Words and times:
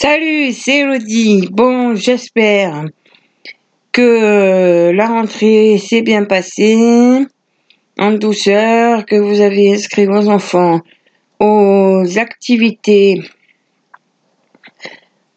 Salut, 0.00 0.52
c'est 0.52 0.82
Elodie. 0.82 1.48
Bon, 1.50 1.96
j'espère 1.96 2.84
que 3.90 4.92
la 4.94 5.08
rentrée 5.08 5.76
s'est 5.78 6.02
bien 6.02 6.24
passée 6.24 7.26
en 7.98 8.12
douceur, 8.12 9.06
que 9.06 9.16
vous 9.16 9.40
avez 9.40 9.74
inscrit 9.74 10.06
vos 10.06 10.28
enfants 10.28 10.82
aux 11.40 12.04
activités, 12.16 13.22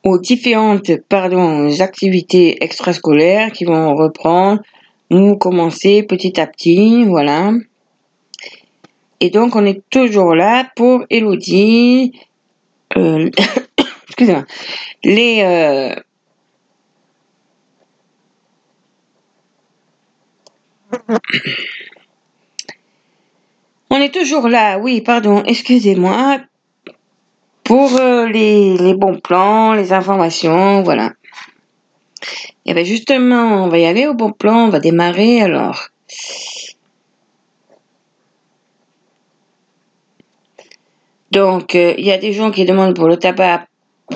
aux 0.03 0.19
différentes, 0.19 0.91
pardon, 1.09 1.71
activités 1.79 2.63
extrascolaires 2.63 3.51
qui 3.51 3.65
vont 3.65 3.95
reprendre 3.95 4.61
ou 5.09 5.37
commencer 5.37 6.03
petit 6.03 6.39
à 6.39 6.45
petit, 6.45 7.03
voilà. 7.05 7.51
Et 9.21 9.31
donc, 9.31 9.55
on 9.55 9.65
est 9.65 9.81
toujours 9.89 10.35
là 10.35 10.69
pour 10.75 11.03
Elodie. 11.09 12.13
Euh, 12.95 13.31
les 15.03 15.41
euh, 15.43 15.95
on 23.89 23.97
est 23.97 24.13
toujours 24.13 24.47
là, 24.47 24.77
oui, 24.79 25.01
pardon, 25.01 25.43
excusez-moi, 25.43 26.39
pour 27.63 27.99
euh, 27.99 28.27
les, 28.27 28.93
bons 28.95 29.19
plans, 29.19 29.73
les 29.73 29.93
informations, 29.93 30.83
voilà. 30.83 31.13
Et 32.65 32.73
bien 32.73 32.83
justement, 32.83 33.63
on 33.63 33.69
va 33.69 33.79
y 33.79 33.85
aller 33.85 34.07
au 34.07 34.13
bon 34.13 34.31
plan, 34.31 34.65
on 34.65 34.69
va 34.69 34.79
démarrer 34.79 35.41
alors. 35.41 35.89
Donc, 41.31 41.75
euh, 41.75 41.93
il 41.97 42.05
y 42.05 42.11
a 42.11 42.17
des 42.17 42.33
gens 42.33 42.51
qui 42.51 42.65
demandent 42.65 42.95
pour 42.95 43.07
le 43.07 43.17
tabac 43.17 43.65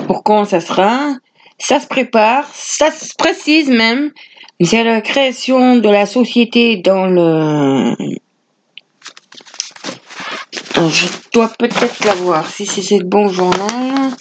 pour 0.08 0.24
quand 0.24 0.46
ça 0.46 0.60
sera. 0.60 1.16
Ça 1.58 1.80
se 1.80 1.88
prépare, 1.88 2.46
ça 2.54 2.92
se 2.92 3.14
précise 3.18 3.70
même. 3.70 4.12
C'est 4.62 4.84
la 4.84 5.02
création 5.02 5.78
de 5.78 5.90
la 5.90 6.06
société 6.06 6.78
dans 6.78 7.06
le... 7.06 7.96
Je 10.76 11.08
dois 11.34 11.50
peut-être 11.58 12.04
la 12.04 12.14
voir, 12.16 12.50
si 12.50 12.66
c'est 12.66 12.98
le 12.98 13.06
bon 13.06 13.30
journal. 13.30 14.12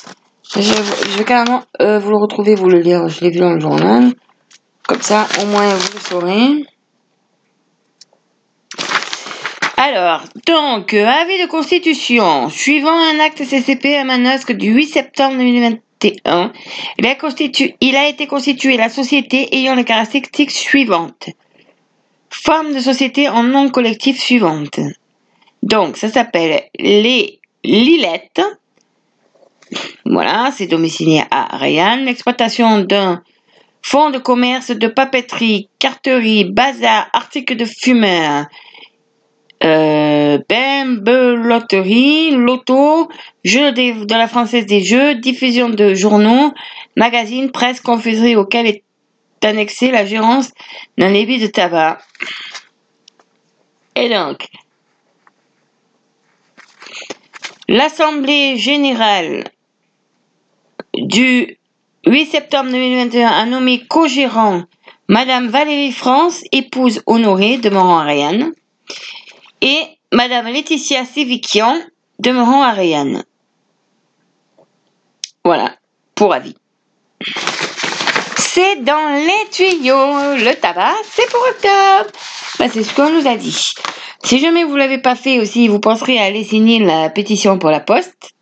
Je, 0.55 1.19
vais 1.19 1.25
carrément 1.25 1.64
euh, 1.83 1.98
vous 1.98 2.11
le 2.11 2.16
retrouver, 2.16 2.55
vous 2.55 2.69
le 2.69 2.78
lire. 2.78 3.09
Je 3.09 3.20
l'ai 3.22 3.31
vu 3.31 3.41
dans 3.41 3.55
le 3.55 3.61
journal. 3.61 4.12
Comme 4.86 5.03
ça, 5.03 5.27
au 5.42 5.47
moins, 5.47 5.75
vous 5.75 5.94
le 5.94 6.00
saurez. 6.00 6.64
Alors, 9.87 10.23
donc, 10.47 10.95
avis 10.95 11.43
de 11.43 11.47
constitution. 11.47 12.49
Suivant 12.49 12.97
un 12.97 13.21
acte 13.21 13.45
CCP 13.45 13.99
à 13.99 14.05
Manosque 14.05 14.53
du 14.53 14.73
8 14.73 14.87
septembre 14.87 15.37
2021, 15.37 16.53
il 17.83 17.97
a, 17.97 18.09
été 18.09 18.27
constitué 18.27 18.79
la 18.79 18.89
société 18.89 19.55
ayant 19.55 19.75
les 19.75 19.85
caractéristiques 19.85 20.53
suivantes. 20.53 21.29
Forme 22.31 22.73
de 22.73 22.79
société 22.79 23.29
en 23.29 23.43
nom 23.43 23.69
collectif 23.69 24.19
suivante. 24.19 24.81
Donc, 25.62 25.99
ça 25.99 26.09
s'appelle 26.09 26.62
les 26.79 27.41
Lilettes. 27.62 28.41
Voilà, 30.07 30.51
c'est 30.57 30.67
domicilié 30.67 31.25
à 31.31 31.59
Rayanne. 31.59 32.07
L'exploitation 32.07 32.79
d'un 32.79 33.23
fonds 33.83 34.09
de 34.09 34.19
commerce 34.19 34.71
de 34.71 34.89
papeterie, 34.89 35.69
carterie, 35.79 36.45
bazar, 36.45 37.11
articles 37.12 37.57
de 37.57 37.67
fumeur, 37.67 38.47
euh, 39.62 40.38
loterie, 41.36 42.33
loto, 42.33 43.08
jeu 43.44 43.72
de, 43.72 44.14
la 44.14 44.28
française 44.28 44.66
des 44.66 44.83
jeux, 44.83 45.14
diffusion 45.14 45.69
de 45.69 45.94
journaux, 45.94 46.52
magazines, 46.97 47.50
presse, 47.50 47.80
confiserie 47.80 48.36
auquel 48.36 48.66
est 48.66 48.84
annexée 49.42 49.91
la 49.91 50.06
gérance 50.06 50.50
d'un 50.97 51.12
débit 51.12 51.38
de 51.38 51.47
tabac. 51.47 51.98
Et 53.94 54.09
donc, 54.09 54.48
l'Assemblée 57.69 58.56
générale 58.56 59.44
du 60.94 61.59
8 62.06 62.26
septembre 62.26 62.70
2021 62.70 63.28
a 63.28 63.47
nommé 63.47 63.84
co-gérant 63.87 64.64
Madame 65.09 65.48
Valérie 65.48 65.93
France, 65.93 66.43
épouse 66.50 67.03
honorée 67.06 67.59
de 67.59 67.69
Moran-Ariane 67.69 68.53
et 69.64 69.98
Madame 70.12 70.47
Laetitia 70.47 71.06
Séviquian, 71.06 71.80
demeurant 72.19 72.62
à 72.62 72.72
Rayanne. 72.72 73.25
Voilà, 75.42 75.75
pour 76.14 76.34
avis. 76.34 76.54
C'est 78.36 78.76
dans 78.84 79.14
les 79.14 79.50
tuyaux. 79.50 80.36
Le 80.36 80.54
tabac, 80.60 80.94
c'est 81.10 81.28
pour 81.30 81.41
octobre. 81.41 82.10
Ben, 82.58 82.70
c'est 82.70 82.84
ce 82.84 82.94
qu'on 82.94 83.10
nous 83.10 83.26
a 83.26 83.36
dit. 83.36 83.75
Si 84.22 84.38
jamais 84.38 84.64
vous 84.64 84.76
l'avez 84.76 84.98
pas 84.98 85.16
fait 85.16 85.41
aussi, 85.41 85.66
vous 85.66 85.81
penserez 85.81 86.19
à 86.19 86.25
aller 86.25 86.44
signer 86.44 86.78
la 86.78 87.08
pétition 87.08 87.58
pour 87.58 87.70
la 87.70 87.81
poste. 87.81 88.34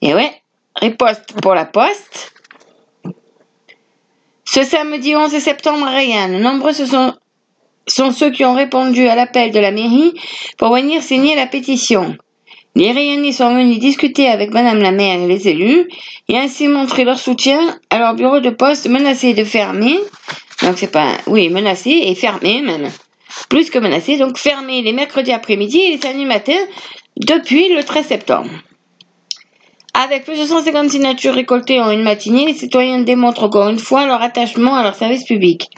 Et 0.00 0.14
ouais, 0.14 0.32
riposte 0.76 1.40
pour 1.42 1.54
la 1.54 1.64
poste. 1.64 2.32
Ce 4.44 4.62
samedi 4.62 5.16
11 5.16 5.36
septembre 5.38 5.86
Rayanne, 5.86 6.40
nombreux 6.40 6.72
se 6.72 6.86
sont 6.86 7.14
sont 7.86 8.12
ceux 8.12 8.30
qui 8.30 8.44
ont 8.44 8.54
répondu 8.54 9.08
à 9.08 9.14
l'appel 9.14 9.52
de 9.52 9.58
la 9.60 9.70
mairie 9.70 10.14
pour 10.58 10.74
venir 10.74 11.02
signer 11.02 11.34
la 11.34 11.46
pétition. 11.46 12.16
Les 12.76 12.92
Rayonnais 12.92 13.32
sont 13.32 13.54
venus 13.54 13.80
discuter 13.80 14.28
avec 14.28 14.52
Madame 14.52 14.78
la 14.78 14.92
maire 14.92 15.20
et 15.20 15.26
les 15.26 15.48
élus 15.48 15.88
et 16.28 16.38
ainsi 16.38 16.68
montrer 16.68 17.04
leur 17.04 17.18
soutien 17.18 17.78
à 17.90 17.98
leur 17.98 18.14
bureau 18.14 18.38
de 18.38 18.50
poste 18.50 18.88
menacé 18.88 19.34
de 19.34 19.44
fermer. 19.44 19.98
Donc 20.62 20.78
c'est 20.78 20.92
pas, 20.92 21.16
oui, 21.26 21.48
menacé 21.48 21.90
et 21.90 22.14
fermé 22.14 22.62
même. 22.62 22.90
Plus 23.48 23.70
que 23.70 23.78
menacé, 23.78 24.18
donc 24.18 24.38
fermé 24.38 24.82
les 24.82 24.92
mercredis 24.92 25.32
après-midi 25.32 25.80
et 25.80 25.90
les 25.90 26.00
samedis 26.00 26.26
matins 26.26 26.66
depuis 27.16 27.74
le 27.74 27.82
13 27.82 28.06
septembre. 28.06 28.50
Avec 29.92 30.24
plus 30.24 30.38
de 30.38 30.44
150 30.44 30.90
signatures 30.90 31.34
récoltées 31.34 31.80
en 31.80 31.90
une 31.90 32.02
matinée, 32.02 32.46
les 32.46 32.54
citoyens 32.54 33.00
démontrent 33.00 33.44
encore 33.44 33.68
une 33.68 33.78
fois 33.78 34.06
leur 34.06 34.22
attachement 34.22 34.76
à 34.76 34.84
leur 34.84 34.94
service 34.94 35.24
public. 35.24 35.68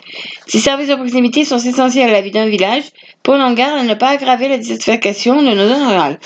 Ces 0.47 0.59
services 0.59 0.89
de 0.89 0.95
proximité 0.95 1.45
sont 1.45 1.59
essentiels 1.59 2.11
à 2.11 2.12
la 2.12 2.21
vie 2.21 2.31
d'un 2.31 2.47
village, 2.47 2.84
pour 3.23 3.34
en 3.34 3.53
garde 3.55 3.78
à 3.78 3.83
ne 3.84 3.95
pas 3.95 4.11
aggraver 4.11 4.49
la 4.49 4.59
dissatisfaction 4.59 5.43
de 5.43 5.49
nos 5.49 5.67
zones 5.67 5.89
rurales. 5.89 6.19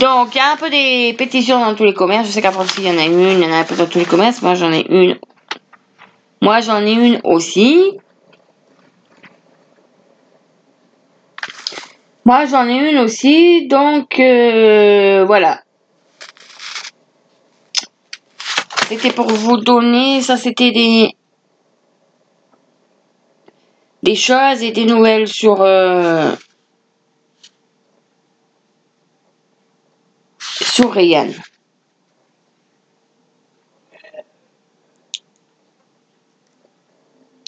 Donc, 0.00 0.34
il 0.34 0.38
y 0.38 0.40
a 0.40 0.52
un 0.52 0.56
peu 0.56 0.68
des 0.68 1.14
pétitions 1.16 1.60
dans 1.60 1.74
tous 1.74 1.84
les 1.84 1.94
commerces. 1.94 2.26
Je 2.26 2.32
sais 2.32 2.42
qu'à 2.42 2.52
France, 2.52 2.74
il 2.78 2.84
y 2.84 2.90
en 2.90 2.98
a 2.98 3.04
une, 3.04 3.20
il 3.20 3.40
y 3.40 3.46
en 3.46 3.52
a 3.52 3.60
un 3.60 3.64
peu 3.64 3.76
dans 3.76 3.86
tous 3.86 3.98
les 3.98 4.04
commerces. 4.04 4.42
Moi, 4.42 4.54
j'en 4.54 4.72
ai 4.72 4.84
une. 4.90 5.16
Moi, 6.42 6.60
j'en 6.60 6.84
ai 6.84 6.92
une 6.92 7.20
aussi. 7.24 7.92
Moi, 12.26 12.46
j'en 12.46 12.68
ai 12.68 12.90
une 12.90 12.98
aussi. 12.98 13.66
Donc, 13.68 14.18
euh, 14.18 15.24
voilà. 15.24 15.63
C'était 18.88 19.12
pour 19.12 19.28
vous 19.28 19.56
donner, 19.56 20.20
ça 20.20 20.36
c'était 20.36 20.70
des 20.70 21.16
des 24.02 24.14
choses 24.14 24.62
et 24.62 24.72
des 24.72 24.84
nouvelles 24.84 25.26
sur 25.26 25.62
euh, 25.62 26.32
sur 30.38 30.92
Ryan. 30.92 31.30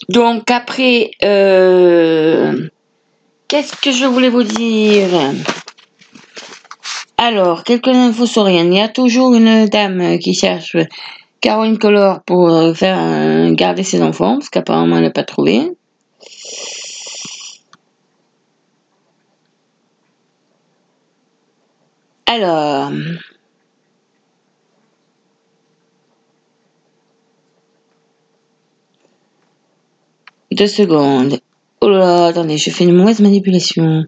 Donc 0.08 0.50
après, 0.50 1.10
euh, 1.22 2.68
qu'est-ce 3.48 3.76
que 3.76 3.90
je 3.90 4.06
voulais 4.06 4.30
vous 4.30 4.44
dire? 4.44 5.08
Alors, 7.18 7.64
quelques 7.64 7.88
infos 7.88 8.26
sur 8.26 8.44
rien. 8.44 8.64
Il 8.64 8.74
y 8.74 8.80
a 8.80 8.88
toujours 8.88 9.34
une 9.34 9.66
dame 9.66 10.18
qui 10.18 10.32
cherche 10.32 10.76
Caroline 11.40 11.78
Color 11.78 12.22
pour 12.22 12.48
euh, 12.48 12.74
faire 12.74 13.52
garder 13.52 13.82
ses 13.82 14.02
enfants, 14.02 14.38
parce 14.38 14.50
qu'apparemment 14.50 14.96
elle 14.96 15.04
n'a 15.04 15.10
pas 15.10 15.24
trouvé. 15.24 15.70
Alors. 22.26 22.90
Deux 30.50 30.66
secondes. 30.66 31.40
Oh 31.80 31.88
là, 31.88 32.26
attendez, 32.26 32.56
je 32.56 32.70
fais 32.70 32.84
une 32.84 32.96
mauvaise 32.96 33.20
manipulation. 33.20 34.04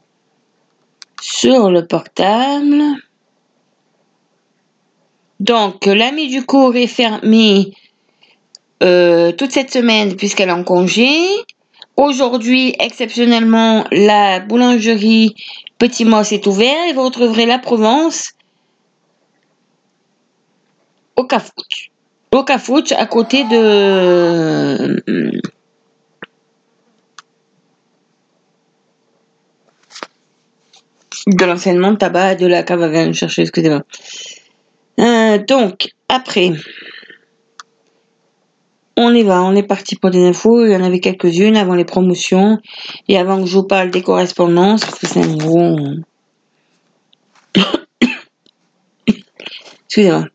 Sur 1.21 1.71
le 1.71 1.87
portable. 1.87 2.83
Donc, 5.41 5.87
l'ami 5.87 6.29
du 6.29 6.45
cours 6.45 6.75
est 6.77 6.87
fermé 6.87 7.73
euh, 8.83 9.33
toute 9.33 9.53
cette 9.53 9.73
semaine 9.73 10.17
puisqu'elle 10.17 10.49
est 10.49 10.53
en 10.53 10.65
congé. 10.65 11.09
Aujourd'hui, 11.97 12.75
exceptionnellement, 12.79 13.85
la 13.91 14.41
boulangerie 14.41 15.35
Petit 15.79 16.05
Moss 16.05 16.33
est 16.33 16.47
ouverte 16.47 16.91
et 16.91 16.93
vous 16.93 17.05
retrouverez 17.05 17.47
la 17.47 17.59
Provence 17.59 18.35
au 21.17 21.25
Cafouche. 21.25 21.91
au 22.33 22.45
Cafouche, 22.45 22.93
à 22.93 23.07
côté 23.07 23.45
de. 23.45 25.03
de 31.27 31.45
l'enseignement 31.45 31.93
de 31.93 31.97
tabac 31.97 32.37
de 32.37 32.47
la 32.47 32.63
cave 32.63 32.83
à 32.83 33.13
chercher, 33.13 33.43
excusez-moi. 33.43 33.83
Euh, 34.99 35.39
donc, 35.39 35.91
après, 36.09 36.53
on 38.97 39.15
y 39.15 39.23
va, 39.23 39.43
on 39.43 39.55
est 39.55 39.63
parti 39.63 39.97
pour 39.97 40.11
des 40.11 40.27
infos. 40.27 40.65
Il 40.65 40.73
y 40.73 40.77
en 40.77 40.83
avait 40.83 41.01
quelques-unes 41.01 41.57
avant 41.57 41.75
les 41.75 41.85
promotions 41.85 42.59
et 43.07 43.17
avant 43.17 43.41
que 43.41 43.47
je 43.47 43.55
vous 43.55 43.67
parle 43.67 43.91
des 43.91 44.03
correspondances, 44.03 44.85
parce 44.85 44.99
que 44.99 45.07
c'est 45.07 45.23
un 45.23 45.37
gros. 45.37 45.79
excusez-moi. 49.87 50.27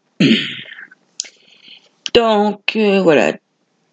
Donc, 2.13 2.75
euh, 2.75 3.01
voilà. 3.01 3.33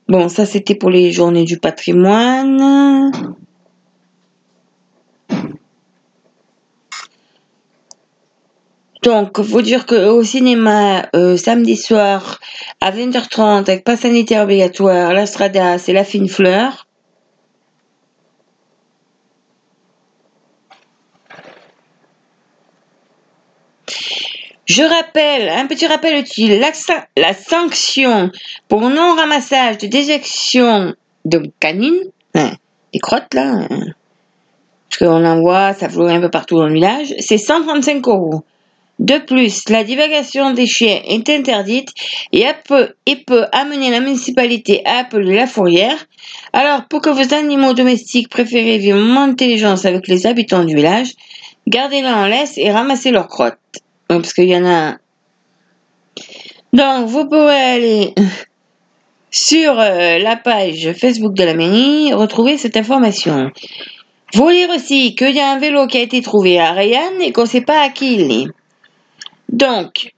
Bon, 0.09 0.29
ça 0.29 0.45
c'était 0.45 0.75
pour 0.75 0.91
les 0.91 1.11
journées 1.13 1.45
du 1.45 1.59
patrimoine. 1.59 3.37
Donc, 9.02 9.41
faut 9.43 9.62
dire 9.62 9.87
qu'au 9.87 10.23
cinéma, 10.23 11.08
euh, 11.17 11.37
samedi 11.38 11.76
soir, 11.76 12.38
à 12.82 12.91
20h30, 12.91 13.61
avec 13.61 13.85
pas 13.85 13.97
sanitaire 13.97 14.43
obligatoire, 14.43 15.14
la 15.14 15.25
Strada, 15.25 15.79
c'est 15.79 15.94
La 15.94 16.05
Fine 16.05 16.29
Fleur. 16.29 16.87
Je 24.67 24.82
rappelle, 24.82 25.49
un 25.49 25.67
petit 25.67 25.87
rappel 25.87 26.17
utile, 26.20 26.61
la, 27.17 27.35
sanction 27.35 28.31
pour 28.69 28.82
non-ramassage 28.82 29.79
de 29.79 29.88
déjection 29.88 30.94
de 31.25 31.50
canines, 31.58 32.05
hein, 32.35 32.52
des 32.93 33.00
crottes 33.00 33.35
là, 33.35 33.67
hein, 33.69 33.69
parce 34.88 34.99
qu'on 34.99 35.25
en 35.25 35.41
voit, 35.41 35.73
ça 35.73 35.88
fleurit 35.88 36.14
un 36.14 36.20
peu 36.20 36.31
partout 36.31 36.56
dans 36.56 36.67
le 36.67 36.75
village, 36.75 37.14
c'est 37.19 37.38
135 37.38 38.06
euros. 38.06 38.44
De 39.00 39.17
plus, 39.17 39.70
la 39.70 39.82
divagation 39.82 40.52
des 40.52 40.67
chiens 40.67 41.00
est 41.08 41.31
interdite 41.31 41.88
et 42.32 42.44
peut, 42.67 43.47
amener 43.50 43.91
la 43.91 44.00
municipalité 44.00 44.82
à 44.85 44.99
appeler 44.99 45.37
la 45.37 45.47
fourrière. 45.47 45.97
Alors, 46.52 46.85
pour 46.85 47.00
que 47.00 47.08
vos 47.08 47.35
animaux 47.35 47.73
domestiques 47.73 48.29
préférés 48.29 48.76
vivent 48.76 48.97
en 48.97 49.17
intelligence 49.17 49.87
avec 49.87 50.06
les 50.06 50.26
habitants 50.26 50.64
du 50.64 50.75
village, 50.75 51.12
gardez-les 51.67 52.08
en 52.08 52.26
laisse 52.26 52.58
et 52.58 52.70
ramassez 52.70 53.11
leurs 53.11 53.29
crottes. 53.29 53.56
Parce 54.06 54.35
qu'il 54.35 54.50
y 54.50 54.56
en 54.56 54.67
a. 54.67 54.99
Donc, 56.75 57.08
vous 57.08 57.26
pourrez 57.26 57.55
aller 57.55 58.14
sur 59.31 59.81
euh, 59.81 60.19
la 60.19 60.37
page 60.37 60.93
Facebook 60.93 61.32
de 61.32 61.44
la 61.44 61.55
mairie, 61.55 62.12
retrouver 62.12 62.58
cette 62.58 62.76
information. 62.76 63.50
Vous 64.35 64.49
lire 64.50 64.69
aussi 64.69 65.14
qu'il 65.14 65.35
y 65.35 65.41
a 65.41 65.52
un 65.52 65.58
vélo 65.58 65.87
qui 65.87 65.97
a 65.97 66.02
été 66.02 66.20
trouvé 66.20 66.61
à 66.61 66.73
Rayanne 66.73 67.23
et 67.23 67.32
qu'on 67.32 67.43
ne 67.43 67.49
sait 67.49 67.62
pas 67.62 67.81
à 67.81 67.88
qui 67.88 68.17
il 68.17 68.31
est. 68.31 68.60
Donc, 69.50 70.12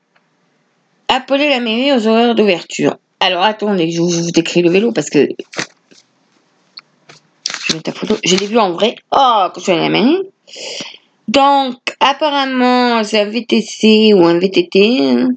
appelez 1.09 1.49
la 1.49 1.61
mairie 1.61 1.93
aux 1.93 2.07
horaires 2.07 2.35
d'ouverture. 2.35 2.97
Alors 3.21 3.43
attendez, 3.43 3.91
je 3.91 4.01
vous, 4.01 4.31
décris 4.31 4.63
le 4.63 4.71
vélo 4.71 4.93
parce 4.93 5.09
que 5.09 5.29
je 7.67 7.75
mets 7.75 7.83
ta 7.83 7.93
photo. 7.93 8.17
Je 8.25 8.37
l'ai 8.37 8.47
vu 8.47 8.59
en 8.59 8.73
vrai. 8.73 8.97
Oh, 9.11 9.47
quand 9.55 9.59
je 9.59 9.63
suis 9.63 9.73
à 9.73 9.77
la 9.77 9.89
mairie. 9.89 10.21
Donc, 11.29 11.79
apparemment, 12.01 13.03
c'est 13.05 13.21
un 13.21 13.25
VTC 13.27 14.13
ou 14.15 14.25
un 14.27 14.39
VTT 14.39 15.29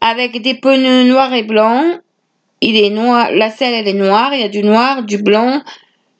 avec 0.00 0.40
des 0.40 0.54
pneus 0.54 1.04
noirs 1.04 1.32
et 1.32 1.42
blancs. 1.42 2.00
Il 2.60 2.76
est 2.76 2.90
noir, 2.90 3.30
la 3.32 3.50
selle 3.50 3.74
elle 3.74 3.88
est 3.88 3.92
noire, 3.92 4.34
il 4.34 4.40
y 4.40 4.44
a 4.44 4.48
du 4.48 4.62
noir, 4.62 5.02
du 5.02 5.22
blanc. 5.22 5.62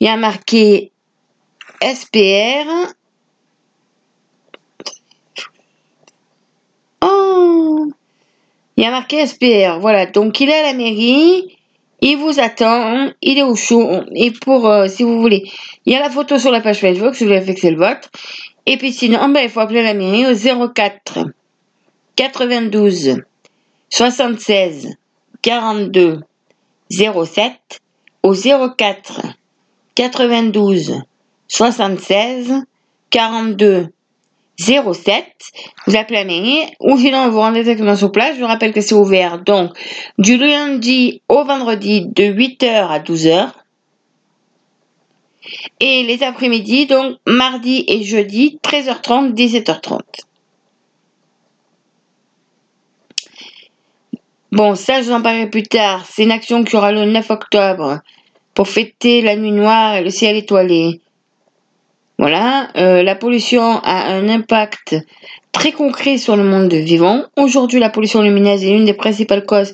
Il 0.01 0.07
y 0.07 0.11
a 0.11 0.17
marqué 0.17 0.93
SPR 1.83 2.95
Oh 7.03 7.87
Il 8.77 8.85
y 8.85 8.87
a 8.87 8.91
marqué 8.91 9.27
SPR. 9.27 9.79
Voilà. 9.81 10.07
Donc, 10.07 10.41
il 10.41 10.49
est 10.49 10.59
à 10.59 10.63
la 10.63 10.73
mairie. 10.75 11.57
Il 12.01 12.17
vous 12.17 12.39
attend. 12.41 13.11
Il 13.23 13.39
est 13.39 13.43
au 13.43 13.57
chaud. 13.57 14.03
Et 14.15 14.31
pour, 14.31 14.67
euh, 14.67 14.89
si 14.89 15.03
vous 15.03 15.21
voulez, 15.21 15.51
il 15.87 15.93
y 15.93 15.97
a 15.97 16.01
la 16.01 16.11
photo 16.11 16.39
sur 16.39 16.51
la 16.51 16.61
page 16.61 16.81
Facebook 16.81 17.15
si 17.15 17.25
vous 17.25 17.31
voulez 17.31 17.43
fixer 17.43 17.71
le 17.71 17.79
vote. 17.79 18.09
Et 18.67 18.77
puis 18.77 18.93
sinon, 18.93 19.29
ben, 19.31 19.41
il 19.41 19.49
faut 19.49 19.61
appeler 19.61 19.83
la 19.83 19.95
mairie 19.95 20.27
au 20.27 20.69
04 20.69 21.21
92 22.17 23.23
76 23.89 24.97
42 25.41 26.21
07 26.91 27.81
au 28.23 28.35
04 28.35 29.23
92 29.95 31.01
76 31.49 32.63
42 33.11 33.89
07. 34.59 35.25
Vous 35.87 35.97
appelez 35.97 36.19
la 36.19 36.25
mairie 36.25 36.63
ou 36.81 36.99
sinon 36.99 37.29
vous 37.31 37.39
rendez 37.39 37.63
directement 37.63 37.97
sur 37.97 38.11
place. 38.11 38.35
Je 38.35 38.41
vous 38.41 38.47
rappelle 38.47 38.73
que 38.73 38.81
c'est 38.81 38.95
ouvert 38.95 39.39
donc 39.39 39.71
du 40.19 40.37
lundi 40.37 41.23
au 41.29 41.45
vendredi 41.45 42.07
de 42.07 42.25
8h 42.25 42.89
à 42.89 42.99
12h. 42.99 43.53
Et 45.81 46.03
les 46.03 46.23
après-midi, 46.23 46.87
donc 46.87 47.17
mardi 47.27 47.85
et 47.89 48.03
jeudi, 48.03 48.59
13h30, 48.63 49.33
17h30. 49.33 50.01
Bon, 54.51 54.75
ça, 54.75 55.01
je 55.01 55.09
vous 55.09 55.13
en 55.13 55.23
parlerai 55.23 55.49
plus 55.49 55.63
tard. 55.63 56.05
C'est 56.11 56.25
une 56.25 56.33
action 56.33 56.65
qui 56.65 56.77
aura 56.77 56.91
le 56.91 57.05
9 57.05 57.31
octobre 57.31 58.01
pour 58.55 58.69
fêter 58.69 59.23
la 59.23 59.37
nuit 59.37 59.53
noire 59.53 59.95
et 59.95 60.03
le 60.03 60.11
ciel 60.11 60.37
étoilé. 60.37 61.01
Voilà, 62.21 62.69
euh, 62.77 63.05
la 63.05 63.15
pollution 63.15 63.63
a 63.63 64.13
un 64.13 64.29
impact 64.29 64.97
très 65.53 65.71
concret 65.71 66.19
sur 66.19 66.37
le 66.37 66.43
monde 66.43 66.73
vivant. 66.73 67.23
Aujourd'hui, 67.37 67.79
la 67.79 67.91
pollution 67.91 68.23
lumineuse 68.23 68.65
est 68.65 68.71
l'une 68.71 68.85
des 68.85 68.93
principales 68.93 69.47
causes 69.47 69.73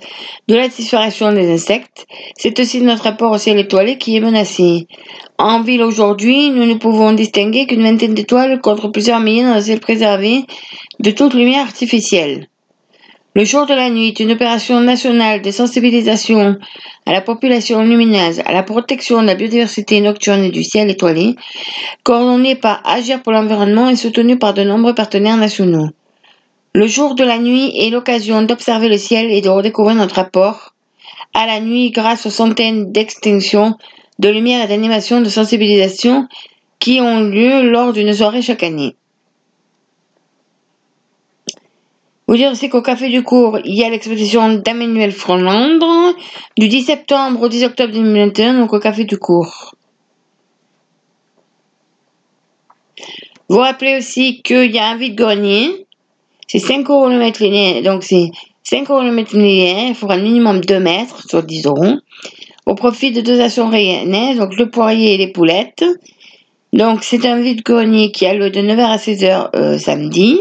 de 0.48 0.54
la 0.54 0.68
disparition 0.68 1.32
des 1.32 1.50
insectes. 1.50 2.06
C'est 2.36 2.60
aussi 2.60 2.82
notre 2.82 3.04
rapport 3.04 3.32
au 3.32 3.38
ciel 3.38 3.58
étoilé 3.58 3.96
qui 3.96 4.14
est 4.14 4.20
menacé. 4.20 4.88
En 5.38 5.62
ville 5.62 5.82
aujourd'hui, 5.82 6.50
nous 6.50 6.66
ne 6.66 6.74
pouvons 6.74 7.14
distinguer 7.14 7.64
qu'une 7.64 7.82
vingtaine 7.82 8.12
d'étoiles 8.12 8.60
contre 8.60 8.88
plusieurs 8.88 9.20
milliers 9.20 9.44
dans 9.44 9.54
le 9.54 9.62
ciel 9.62 9.80
préservé 9.80 10.44
de 11.00 11.10
toute 11.12 11.32
lumière 11.32 11.62
artificielle. 11.62 12.48
Le 13.36 13.44
jour 13.44 13.66
de 13.66 13.74
la 13.74 13.90
nuit 13.90 14.06
est 14.06 14.20
une 14.20 14.30
opération 14.30 14.80
nationale 14.80 15.42
de 15.42 15.50
sensibilisation 15.50 16.56
à 17.04 17.12
la 17.12 17.20
population 17.20 17.82
lumineuse, 17.82 18.40
à 18.44 18.52
la 18.52 18.62
protection 18.62 19.22
de 19.22 19.26
la 19.26 19.34
biodiversité 19.34 20.00
nocturne 20.00 20.44
et 20.44 20.52
du 20.52 20.62
ciel 20.62 20.88
étoilé, 20.88 21.34
coordonnée 22.04 22.54
par 22.54 22.80
Agir 22.84 23.22
pour 23.22 23.32
l'environnement 23.32 23.88
et 23.88 23.96
soutenue 23.96 24.38
par 24.38 24.54
de 24.54 24.62
nombreux 24.62 24.94
partenaires 24.94 25.36
nationaux. 25.36 25.88
Le 26.74 26.86
jour 26.86 27.16
de 27.16 27.24
la 27.24 27.38
nuit 27.38 27.72
est 27.76 27.90
l'occasion 27.90 28.42
d'observer 28.42 28.88
le 28.88 28.98
ciel 28.98 29.32
et 29.32 29.40
de 29.40 29.48
redécouvrir 29.48 29.96
notre 29.96 30.14
rapport 30.14 30.72
à 31.34 31.44
la 31.46 31.58
nuit 31.58 31.90
grâce 31.90 32.26
aux 32.26 32.30
centaines 32.30 32.92
d'extinctions 32.92 33.74
de 34.20 34.28
lumière 34.28 34.64
et 34.64 34.68
d'animations 34.68 35.20
de 35.20 35.28
sensibilisation 35.28 36.28
qui 36.78 37.00
ont 37.00 37.18
lieu 37.18 37.68
lors 37.68 37.92
d'une 37.92 38.14
soirée 38.14 38.42
chaque 38.42 38.62
année. 38.62 38.94
Vous 42.26 42.36
dire 42.36 42.50
aussi 42.50 42.70
qu'au 42.70 42.80
Café 42.80 43.10
du 43.10 43.22
Cours, 43.22 43.58
il 43.64 43.74
y 43.74 43.84
a 43.84 43.90
l'exposition 43.90 44.54
d'Emmanuel 44.54 45.12
Frolandre 45.12 46.14
du 46.56 46.68
10 46.68 46.84
septembre 46.84 47.42
au 47.42 47.48
10 47.48 47.64
octobre 47.64 47.92
2021, 47.92 48.60
donc 48.60 48.72
au 48.72 48.78
Café 48.78 49.04
du 49.04 49.18
Cours. 49.18 49.74
Vous 53.50 53.58
rappelez 53.58 53.98
aussi 53.98 54.40
qu'il 54.42 54.72
y 54.72 54.78
a 54.78 54.86
un 54.86 54.96
vide-grenier. 54.96 55.86
C'est 56.46 56.58
5 56.58 56.88
euros 56.88 57.08
le 57.08 57.18
mètre. 57.18 57.42
Donc 57.82 58.02
c'est 58.04 58.30
5 58.62 58.90
euros 58.90 59.02
le 59.02 59.12
mètre. 59.12 59.34
Il 59.34 59.94
faudra 59.94 60.16
un 60.16 60.22
minimum 60.22 60.60
2 60.62 60.80
mètres 60.80 61.28
sur 61.28 61.42
10 61.42 61.66
euros. 61.66 61.98
Au 62.64 62.74
profit 62.74 63.12
de 63.12 63.20
deux 63.20 63.40
actions 63.40 63.68
rayonnaises, 63.68 64.38
donc 64.38 64.56
le 64.56 64.70
poirier 64.70 65.14
et 65.14 65.18
les 65.18 65.30
poulettes. 65.30 65.84
Donc 66.72 67.04
c'est 67.04 67.26
un 67.26 67.40
vide-grenier 67.40 68.10
qui 68.10 68.24
a 68.24 68.32
lieu 68.32 68.48
de 68.48 68.60
9h 68.60 68.80
à 68.80 68.96
16h 68.96 69.50
euh, 69.54 69.78
samedi. 69.78 70.40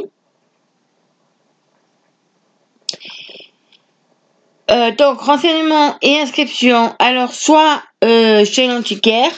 Euh, 4.72 4.92
donc, 4.92 5.20
renseignement 5.20 5.98
et 6.02 6.20
inscription, 6.20 6.96
alors 7.00 7.34
soit 7.34 7.84
euh, 8.04 8.46
chez 8.46 8.68
l'antiquaire, 8.68 9.32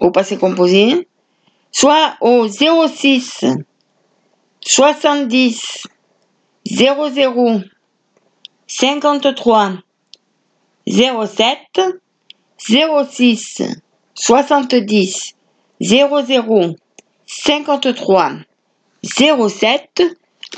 au 0.00 0.10
passé 0.10 0.38
composé, 0.38 1.06
soit 1.70 2.16
au 2.20 2.48
06 2.48 3.44
70 4.60 5.86
00 6.66 7.60
53 8.66 9.72
07 10.86 11.58
06 12.58 13.62
70 14.14 15.34
00 15.80 16.74
53 17.26 18.32
07 19.02 20.02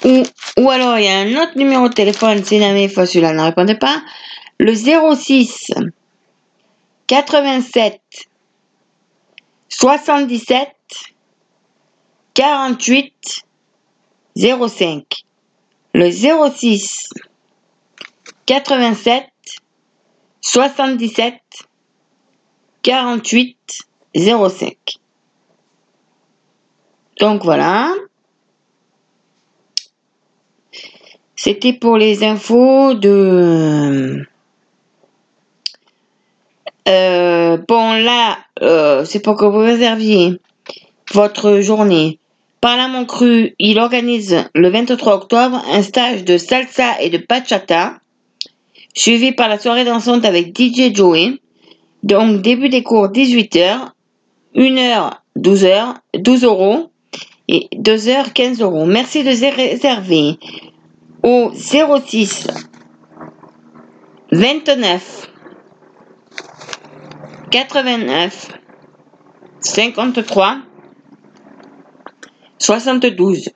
ou, 0.05 0.23
ou 0.59 0.71
alors 0.71 0.99
il 0.99 1.05
y 1.05 1.09
a 1.09 1.19
un 1.19 1.43
autre 1.43 1.57
numéro 1.57 1.89
de 1.89 1.95
téléphone, 1.95 2.45
si 2.45 2.59
jamais 2.59 2.89
fois 2.89 3.07
celui-là 3.07 3.33
ne 3.33 3.43
répondait 3.43 3.79
pas, 3.79 4.03
le 4.59 4.75
06 4.75 5.71
87 7.07 8.01
77 9.69 10.71
48 12.35 13.45
05. 14.37 15.05
Le 15.95 16.11
06 16.11 17.09
87 18.45 19.25
77 20.41 21.35
48 22.83 23.59
05. 24.15 24.77
Donc 27.19 27.45
voilà. 27.45 27.95
C'était 31.47 31.75
pour 31.75 31.97
les 31.97 32.25
infos 32.25 32.95
de... 32.95 34.27
Euh, 36.89 37.57
bon 37.69 37.93
là, 37.93 38.39
euh, 38.63 39.05
c'est 39.05 39.21
pour 39.21 39.37
que 39.37 39.45
vous 39.45 39.61
réserviez 39.61 40.41
votre 41.15 41.61
journée. 41.61 42.19
Par 42.61 42.89
mon 42.89 43.05
cru, 43.05 43.55
il 43.61 43.79
organise 43.79 44.49
le 44.57 44.71
23 44.71 45.15
octobre 45.15 45.63
un 45.71 45.83
stage 45.83 46.25
de 46.25 46.37
salsa 46.37 47.01
et 47.01 47.11
de 47.11 47.25
bachata, 47.29 48.01
suivi 48.93 49.31
par 49.31 49.49
la 49.49 49.61
soirée 49.61 49.85
dansante 49.85 50.25
avec 50.25 50.49
DJ 50.49 50.93
Joey. 50.93 51.39
Donc 52.03 52.43
début 52.43 52.71
des 52.71 52.83
cours 52.83 53.07
18h, 53.07 53.93
1h 54.57 55.11
12h, 55.39 55.95
12 56.19 56.43
euros 56.43 56.91
et 57.47 57.69
2h 57.77 58.33
15 58.33 58.63
euros. 58.63 58.85
Merci 58.85 59.23
de 59.23 59.29
réserver 59.29 60.39
au 61.23 61.53
06 61.53 62.47
29 64.33 65.33
89 67.51 68.49
53 69.61 70.59
72 72.59 73.51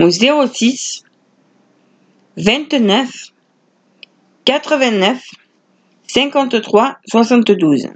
au 0.00 0.10
06 0.10 1.04
29 2.36 3.32
89 4.44 5.22
53 6.06 6.96
72. 7.06 7.88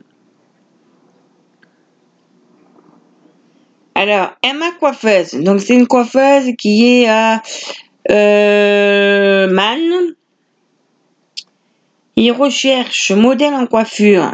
Alors, 3.95 4.33
Emma 4.43 4.73
Coiffeuse, 4.79 5.35
donc 5.35 5.61
c'est 5.61 5.75
une 5.75 5.87
coiffeuse 5.87 6.55
qui 6.59 6.85
est 6.85 7.09
à 7.09 7.41
euh, 8.11 9.47
Man. 9.49 10.15
Il 12.17 12.33
recherche 12.33 13.11
modèle 13.13 13.55
en 13.55 13.67
coiffure. 13.67 14.33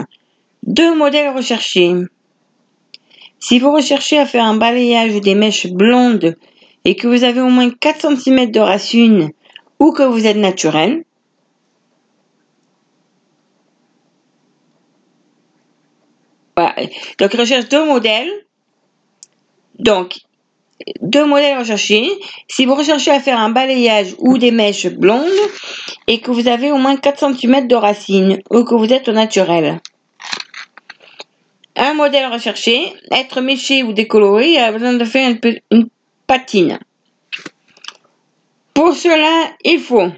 Deux 0.64 0.94
modèles 0.94 1.34
recherchés. 1.34 1.94
Si 3.38 3.58
vous 3.58 3.72
recherchez 3.72 4.18
à 4.18 4.26
faire 4.26 4.44
un 4.44 4.56
balayage 4.56 5.20
des 5.20 5.34
mèches 5.34 5.68
blondes 5.68 6.36
et 6.84 6.96
que 6.96 7.06
vous 7.06 7.24
avez 7.24 7.40
au 7.40 7.48
moins 7.48 7.70
4 7.70 8.16
cm 8.16 8.50
de 8.50 8.60
racine 8.60 9.30
ou 9.78 9.92
que 9.92 10.02
vous 10.02 10.26
êtes 10.26 10.36
naturel, 10.36 11.04
Donc, 17.18 17.34
il 17.34 17.40
recherche 17.40 17.68
deux 17.68 17.84
modèles. 17.84 18.30
Donc, 19.78 20.18
deux 21.00 21.24
modèles 21.24 21.58
recherchés. 21.58 22.10
Si 22.48 22.66
vous 22.66 22.74
recherchez 22.74 23.10
à 23.10 23.20
faire 23.20 23.38
un 23.38 23.50
balayage 23.50 24.14
ou 24.18 24.38
des 24.38 24.50
mèches 24.50 24.86
blondes 24.86 25.24
et 26.06 26.20
que 26.20 26.30
vous 26.30 26.48
avez 26.48 26.70
au 26.70 26.78
moins 26.78 26.96
4 26.96 27.34
cm 27.34 27.66
de 27.66 27.74
racine 27.74 28.40
ou 28.50 28.64
que 28.64 28.74
vous 28.74 28.92
êtes 28.92 29.08
au 29.08 29.12
naturel. 29.12 29.80
Un 31.76 31.94
modèle 31.94 32.32
recherché, 32.32 32.92
être 33.12 33.40
méché 33.40 33.84
ou 33.84 33.92
décoloré, 33.92 34.58
a 34.58 34.72
besoin 34.72 34.94
de 34.94 35.04
faire 35.04 35.36
une, 35.70 35.88
patine. 36.26 36.78
Pour 38.74 38.94
cela, 38.94 39.50
il 39.64 39.78
faut 39.78 40.08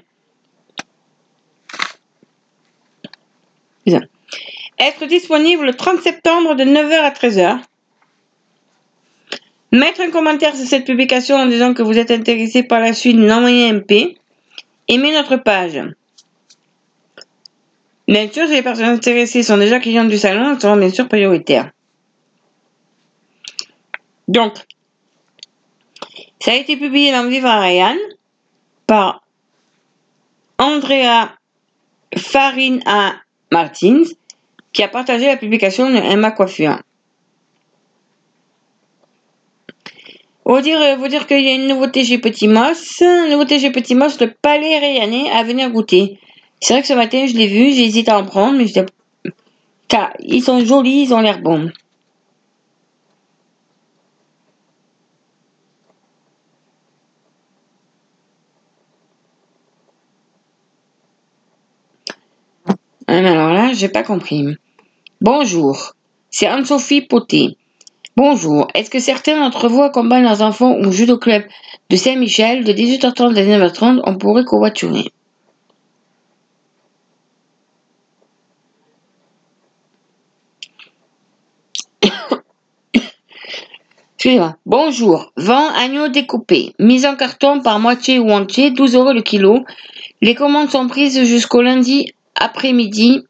être 4.79 5.07
disponible 5.07 5.67
le 5.67 5.75
30 5.75 6.01
septembre 6.01 6.55
de 6.55 6.65
9h 6.65 6.95
à 7.01 7.11
13h. 7.11 7.61
Mettre 9.73 10.01
un 10.01 10.11
commentaire 10.11 10.57
sur 10.57 10.67
cette 10.67 10.85
publication 10.85 11.37
en 11.37 11.47
disant 11.47 11.75
que 11.75 11.83
vous 11.83 11.97
êtes 11.97 12.11
intéressé 12.11 12.63
par 12.65 12.81
la 12.81 12.93
suite, 12.93 13.17
d'envoyer 13.17 13.69
un 13.69 13.75
MP. 13.75 14.19
Aimer 14.89 15.13
notre 15.13 15.37
page. 15.37 15.81
Bien 18.09 18.29
sûr, 18.29 18.49
si 18.49 18.55
les 18.55 18.63
personnes 18.63 18.87
intéressées 18.87 19.45
sont 19.45 19.57
déjà 19.57 19.79
clientes 19.79 20.09
du 20.09 20.19
salon, 20.19 20.53
elles 20.53 20.61
seront 20.61 20.77
bien 20.77 20.91
sûr 20.91 21.07
prioritaires. 21.07 21.71
Donc, 24.27 24.55
ça 26.41 26.53
a 26.53 26.55
été 26.55 26.77
publié 26.77 27.13
dans 27.13 27.29
Vivre 27.29 27.47
à 27.47 27.61
Ryan 27.61 27.97
par 28.89 29.23
Andrea 30.59 31.37
Farina 32.17 33.15
Martins 33.53 34.03
qui 34.73 34.83
a 34.83 34.89
partagé 34.89 35.27
la 35.27 35.37
publication 35.37 35.89
de 35.91 35.97
Emma 35.97 36.33
Coiffure. 36.33 36.81
Vous 40.45 40.61
dire, 40.61 40.97
vous 40.99 41.09
dire 41.09 41.27
qu'il 41.27 41.43
y 41.43 41.49
a 41.49 41.55
une 41.55 41.69
nouveauté 41.69 42.05
chez 42.05 42.19
Petit 42.19 42.49
Moss. 42.49 43.03
Nouveauté 43.31 43.59
chez 43.59 43.71
Petit 43.71 43.95
Moss, 43.95 44.21
le 44.21 44.33
palais 44.33 44.79
rayanné 44.79 45.31
à 45.31 45.43
venir 45.45 45.71
goûter. 45.71 46.19
C'est 46.61 46.75
vrai 46.75 46.83
que 46.83 46.89
ce 46.89 46.95
matin, 46.95 47.27
je 47.27 47.35
l'ai 47.35 47.47
vu, 47.47 47.73
j'ai 47.73 47.85
hésité 47.85 48.11
à 48.11 48.19
en 48.19 48.25
prendre, 48.25 48.59
mais 48.59 48.67
je 48.67 48.81
Car 49.89 50.13
ils 50.21 50.43
sont 50.43 50.65
jolis, 50.65 51.03
ils 51.05 51.15
ont 51.15 51.21
l'air 51.21 51.41
bons. 51.41 51.71
Ah, 63.07 63.17
alors 63.19 63.53
là, 63.53 63.73
j'ai 63.73 63.89
pas 63.89 64.03
compris. 64.03 64.57
Bonjour, 65.21 65.95
c'est 66.31 66.47
Anne-Sophie 66.47 67.03
Poté. 67.03 67.57
Bonjour, 68.23 68.69
est-ce 68.75 68.91
que 68.91 68.99
certains 68.99 69.41
d'entre 69.41 69.71
vous 69.71 69.81
accompagnent 69.81 70.25
leurs 70.25 70.43
enfants 70.43 70.75
au 70.75 70.93
judo 70.93 71.17
club 71.17 71.43
de 71.89 71.97
Saint-Michel 71.97 72.65
de 72.65 72.73
18h30 72.75 73.35
à 73.35 73.43
19h30 73.43 74.03
On 74.05 74.19
pourrait 74.19 74.45
covoiturer. 74.45 75.11
Bonjour. 84.67 85.33
Vent 85.39 85.71
agneau 85.71 86.09
découpé. 86.09 86.75
Mise 86.79 87.07
en 87.07 87.17
carton 87.17 87.63
par 87.63 87.81
moitié 87.81 88.19
ou 88.19 88.29
entier, 88.29 88.71
12 88.71 88.97
euros 88.97 89.15
le 89.15 89.23
kilo. 89.23 89.65
Les 90.21 90.35
commandes 90.35 90.69
sont 90.69 90.89
prises 90.89 91.25
jusqu'au 91.25 91.63
lundi 91.63 92.13
après-midi 92.35 93.23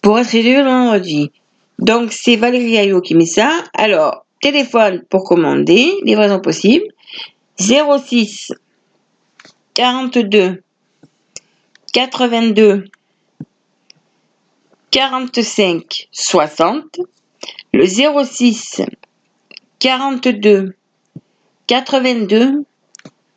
pour 0.00 0.20
être 0.20 0.32
le 0.32 0.62
vendredi. 0.62 1.32
Donc, 1.78 2.12
c'est 2.12 2.36
Valérie 2.36 2.76
Ayot 2.76 3.00
qui 3.00 3.14
met 3.14 3.26
ça. 3.26 3.64
Alors, 3.74 4.24
téléphone 4.40 5.02
pour 5.08 5.24
commander, 5.24 5.92
livraison 6.04 6.40
possible. 6.40 6.84
06 7.58 8.52
42 9.74 10.62
82 11.92 12.84
45 14.90 16.08
60. 16.12 17.00
Le 17.72 17.86
06 17.86 18.82
42 19.78 20.76
82 21.66 22.64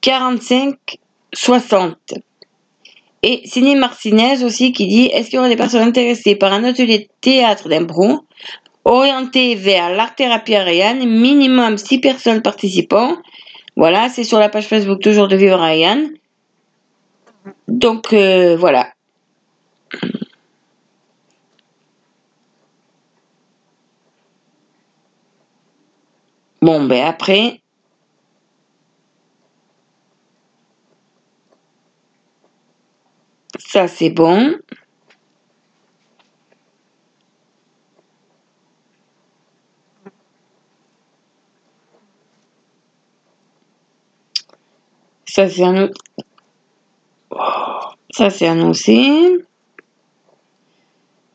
45 0.02 1.00
60. 1.34 2.14
Et 3.28 3.42
Ciné 3.48 3.74
Martinez 3.74 4.44
aussi 4.44 4.72
qui 4.72 4.86
dit 4.86 5.06
Est-ce 5.08 5.32
qu'il 5.32 5.38
y 5.38 5.40
aura 5.40 5.50
des 5.50 5.56
personnes 5.56 5.82
intéressées 5.82 6.36
par 6.36 6.54
un 6.54 6.64
atelier 6.64 7.00
de 7.00 7.08
théâtre 7.22 7.68
d'impro 7.68 8.20
orienté 8.84 9.56
vers 9.56 9.90
l'art-thérapie 9.90 10.54
Ariane 10.54 11.10
Minimum 11.10 11.76
6 11.80 12.02
personnes 12.02 12.44
participant? 12.44 13.18
Voilà, 13.76 14.10
c'est 14.10 14.24
sur 14.24 14.38
la 14.38 14.48
page 14.48 14.68
Facebook 14.68 15.02
toujours 15.02 15.28
de 15.28 15.36
Vivre 15.36 15.60
Ariane. 15.60 16.12
Donc 17.68 18.14
euh, 18.14 18.56
voilà. 18.56 18.94
Bon, 26.62 26.84
ben 26.84 27.06
après, 27.06 27.60
ça 33.68 33.88
c'est 33.88 34.10
bon. 34.10 34.56
ça 45.36 45.50
c'est 45.50 45.64
un 45.64 45.90
ça 48.12 48.30
c'est 48.30 48.48
annoncé. 48.48 49.46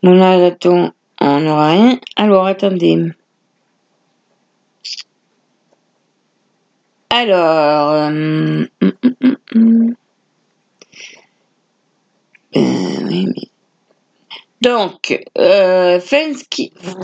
Bon 0.03 0.15
là 0.15 0.47
attends, 0.47 0.93
on 1.21 1.41
n'aura 1.41 1.73
rien. 1.73 1.99
Alors 2.17 2.47
attendez. 2.47 3.13
Alors, 7.11 7.91
euh, 7.91 8.09
hum, 8.81 8.93
hum, 9.03 9.37
hum, 9.55 9.95
euh, 12.57 13.27
donc, 14.61 15.19
euh, 15.39 16.01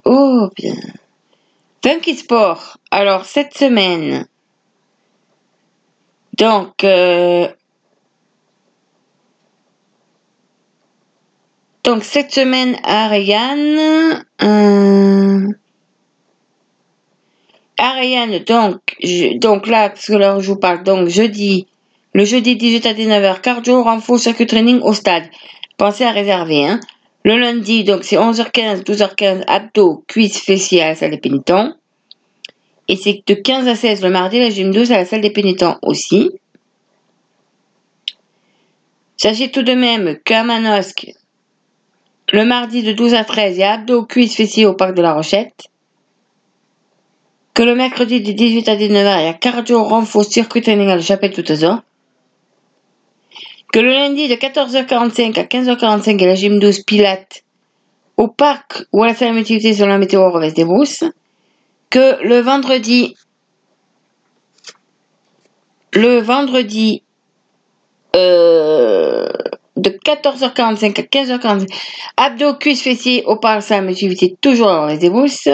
oh 0.05 0.49
bien, 0.57 0.75
Funky 1.85 2.15
Sport. 2.17 2.79
Alors 2.91 3.25
cette 3.25 3.57
semaine, 3.57 4.27
donc 6.37 6.85
euh, 6.85 7.49
donc 11.85 12.05
cette 12.05 12.33
semaine 12.33 12.77
Ariane. 12.85 14.25
Euh, 14.43 15.49
Ariane, 17.79 18.39
donc, 18.39 18.97
donc 19.37 19.67
là, 19.67 19.91
parce 19.91 20.07
que 20.07 20.15
là, 20.15 20.39
je 20.41 20.49
vous 20.49 20.59
parle, 20.59 20.83
donc, 20.83 21.09
jeudi, 21.09 21.67
le 22.17 22.25
jeudi 22.25 22.57
18 22.57 22.87
à 22.87 22.95
19h, 22.95 23.43
cardio, 23.43 23.83
renfort, 23.83 24.19
circuit 24.19 24.47
training 24.47 24.81
au 24.81 24.95
stade. 24.95 25.25
Pensez 25.77 26.03
à 26.03 26.13
réserver, 26.13 26.65
hein. 26.65 26.81
Le 27.25 27.37
lundi, 27.37 27.85
donc, 27.85 28.05
c'est 28.05 28.17
11h15, 28.17 28.85
12h15, 28.85 29.45
abdos, 29.47 30.03
cuisses, 30.09 30.41
fessiers 30.41 30.81
à 30.81 30.89
la 30.89 30.95
salle 30.95 31.11
des 31.11 31.19
pénitents. 31.19 31.75
Et 32.89 32.97
c'est 32.97 33.23
de 33.27 33.35
15 33.35 33.69
à 33.69 33.75
16 33.77 34.03
le 34.03 34.09
mardi, 34.09 34.39
la 34.39 34.49
gym 34.49 34.71
12 34.71 34.93
à 34.93 34.97
la 34.97 35.05
salle 35.05 35.21
des 35.21 35.29
pénitents 35.29 35.77
aussi. 35.83 36.31
Sachez 39.19 39.51
tout 39.51 39.63
de 39.63 39.75
même 39.75 40.19
qu'à 40.25 40.43
Manosque, 40.43 41.09
le 42.33 42.47
mardi 42.47 42.83
de 42.83 42.93
12 42.93 43.13
à 43.13 43.25
13, 43.25 43.57
il 43.59 43.61
y 43.61 43.63
a 43.63 43.73
abdos, 43.73 44.07
cuisses, 44.07 44.37
fessiers 44.37 44.65
au 44.65 44.73
parc 44.73 44.95
de 44.95 45.03
la 45.03 45.13
Rochette 45.13 45.69
que 47.53 47.63
le 47.63 47.75
mercredi 47.75 48.23
de 48.23 48.33
18 48.33 48.69
à 48.71 48.77
19h, 48.77 49.21
il 49.21 49.25
y 49.27 49.29
a 49.29 49.35
cardio, 49.35 49.85
renfort, 49.85 50.25
circuit 50.25 50.63
training 50.63 50.89
à 50.89 50.97
la 50.97 51.03
chapelle 51.03 51.35
tout 51.35 51.45
à 51.53 51.57
Que 53.77 53.83
le 53.83 53.91
lundi 53.91 54.27
de 54.27 54.37
14h45 54.37 55.39
à 55.39 55.43
15h45, 55.43 56.15
il 56.15 56.21
y 56.23 56.25
a 56.25 56.29
la 56.29 56.35
gym 56.35 56.59
12 56.59 56.85
Pilates 56.85 57.45
au 58.17 58.27
parc 58.27 58.87
ou 58.91 59.03
à 59.03 59.09
la 59.09 59.15
salle 59.15 59.35
d'activité 59.35 59.75
sur 59.75 59.87
la 59.87 59.99
météo 59.99 60.31
revêt 60.31 60.51
des 60.51 60.65
brousses. 60.65 61.05
Que 61.91 62.17
le 62.25 62.41
vendredi, 62.41 63.15
le 65.93 66.21
vendredi 66.21 67.03
euh, 68.17 69.29
de 69.77 69.91
14h45 69.91 70.99
à 70.99 71.03
15h45, 71.03 71.69
abdos, 72.17 72.55
cuisses, 72.55 72.83
fessiers 72.83 73.25
au 73.27 73.37
parc, 73.37 73.61
salle 73.61 73.87
d'activité 73.87 74.37
toujours 74.41 74.69
au 74.69 74.83
revêt 74.85 74.97
des 74.97 75.11
brousses. 75.11 75.51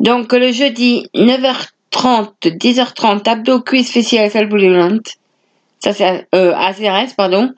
Donc 0.00 0.32
le 0.32 0.50
jeudi 0.50 1.10
9h30, 1.14 2.32
10h30, 2.42 3.28
abdos, 3.28 3.60
cuisses, 3.60 3.92
fessiers 3.92 4.20
à 4.20 4.22
la 4.22 4.30
salle 4.30 4.48
polyvalente. 4.48 5.18
Ça 5.82 5.92
c'est 5.92 6.26
euh, 6.34 6.54
ACRS, 6.54 7.14
pardon. 7.16 7.50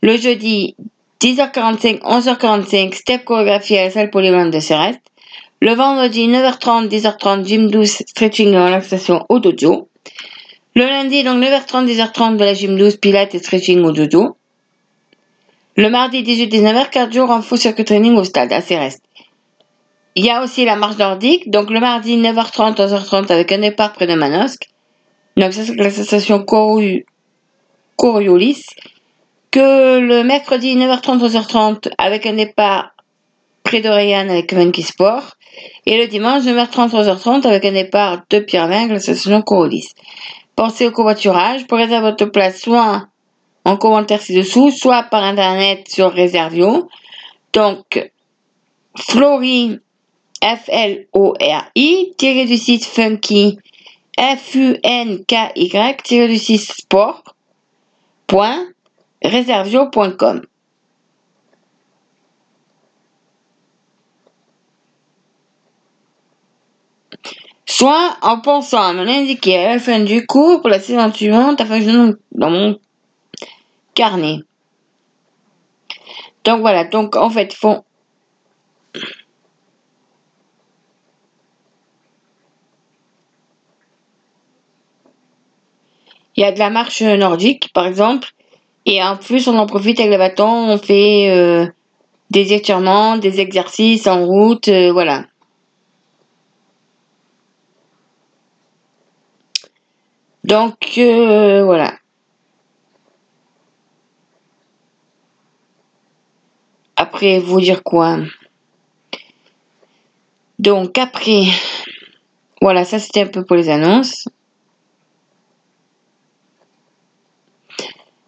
Le 0.00 0.16
jeudi 0.16 0.76
10h45, 1.20 2.00
11h45, 2.00 2.94
step 2.94 3.24
chorégraphie 3.24 3.76
à 3.76 3.84
la 3.84 3.90
salle 3.90 4.10
polyvalente 4.10 4.52
de 4.52 4.60
CRS. 4.60 4.96
Le 5.60 5.74
vendredi 5.74 6.28
9h30, 6.28 6.88
10h30, 6.88 7.44
gym 7.44 7.70
douce, 7.70 8.02
stretching 8.06 8.52
et 8.52 8.58
relaxation 8.58 9.24
au 9.28 9.40
dojo. 9.40 9.88
Le 10.74 10.84
lundi, 10.84 11.22
donc 11.22 11.42
9h30, 11.42 11.86
10h30 11.86 12.36
de 12.36 12.44
la 12.44 12.54
gym 12.54 12.78
douce, 12.78 12.96
pilates 12.96 13.34
et 13.34 13.38
stretching 13.38 13.82
au 13.82 13.92
dojo. 13.92 14.36
Le 15.76 15.90
mardi 15.90 16.22
18-19h, 16.22 16.90
4 16.90 17.12
jours 17.12 17.30
en 17.30 17.42
full 17.42 17.58
circuit 17.58 17.84
training 17.84 18.16
au 18.16 18.24
stade 18.24 18.52
ACRS. 18.52 18.96
Il 20.14 20.24
y 20.24 20.30
a 20.30 20.42
aussi 20.42 20.64
la 20.64 20.76
marche 20.76 20.96
nordique, 20.96 21.50
donc 21.50 21.68
le 21.68 21.80
mardi 21.80 22.16
9h30, 22.16 22.76
11h30 22.76 23.30
avec 23.30 23.52
un 23.52 23.58
départ 23.58 23.92
près 23.92 24.06
de 24.06 24.14
Manosque. 24.14 24.68
Donc 25.36 25.52
ça 25.52 25.64
c'est 25.64 25.74
la 25.74 25.90
station 25.90 26.42
Coriolis. 27.96 28.64
Que 29.50 29.98
le 29.98 30.22
mercredi 30.22 30.76
9h30, 30.76 31.18
11h30 31.28 31.90
avec 31.98 32.26
un 32.26 32.34
départ 32.34 32.90
près 33.62 33.80
d'Oriane 33.80 34.30
avec 34.30 34.52
Monkey 34.52 34.82
Sport. 34.82 35.36
Et 35.86 35.98
le 35.98 36.06
dimanche 36.06 36.44
9h30, 36.44 36.90
11h30 36.90 37.46
avec 37.46 37.64
un 37.64 37.72
départ 37.72 38.22
de 38.30 38.38
Pierre 38.40 38.68
la 38.68 39.00
station 39.00 39.42
Coriolis. 39.42 39.88
Pensez 40.54 40.86
au 40.86 40.90
covoiturage. 40.90 41.66
Pour 41.66 41.78
réserver 41.78 42.10
votre 42.10 42.26
place, 42.26 42.60
soit 42.60 43.08
en 43.64 43.76
commentaire 43.76 44.22
ci-dessous, 44.22 44.70
soit 44.70 45.04
par 45.04 45.24
internet 45.24 45.88
sur 45.88 46.12
Réservio. 46.12 46.88
Donc, 47.52 48.10
Florie 48.96 49.80
F-L-O-R-I, 50.42 52.12
tiré 52.16 52.44
du 52.44 52.56
site 52.56 52.84
funky, 52.84 53.58
F-U-N-K-Y, 54.18 56.02
tiré 56.02 56.28
du 56.28 56.38
site 56.38 56.60
sport, 56.60 57.22
point, 58.26 58.66
réservio.com. 59.22 60.42
Soit 67.68 68.16
en 68.22 68.40
pensant 68.40 68.82
à 68.82 68.92
me 68.92 69.04
l'indiquer 69.04 69.58
à 69.58 69.74
la 69.74 69.78
fin 69.78 70.00
du 70.00 70.26
cours 70.26 70.60
pour 70.60 70.70
la 70.70 70.80
saison 70.80 71.12
suivante 71.12 71.60
afin 71.60 71.78
que 71.78 71.84
je 71.84 71.90
note 71.90 72.20
dans 72.32 72.50
mon 72.50 72.78
carnet. 73.94 74.38
Donc 76.44 76.60
voilà, 76.60 76.84
donc 76.84 77.16
en 77.16 77.28
fait, 77.28 77.52
font 77.52 77.84
Il 86.36 86.42
y 86.42 86.44
a 86.44 86.52
de 86.52 86.58
la 86.58 86.70
marche 86.70 87.02
nordique, 87.02 87.70
par 87.72 87.86
exemple. 87.86 88.28
Et 88.84 89.02
en 89.02 89.16
plus, 89.16 89.48
on 89.48 89.56
en 89.58 89.66
profite 89.66 89.98
avec 90.00 90.12
le 90.12 90.18
bâton. 90.18 90.46
On 90.46 90.78
fait 90.78 91.30
euh, 91.30 91.66
des 92.30 92.52
étirements, 92.52 93.16
des 93.16 93.40
exercices 93.40 94.06
en 94.06 94.24
route. 94.26 94.68
Euh, 94.68 94.92
voilà. 94.92 95.24
Donc, 100.44 100.76
euh, 100.98 101.64
voilà. 101.64 101.94
Après, 106.94 107.40
vous 107.40 107.60
dire 107.60 107.82
quoi? 107.82 108.18
Donc, 110.58 110.96
après, 110.98 111.46
voilà, 112.62 112.84
ça 112.84 112.98
c'était 112.98 113.22
un 113.22 113.26
peu 113.26 113.44
pour 113.44 113.56
les 113.56 113.68
annonces. 113.68 114.28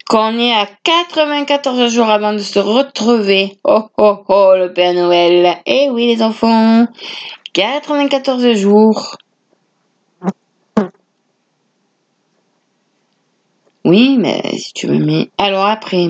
Qu'on 0.09 0.39
est 0.39 0.51
à 0.51 0.65
94 0.65 1.93
jours 1.93 2.09
avant 2.09 2.33
de 2.33 2.39
se 2.39 2.57
retrouver. 2.57 3.59
Oh 3.63 3.89
oh 3.95 4.23
oh, 4.27 4.53
le 4.57 4.73
Père 4.73 4.95
Noël. 4.95 5.61
Eh 5.67 5.89
oui, 5.91 6.07
les 6.07 6.23
enfants. 6.23 6.87
94 7.53 8.53
jours. 8.53 9.17
Oui, 13.85 14.17
mais 14.17 14.41
si 14.57 14.73
tu 14.73 14.87
me 14.87 14.97
mets. 14.97 15.29
Alors 15.37 15.67
après. 15.67 16.07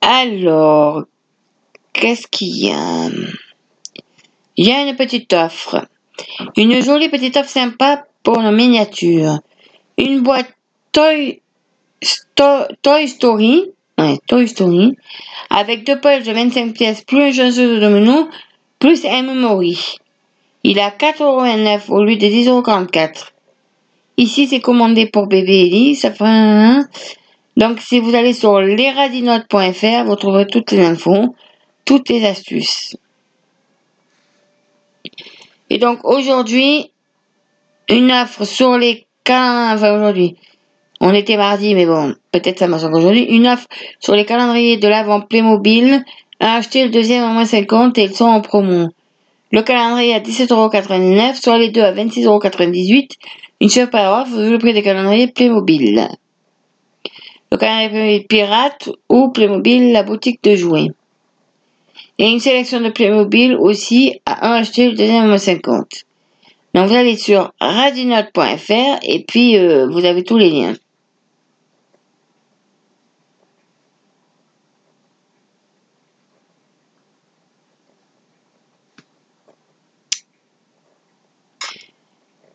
Alors, 0.00 1.06
qu'est-ce 1.92 2.28
qu'il 2.28 2.56
y 2.56 2.70
a? 2.70 3.08
Il 4.56 4.66
y 4.68 4.72
a 4.72 4.82
une 4.82 4.96
petite 4.96 5.32
offre. 5.32 5.86
Une 6.56 6.82
jolie 6.82 7.08
petite 7.08 7.36
offre 7.36 7.48
sympa 7.48 8.04
pour 8.22 8.40
nos 8.40 8.52
miniatures. 8.52 9.40
Une 9.98 10.20
boîte 10.20 10.50
Toy, 10.92 11.40
Story, 12.02 13.70
Toy 14.28 14.48
Story, 14.48 14.96
avec 15.50 15.84
deux 15.84 16.00
poches 16.00 16.22
de 16.22 16.32
25 16.32 16.72
pièces, 16.72 17.02
plus 17.02 17.40
un 17.40 17.50
jeu 17.50 17.74
de 17.74 17.80
domino, 17.80 18.28
plus 18.78 19.04
un 19.04 19.22
memory. 19.22 19.96
Il 20.62 20.78
a 20.78 20.90
4,29€ 20.90 21.90
au 21.90 22.04
lieu 22.04 22.16
de 22.16 22.26
10,44€. 22.26 23.30
Ici, 24.16 24.46
c'est 24.46 24.60
commandé 24.60 25.06
pour 25.06 25.26
bébé 25.26 25.66
Ellie. 25.66 25.96
Ça 25.96 26.12
fait 26.12 26.80
Donc, 27.56 27.80
si 27.80 27.98
vous 27.98 28.14
allez 28.14 28.32
sur 28.32 28.60
lesradinotes.fr, 28.60 30.04
vous 30.04 30.16
trouverez 30.16 30.46
toutes 30.46 30.70
les 30.70 30.84
infos, 30.84 31.34
toutes 31.84 32.08
les 32.08 32.24
astuces. 32.24 32.96
Et 35.74 35.78
donc 35.78 36.04
aujourd'hui, 36.04 36.92
une 37.88 38.12
offre 38.12 38.44
sur 38.44 38.78
les 38.78 39.08
15, 39.24 39.74
enfin 39.74 39.96
aujourd'hui, 39.96 40.36
on 41.00 41.12
était 41.12 41.36
mardi, 41.36 41.74
mais 41.74 41.84
bon, 41.84 42.14
peut-être 42.30 42.60
ça 42.60 42.68
m'a 42.68 42.76
aujourd'hui, 42.76 43.24
une 43.24 43.48
offre 43.48 43.66
sur 43.98 44.14
les 44.14 44.24
calendriers 44.24 44.76
de 44.76 44.86
l'avant 44.86 45.20
Playmobil 45.20 46.04
à 46.38 46.54
acheter 46.58 46.84
le 46.84 46.90
deuxième 46.90 47.24
à 47.24 47.32
moins 47.32 47.44
50 47.44 47.98
et 47.98 48.04
ils 48.04 48.14
sont 48.14 48.24
en 48.24 48.40
promo. 48.40 48.86
Le 49.50 49.62
calendrier 49.62 50.14
à 50.14 50.20
17,99€, 50.20 51.42
soit 51.42 51.58
les 51.58 51.70
deux 51.70 51.82
à 51.82 51.92
26,98€. 51.92 53.08
Une 53.60 53.68
super 53.68 54.12
offre 54.12 54.36
vu 54.36 54.52
le 54.52 54.58
prix 54.58 54.74
des 54.74 54.82
calendriers 54.82 55.26
Playmobil. 55.26 56.08
Le 57.50 57.56
calendrier 57.58 58.24
Pirate 58.28 58.90
ou 59.08 59.30
Playmobil 59.30 59.90
la 59.90 60.04
boutique 60.04 60.40
de 60.44 60.54
jouets. 60.54 60.90
A 62.20 62.24
une 62.24 62.40
sélection 62.40 62.80
de 62.80 62.90
Playmobil 62.90 63.54
aussi 63.54 64.20
à 64.24 64.48
un 64.48 64.60
acheter 64.60 64.86
le 64.88 64.96
deuxième 64.96 65.24
à 65.24 65.26
moins 65.26 65.38
50. 65.38 66.04
Donc 66.74 66.88
vous 66.88 66.94
allez 66.94 67.16
sur 67.16 67.52
radinote.fr 67.60 68.98
et 69.02 69.24
puis 69.26 69.56
euh, 69.56 69.86
vous 69.88 70.04
avez 70.04 70.22
tous 70.22 70.38
les 70.38 70.50
liens. 70.50 70.74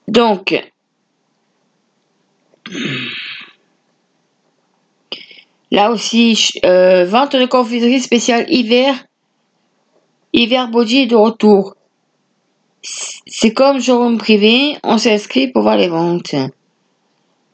Donc, 0.09 0.53
là 5.71 5.91
aussi, 5.91 6.49
euh, 6.65 7.05
vente 7.05 7.35
de 7.35 7.45
confiserie 7.45 8.01
spéciale 8.01 8.45
hiver. 8.49 8.95
Hiver 10.33 10.67
Body 10.69 10.99
est 10.99 11.05
de 11.07 11.15
retour. 11.15 11.75
C'est 12.81 13.53
comme 13.53 13.81
showroom 13.81 14.17
privé, 14.17 14.77
on 14.83 14.97
s'inscrit 14.97 15.47
pour 15.51 15.63
voir 15.63 15.75
les 15.75 15.87
ventes. 15.87 16.35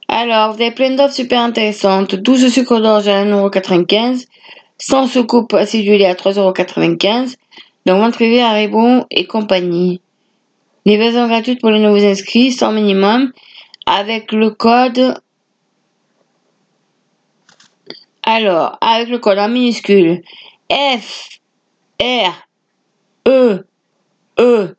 Alors, 0.08 0.54
vous 0.54 0.62
avez 0.62 0.72
plein 0.72 0.92
d'offres 0.92 1.16
super 1.16 1.42
intéressantes. 1.42 2.16
12 2.16 2.54
sucres 2.54 2.82
d'orge 2.82 3.08
à 3.08 3.26
1,95€, 3.26 4.26
100 4.78 5.08
soucoupes 5.08 5.54
acidulées 5.54 6.06
à 6.06 6.14
3,95€, 6.14 7.36
donc 7.86 8.00
vente 8.00 8.14
privée 8.14 8.42
à 8.42 8.54
Ribon 8.54 9.06
et 9.10 9.26
compagnie. 9.26 10.02
Livraison 10.86 11.28
gratuite 11.28 11.62
pour 11.62 11.72
les 11.72 11.80
nouveaux 11.80 12.06
inscrits, 12.06 12.52
sans 12.52 12.72
minimum, 12.72 13.32
avec 13.88 14.32
le 14.32 14.52
code. 14.52 15.20
Alors, 18.22 18.78
avec 18.82 19.10
le 19.10 19.18
code 19.20 19.40
en 19.40 19.50
minuscule 19.50 20.22
F 20.70 21.30
R 22.02 22.45
E 23.28 23.64
E 24.38 24.76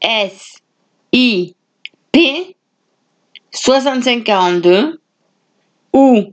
S 0.00 0.62
I 1.12 1.54
P 2.12 2.56
6542 3.50 4.98
ou 5.92 6.32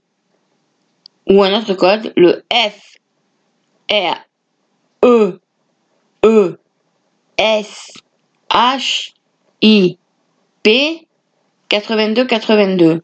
ou 1.26 1.44
un 1.44 1.54
autre 1.58 1.74
code 1.74 2.14
le 2.16 2.44
F 2.50 2.98
R 3.90 4.26
E 5.04 5.40
E 6.24 6.58
S 7.38 7.94
H 8.50 9.14
I 9.62 9.98
P 10.64 11.08
82 11.70 13.04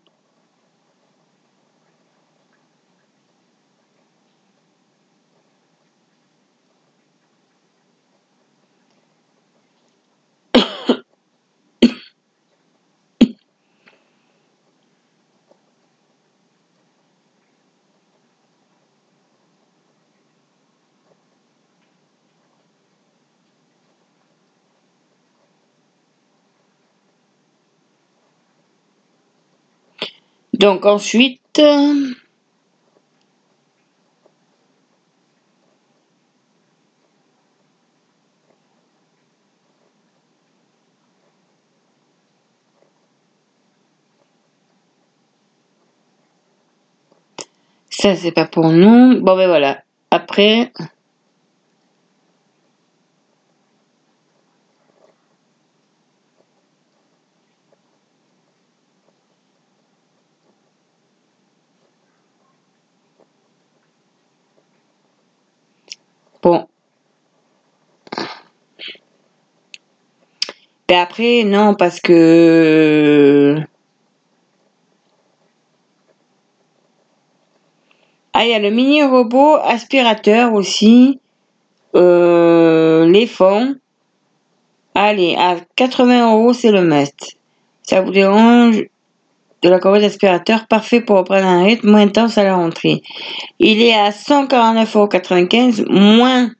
Donc 30.63 30.85
ensuite, 30.85 31.61
ça 47.89 48.15
c'est 48.15 48.31
pas 48.31 48.45
pour 48.45 48.69
nous. 48.69 49.19
Bon 49.19 49.35
ben 49.35 49.47
voilà. 49.47 49.83
Après. 50.11 50.71
Bon. 66.43 66.67
Après, 70.95 71.43
non, 71.43 71.75
parce 71.75 71.99
que... 71.99 73.57
Ah, 78.33 78.45
il 78.45 78.49
y 78.49 78.53
a 78.53 78.59
le 78.59 78.71
mini 78.71 79.03
robot 79.03 79.55
aspirateur 79.63 80.53
aussi. 80.53 81.19
Euh, 81.95 83.05
les 83.05 83.27
fonds. 83.27 83.75
Allez, 84.95 85.35
à 85.37 85.57
80 85.75 86.33
euros, 86.33 86.53
c'est 86.53 86.71
le 86.71 86.81
must. 86.81 87.37
Ça 87.83 88.01
vous 88.01 88.11
dérange 88.11 88.83
de 89.61 89.69
la 89.69 89.79
corvette 89.79 90.03
aspirateur, 90.03 90.67
parfait 90.67 91.01
pour 91.01 91.17
reprendre 91.17 91.45
un 91.45 91.63
rythme 91.63 91.91
moins 91.91 92.01
intense 92.01 92.37
à 92.37 92.43
la 92.43 92.55
rentrée. 92.55 93.01
Il 93.59 93.81
est 93.81 93.93
à 93.93 94.09
149,95 94.09 95.81
euros, 95.81 95.91
moins 95.91 96.51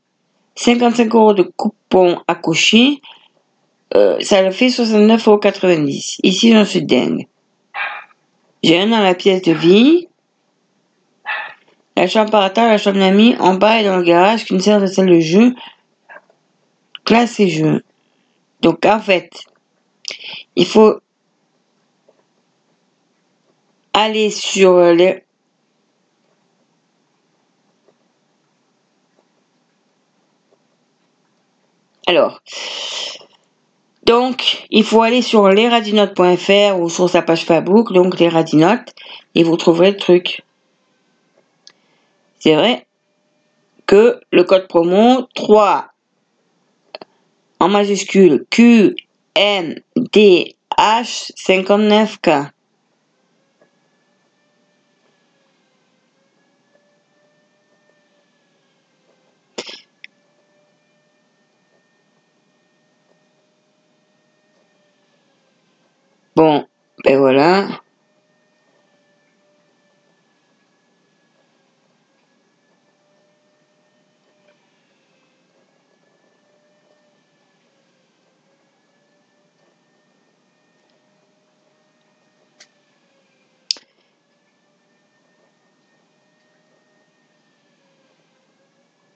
55 0.56 1.14
euros 1.14 1.34
de 1.34 1.44
coupon 1.44 2.20
à 2.28 2.36
cocher. 2.36 3.02
Euh, 3.96 4.20
ça 4.22 4.42
le 4.42 4.52
fait 4.52 4.68
69,90 4.68 5.28
euros. 5.28 5.40
Ici, 6.24 6.52
j'en 6.52 6.66
suis 6.66 6.84
dingue. 6.84 7.28
J'ai 8.64 8.80
un 8.80 8.88
dans 8.88 9.00
la 9.00 9.14
pièce 9.14 9.42
de 9.44 9.52
vie. 9.52 10.08
La 11.96 12.08
chambre 12.08 12.32
par 12.32 12.52
terre, 12.52 12.70
la 12.70 12.78
chambre 12.80 12.98
d'amis, 12.98 13.36
en 13.40 13.54
bas 13.54 13.82
et 13.82 13.84
dans 13.84 13.98
le 13.98 14.04
garage, 14.04 14.46
qu'une 14.46 14.60
sert 14.60 14.82
de 14.82 14.88
salle 14.88 15.10
de 15.10 15.20
jeu. 15.20 15.54
Classe 17.06 17.40
et 17.40 17.50
jeu. 17.50 17.84
Donc, 18.62 18.86
en 18.86 19.00
fait, 19.00 19.30
il 20.56 20.66
faut 20.66 21.00
aller 23.94 24.32
sur 24.32 24.80
les 24.80 25.24
alors 32.08 32.42
donc 34.06 34.66
il 34.70 34.84
faut 34.84 35.02
aller 35.02 35.22
sur 35.22 35.48
lesradinotes.fr 35.48 36.80
ou 36.80 36.90
sur 36.90 37.10
sa 37.10 37.22
page 37.22 37.46
Facebook 37.46 37.94
donc 37.94 38.20
les 38.20 38.30
radinotes 38.30 38.94
et 39.36 39.44
vous 39.44 39.58
trouverez 39.58 39.92
le 39.92 39.98
truc. 39.98 40.44
C'est 42.40 42.56
vrai 42.56 42.86
que 43.86 44.20
le 44.32 44.44
code 44.44 44.68
promo 44.68 45.28
3 45.36 45.88
en 47.60 47.70
majuscule 47.70 48.46
Q 48.50 48.96
M 49.36 49.76
D 49.96 50.56
H 50.78 51.32
59K 51.36 52.50
Bon, 66.36 66.66
ben 67.04 67.20
voilà. 67.20 67.68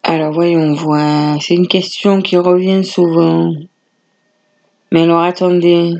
Alors 0.03 0.31
voyons 0.33 0.73
voir. 0.73 1.41
C'est 1.41 1.55
une 1.55 1.67
question 1.67 2.21
qui 2.21 2.37
revient 2.37 2.83
souvent. 2.85 3.53
Mais 4.91 5.01
alors 5.01 5.21
attendez. 5.21 5.95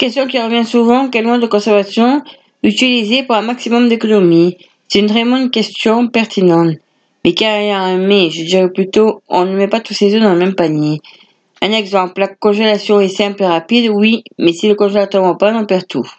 Question 0.00 0.26
qui 0.26 0.40
revient 0.40 0.64
souvent, 0.64 1.10
quel 1.10 1.26
mode 1.26 1.42
de 1.42 1.46
conservation 1.46 2.22
utiliser 2.62 3.22
pour 3.22 3.34
un 3.34 3.42
maximum 3.42 3.90
d'économie 3.90 4.56
C'est 4.88 5.00
une 5.00 5.08
très 5.08 5.24
bonne 5.24 5.50
question 5.50 6.08
pertinente. 6.08 6.76
Mais 7.22 7.34
car 7.34 7.60
il 7.60 7.70
un 7.70 7.98
mais, 7.98 8.30
je 8.30 8.44
dirais 8.44 8.70
plutôt, 8.70 9.20
on 9.28 9.44
ne 9.44 9.54
met 9.54 9.68
pas 9.68 9.80
tous 9.80 9.92
ses 9.92 10.14
œufs 10.14 10.22
dans 10.22 10.32
le 10.32 10.38
même 10.38 10.54
panier. 10.54 11.00
Un 11.60 11.72
exemple, 11.72 12.18
la 12.22 12.28
congélation 12.28 12.98
est 12.98 13.08
simple 13.08 13.42
et 13.42 13.46
rapide, 13.46 13.90
oui, 13.90 14.24
mais 14.38 14.54
si 14.54 14.68
le 14.68 14.74
congélateur 14.74 15.22
va 15.22 15.34
pas, 15.34 15.54
on 15.54 15.66
perd 15.66 15.86
tout. 15.86 16.10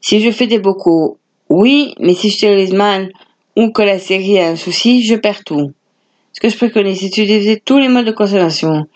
Si 0.00 0.22
je 0.22 0.30
fais 0.30 0.46
des 0.46 0.58
bocaux, 0.58 1.18
oui, 1.50 1.94
mais 2.00 2.14
si 2.14 2.30
je 2.30 2.36
stérilise 2.36 2.72
mal 2.72 3.10
ou 3.56 3.72
que 3.72 3.82
la 3.82 3.98
série 3.98 4.38
a 4.38 4.48
un 4.48 4.56
souci, 4.56 5.02
je 5.02 5.16
perds 5.16 5.44
tout. 5.44 5.72
Ce 6.32 6.40
que 6.40 6.48
je 6.48 6.56
préconise, 6.56 7.00
c'est 7.00 7.08
d'utiliser 7.08 7.60
tous 7.62 7.76
les 7.76 7.88
modes 7.88 8.06
de 8.06 8.12
conservation. 8.12 8.86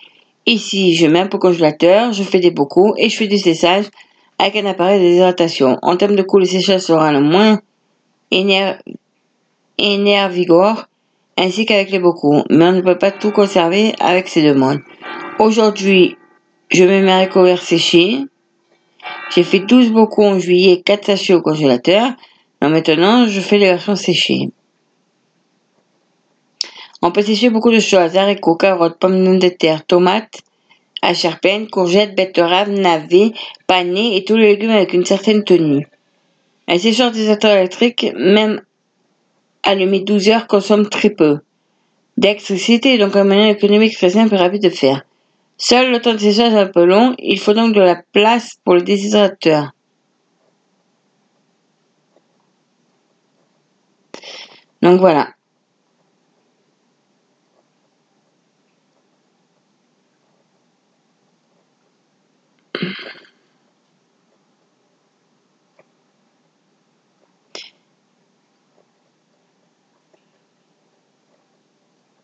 Ici, 0.47 0.95
je 0.95 1.07
mets 1.07 1.21
un 1.21 1.27
peu 1.27 1.39
congélateur, 1.39 2.13
je 2.13 2.23
fais 2.23 2.39
des 2.39 2.51
bocaux 2.51 2.95
et 2.99 3.09
je 3.09 3.17
fais 3.17 3.29
du 3.29 3.39
séchage 3.39 3.87
avec 4.39 4.57
un 4.57 4.67
appareil 4.67 5.01
de 5.01 5.05
déshydratation. 5.07 5.79
En 5.81 5.97
termes 5.97 6.17
de 6.17 6.23
coût, 6.23 6.39
le 6.39 6.45
séchage 6.45 6.83
sera 6.83 7.13
le 7.13 7.21
moins 7.21 7.61
énervigore 9.79 10.87
ainsi 11.37 11.65
qu'avec 11.65 11.91
les 11.91 11.99
bocaux, 11.99 12.43
mais 12.51 12.67
on 12.67 12.73
ne 12.73 12.81
peut 12.83 12.99
pas 12.99 13.11
tout 13.11 13.31
conserver 13.31 13.95
avec 14.01 14.29
ces 14.29 14.43
deux 14.43 14.55
modes. 14.55 14.81
Aujourd'hui, 15.39 16.17
je 16.71 16.85
mets 16.85 17.01
mes 17.01 17.11
haricots 17.11 17.43
verts 17.43 17.63
séchés. 17.63 18.19
J'ai 19.35 19.43
fait 19.43 19.61
12 19.61 19.93
bocaux 19.93 20.25
en 20.25 20.39
juillet, 20.39 20.83
4 20.85 21.07
sachets 21.07 21.35
au 21.35 21.43
congélateur. 21.43 22.13
maintenant, 22.61 23.27
je 23.27 23.41
fais 23.41 23.59
les 23.59 23.67
versions 23.67 23.97
séchées. 23.97 24.51
On 27.07 27.13
peut 27.13 27.21
sécher 27.21 27.51
beaucoup 27.51 27.71
de 27.71 27.81
choses. 27.81 28.17
Haricots, 28.17 28.57
carottes, 28.57 28.99
pommes 28.99 29.39
de 29.39 29.49
terre, 29.51 29.85
tomates, 29.85 30.41
acharpènes, 31.03 31.69
courgettes, 31.69 32.17
betteraves, 32.17 32.71
navets, 32.71 33.33
panais 33.67 34.17
et 34.17 34.25
tous 34.25 34.37
les 34.37 34.57
légumes 34.57 34.71
avec 34.71 34.95
une 34.95 35.05
certaine 35.05 35.45
tenue. 35.45 35.87
Un 36.67 36.79
sécheur 36.79 37.11
utilisateur 37.11 37.59
électrique, 37.59 38.11
même 38.17 38.63
allumé 39.63 40.01
12 40.01 40.31
heures, 40.31 40.47
consomme 40.47 40.89
très 40.89 41.11
peu 41.11 41.41
d'électricité, 42.17 42.97
donc 42.97 43.17
un 43.17 43.25
moyen 43.25 43.51
économique 43.51 43.95
très 43.99 44.09
simple 44.09 44.35
et 44.35 44.39
rapide 44.39 44.63
de 44.63 44.71
faire. 44.71 45.03
Seul 45.59 45.91
le 45.91 46.01
temps 46.01 46.15
de 46.15 46.19
séchage 46.19 46.55
est 46.55 46.59
un 46.59 46.69
peu 46.69 46.87
long, 46.87 47.15
il 47.19 47.39
faut 47.39 47.53
donc 47.53 47.75
de 47.75 47.83
la 47.83 48.01
place 48.13 48.57
pour 48.65 48.73
le 48.77 48.81
déshydrateur. 48.81 49.73
Donc 54.81 55.01
voilà. 55.01 55.34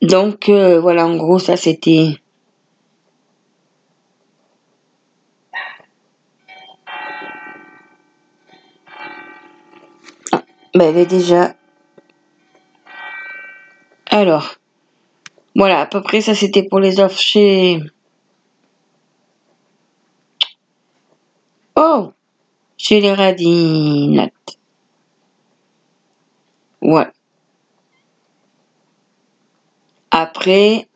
Donc 0.02 0.48
euh, 0.48 0.80
voilà, 0.80 1.06
en 1.06 1.16
gros, 1.16 1.38
ça 1.38 1.56
c'était 1.56 2.16
Ben, 10.72 10.96
est 10.96 11.06
déjà. 11.06 11.54
Alors. 14.06 14.54
Voilà, 15.56 15.80
à 15.80 15.86
peu 15.86 16.00
près 16.00 16.20
ça 16.20 16.34
c'était 16.34 16.62
pour 16.62 16.78
les 16.80 17.00
offres 17.00 17.18
chez. 17.18 17.80
Oh 21.82 22.12
Chez 22.76 23.00
les 23.00 23.14
radinates. 23.14 24.32
Ouais. 26.82 27.06
Après. 30.10 30.86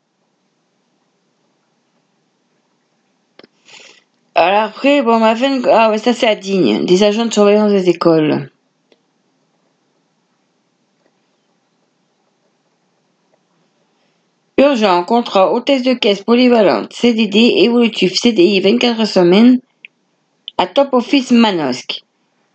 Alors 4.35 4.64
après, 4.64 5.01
bon, 5.01 5.20
ma 5.20 5.35
fin. 5.35 5.62
Ah 5.70 5.88
ouais, 5.88 5.97
ça 5.97 6.12
c'est 6.12 6.27
à 6.27 6.35
Digne, 6.35 6.85
des 6.85 7.03
agents 7.03 7.25
de 7.25 7.33
surveillance 7.33 7.73
des 7.73 7.88
écoles. 7.88 8.51
Urgent, 14.59 15.03
contrat 15.05 15.51
hôtesse 15.51 15.83
de 15.83 15.94
caisse 15.94 16.23
polyvalente, 16.23 16.92
CDD 16.92 17.38
évolutif, 17.57 18.20
CDI 18.20 18.61
24 18.61 19.07
semaines, 19.07 19.61
à 20.59 20.67
Top 20.67 20.93
Office 20.93 21.31
Manosque. 21.31 22.03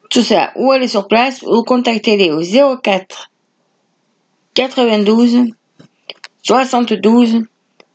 Tout 0.09 0.23
ça, 0.23 0.51
ou 0.55 0.71
aller 0.71 0.87
sur 0.87 1.07
place, 1.07 1.43
ou 1.43 1.63
contactez-les 1.63 2.31
au 2.31 2.41
04 2.81 3.29
92 4.53 5.51
72 6.41 7.43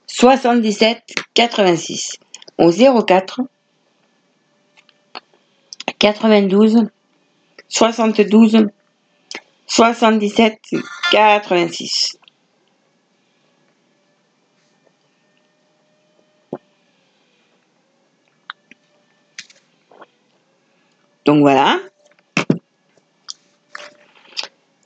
77 0.07 1.03
86. 1.35 2.19
Au 2.59 2.71
04 2.71 3.40
92 5.99 6.85
72 7.69 8.67
77 9.67 10.59
86. 11.11 12.19
Donc 21.24 21.40
voilà. 21.40 21.80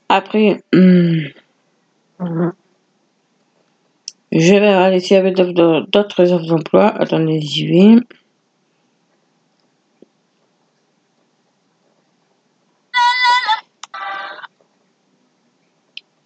Après, 0.07 0.63
hmm, 0.73 1.27
je 4.31 4.53
vais 4.53 4.67
aller 4.67 4.99
s'il 4.99 5.15
y 5.15 5.19
avait 5.19 5.31
d'autres 5.31 6.31
offres 6.31 6.45
d'emploi. 6.47 6.87
Attendez, 6.99 7.41
j'y 7.41 7.67
vais. 7.67 8.01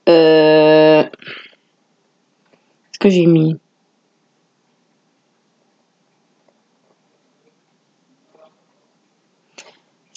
Euh, 0.10 1.04
ce 2.92 3.00
que 3.00 3.10
j'ai 3.10 3.26
mis? 3.26 3.58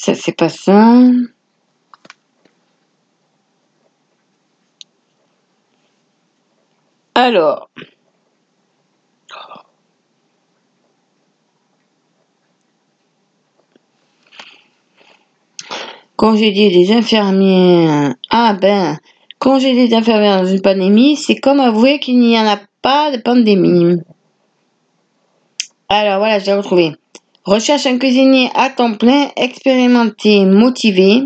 Ça, 0.06 0.14
c'est 0.14 0.36
pas 0.36 0.48
ça. 0.48 1.00
Alors. 7.16 7.68
Congédier 16.14 16.70
des 16.70 16.92
infirmières. 16.92 18.14
Ah 18.30 18.54
ben, 18.54 18.98
congédier 19.40 19.88
des 19.88 19.94
infirmières 19.96 20.42
dans 20.42 20.46
une 20.46 20.62
pandémie, 20.62 21.16
c'est 21.16 21.34
comme 21.34 21.58
avouer 21.58 21.98
qu'il 21.98 22.20
n'y 22.20 22.38
en 22.38 22.46
a 22.46 22.60
pas 22.80 23.10
de 23.10 23.20
pandémie. 23.20 23.96
Alors 25.88 26.18
voilà, 26.18 26.38
je 26.38 26.46
l'ai 26.46 26.54
retrouvé. 26.54 26.94
Recherche 27.46 27.86
un 27.86 27.96
cuisinier 27.96 28.50
à 28.56 28.70
temps 28.70 28.94
plein, 28.94 29.30
expérimenté, 29.36 30.44
motivé. 30.44 31.22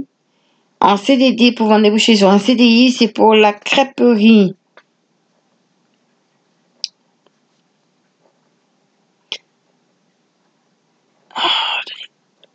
En 0.78 0.98
CDD 0.98 1.52
pouvant 1.52 1.80
déboucher 1.80 2.14
sur 2.14 2.28
un 2.28 2.38
CDI, 2.38 2.92
c'est 2.92 3.08
pour 3.08 3.34
la 3.34 3.54
crêperie. 3.54 4.54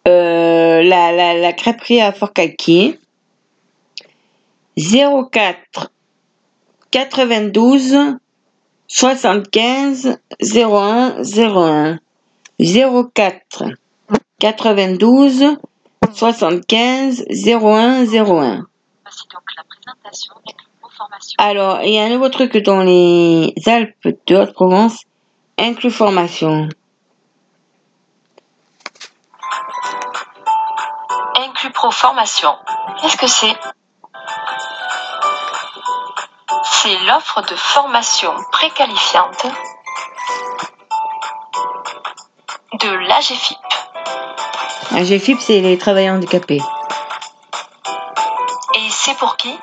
Euh, 0.08 0.84
la, 0.84 1.54
crêperie 1.54 2.01
à 2.01 2.12
Fort-Calquier. 2.12 2.99
04 4.78 5.91
92 6.91 7.97
75 8.88 10.19
01 10.39 11.15
01. 11.23 11.99
04 12.60 13.63
92 14.39 15.58
75 16.13 17.26
01 17.30 18.06
01. 18.06 18.68
Alors, 21.38 21.82
il 21.82 21.94
y 21.94 22.00
a 22.00 22.04
un 22.04 22.10
nouveau 22.10 22.30
truc 22.30 22.58
dans 22.58 22.82
les 22.82 23.54
Alpes 23.65 24.08
de 24.28 24.36
Haute-Provence, 24.36 25.04
inclus 25.58 25.91
formation. 25.91 26.70
Inclus 31.38 31.72
pro 31.72 31.91
formation. 31.91 32.52
Qu'est-ce 33.02 33.18
que 33.18 33.28
c'est? 33.28 33.56
C'est 36.63 36.98
l'offre 37.08 37.41
de 37.41 37.56
formation 37.56 38.32
préqualifiante 38.52 39.48
de 42.78 42.90
l'AGFIP. 42.90 43.58
L'AGFIP, 44.92 45.40
c'est 45.40 45.62
les 45.62 45.78
travailleurs 45.78 46.16
handicapés. 46.16 46.62
Et 48.76 48.90
c'est 48.90 49.16
pour 49.16 49.38
qui? 49.38 49.54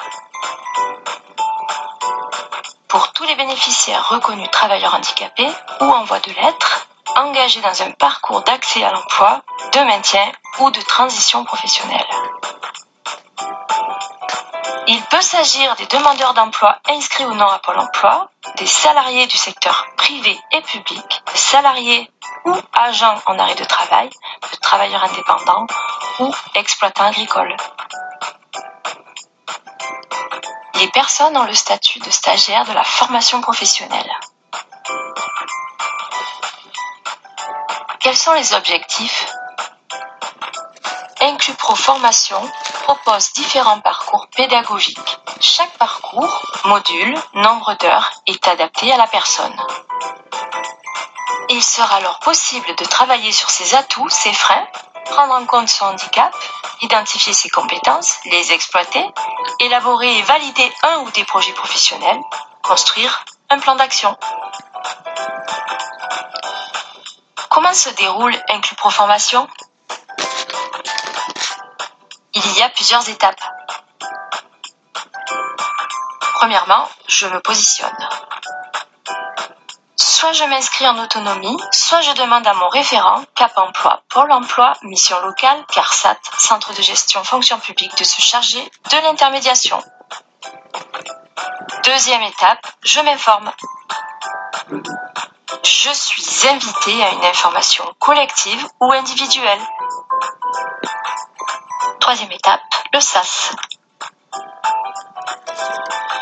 Pour 2.89 3.13
tous 3.13 3.25
les 3.25 3.35
bénéficiaires 3.35 4.09
reconnus 4.09 4.51
travailleurs 4.51 4.95
handicapés 4.95 5.51
ou 5.81 5.85
en 5.85 6.05
voie 6.05 6.21
de 6.21 6.31
lettres, 6.31 6.87
engagés 7.17 7.61
dans 7.61 7.83
un 7.83 7.91
parcours 7.93 8.43
d'accès 8.43 8.83
à 8.83 8.93
l'emploi, 8.93 9.43
de 9.73 9.81
maintien 9.81 10.33
ou 10.61 10.71
de 10.71 10.81
transition 10.81 11.45
professionnelle. 11.45 12.07
Il 14.87 15.01
peut 15.03 15.21
s'agir 15.21 15.75
des 15.77 15.87
demandeurs 15.87 16.35
d'emploi 16.35 16.79
inscrits 16.89 17.25
ou 17.25 17.35
non 17.35 17.47
à 17.47 17.59
Pôle 17.59 17.79
emploi, 17.79 18.31
des 18.57 18.67
salariés 18.67 19.27
du 19.27 19.37
secteur 19.37 19.87
privé 19.97 20.39
et 20.53 20.61
public, 20.63 21.23
salariés 21.35 22.11
ou 22.45 22.55
agents 22.73 23.21
en 23.27 23.39
arrêt 23.39 23.55
de 23.55 23.65
travail, 23.65 24.09
de 24.09 24.57
travailleurs 24.61 25.05
indépendants 25.05 25.67
ou 26.21 26.35
exploitants 26.55 27.07
agricoles. 27.07 27.57
Les 30.75 30.89
personnes 30.89 31.37
ont 31.37 31.45
le 31.45 31.55
statut 31.55 32.01
de 32.01 32.11
stagiaire 32.11 32.65
de 32.65 32.73
la 32.73 32.85
formation 32.85 33.41
professionnelle. 33.41 34.11
Quels 38.01 38.17
sont 38.17 38.33
les 38.33 38.53
objectifs? 38.55 39.27
Inclus 41.21 41.55
Formation 41.77 42.41
propose 42.83 43.33
différents 43.33 43.81
parcours 43.81 44.27
pédagogiques. 44.37 45.19
Chaque 45.41 45.71
parcours, 45.79 46.43
module, 46.65 47.17
nombre 47.35 47.75
d'heures 47.75 48.13
est 48.27 48.47
adapté 48.49 48.93
à 48.93 48.97
la 48.97 49.07
personne. 49.07 49.55
Il 51.55 51.63
sera 51.63 51.97
alors 51.97 52.19
possible 52.21 52.75
de 52.77 52.85
travailler 52.87 53.31
sur 53.31 53.51
ses 53.51 53.75
atouts, 53.75 54.09
ses 54.09 54.33
freins, 54.33 54.67
prendre 55.05 55.35
en 55.35 55.45
compte 55.45 55.69
son 55.69 55.85
handicap, 55.85 56.35
identifier 56.81 57.35
ses 57.35 57.51
compétences, 57.51 58.17
les 58.25 58.53
exploiter, 58.53 59.05
élaborer 59.61 60.17
et 60.17 60.23
valider 60.23 60.73
un 60.83 61.01
ou 61.01 61.11
des 61.11 61.25
projets 61.25 61.53
professionnels, 61.53 62.21
construire 62.63 63.27
un 63.51 63.59
plan 63.59 63.75
d'action. 63.75 64.17
Comment 67.51 67.75
se 67.75 67.91
déroule 67.91 68.35
Inclus 68.49 68.77
Pro 68.77 68.89
Formation? 68.89 69.47
Il 72.33 72.53
y 72.57 72.63
a 72.63 72.71
plusieurs 72.71 73.07
étapes. 73.11 73.43
Premièrement, 76.37 76.89
je 77.09 77.27
me 77.27 77.41
positionne. 77.41 78.09
Soit 80.23 80.35
je 80.35 80.45
m'inscris 80.45 80.87
en 80.87 80.97
autonomie, 81.03 81.57
soit 81.73 82.01
je 82.01 82.13
demande 82.13 82.47
à 82.47 82.55
mon 82.55 82.69
référent, 82.69 83.25
Cap 83.35 83.51
Emploi, 83.57 84.05
Pôle 84.09 84.31
Emploi, 84.31 84.73
Mission 84.83 85.19
Locale, 85.19 85.65
CARSAT, 85.67 86.17
Centre 86.39 86.73
de 86.75 86.81
gestion 86.81 87.25
fonction 87.25 87.59
publique, 87.59 87.99
de 87.99 88.05
se 88.05 88.21
charger 88.21 88.63
de 88.93 88.97
l'intermédiation. 89.03 89.83
Deuxième 91.83 92.23
étape, 92.23 92.65
je 92.85 93.01
m'informe. 93.01 93.51
Je 95.65 95.91
suis 95.93 96.49
invité 96.49 97.03
à 97.03 97.15
une 97.15 97.25
information 97.25 97.85
collective 97.99 98.65
ou 98.79 98.93
individuelle. 98.93 99.61
Troisième 101.99 102.31
étape, 102.31 102.61
le 102.95 103.01
SAS. 103.01 103.57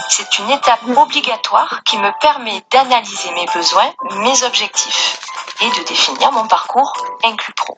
C'est 0.08 0.38
une 0.38 0.50
étape 0.50 0.82
obligatoire 0.96 1.82
qui 1.84 1.96
me 1.98 2.10
permet 2.20 2.62
d'analyser 2.70 3.30
mes 3.32 3.46
besoins, 3.54 3.92
mes 4.16 4.42
objectifs 4.42 5.20
et 5.60 5.70
de 5.70 5.84
définir 5.86 6.32
mon 6.32 6.46
parcours 6.46 6.92
inclus 7.24 7.54
pro. 7.54 7.76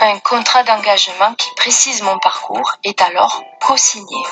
Un 0.00 0.18
contrat 0.20 0.62
d'engagement 0.64 1.34
qui 1.34 1.52
précise 1.54 2.02
mon 2.02 2.18
parcours 2.18 2.74
est 2.84 3.00
alors 3.00 3.42
co-signé. 3.60 4.22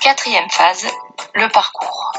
Quatrième 0.00 0.50
phase, 0.50 0.86
le 1.34 1.48
parcours. 1.48 2.12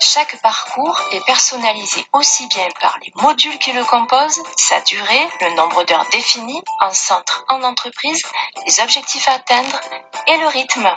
Chaque 0.00 0.40
parcours 0.42 1.00
est 1.12 1.24
personnalisé 1.24 2.06
aussi 2.12 2.46
bien 2.48 2.68
par 2.80 2.98
les 3.02 3.12
modules 3.16 3.58
qui 3.58 3.72
le 3.72 3.84
composent, 3.84 4.42
sa 4.56 4.80
durée, 4.80 5.28
le 5.40 5.54
nombre 5.54 5.84
d'heures 5.84 6.06
définies, 6.10 6.62
en 6.80 6.90
centre, 6.92 7.44
en 7.48 7.62
entreprise, 7.62 8.22
les 8.66 8.80
objectifs 8.80 9.26
à 9.28 9.32
atteindre 9.32 9.80
et 10.26 10.36
le 10.36 10.46
rythme. 10.46 10.94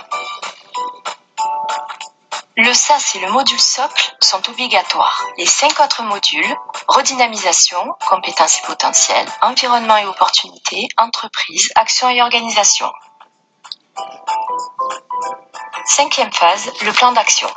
Le 2.57 2.73
SAS 2.73 3.15
et 3.15 3.19
le 3.19 3.31
module 3.31 3.59
socle 3.59 4.15
sont 4.19 4.49
obligatoires. 4.49 5.23
Les 5.37 5.45
cinq 5.45 5.79
autres 5.79 6.03
modules, 6.03 6.55
redynamisation, 6.87 7.95
compétences 8.07 8.59
et 8.59 8.67
potentiels, 8.67 9.27
environnement 9.41 9.97
et 9.97 10.05
opportunités, 10.05 10.87
entreprise, 10.97 11.71
action 11.75 12.09
et 12.09 12.21
organisation. 12.21 12.91
Cinquième 15.85 16.31
phase, 16.31 16.71
le 16.81 16.91
plan 16.93 17.11
d'action. 17.11 17.49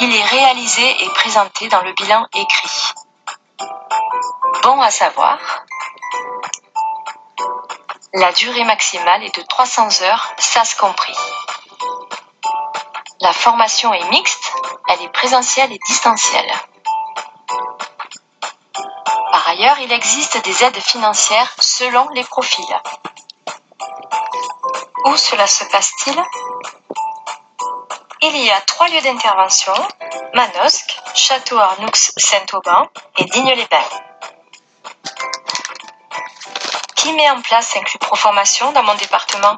Il 0.00 0.14
est 0.14 0.24
réalisé 0.24 1.04
et 1.04 1.08
présenté 1.10 1.68
dans 1.68 1.82
le 1.82 1.92
bilan 1.92 2.26
écrit. 2.34 2.92
Bon 4.62 4.80
à 4.80 4.90
savoir, 4.90 5.38
la 8.14 8.32
durée 8.32 8.64
maximale 8.64 9.22
est 9.22 9.34
de 9.36 9.42
300 9.42 10.02
heures, 10.02 10.34
SAS 10.38 10.74
compris. 10.74 11.16
La 13.20 13.32
formation 13.32 13.92
est 13.92 14.08
mixte, 14.10 14.52
elle 14.88 15.02
est 15.02 15.12
présentielle 15.12 15.72
et 15.72 15.78
distancielle. 15.86 16.52
Par 19.30 19.48
ailleurs, 19.48 19.78
il 19.80 19.92
existe 19.92 20.42
des 20.44 20.64
aides 20.64 20.80
financières 20.80 21.52
selon 21.60 22.08
les 22.10 22.24
profils. 22.24 22.80
Où 25.04 25.16
cela 25.16 25.46
se 25.46 25.64
passe-t-il? 25.64 26.20
Il 28.22 28.36
y 28.36 28.50
a 28.50 28.60
trois 28.60 28.86
lieux 28.88 29.00
d'intervention, 29.00 29.72
Manosque, 30.34 30.94
Château-Arnoux-Saint-Auban 31.14 32.86
et 33.16 33.24
Digne-les-Bains. 33.24 33.88
Qui 36.96 37.14
met 37.14 37.30
en 37.30 37.40
place 37.40 37.78
Pro 37.98 38.16
Formation 38.16 38.72
dans 38.72 38.82
mon 38.82 38.94
département? 38.96 39.56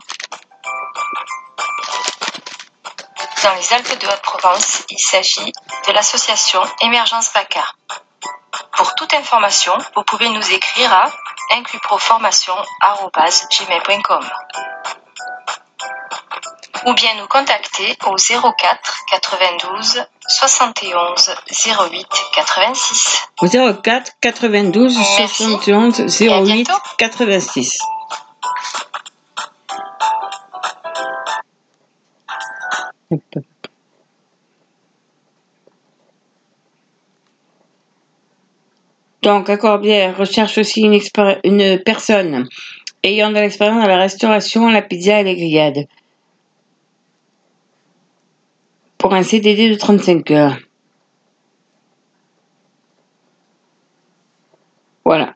Dans 3.42 3.52
les 3.54 3.72
Alpes 3.72 3.98
de 3.98 4.06
Haute-Provence, 4.06 4.84
il 4.90 5.00
s'agit 5.00 5.52
de 5.88 5.92
l'association 5.92 6.62
Émergence 6.82 7.30
PACA. 7.30 7.64
Pour 8.76 8.94
toute 8.94 9.12
information, 9.14 9.76
vous 9.96 10.04
pouvez 10.04 10.28
nous 10.28 10.52
écrire 10.52 10.92
à 10.92 11.06
inclusproformation.gmail.com 11.50 14.30
ou 16.86 16.94
bien 16.94 17.10
nous 17.18 17.26
contacter 17.26 17.96
au 18.06 18.16
04 18.16 19.04
92 19.10 20.04
71 20.28 21.34
08 21.50 22.06
86. 22.34 23.28
04 23.82 24.12
92 24.20 24.96
Merci. 25.18 25.44
71 25.44 26.22
Et 26.22 26.28
à 26.28 26.40
08 26.40 26.44
bientôt. 26.44 26.72
86. 26.98 27.78
Donc, 39.22 39.48
à 39.48 39.56
Corbière 39.56 40.16
recherche 40.16 40.58
aussi 40.58 40.80
une, 40.80 40.98
une 41.44 41.78
personne 41.84 42.48
ayant 43.04 43.30
de 43.30 43.34
l'expérience 43.34 43.82
dans 43.82 43.88
la 43.88 43.98
restauration, 43.98 44.68
la 44.68 44.82
pizza 44.82 45.20
et 45.20 45.24
les 45.24 45.36
grillades. 45.36 45.86
Pour 49.02 49.14
un 49.14 49.24
CDD 49.24 49.68
de 49.68 49.74
35 49.74 50.30
heures. 50.30 50.58
Voilà. 55.04 55.34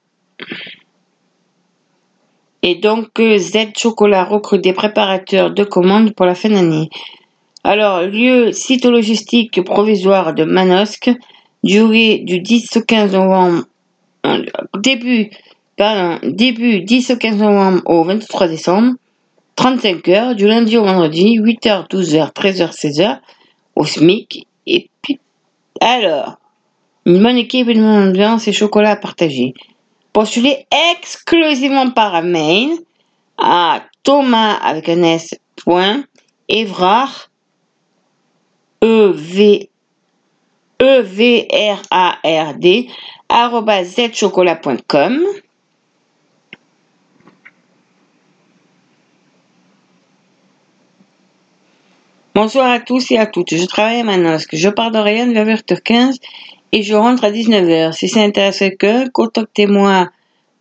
Et 2.62 2.76
donc, 2.76 3.18
euh, 3.18 3.38
Z 3.38 3.72
Chocolat 3.76 4.24
recrute 4.24 4.62
des 4.62 4.72
préparateurs 4.72 5.51
de 5.51 5.64
commandes 5.64 6.14
pour 6.14 6.26
la 6.26 6.36
fin 6.36 6.49
d'année. 6.49 6.90
Alors, 7.64 8.03
lieu 8.03 8.53
site 8.53 8.84
logistique 8.84 9.64
provisoire 9.64 10.32
de 10.32 10.45
Manosque, 10.45 11.11
durée 11.64 12.18
du 12.18 12.38
10 12.38 12.76
au 12.76 12.82
15 12.82 13.12
novembre, 13.14 13.64
euh, 14.26 14.45
début, 14.78 15.30
début 16.22 16.82
10 16.82 17.11
au 17.11 17.16
15 17.16 17.36
novembre 17.38 17.82
au 17.86 18.05
23 18.05 18.47
décembre, 18.47 18.93
35 19.57 20.09
heures, 20.11 20.34
du 20.36 20.47
lundi 20.47 20.76
au 20.76 20.84
vendredi, 20.84 21.40
8h, 21.40 21.88
12h, 21.88 22.32
13h, 22.32 22.72
16h, 22.72 23.18
au 23.77 23.85
SMIC. 23.85 24.47
Et 24.66 24.91
puis, 25.03 25.20
alors, 25.81 26.39
une 27.05 27.22
bonne 27.22 27.37
équipe, 27.37 27.68
une 27.68 27.83
bonne 27.83 28.09
ambiance 28.09 28.49
et 28.49 28.53
chocolat 28.53 28.93
à 28.93 28.97
partager. 28.97 29.55
Postulez 30.12 30.66
exclusivement 30.93 31.91
par 31.91 32.22
mail 32.22 32.70
à 33.39 33.83
Thomas 34.03 34.55
avec 34.55 34.89
un 34.89 35.03
S. 35.03 35.35
Point, 35.57 36.05
Evrard, 36.49 37.31
E 38.83 39.12
V 39.14 39.70
E 40.83 41.01
V 41.01 41.49
R 41.51 41.83
A 41.91 42.18
R 42.24 42.55
D 42.55 42.89
arobase 43.29 43.95
zchocolat.com. 44.12 45.20
Bonsoir 52.37 52.70
à 52.70 52.80
tous 52.80 53.11
et 53.12 53.16
à 53.16 53.24
toutes. 53.24 53.55
Je 53.55 53.64
travaille 53.64 54.01
à 54.01 54.05
Manosque. 54.05 54.55
Je 54.55 54.68
pars 54.68 54.91
d'Orléans 54.91 55.32
vers 55.32 55.47
8h15 55.47 56.18
et 56.70 56.82
je 56.82 56.95
rentre 56.95 57.24
à 57.24 57.30
19h. 57.30 57.93
Si 57.93 58.11
ça 58.11 58.20
intéresse 58.20 58.59
quelqu'un, 58.59 59.09
contactez-moi 59.09 60.11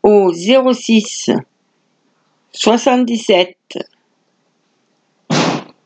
au 0.01 0.32
06 0.32 1.32
77 2.53 3.57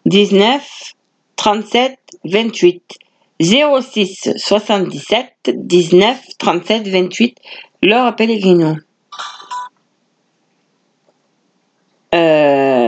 19 0.06 0.94
37 1.36 1.98
28. 2.24 2.84
06 3.42 4.30
77 4.38 5.34
19 5.56 6.22
37 6.38 6.88
28. 6.88 7.38
Laure 7.82 8.16
Pellegrino. 8.16 8.76
Euh... 12.14 12.79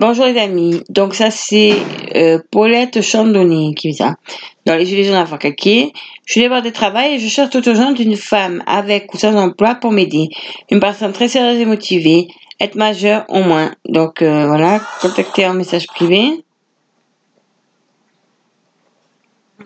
Bonjour 0.00 0.24
les 0.24 0.36
amis. 0.40 0.82
Donc 0.88 1.14
ça 1.14 1.30
c'est 1.30 1.76
euh, 2.16 2.40
Paulette 2.50 3.00
Chandonnet 3.00 3.74
qui 3.74 3.92
fait 3.92 3.98
ça. 3.98 4.16
Dans 4.66 4.74
les 4.74 4.86
Gilets 4.86 5.04
jaunes 5.04 5.24
Je 6.26 6.32
suis 6.32 6.40
débordée 6.40 6.70
de 6.70 6.74
travail 6.74 7.14
et 7.14 7.18
je 7.20 7.28
cherche 7.28 7.54
urgence 7.54 8.00
une 8.00 8.16
femme 8.16 8.64
avec 8.66 9.14
ou 9.14 9.18
sans 9.18 9.36
emploi 9.36 9.76
pour 9.76 9.92
m'aider. 9.92 10.30
Une 10.72 10.80
personne 10.80 11.12
très 11.12 11.28
sérieuse 11.28 11.60
et 11.60 11.64
motivée. 11.64 12.26
Être 12.58 12.74
majeure 12.74 13.24
au 13.28 13.42
moins. 13.42 13.72
Donc 13.84 14.20
euh, 14.20 14.48
voilà, 14.48 14.80
contactez 15.00 15.46
en 15.46 15.54
message 15.54 15.86
privé. 15.86 16.44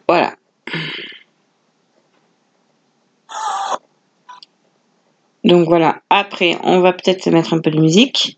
Voilà. 0.06 0.34
Donc 5.44 5.66
voilà, 5.66 6.02
après 6.10 6.58
on 6.62 6.80
va 6.80 6.92
peut-être 6.92 7.24
se 7.24 7.30
mettre 7.30 7.54
un 7.54 7.60
peu 7.60 7.70
de 7.70 7.80
musique. 7.80 8.36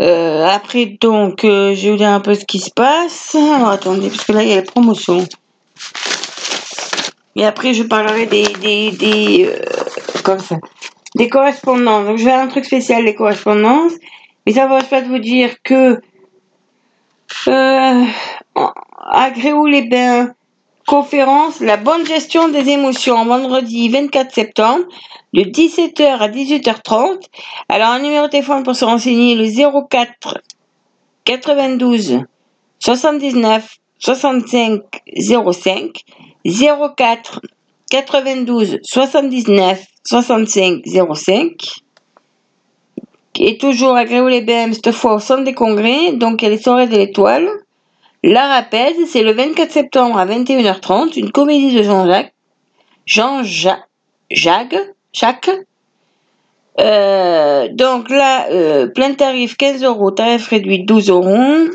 Euh, 0.00 0.46
après, 0.46 0.86
donc, 0.86 1.44
euh, 1.44 1.74
je 1.74 1.82
vais 1.82 1.90
vous 1.90 1.96
dire 1.96 2.08
un 2.08 2.20
peu 2.20 2.34
ce 2.34 2.44
qui 2.44 2.58
se 2.58 2.70
passe. 2.70 3.34
Alors, 3.34 3.68
attendez, 3.70 4.08
parce 4.08 4.24
que 4.24 4.32
là, 4.32 4.42
il 4.42 4.48
y 4.48 4.52
a 4.52 4.56
la 4.56 4.62
promotion. 4.62 5.26
Et 7.36 7.44
après, 7.44 7.74
je 7.74 7.82
parlerai 7.82 8.26
des, 8.26 8.44
des, 8.60 8.90
des 8.92 9.46
euh, 9.46 9.62
comme 10.22 10.38
ça, 10.38 10.56
des 11.16 11.28
correspondances. 11.28 12.06
Donc, 12.06 12.18
je 12.18 12.24
vais 12.24 12.30
faire 12.30 12.40
un 12.40 12.48
truc 12.48 12.64
spécial, 12.64 13.04
les 13.04 13.14
correspondances. 13.14 13.92
Mais 14.46 14.52
ça 14.52 14.66
va 14.66 14.82
pas 14.82 15.02
vous 15.02 15.18
dire 15.18 15.62
que 15.62 16.00
à 17.46 19.30
Gréoux-les-Bains, 19.30 20.34
conférence 20.90 21.60
La 21.60 21.76
bonne 21.76 22.04
gestion 22.04 22.48
des 22.48 22.68
émotions, 22.68 23.24
vendredi 23.24 23.88
24 23.88 24.34
septembre 24.34 24.86
de 25.32 25.42
17h 25.42 26.18
à 26.18 26.28
18h30. 26.28 27.26
Alors, 27.68 27.90
un 27.90 28.00
numéro 28.00 28.26
de 28.26 28.30
téléphone 28.32 28.64
pour 28.64 28.74
se 28.74 28.84
renseigner, 28.84 29.36
le 29.36 29.46
04 29.88 30.38
92 31.24 32.22
79 32.80 33.76
65 34.00 34.80
05 35.16 36.02
04 36.96 37.40
92 37.88 38.78
79 38.82 39.84
65 40.02 40.82
05 41.14 41.52
et 43.38 43.58
toujours 43.58 43.94
à 43.94 44.04
Gréoux-les-Bains, 44.04 44.72
cette 44.72 44.90
fois 44.90 45.14
au 45.14 45.20
centre 45.20 45.44
des 45.44 45.54
congrès, 45.54 46.12
donc 46.14 46.42
a 46.42 46.48
les 46.48 46.58
soirées 46.58 46.88
de 46.88 46.96
l'étoile. 46.96 47.48
La 48.22 48.48
Rapède, 48.48 48.96
c'est 49.06 49.22
le 49.22 49.32
24 49.32 49.70
septembre 49.70 50.18
à 50.18 50.26
21h30, 50.26 51.18
une 51.18 51.32
comédie 51.32 51.74
de 51.74 51.82
Jean-Jacques. 51.82 52.34
Jean-Jacques. 53.06 54.76
Jacques. 55.12 55.50
Euh, 56.78 57.68
donc 57.72 58.10
là, 58.10 58.48
euh, 58.50 58.86
plein 58.88 59.14
tarif 59.14 59.56
15 59.56 59.82
euros, 59.84 60.10
tarif 60.10 60.48
réduit 60.48 60.84
12 60.84 61.08
euros. 61.08 61.68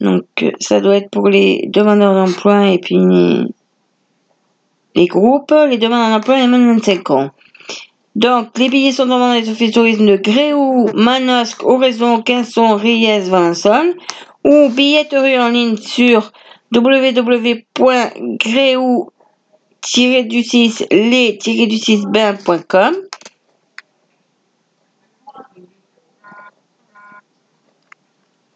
Donc 0.00 0.24
ça 0.60 0.80
doit 0.80 0.96
être 0.96 1.10
pour 1.10 1.28
les 1.28 1.64
demandeurs 1.68 2.14
d'emploi 2.14 2.68
et 2.68 2.78
puis 2.78 2.96
les 4.94 5.06
groupes, 5.06 5.54
les 5.68 5.78
demandeurs 5.78 6.10
d'emploi 6.10 6.40
et 6.40 6.46
moins 6.46 6.58
de 6.58 6.66
25 6.66 7.10
ans. 7.10 7.30
Donc 8.14 8.56
les 8.58 8.68
billets 8.68 8.92
sont 8.92 9.10
en 9.10 9.18
vente 9.18 9.34
les 9.34 9.50
offices 9.50 9.70
de 9.70 9.74
tourisme 9.74 10.06
de 10.06 10.16
Gréoux, 10.16 10.88
Manosque, 10.94 11.64
Oraison, 11.64 12.22
Quinson, 12.22 12.76
Riez, 12.76 13.20
Valençol 13.20 13.96
ou 14.44 14.68
billetterie 14.68 15.38
en 15.38 15.48
ligne 15.48 15.76
sur 15.76 16.32
www.gréoux 16.74 17.70
du 20.24 20.42
6 20.42 20.86
les 20.90 21.32
du 21.32 21.78
6 21.78 22.06
bain.com 22.06 22.94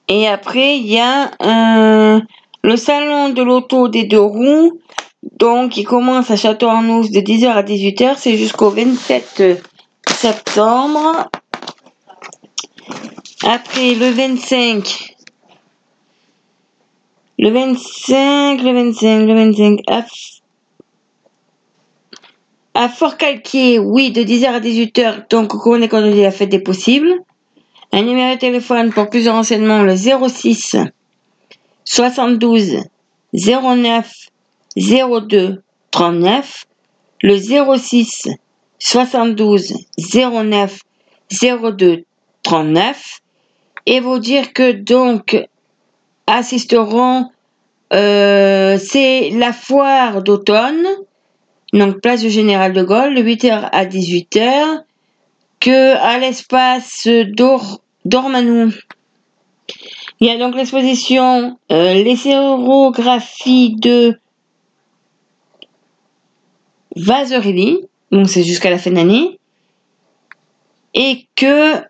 et 0.08 0.26
après 0.26 0.78
il 0.78 0.86
y 0.86 0.98
a 0.98 1.30
euh, 1.42 2.20
le 2.62 2.76
salon 2.76 3.28
de 3.30 3.42
l'auto 3.42 3.88
des 3.88 4.04
deux 4.04 4.20
roues. 4.20 4.80
Donc 5.38 5.76
il 5.76 5.84
commence 5.84 6.30
à 6.30 6.36
Château-Arnoux 6.36 7.08
de 7.08 7.20
10h 7.20 7.48
à 7.48 7.62
18h 7.62 8.14
c'est 8.16 8.36
jusqu'au 8.36 8.70
27 8.70 9.62
septembre. 10.08 11.28
Après 13.44 13.94
le 13.94 14.10
25 14.10 15.17
le 17.38 17.50
25 17.50 18.62
le 18.62 18.72
25 18.72 19.26
le 19.26 19.34
25 19.34 19.80
à 22.74 22.88
Fort-Calquier, 22.88 23.80
oui, 23.80 24.12
de 24.12 24.20
10h 24.22 24.46
à 24.46 24.60
18h, 24.60 25.28
donc 25.30 25.52
au 25.52 25.58
cours 25.58 25.76
quand 25.90 26.00
on 26.00 26.14
la 26.14 26.30
fête 26.30 26.48
des 26.48 26.60
possibles. 26.60 27.12
Un 27.90 28.02
numéro 28.02 28.36
de 28.36 28.38
téléphone 28.38 28.92
pour 28.92 29.10
plus 29.10 29.24
de 29.24 29.30
renseignements, 29.30 29.82
le 29.82 29.96
06 29.96 30.76
72 31.84 32.84
09 33.34 34.12
02 34.76 35.62
39. 35.90 36.66
Le 37.22 37.36
06 37.36 38.28
72 38.78 39.74
09 39.98 40.78
02 41.72 42.04
39. 42.44 43.20
Et 43.86 43.98
vous 43.98 44.20
dire 44.20 44.52
que 44.52 44.70
donc 44.70 45.36
assisteront, 46.28 47.30
euh, 47.92 48.78
c'est 48.78 49.30
la 49.30 49.52
foire 49.52 50.22
d'automne 50.22 50.86
donc 51.72 52.00
place 52.00 52.20
du 52.20 52.30
Général 52.30 52.72
de 52.72 52.82
Gaulle, 52.82 53.14
de 53.14 53.22
8h 53.22 53.68
à 53.70 53.84
18h, 53.84 54.84
que 55.60 55.96
à 55.96 56.18
l'espace 56.18 57.06
d'Ormanou. 58.04 58.72
Il 60.20 60.26
y 60.26 60.30
a 60.30 60.38
donc 60.38 60.56
l'exposition 60.56 61.58
euh, 61.70 61.94
Les 61.94 62.16
sérographies 62.16 63.76
de 63.76 64.18
Vaserilli, 66.96 67.84
donc 68.10 68.28
c'est 68.28 68.42
jusqu'à 68.42 68.70
la 68.70 68.78
fin 68.78 68.90
de 68.90 68.96
l'année, 68.96 69.38
et 70.94 71.26
que 71.36 71.82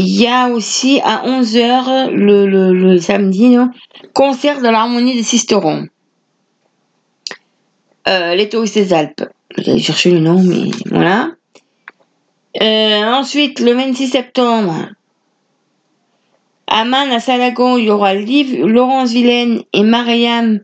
il 0.00 0.18
y 0.18 0.26
a 0.26 0.48
aussi 0.48 0.98
à 1.04 1.26
11h 1.26 2.08
le, 2.10 2.98
samedi, 2.98 3.56
concert 4.14 4.62
de 4.62 4.68
l'harmonie 4.68 5.14
des 5.14 5.22
Sisterons. 5.22 5.88
Euh, 8.08 8.34
les 8.34 8.48
touristes 8.48 8.76
des 8.76 8.94
Alpes. 8.94 9.28
J'ai 9.58 9.78
cherché 9.78 10.10
le 10.10 10.20
nom, 10.20 10.42
mais 10.42 10.70
voilà. 10.86 11.32
Euh, 12.62 13.12
ensuite, 13.12 13.60
le 13.60 13.74
26 13.74 14.08
septembre, 14.08 14.88
à 16.66 16.84
Man, 16.84 17.10
à 17.10 17.18
il 17.18 17.84
y 17.84 17.90
aura 17.90 18.14
Liv, 18.14 18.64
Laurence 18.64 19.10
Vilaine 19.10 19.62
et 19.74 19.82
Mariam 19.82 20.60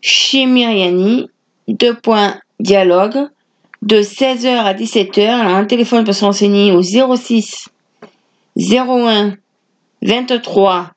Chimiriani. 0.00 1.28
Deux 1.66 1.94
points 1.94 2.36
dialogue. 2.60 3.28
De 3.82 3.96
16h 3.96 4.48
à 4.48 4.74
17h. 4.74 5.20
Alors, 5.22 5.56
un 5.56 5.64
téléphone 5.64 6.04
peut 6.04 6.12
se 6.12 6.24
renseigner 6.24 6.70
au 6.70 6.82
06 6.82 7.68
01 8.56 9.36
23 10.02 10.90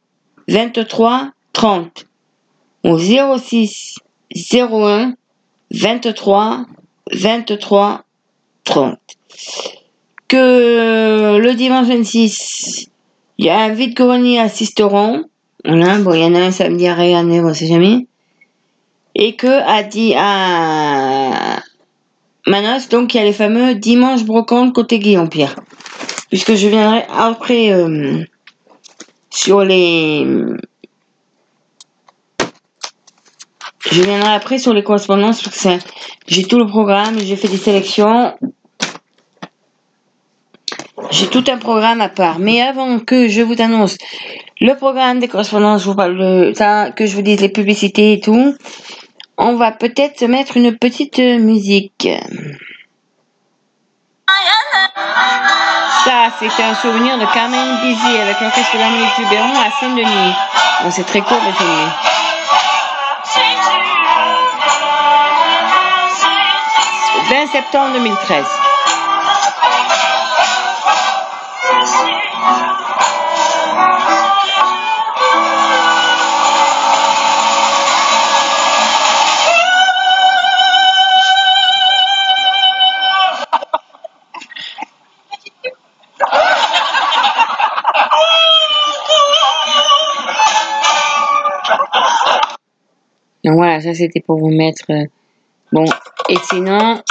23 0.48 1.32
30. 1.54 2.06
Au 2.84 2.98
06 2.98 4.00
01 4.54 5.14
23, 5.72 6.66
23, 7.12 8.04
30. 8.64 9.00
Que 10.28 11.38
le 11.38 11.54
dimanche 11.56 11.88
26, 11.88 12.90
il 13.38 13.46
y 13.46 13.50
a 13.50 13.60
un 13.60 13.70
vide-grenier 13.70 14.40
assisteront. 14.40 15.26
Voilà, 15.66 15.98
bon, 16.00 16.14
il 16.14 16.22
y 16.22 16.26
en 16.26 16.36
a 16.36 16.40
un 16.40 16.52
samedi 16.52 16.88
à 16.88 16.94
Réané, 16.94 17.42
on 17.42 17.54
sait 17.54 17.68
jamais. 17.68 18.08
Et 19.16 19.36
que 19.36 19.48
a 19.48 19.84
à 20.16 21.60
Manos, 22.46 22.88
donc 22.90 23.14
il 23.14 23.18
y 23.18 23.20
a 23.20 23.24
les 23.24 23.34
fameux 23.34 23.76
dimanches 23.76 24.24
brocantes 24.24 24.74
côté 24.74 25.00
Guillaume-Pierre. 25.00 25.56
Puisque 26.30 26.56
je 26.56 26.68
viendrai 26.68 27.06
après 27.10 27.72
euh, 27.72 28.24
sur 29.30 29.64
les 29.64 30.26
Je 33.90 34.02
viendrai 34.02 34.34
après 34.34 34.58
sur 34.58 34.74
les 34.74 34.84
correspondances 34.84 35.42
parce 35.42 35.64
que 35.64 35.70
j'ai 36.28 36.44
tout 36.44 36.60
le 36.60 36.68
programme, 36.68 37.20
j'ai 37.20 37.38
fait 37.38 37.48
des 37.48 37.58
sélections. 37.58 38.36
J'ai 41.10 41.28
tout 41.28 41.44
un 41.48 41.58
programme 41.58 42.02
à 42.02 42.10
part. 42.10 42.40
Mais 42.40 42.62
avant 42.62 43.00
que 43.00 43.30
je 43.30 43.42
vous 43.42 43.62
annonce 43.62 43.98
le 44.60 44.76
programme 44.76 45.20
des 45.20 45.28
correspondances, 45.28 45.84
je 45.84 45.90
vous 45.90 45.96
parle 45.96 46.18
de 46.18 46.54
ça, 46.54 46.92
que 46.92 47.06
je 47.06 47.16
vous 47.16 47.22
dise 47.22 47.40
les 47.40 47.50
publicités 47.50 48.14
et 48.14 48.20
tout, 48.20 48.56
on 49.38 49.56
va 49.56 49.72
peut-être 49.72 50.26
mettre 50.26 50.58
une 50.58 50.78
petite 50.78 51.20
musique. 51.20 52.10
Ça, 56.08 56.32
c'est 56.40 56.64
un 56.64 56.74
souvenir 56.74 57.18
de 57.18 57.26
Carmen 57.34 57.80
Bizi 57.82 58.18
avec 58.18 58.40
l'orchestre 58.40 58.72
philharmonique 58.72 59.14
du 59.18 59.26
Béron 59.26 59.52
à 59.52 59.70
Saint-Denis. 59.78 60.34
Bon, 60.82 60.90
c'est 60.90 61.04
très 61.04 61.20
court, 61.20 61.42
mais 61.44 61.52
c'est 61.58 61.66
mieux. 61.66 61.90
20 67.30 67.48
septembre 67.48 67.92
2013. 67.96 68.46
Donc 93.48 93.56
voilà, 93.56 93.80
ça 93.80 93.94
c'était 93.94 94.20
pour 94.20 94.38
vous 94.40 94.50
mettre. 94.50 94.84
euh, 94.90 95.06
Bon, 95.72 95.86
et 96.28 96.36
sinon, 96.50 97.02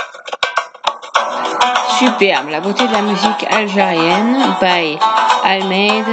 superbe, 1.98 2.50
la 2.50 2.60
beauté 2.60 2.86
de 2.86 2.92
la 2.92 3.00
musique 3.00 3.42
algérienne 3.48 4.54
by 4.60 4.98
Almeid 5.44 6.04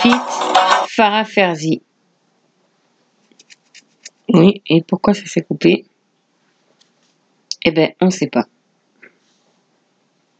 Fit 0.00 0.10
Farah 0.88 1.24
Ferzi. 1.24 1.80
Oui, 4.34 4.60
et 4.66 4.82
pourquoi 4.82 5.14
ça 5.14 5.24
s'est 5.26 5.42
coupé? 5.42 5.84
Eh 7.62 7.70
ben, 7.70 7.92
on 8.00 8.10
sait 8.10 8.26
pas. 8.26 8.46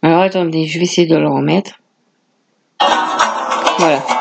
Alors 0.03 0.23
attendez, 0.23 0.67
je 0.67 0.77
vais 0.79 0.87
essayer 0.87 1.07
de 1.07 1.17
le 1.17 1.29
remettre. 1.29 1.81
Voilà. 3.79 4.18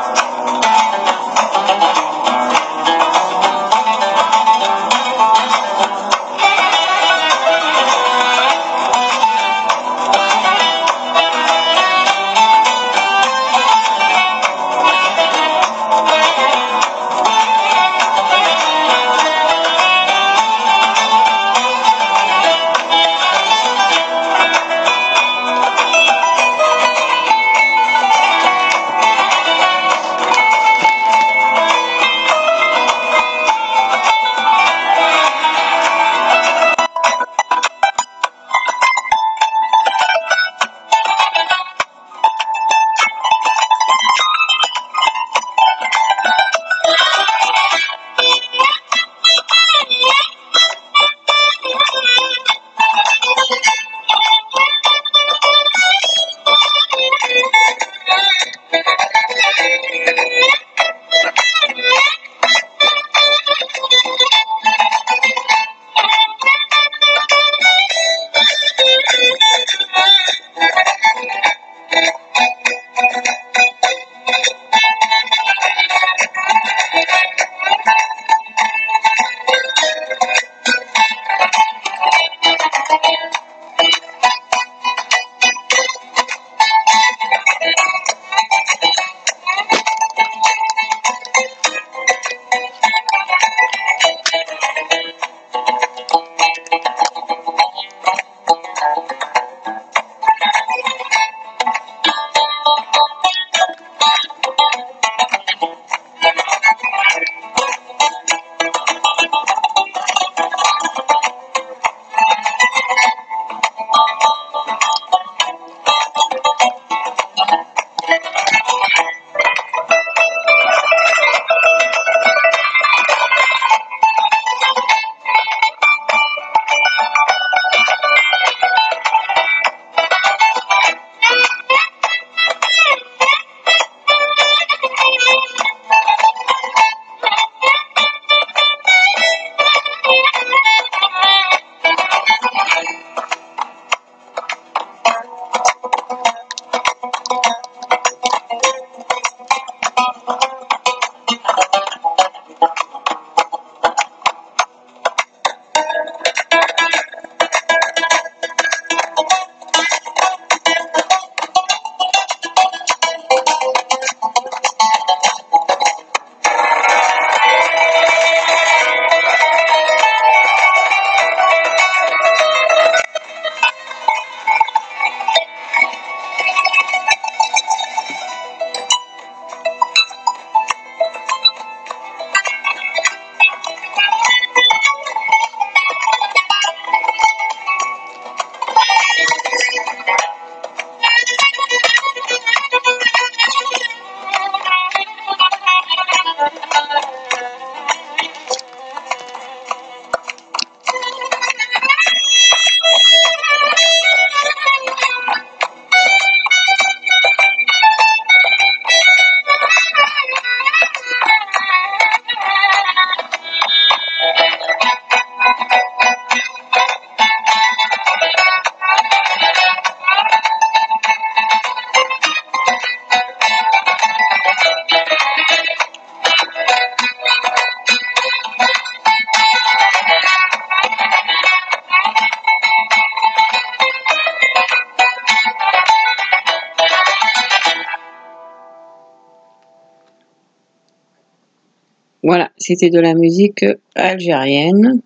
C'était 242.67 242.89
de 242.89 242.99
la 242.99 243.13
musique 243.13 243.63
algérienne. 243.95 244.99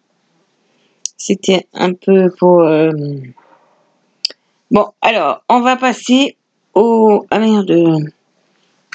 C'était 1.15 1.67
un 1.75 1.93
peu 1.93 2.31
pour... 2.39 2.61
euh, 2.61 2.91
Bon, 4.71 4.87
alors, 5.01 5.43
on 5.47 5.59
va 5.59 5.75
passer 5.75 6.37
au... 6.73 7.23
Ah 7.29 7.37
merde. 7.37 8.09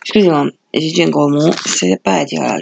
Excusez-moi, 0.02 0.46
j'ai 0.74 0.90
dit 0.90 1.02
un 1.04 1.10
gros 1.10 1.28
mot. 1.28 1.52
C'est 1.64 2.02
pas 2.02 2.14
à 2.14 2.24
dire 2.24 2.42
à. 2.42 2.56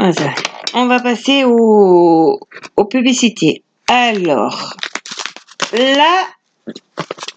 Ah, 0.00 0.12
ça. 0.12 0.30
On 0.74 0.86
va 0.86 0.98
passer 0.98 1.44
au... 1.44 2.40
aux 2.76 2.84
publicités. 2.86 3.62
Alors, 3.86 4.74
là, 5.72 6.26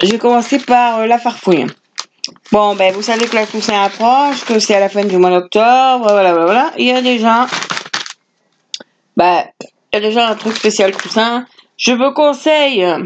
je 0.01 0.11
vais 0.11 0.17
commencer 0.17 0.57
par 0.57 1.01
euh, 1.01 1.05
la 1.05 1.19
farfouille. 1.19 1.67
Bon, 2.52 2.76
ben, 2.76 2.93
vous 2.93 3.02
savez 3.02 3.28
que 3.28 3.36
la 3.36 3.47
Toussaint 3.47 3.82
approche, 3.82 4.43
que 4.43 4.60
c'est 4.60 4.76
à 4.76 4.82
la 4.82 4.89
fin 4.89 5.06
du 5.06 5.18
mois 5.18 5.30
d'octobre, 5.30 6.06
voilà, 6.10 6.34
voilà, 6.34 6.45
voilà. 6.45 6.72
Il 6.78 6.86
y 6.86 6.91
a 6.91 7.02
déjà, 7.02 7.47
ben, 9.16 9.45
il 9.62 9.68
y 9.93 9.95
a 9.95 10.02
déjà 10.02 10.28
un 10.28 10.36
truc 10.36 10.58
spécial 10.58 10.91
Toussaint. 10.91 11.45
Je 11.78 11.93
vous 11.93 12.12
conseille 12.12 12.84
euh, 12.84 13.06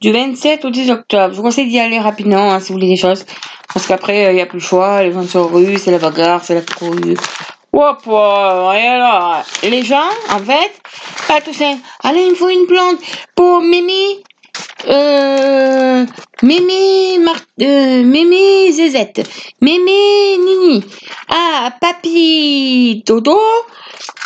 du 0.00 0.12
27 0.12 0.64
au 0.64 0.70
10 0.70 0.90
octobre. 0.92 1.32
Je 1.32 1.36
vous 1.36 1.42
conseille 1.42 1.68
d'y 1.68 1.78
aller 1.78 1.98
rapidement, 1.98 2.52
hein, 2.52 2.58
si 2.58 2.68
vous 2.68 2.78
voulez 2.78 2.88
des 2.88 2.96
choses. 2.96 3.26
Parce 3.74 3.86
qu'après, 3.86 4.24
euh, 4.24 4.32
il 4.32 4.36
n'y 4.36 4.40
a 4.40 4.46
plus 4.46 4.60
le 4.60 4.64
choix. 4.64 5.02
Les 5.02 5.12
gens 5.12 5.26
sont 5.26 5.46
rue, 5.46 5.76
c'est 5.76 5.90
la 5.90 5.98
bagarre, 5.98 6.42
c'est 6.42 6.54
la 6.54 6.62
courue. 6.62 7.18
Hop, 7.74 8.02
et 8.06 8.86
alors, 8.86 9.44
les 9.62 9.82
gens, 9.82 10.08
en 10.30 10.38
fait, 10.38 10.72
à 11.28 11.40
Toussaint, 11.42 11.78
allez, 12.02 12.22
il 12.22 12.30
me 12.30 12.34
faut 12.34 12.48
une 12.48 12.66
plante 12.66 12.98
pour 13.34 13.60
Mimi, 13.60 14.24
euh, 14.88 16.06
Mémé, 16.42 17.18
Mar 17.18 17.36
euh, 17.60 18.02
Mémé 18.02 18.72
Zézette, 18.72 19.28
Mémé 19.60 20.38
Nini, 20.38 20.84
ah, 21.28 21.70
Papy 21.80 23.02
Dodo, 23.06 23.38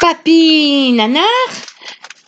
Papy 0.00 0.92
Nanar, 0.94 1.24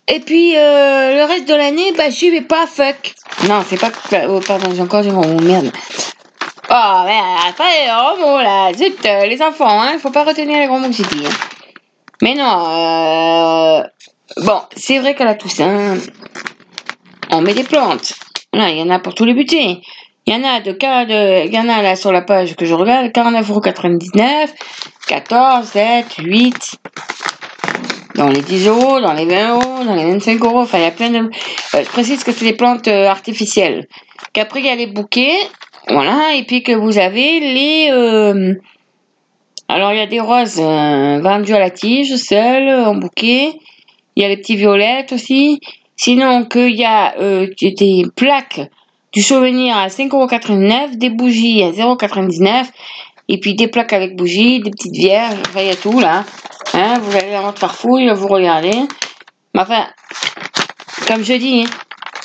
et 0.09 0.21
puis 0.21 0.57
euh, 0.57 1.17
le 1.17 1.25
reste 1.25 1.49
de 1.49 1.55
l'année, 1.55 1.93
bah 1.97 2.11
je 2.11 2.27
vais 2.27 2.41
pas 2.43 2.67
fuck. 2.67 3.15
Non, 3.49 3.63
c'est 3.69 3.79
pas... 3.79 3.91
Oh, 4.29 4.41
pardon, 4.47 4.73
j'ai 4.75 4.83
encore 4.83 5.05
oh, 5.07 5.41
merde. 5.43 5.71
Oh, 6.69 7.03
merde, 7.05 7.41
après, 7.49 7.89
oh, 7.91 8.17
bon, 8.21 8.39
là, 8.39 8.73
zut, 8.73 9.03
les 9.03 9.41
enfants, 9.43 9.81
hein, 9.83 9.99
faut 10.01 10.11
pas 10.11 10.25
retenir 10.25 10.59
les 10.59 10.67
gros 10.67 10.79
mots 10.79 10.89
que 10.89 10.95
j'ai 10.95 11.05
dit. 11.05 11.25
hein. 11.27 11.31
Mais 12.23 12.35
non, 12.35 12.65
euh... 12.67 13.83
Bon, 14.39 14.61
c'est 14.77 14.99
vrai 14.99 15.15
qu'à 15.15 15.25
la 15.25 15.35
Toussaint, 15.37 15.97
on 17.37 17.43
met 17.43 17.55
des 17.55 17.65
plantes. 17.65 18.15
Là, 18.53 18.71
il 18.71 18.79
y 18.79 18.83
en 18.83 18.91
a 18.91 18.99
pour 18.99 19.15
tous 19.15 19.25
les 19.25 19.35
budgets. 19.35 19.81
Il 20.27 20.35
y 20.35 20.37
en 20.37 20.43
a 20.45 20.61
de, 20.61 20.73
de 20.73 21.47
il 21.47 21.55
y 21.55 21.59
en 21.59 21.69
a 21.69 21.83
là 21.83 21.95
sur 21.95 22.11
la 22.11 22.23
page 22.23 22.57
que 22.57 22.67
je 22.67 22.75
regarde, 22.75 23.09
49,99€, 23.09 24.49
14, 25.07 25.67
7, 25.67 26.07
8, 26.19 26.77
dans 28.17 28.29
les 28.29 28.41
10 28.41 28.67
euros, 28.67 29.01
dans 29.01 29.13
les 29.13 29.27
20 29.27 29.51
euros, 29.51 29.85
dans 29.85 29.95
les 29.95 30.05
25 30.05 30.43
euros. 30.45 30.67
Il 30.73 30.81
y 30.81 30.85
a 30.85 30.91
plein 30.91 31.11
de. 31.11 31.19
euh, 31.19 31.31
je 31.85 31.89
précise 31.91 32.25
que 32.25 32.33
c'est 32.33 32.45
des 32.45 32.55
plantes 32.55 32.89
euh, 32.89 33.07
artificielles. 33.09 33.87
Qu'après, 34.33 34.61
il 34.61 34.67
y 34.67 34.71
a 34.71 34.75
les 34.75 34.87
bouquets. 34.89 35.39
Voilà. 35.89 36.35
Et 36.35 36.45
puis 36.45 36.63
que 36.65 36.73
vous 36.73 36.99
avez 36.99 37.39
les. 37.41 37.89
euh, 37.93 38.55
Alors, 39.69 39.93
il 39.93 39.99
y 39.99 40.03
a 40.03 40.07
des 40.07 40.21
roses 40.21 40.59
vendues 40.61 41.55
à 41.55 41.61
la 41.61 41.71
tige, 41.71 42.17
seules, 42.17 42.69
en 42.87 42.95
bouquet. 42.97 43.53
Il 44.17 44.23
y 44.23 44.27
a 44.27 44.29
les 44.29 44.39
petits 44.39 44.57
violettes 44.57 45.13
aussi. 45.13 45.61
Sinon, 45.97 46.45
qu'il 46.45 46.77
y 46.77 46.85
a 46.85 47.19
euh, 47.19 47.47
des 47.61 48.05
plaques 48.15 48.61
du 49.13 49.23
souvenir 49.23 49.77
à 49.77 49.89
5,89€, 49.89 50.97
des 50.97 51.11
bougies 51.11 51.63
à 51.63 51.71
0,99€, 51.71 52.67
et 53.29 53.41
puis 53.41 53.55
des 53.55 53.69
plaques 53.69 53.93
avec 53.93 54.15
bougies, 54.15 54.61
des 54.61 54.71
petites 54.71 54.95
vierges, 54.95 55.39
enfin, 55.49 55.61
il 55.63 55.69
y 55.69 55.71
a 55.71 55.77
tout 55.77 55.99
là. 55.99 56.25
Hein, 56.75 56.99
vous 57.01 57.17
allez 57.17 57.33
dans 57.33 57.43
votre 57.43 57.59
farfouille, 57.59 58.11
vous 58.15 58.29
regardez. 58.29 58.77
Mais 59.55 59.61
enfin, 59.63 59.87
comme 61.09 61.25
je 61.25 61.33
dis, 61.33 61.63
hein, 61.63 61.71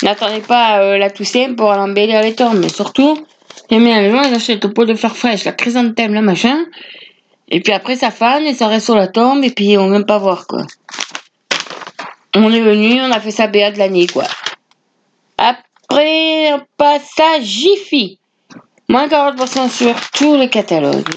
n'attendez 0.03 0.41
pas 0.41 0.81
euh, 0.81 0.97
la 0.97 1.09
Toussaint 1.09 1.53
pour 1.55 1.71
aller 1.71 1.81
embellir 1.81 2.21
les 2.21 2.35
tombes, 2.35 2.59
mais 2.59 2.69
surtout, 2.69 3.25
bien 3.69 4.01
les 4.01 4.11
gens, 4.11 4.21
ils 4.23 4.33
achètent 4.33 4.65
au 4.65 4.69
pot 4.69 4.85
de 4.85 4.93
fleurs 4.93 5.15
fraîches, 5.15 5.45
la 5.45 5.53
chrysanthème, 5.53 6.13
le 6.13 6.21
machin, 6.21 6.65
et 7.47 7.61
puis 7.61 7.71
après 7.71 7.95
ça 7.95 8.11
fane 8.11 8.43
et 8.43 8.53
ça 8.53 8.67
reste 8.67 8.85
sur 8.85 8.95
la 8.95 9.07
tombe, 9.07 9.43
et 9.43 9.51
puis 9.51 9.77
on 9.77 9.87
ne 9.87 9.93
même 9.93 10.05
pas 10.05 10.17
voir 10.17 10.45
quoi. 10.45 10.63
On 12.35 12.51
est 12.51 12.61
venu, 12.61 13.01
on 13.01 13.11
a 13.11 13.19
fait 13.19 13.31
sa 13.31 13.47
BA 13.47 13.71
de 13.71 13.77
l'année 13.77 14.07
quoi. 14.07 14.23
Après, 15.37 16.53
on 16.53 16.61
passe 16.77 17.19
à 17.19 17.41
Jiffy. 17.41 18.19
Moins 18.87 19.07
40% 19.07 19.69
sur 19.69 19.95
tous 20.11 20.35
les 20.35 20.49
catalogues. 20.49 21.09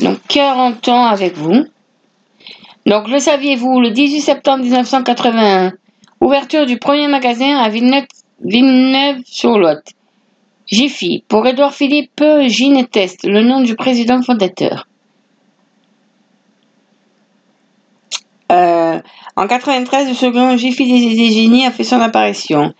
Donc 0.00 0.18
40 0.28 0.88
ans 0.88 1.04
avec 1.04 1.36
vous. 1.36 1.64
Donc 2.86 3.08
le 3.08 3.18
saviez-vous, 3.18 3.80
le 3.80 3.90
18 3.90 4.20
septembre 4.20 4.64
1981, 4.64 5.72
ouverture 6.20 6.64
du 6.64 6.78
premier 6.78 7.08
magasin 7.08 7.58
à 7.58 7.68
Villeneuve, 7.68 8.06
Villeneuve-sur-Lot. 8.42 9.82
Jiffy, 10.66 11.24
pour 11.28 11.46
Édouard 11.46 11.74
Philippe 11.74 12.22
Ginetest, 12.46 13.24
le 13.24 13.42
nom 13.42 13.60
du 13.60 13.76
président 13.76 14.22
fondateur. 14.22 14.87
Euh, 18.50 19.00
en 19.36 19.46
93, 19.46 20.08
le 20.08 20.14
second 20.14 20.56
Jiffy 20.56 20.86
des 20.86 21.30
génies 21.32 21.66
a 21.66 21.70
fait 21.70 21.84
son 21.84 22.00
apparition. 22.00 22.72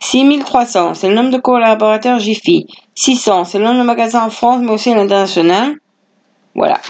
6300, 0.00 0.94
c'est 0.94 1.08
le 1.08 1.14
nombre 1.14 1.30
de 1.30 1.38
collaborateurs 1.38 2.18
Jiffy. 2.18 2.66
600, 2.94 3.44
c'est 3.44 3.58
le 3.58 3.64
nombre 3.64 3.78
de 3.80 3.84
magasins 3.86 4.24
en 4.24 4.30
France, 4.30 4.60
mais 4.62 4.72
aussi 4.72 4.90
à 4.90 4.96
l'international. 4.96 5.76
Voilà. 6.54 6.80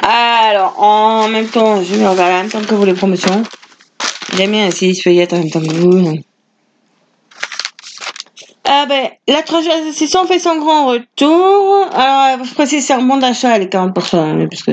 Alors, 0.00 0.82
en 0.82 1.28
même 1.28 1.48
temps, 1.48 1.82
je 1.82 1.94
vais 1.94 2.06
regarder 2.06 2.34
en 2.34 2.38
même 2.38 2.48
temps 2.50 2.62
que 2.62 2.74
vous 2.74 2.84
les 2.84 2.94
promotions. 2.94 3.42
J'aime 4.34 4.50
bien 4.50 4.66
essayer 4.66 4.92
de 4.92 5.34
en 5.34 5.38
même 5.38 5.50
temps 5.50 5.60
que 5.60 5.72
vous. 5.72 6.18
Ah 8.64 8.86
ben, 8.86 9.10
la 9.28 9.42
tranche 9.42 9.66
d'association 9.66 10.26
fait 10.26 10.38
son 10.38 10.56
grand 10.56 10.86
retour. 10.86 11.86
Alors, 11.94 12.44
je 12.44 12.54
précise, 12.54 12.84
c'est 12.86 12.94
un 12.94 13.02
bon 13.02 13.18
d'achat, 13.18 13.58
les 13.58 13.66
40%. 13.66 14.16
hein, 14.16 14.46
Parce 14.50 14.62
que... 14.62 14.72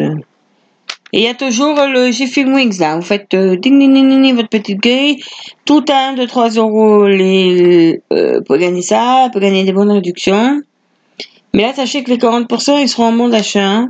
Et 1.14 1.20
il 1.20 1.24
y 1.24 1.28
a 1.28 1.34
toujours 1.34 1.76
le 1.76 2.09
Jiffy 2.12 2.45
Wings, 2.45 2.80
là. 2.80 2.95
Vous 2.95 3.01
faites 3.01 3.34
euh, 3.34 3.57
ding, 3.57 3.78
ding, 3.78 3.93
ding, 3.93 4.22
ding, 4.22 4.36
votre 4.36 4.47
petite 4.47 4.80
grille. 4.80 5.22
Tout 5.66 5.84
à 5.89 6.09
1 6.09 6.14
de 6.14 6.26
3 6.26 6.51
euros 6.51 7.05
les, 7.05 8.01
euh, 8.14 8.39
pour 8.41 8.57
gagner 8.57 8.82
ça, 8.82 9.28
pour 9.32 9.41
gagner 9.41 9.66
des 9.66 9.74
bonnes 9.74 9.91
réductions. 9.91 10.62
Mais 11.53 11.64
là, 11.64 11.74
sachez 11.74 12.03
que 12.03 12.12
les 12.12 12.18
40%, 12.18 12.82
ils 12.82 12.88
seront 12.88 13.05
en 13.05 13.14
bon 13.14 13.28
d'achat. 13.28 13.62
hein. 13.62 13.89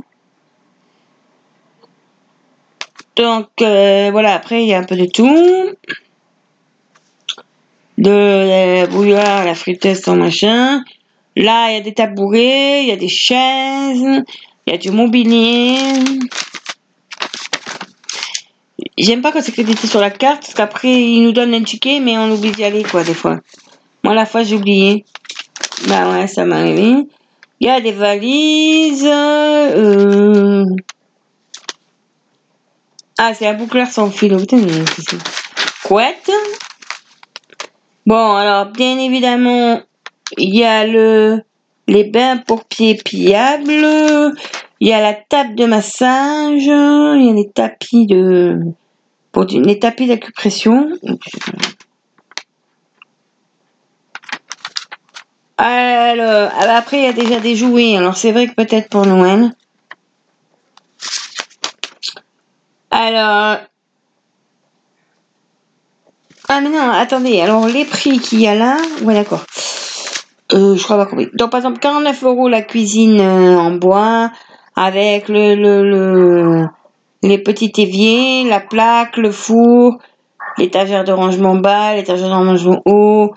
Donc, 3.14 3.48
euh, 3.60 4.08
voilà, 4.10 4.34
après, 4.34 4.62
il 4.62 4.68
y 4.68 4.74
a 4.74 4.78
un 4.78 4.84
peu 4.84 4.96
de 4.96 5.04
tout. 5.04 5.76
De 7.98 8.80
la 8.80 8.86
bouilloire, 8.88 9.44
la 9.44 9.54
friteuse, 9.54 10.00
son 10.02 10.16
machin. 10.16 10.82
Là, 11.36 11.70
il 11.70 11.74
y 11.74 11.76
a 11.76 11.80
des 11.82 11.94
tabourets, 11.94 12.82
il 12.82 12.88
y 12.88 12.92
a 12.92 12.96
des 12.96 13.08
chaises, 13.08 14.24
il 14.66 14.72
y 14.72 14.72
a 14.72 14.78
du 14.78 14.90
mobilier. 14.90 15.76
J'aime 18.98 19.22
pas 19.22 19.32
quand 19.32 19.42
c'est 19.42 19.52
crédité 19.52 19.86
sur 19.86 20.00
la 20.00 20.10
carte, 20.10 20.42
parce 20.42 20.54
qu'après, 20.54 21.02
ils 21.02 21.22
nous 21.22 21.32
donnent 21.32 21.54
un 21.54 21.62
ticket, 21.62 22.00
mais 22.00 22.18
on 22.18 22.30
oublie 22.30 22.52
d'y 22.52 22.64
aller, 22.64 22.82
quoi, 22.82 23.04
des 23.04 23.14
fois. 23.14 23.40
Moi, 24.04 24.14
la 24.14 24.26
fois, 24.26 24.42
j'ai 24.42 24.56
oublié. 24.56 25.04
Bah 25.88 26.10
ouais, 26.10 26.26
ça 26.26 26.44
m'est 26.44 26.56
arrivé. 26.56 27.06
Il 27.60 27.66
y 27.66 27.70
a 27.70 27.80
des 27.80 27.92
valises. 27.92 29.06
Euh... 29.06 30.64
Ah, 33.18 33.34
c'est 33.34 33.44
la 33.44 33.54
boucleur 33.54 33.86
sans 33.88 34.10
fil. 34.10 34.36
Putain, 34.36 34.58
mais. 34.58 34.84
Couette. 35.84 36.30
Bon, 38.04 38.34
alors, 38.34 38.66
bien 38.66 38.98
évidemment, 38.98 39.80
il 40.36 40.54
y 40.54 40.64
a 40.64 40.86
le 40.86 41.42
les 41.88 42.04
bains 42.04 42.38
pour 42.38 42.64
pieds 42.64 42.96
pliables. 42.96 44.34
Il 44.80 44.88
y 44.88 44.92
a 44.92 45.00
la 45.00 45.14
table 45.14 45.54
de 45.54 45.64
massage. 45.66 46.64
Il 46.64 47.26
y 47.26 47.30
a 47.30 47.32
les 47.32 47.50
tapis 47.50 48.06
de 48.06 48.58
pour 49.32 49.44
les 49.44 49.78
tapis 49.78 50.06
d'acupression. 50.06 50.90
Alors, 55.56 56.50
alors 56.58 56.76
après, 56.76 56.98
il 56.98 57.04
y 57.04 57.08
a 57.08 57.12
déjà 57.12 57.40
des 57.40 57.56
jouets. 57.56 57.96
Alors, 57.96 58.16
c'est 58.16 58.32
vrai 58.32 58.46
que 58.46 58.54
peut-être 58.54 58.88
pour 58.88 59.06
Noël. 59.06 59.54
Alors. 62.90 63.58
Ah, 66.48 66.60
mais 66.60 66.68
non, 66.68 66.90
attendez. 66.90 67.40
Alors, 67.40 67.66
les 67.66 67.84
prix 67.84 68.18
qu'il 68.18 68.40
y 68.40 68.46
a 68.46 68.54
là. 68.54 68.76
Ouais, 69.02 69.14
d'accord. 69.14 69.44
Euh, 70.52 70.76
je 70.76 70.82
crois 70.82 70.98
pas 70.98 71.06
compris. 71.06 71.30
Donc, 71.32 71.50
par 71.50 71.58
exemple, 71.58 71.78
49 71.78 72.22
euros 72.24 72.48
la 72.48 72.62
cuisine 72.62 73.20
euh, 73.20 73.56
en 73.56 73.72
bois. 73.72 74.30
Avec 74.74 75.28
le, 75.28 75.54
le, 75.54 76.66
les 77.22 77.38
petits 77.38 77.72
éviers, 77.76 78.44
la 78.48 78.60
plaque, 78.60 79.16
le 79.16 79.30
four, 79.30 79.98
l'étagère 80.58 81.04
de 81.04 81.12
rangement 81.12 81.54
bas, 81.54 81.94
l'étagère 81.94 82.28
de 82.28 82.34
rangement 82.34 82.82
haut, 82.84 83.34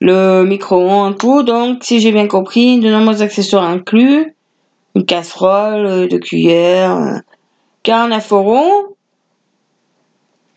le 0.00 0.44
micro-ondes, 0.44 1.18
tout. 1.18 1.42
Donc, 1.42 1.84
si 1.84 2.00
j'ai 2.00 2.12
bien 2.12 2.26
compris, 2.26 2.80
de 2.80 2.90
nombreux 2.90 3.22
accessoires 3.22 3.64
inclus. 3.64 4.34
une 4.94 5.04
casserole, 5.04 6.08
deux 6.08 6.18
cuillères, 6.18 6.96
euh, 6.96 7.18
49 7.84 8.32
euros, 8.32 8.96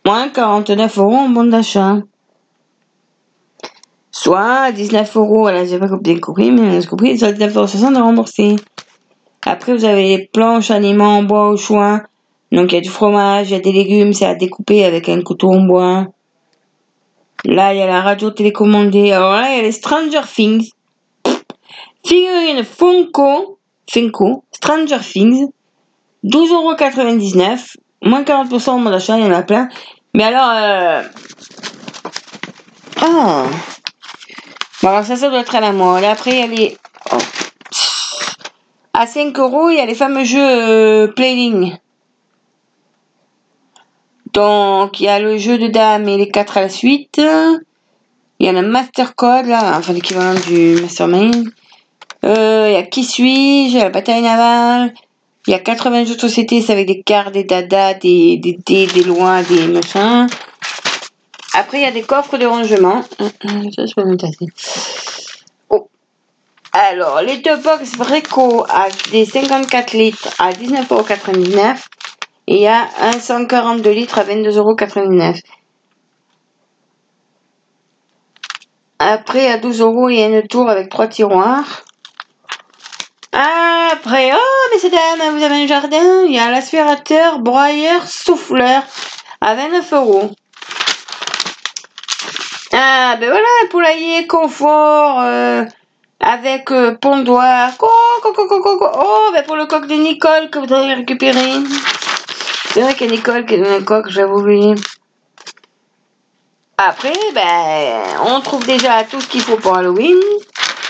moins 0.04 0.28
49 0.28 0.98
euros 0.98 1.14
en 1.14 1.28
bon 1.28 1.44
d'achat. 1.44 1.98
Soit 4.10 4.72
19 4.72 5.16
euros, 5.16 5.48
là 5.48 5.64
j'ai 5.64 5.78
pas 5.78 5.86
bien 6.00 6.18
compris, 6.18 6.50
mais 6.50 6.80
j'ai 6.80 6.86
compris, 6.86 7.18
soit 7.18 7.32
19,60 7.32 7.82
euros 7.82 7.92
de 7.92 7.98
rembourser. 7.98 8.56
Après, 9.46 9.74
vous 9.74 9.84
avez 9.84 10.16
les 10.16 10.26
planches 10.26 10.70
aliments 10.70 11.18
en 11.18 11.22
bois 11.22 11.48
au 11.48 11.56
choix. 11.56 12.02
Donc, 12.52 12.70
il 12.70 12.74
y 12.76 12.78
a 12.78 12.82
du 12.82 12.90
fromage, 12.90 13.48
il 13.48 13.52
y 13.52 13.56
a 13.56 13.60
des 13.60 13.72
légumes, 13.72 14.12
c'est 14.12 14.26
à 14.26 14.34
découper 14.34 14.84
avec 14.84 15.08
un 15.08 15.22
couteau 15.22 15.50
en 15.50 15.62
bois. 15.62 16.06
Là, 17.44 17.74
il 17.74 17.78
y 17.78 17.82
a 17.82 17.86
la 17.86 18.02
radio 18.02 18.30
télécommandée. 18.30 19.10
Alors 19.10 19.32
là, 19.32 19.50
il 19.50 19.56
y 19.56 19.60
a 19.60 19.62
les 19.62 19.72
Stranger 19.72 20.20
Things. 20.32 20.70
Figurine 22.06 22.64
Funko, 22.64 23.58
Funko, 23.90 24.44
Stranger 24.52 24.98
Things, 25.00 25.48
12,99€, 26.24 27.76
moins 28.02 28.22
40% 28.22 28.70
au 28.70 28.78
mode 28.78 28.92
d'achat, 28.92 29.18
il 29.18 29.24
y 29.24 29.28
en 29.28 29.32
a 29.32 29.42
plein. 29.42 29.68
Mais 30.14 30.24
alors, 30.24 30.50
euh... 30.54 31.02
ah, 33.00 33.44
bon, 34.82 34.88
alors 34.88 35.04
ça, 35.04 35.16
ça 35.16 35.30
doit 35.30 35.40
être 35.40 35.54
à 35.54 35.60
la 35.60 35.72
mode. 35.72 36.04
Après, 36.04 36.32
il 36.32 36.38
y 36.38 36.42
a 36.42 36.46
les, 36.46 36.76
oh. 37.12 37.18
à 38.92 39.06
5 39.06 39.38
euros, 39.38 39.70
il 39.70 39.76
y 39.76 39.80
a 39.80 39.86
les 39.86 39.94
fameux 39.94 40.24
jeux 40.24 40.38
euh, 40.40 41.06
Playling. 41.08 41.76
Donc, 44.32 45.00
il 45.00 45.04
y 45.04 45.08
a 45.08 45.18
le 45.18 45.36
jeu 45.36 45.58
de 45.58 45.68
dames 45.68 46.08
et 46.08 46.16
les 46.16 46.30
4 46.30 46.58
à 46.58 46.60
la 46.62 46.68
suite. 46.68 47.20
Il 48.38 48.46
y 48.46 48.48
a 48.48 48.52
le 48.52 48.62
Master 48.62 49.14
Code, 49.14 49.46
là, 49.46 49.76
enfin 49.78 49.92
l'équivalent 49.92 50.38
du 50.46 50.80
Mastermind. 50.80 51.50
Euh, 52.24 52.66
il 52.68 52.72
y 52.72 52.76
a 52.76 52.82
Qui 52.82 53.04
suis-je, 53.04 53.78
la 53.78 53.90
bataille 53.90 54.22
navale. 54.22 54.94
Il 55.46 55.50
y 55.50 55.54
a 55.54 55.58
80 55.58 56.04
jeux 56.04 56.14
de 56.14 56.20
société, 56.20 56.62
c'est 56.62 56.72
avec 56.72 56.86
des 56.86 57.02
cartes, 57.02 57.32
des 57.32 57.44
dadas, 57.44 57.94
des, 57.94 58.38
dés, 58.38 58.86
des 58.86 59.02
lois, 59.02 59.42
des 59.42 59.66
machins. 59.66 60.28
Après, 61.54 61.78
il 61.78 61.82
y 61.82 61.86
a 61.86 61.90
des 61.90 62.02
coffres 62.02 62.38
de 62.38 62.46
rangement. 62.46 63.02
Ça, 63.02 63.86
je 63.86 63.94
peux 63.94 64.04
me 64.04 64.16
tasser. 64.16 64.46
Oh. 65.68 65.88
Alors, 66.72 67.20
les 67.22 67.38
deux 67.38 67.56
box 67.56 67.96
Breco 67.96 68.64
à 68.68 68.86
des 69.10 69.26
54 69.26 69.92
litres 69.92 70.28
à 70.38 70.52
19,99€. 70.52 71.76
Et 72.46 72.56
il 72.56 72.60
y 72.62 72.66
a 72.66 72.88
un 73.00 73.12
142 73.12 73.90
litres 73.90 74.18
à 74.18 74.24
22,99€. 74.24 75.42
Après, 78.98 79.50
à 79.50 79.58
12 79.58 79.80
euros, 79.80 80.08
il 80.08 80.18
y 80.18 80.22
a 80.22 80.28
une 80.28 80.46
tour 80.46 80.68
avec 80.68 80.88
trois 80.88 81.08
tiroirs. 81.08 81.84
Après, 83.32 84.32
oh, 84.34 84.68
mais 84.72 84.90
dames, 84.90 85.36
vous 85.36 85.42
avez 85.42 85.64
un 85.64 85.66
jardin, 85.66 86.22
il 86.26 86.32
y 86.32 86.38
a 86.38 86.50
l'aspirateur, 86.50 87.38
broyeur, 87.38 88.06
souffleur 88.06 88.82
à 89.40 89.54
29 89.54 89.92
euros. 89.94 90.30
Ah, 92.72 93.16
ben 93.20 93.30
voilà, 93.30 93.46
poulailler, 93.70 94.26
confort, 94.26 95.20
euh, 95.20 95.64
avec 96.20 96.70
euh, 96.70 96.94
pondoir. 96.94 97.70
Oh, 97.80 97.88
oh, 98.24 98.32
oh, 98.36 98.90
oh, 98.94 99.30
ben 99.32 99.44
pour 99.44 99.56
le 99.56 99.66
coq 99.66 99.86
de 99.86 99.94
Nicole 99.94 100.50
que 100.50 100.58
vous 100.58 100.72
avez 100.72 100.94
récupéré. 100.94 101.54
C'est 102.72 102.80
vrai 102.80 102.94
qu'il 102.94 103.06
y 103.06 103.10
a 103.10 103.16
Nicole 103.16 103.44
qui 103.44 103.54
est 103.54 103.58
dans 103.58 103.76
le 103.76 103.84
coq, 103.84 104.08
j'avais 104.08 104.32
oublié. 104.32 104.74
Après, 106.78 107.12
ben, 107.34 108.02
on 108.26 108.40
trouve 108.40 108.64
déjà 108.64 109.04
tout 109.04 109.20
ce 109.20 109.28
qu'il 109.28 109.42
faut 109.42 109.56
pour 109.56 109.76
Halloween. 109.76 110.18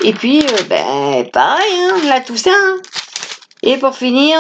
Et 0.05 0.12
puis, 0.12 0.41
euh, 0.41 0.62
ben, 0.68 1.28
pareil, 1.33 1.72
hein, 1.74 2.07
là, 2.07 2.20
tout 2.20 2.37
ça. 2.37 2.53
Et 3.64 3.78
pour 3.78 3.97
finir, 3.97 4.39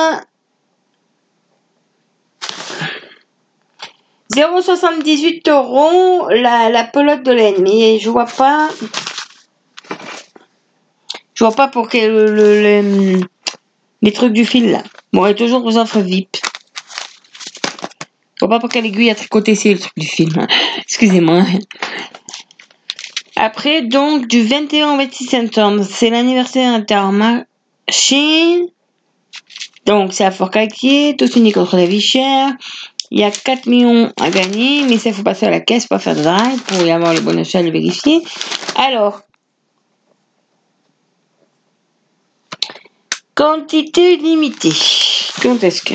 0,78 4.32 5.50
euros 5.50 6.28
la, 6.30 6.70
la 6.70 6.84
pelote 6.84 7.24
de 7.24 7.32
laine. 7.32 7.60
Mais 7.60 7.98
je 7.98 8.08
vois 8.08 8.26
pas. 8.26 8.68
Je 11.34 11.44
vois 11.44 11.54
pas 11.54 11.66
pour 11.66 11.88
quel 11.88 12.12
le, 12.12 13.20
les 14.00 14.12
trucs 14.12 14.32
du 14.32 14.44
fil 14.44 14.70
là. 14.70 14.82
Bon, 15.12 15.26
et 15.26 15.34
toujours 15.34 15.64
aux 15.64 15.76
offres 15.76 15.98
VIP. 15.98 16.36
Vois 18.42 18.48
pas 18.48 18.58
pour 18.58 18.70
quelle 18.70 18.86
aiguille 18.86 19.08
à 19.08 19.14
tricoter 19.14 19.54
c'est 19.54 19.72
le 19.72 19.78
truc 19.78 19.92
du 19.96 20.08
film. 20.08 20.48
Excusez-moi. 20.78 21.44
Après, 23.36 23.82
donc, 23.82 24.26
du 24.26 24.42
21 24.42 24.94
au 24.94 24.96
26 24.96 25.26
septembre, 25.26 25.84
c'est 25.88 26.10
l'anniversaire 26.10 26.72
Intermarché. 26.74 27.46
Donc, 29.86 30.12
c'est 30.12 30.24
à 30.24 30.32
Fort-Calquier, 30.32 31.14
tous 31.16 31.36
unis 31.36 31.52
contre 31.52 31.76
la 31.76 31.86
vie 31.86 32.00
chère. 32.00 32.50
Il 33.12 33.20
y 33.20 33.22
a 33.22 33.30
4 33.30 33.66
millions 33.68 34.12
à 34.20 34.28
gagner, 34.30 34.82
mais 34.88 34.98
ça, 34.98 35.10
il 35.10 35.14
faut 35.14 35.22
passer 35.22 35.46
à 35.46 35.50
la 35.50 35.60
caisse 35.60 35.86
pour 35.86 36.00
faire 36.00 36.16
de 36.16 36.22
drive, 36.22 36.60
pour 36.62 36.82
y 36.82 36.90
avoir 36.90 37.14
le 37.14 37.20
bon 37.20 37.38
achat 37.38 37.62
le 37.62 37.70
vérifier. 37.70 38.22
Alors, 38.74 39.20
quantité 43.36 44.16
limitée. 44.16 44.74
Quand 45.40 45.62
est-ce 45.62 45.82
que... 45.82 45.94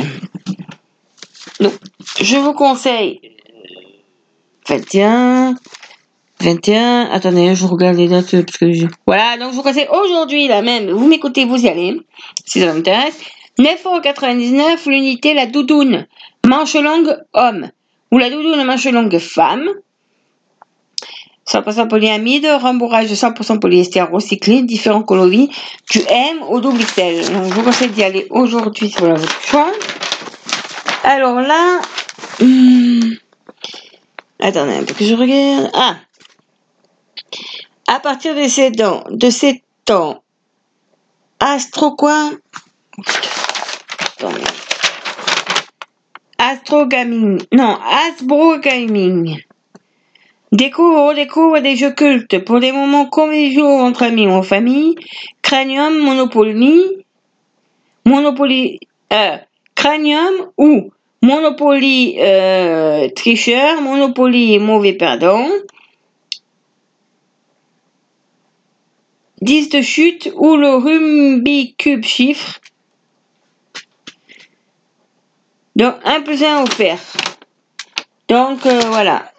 Donc, 1.60 1.74
je 2.22 2.38
vous 2.38 2.54
conseille 2.54 3.20
21, 4.68 5.56
21, 6.42 7.10
attendez, 7.12 7.56
je 7.56 7.66
regarde 7.66 7.98
les 7.98 8.08
dates 8.08 8.44
parce 8.46 8.58
que 8.58 8.72
je... 8.72 8.86
Voilà, 9.08 9.38
donc 9.38 9.52
je 9.52 9.56
vous 9.56 9.64
conseille 9.64 9.88
aujourd'hui, 9.92 10.48
là 10.48 10.62
même, 10.62 10.92
vous 10.92 11.08
m'écoutez, 11.08 11.46
vous 11.46 11.58
y 11.58 11.70
allez, 11.70 12.00
si 12.46 12.60
ça 12.60 12.72
vous 12.72 12.78
intéresse. 12.78 13.18
9,99€ 13.58 14.88
l'unité, 14.88 15.34
la 15.34 15.48
doudoune, 15.48 16.06
manche 16.46 16.76
longue 16.76 17.18
homme, 17.34 17.70
ou 18.12 18.18
la 18.20 18.30
doudoune 18.30 18.64
manche 18.64 18.86
longue 18.86 19.18
femme. 19.18 19.68
100% 21.48 21.88
polyamide, 21.88 22.46
rembourrage 22.62 23.10
de 23.10 23.16
100% 23.16 23.60
polyester 23.60 24.02
recyclé, 24.02 24.64
différents 24.64 25.02
coloris, 25.02 25.50
du 25.90 26.00
M 26.10 26.44
au 26.50 26.60
double 26.60 26.80
XL. 26.80 27.34
Donc 27.34 27.46
je 27.46 27.54
vous 27.54 27.64
conseille 27.64 27.90
d'y 27.90 28.04
aller 28.04 28.28
aujourd'hui 28.30 28.90
si 28.90 28.98
vous 28.98 29.06
avez 29.06 29.20
votre 29.20 29.42
choix. 29.42 29.72
Alors 31.04 31.40
là, 31.42 31.82
hmm, 32.40 33.14
attendez 34.40 34.74
un 34.74 34.84
peu 34.84 34.94
que 34.94 35.06
je 35.06 35.14
regarde. 35.14 35.70
Ah, 35.74 35.98
à 37.88 38.00
partir 38.00 38.36
de 38.36 38.48
ces 38.48 38.72
dents, 38.72 39.04
de 39.10 39.30
ces 39.30 39.64
temps, 39.86 40.24
Astro 41.40 41.96
quoi 41.96 42.32
Astro 46.40 46.86
Gaming, 46.86 47.42
non, 47.52 47.78
Asbro 47.82 48.58
Gaming. 48.58 49.42
Découvre, 50.52 51.14
découvre 51.14 51.60
des 51.60 51.76
jeux 51.76 51.92
cultes 51.92 52.44
pour 52.46 52.60
des 52.60 52.72
moments 52.72 53.06
conviviaux 53.06 53.68
entre 53.68 54.04
amis 54.04 54.28
ou 54.28 54.32
en 54.32 54.44
famille. 54.44 54.96
Cranium, 55.42 55.98
Monopoly, 55.98 57.06
Monopoly, 58.06 58.80
euh, 59.12 59.38
Cranium 59.88 60.52
ou 60.58 60.92
Monopoly 61.22 62.18
euh, 62.20 63.08
tricheur, 63.16 63.82
Monopoly 63.82 64.60
mauvais 64.60 64.92
perdant. 64.92 65.48
10 69.42 69.70
de 69.70 69.82
chute 69.82 70.30
ou 70.36 70.58
le 70.58 70.76
Rumby 70.76 71.76
Cube 71.78 72.04
chiffre. 72.04 72.60
Donc 75.78 75.96
1 76.04 76.22
plus 76.24 76.44
1 76.44 76.64
offert. 76.64 77.00
Donc 78.28 78.66
euh, 78.66 78.82
voilà. 78.88 79.32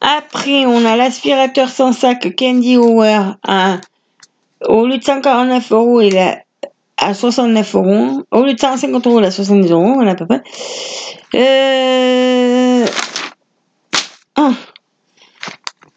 Après, 0.00 0.64
on 0.64 0.86
a 0.86 0.96
l'aspirateur 0.96 1.68
sans 1.68 1.92
sac 1.92 2.34
Candy 2.34 2.78
Hour 2.78 3.36
à, 3.42 3.80
au 4.66 4.86
lieu 4.86 4.96
de 4.96 5.04
149 5.04 5.70
euros, 5.72 6.00
il 6.00 6.16
est 6.16 6.44
à 6.96 7.14
69 7.14 7.74
euros. 7.74 8.22
Au 8.30 8.42
lieu 8.42 8.54
de 8.54 8.58
150 8.58 9.06
euros, 9.06 9.20
il 9.20 9.24
est 9.24 9.28
à 9.28 9.30
70 9.30 9.70
euros, 9.70 10.00
a 10.00 10.10
à 10.10 10.14
peu 10.14 10.26
près. 10.26 10.42
Ah. 14.36 14.52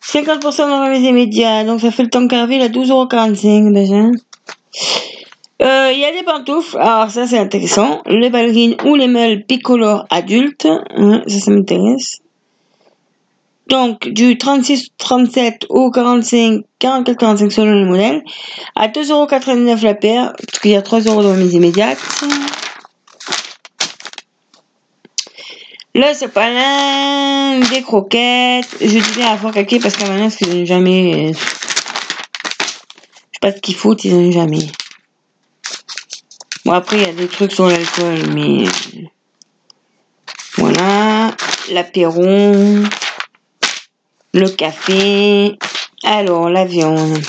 50% 0.02 0.70
dans 0.70 0.88
les 0.88 1.02
immédiats, 1.02 1.64
donc 1.66 1.82
ça 1.82 1.92
fait 1.92 2.04
le 2.04 2.10
temps 2.10 2.28
carvé 2.28 2.62
à 2.62 2.70
12,45€ 2.70 3.74
déjà. 3.74 4.10
Euh, 5.60 5.92
il 5.92 6.00
y 6.00 6.06
a 6.06 6.12
des 6.12 6.24
pantoufles, 6.24 6.78
alors 6.78 7.10
ça 7.10 7.26
c'est 7.26 7.40
intéressant. 7.40 8.02
Les 8.06 8.30
ballerines 8.30 8.76
ou 8.86 8.96
les 8.96 9.08
meules 9.08 9.44
picolores 9.44 10.06
adultes, 10.10 10.68
hein, 10.96 11.24
ça 11.28 11.40
ça 11.40 11.52
m'intéresse. 11.52 12.22
Donc 13.70 14.08
du 14.08 14.38
36, 14.38 14.90
37 14.98 15.66
au 15.70 15.92
45, 15.92 16.64
44, 16.80 17.18
45 17.18 17.52
selon 17.52 17.72
le 17.72 17.86
modèle, 17.86 18.24
à 18.76 18.88
2,89€ 18.88 19.84
la 19.84 19.94
paire, 19.94 20.34
parce 20.38 20.60
qu'il 20.60 20.72
y 20.72 20.76
a 20.76 20.82
3€ 20.82 21.04
dans 21.04 21.22
les 21.22 21.32
remise 21.32 21.54
immédiate. 21.54 21.98
Le 26.00 26.14
sopalin, 26.14 27.60
des 27.72 27.82
croquettes. 27.82 28.78
Je 28.80 29.00
dis 29.00 29.12
bien 29.16 29.32
à 29.32 29.38
fort 29.38 29.52
caquer 29.52 29.80
parce 29.80 29.96
qu'à 29.96 30.08
maintenant, 30.08 30.30
qu'ils 30.30 30.60
n'ont 30.60 30.66
jamais. 30.66 31.34
Je 31.34 31.40
sais 31.40 33.40
pas 33.42 33.52
ce 33.52 33.60
qu'il 33.60 33.74
faut, 33.74 33.96
ils 33.96 34.16
n'ont 34.16 34.32
jamais. 34.32 34.68
Bon, 36.66 36.74
après, 36.74 36.98
il 36.98 37.02
y 37.02 37.10
a 37.10 37.14
des 37.14 37.28
trucs 37.28 37.52
sur 37.52 37.68
l'alcool, 37.68 38.20
mais. 38.36 38.66
Voilà. 40.58 41.36
L'apéro. 41.72 42.22
Le 44.34 44.50
café. 44.50 45.58
Alors, 46.04 46.50
la 46.50 46.66
viande. 46.66 47.20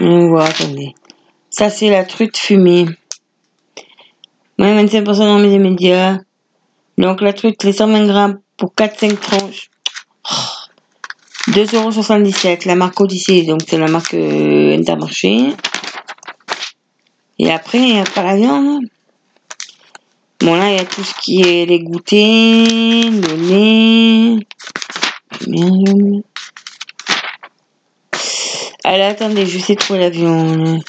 On 0.00 0.28
voit, 0.28 0.44
attendez. 0.44 0.94
Ça, 1.50 1.70
c'est 1.70 1.90
la 1.90 2.04
truite 2.04 2.36
fumée. 2.36 2.86
Moins 4.58 4.82
25% 4.82 5.04
dans 5.18 5.38
les 5.38 5.58
médias. 5.58 6.18
Donc, 6.98 7.20
la 7.20 7.32
truite, 7.32 7.62
les 7.64 7.72
120 7.72 8.06
grammes 8.06 8.40
pour 8.56 8.74
4-5 8.74 9.16
tranches. 9.16 9.70
2,77€. 11.48 12.66
La 12.66 12.74
marque 12.74 13.00
Odyssée, 13.00 13.42
donc 13.42 13.60
c'est 13.66 13.78
la 13.78 13.88
marque 13.88 14.14
euh, 14.14 14.76
Intermarché. 14.76 15.54
Et 17.38 17.50
après, 17.50 17.78
il 17.78 17.94
n'y 17.94 18.00
a 18.00 18.04
pas 18.04 18.22
la 18.22 18.36
viande. 18.36 18.84
Bon, 20.40 20.54
là, 20.54 20.70
il 20.70 20.76
y 20.76 20.80
a 20.80 20.84
tout 20.84 21.02
ce 21.02 21.14
qui 21.22 21.42
est 21.42 21.66
les 21.66 21.80
goûters, 21.80 23.10
le 23.10 24.36
lait. 24.38 24.46
Bien, 25.46 26.22
Allez, 28.84 29.02
attendez, 29.02 29.46
je 29.46 29.58
sais 29.58 29.76
trouver 29.76 30.00
la 30.00 30.10
viande. 30.10 30.82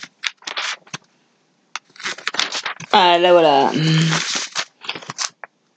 Ah, 2.91 3.17
là, 3.17 3.31
voilà. 3.31 3.71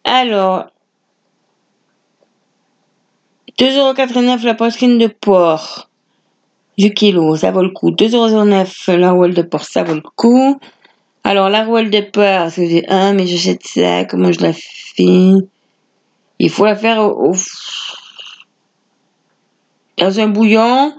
Alors, 0.05 0.67
2,89€ 3.59 4.45
la 4.45 4.55
poitrine 4.55 4.99
de 4.99 5.07
porc 5.07 5.89
du 6.77 6.93
kilo, 6.93 7.37
ça 7.37 7.53
vaut 7.53 7.63
le 7.63 7.71
coup. 7.71 7.91
2,09€ 7.91 8.97
la 8.97 9.13
roule 9.13 9.35
de 9.35 9.43
porc, 9.43 9.65
ça 9.65 9.85
vaut 9.85 9.95
le 9.95 10.01
coup. 10.01 10.59
Alors, 11.23 11.49
la 11.49 11.65
roule 11.65 11.91
de 11.91 12.01
porc, 12.01 12.51
c'est 12.51 12.69
j'ai 12.69 12.89
un, 12.89 13.13
mais 13.13 13.27
j'achète 13.27 13.67
ça, 13.67 14.05
comment 14.05 14.33
je 14.33 14.41
la 14.41 14.53
fais? 14.53 15.35
Il 16.39 16.51
faut 16.51 16.65
la 16.67 16.75
faire 16.75 17.01
au, 17.01 17.33
dans 19.99 20.21
un 20.21 20.29
bouillon. 20.29 20.95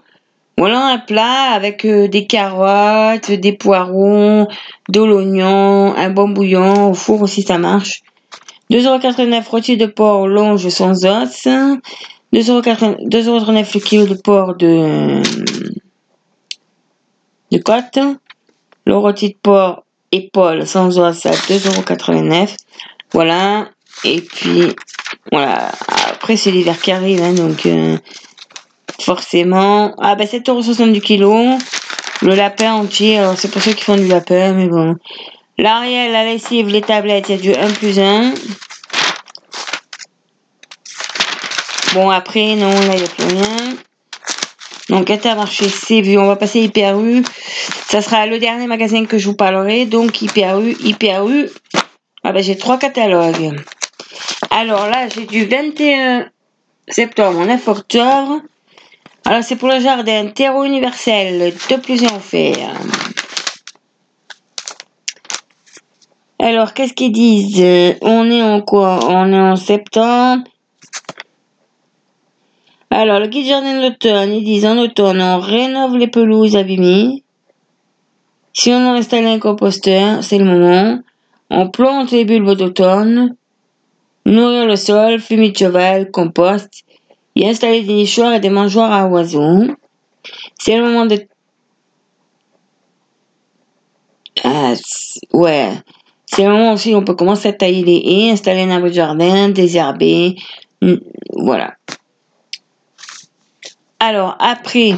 Voilà 0.57 0.85
un 0.85 0.99
plat 0.99 1.51
avec 1.53 1.83
euh, 1.83 2.07
des 2.07 2.27
carottes, 2.27 3.29
des 3.29 3.51
poireaux, 3.51 4.47
de 4.87 5.01
l'oignon, 5.01 5.93
un 5.95 6.09
bon 6.09 6.29
bouillon. 6.29 6.91
Au 6.91 6.93
four 6.93 7.23
aussi, 7.23 7.41
ça 7.41 7.57
marche. 7.57 8.03
2,89€ 8.71 9.49
rôti 9.49 9.77
de 9.77 9.85
porc 9.85 10.27
longe 10.27 10.67
sans 10.69 11.05
os. 11.05 11.45
2,39€ 11.45 13.73
le 13.73 13.79
kilo 13.79 14.05
de 14.05 14.15
porc 14.15 14.55
de, 14.55 15.21
de 17.51 17.57
côte. 17.57 17.99
Le 18.85 18.95
rôti 18.95 19.29
de 19.29 19.35
porc 19.41 19.83
épaule 20.11 20.65
sans 20.65 20.97
os 20.97 21.25
à 21.25 21.31
2,89€. 21.31 22.55
Voilà. 23.11 23.69
Et 24.03 24.21
puis, 24.21 24.75
voilà. 25.31 25.71
Après, 26.11 26.37
c'est 26.37 26.51
l'hiver 26.51 26.81
qui 26.81 26.91
arrive, 26.91 27.21
hein, 27.21 27.33
donc 27.33 27.65
euh, 27.65 27.97
forcément. 29.01 29.93
Ah, 29.99 30.15
ben 30.15 30.27
7,60€ 30.27 30.91
du 30.91 31.01
kilo. 31.01 31.35
Le 32.21 32.33
lapin 32.33 32.73
entier, 32.73 33.17
alors 33.19 33.37
c'est 33.37 33.51
pour 33.51 33.61
ceux 33.61 33.73
qui 33.73 33.83
font 33.83 33.97
du 33.97 34.07
lapin, 34.07 34.53
mais 34.53 34.67
bon. 34.67 34.95
L'Ariel, 35.57 36.11
la 36.11 36.25
lessive, 36.25 36.67
les 36.67 36.81
tablettes, 36.81 37.29
il 37.29 37.35
y 37.35 37.37
a 37.37 37.41
du 37.41 37.53
1 37.53 37.71
plus 37.71 37.99
1. 37.99 38.33
Bon, 41.93 42.09
après, 42.09 42.55
non, 42.55 42.69
là, 42.69 42.93
il 42.93 42.97
n'y 42.97 43.03
a 43.03 43.07
plus 43.07 43.25
rien. 43.25 43.75
Donc, 44.89 45.09
Intermarché, 45.09 45.67
c'est 45.69 46.01
vu. 46.01 46.17
On 46.17 46.27
va 46.27 46.35
passer 46.35 46.59
Hyper 46.59 46.99
U. 46.99 47.23
Ça 47.89 48.01
sera 48.01 48.25
le 48.25 48.37
dernier 48.37 48.67
magasin 48.67 49.05
que 49.05 49.17
je 49.17 49.27
vous 49.27 49.35
parlerai. 49.35 49.85
Donc, 49.85 50.21
Hyper 50.21 50.59
U, 50.59 50.75
Hyper 50.81 51.27
U. 51.27 51.49
Ah 52.23 52.31
ben, 52.31 52.43
j'ai 52.43 52.57
trois 52.57 52.77
catalogues. 52.77 53.55
Alors 54.49 54.87
là, 54.87 55.07
j'ai 55.07 55.25
du 55.25 55.45
21 55.45 56.27
septembre 56.87 57.39
au 57.39 57.45
9 57.45 57.67
octobre. 57.67 58.41
Alors, 59.27 59.43
c'est 59.43 59.55
pour 59.55 59.69
le 59.69 59.79
jardin. 59.79 60.27
Terreau 60.27 60.63
universel. 60.63 61.51
2 61.69 61.77
plus 61.79 62.03
1 62.03 62.15
offert. 62.15 62.73
Alors, 66.37 66.75
qu'est-ce 66.75 66.93
qu'ils 66.93 67.11
disent? 67.11 67.97
On 68.01 68.29
est 68.29 68.43
en 68.43 68.61
quoi? 68.61 68.99
On 69.09 69.33
est 69.33 69.39
en 69.39 69.55
septembre. 69.55 70.43
Alors, 72.91 73.19
le 73.19 73.27
guide 73.27 73.47
jardin 73.47 73.81
d'automne, 73.81 74.31
ils 74.31 74.43
disent 74.43 74.65
en 74.65 74.77
automne, 74.77 75.21
on 75.21 75.39
rénove 75.39 75.97
les 75.97 76.07
pelouses 76.07 76.55
abîmées. 76.55 77.23
Si 78.53 78.69
on 78.69 78.93
a 78.93 78.93
installé 78.93 79.25
un 79.25 79.39
composteur, 79.39 80.23
c'est 80.23 80.37
le 80.37 80.45
moment. 80.45 80.99
On 81.49 81.69
plante 81.69 82.11
les 82.11 82.25
bulbes 82.25 82.55
d'automne. 82.55 83.35
Nourrir 84.25 84.67
le 84.67 84.75
sol, 84.75 85.19
fumier 85.19 85.51
de 85.51 85.57
cheval, 85.57 86.11
compost. 86.11 86.84
Et 87.35 87.47
installer 87.47 87.81
des 87.81 87.93
nichoirs 87.93 88.33
et 88.33 88.39
des 88.39 88.49
mangeoires 88.49 88.91
à 88.91 89.07
oiseaux. 89.07 89.65
C'est 90.57 90.77
le 90.77 90.83
moment 90.85 91.05
de... 91.05 91.27
Ah, 94.43 94.73
ouais. 95.33 95.71
C'est 96.25 96.43
le 96.43 96.51
moment 96.51 96.73
aussi 96.73 96.93
où 96.93 96.97
on 96.97 97.03
peut 97.03 97.15
commencer 97.15 97.49
à 97.49 97.53
tailler 97.53 97.83
les 97.83 98.01
haies, 98.05 98.31
installer 98.31 98.61
un 98.61 98.71
arbre 98.71 98.91
jardin, 98.91 99.49
désherber. 99.49 100.35
Voilà. 101.33 101.75
Alors, 103.99 104.35
après, 104.39 104.95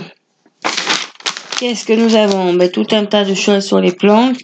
qu'est-ce 1.59 1.85
que 1.85 1.93
nous 1.93 2.15
avons? 2.15 2.53
Ben, 2.53 2.69
Tout 2.71 2.87
un 2.91 3.05
tas 3.05 3.23
de 3.23 3.33
choses 3.33 3.65
sur 3.65 3.79
les 3.79 3.91
plantes. 3.91 4.37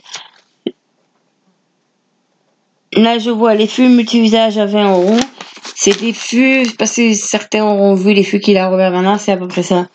Là, 2.95 3.17
je 3.17 3.31
vois 3.31 3.55
les 3.55 3.67
fûts 3.67 3.89
multi-usages 3.89 4.57
à 4.57 4.65
20 4.65 4.91
euros. 4.91 5.19
C'est 5.83 5.99
des 5.99 6.13
fûts, 6.13 6.63
parce 6.79 6.95
que 6.95 7.13
certains 7.13 7.61
auront 7.61 7.93
vu 7.93 8.13
les 8.13 8.23
fûts 8.23 8.39
qu'il 8.39 8.55
a 8.55 8.69
Robert 8.69 8.89
Bernard, 8.89 9.19
c'est 9.19 9.33
à 9.33 9.35
peu 9.35 9.49
près 9.49 9.63
ça. 9.63 9.87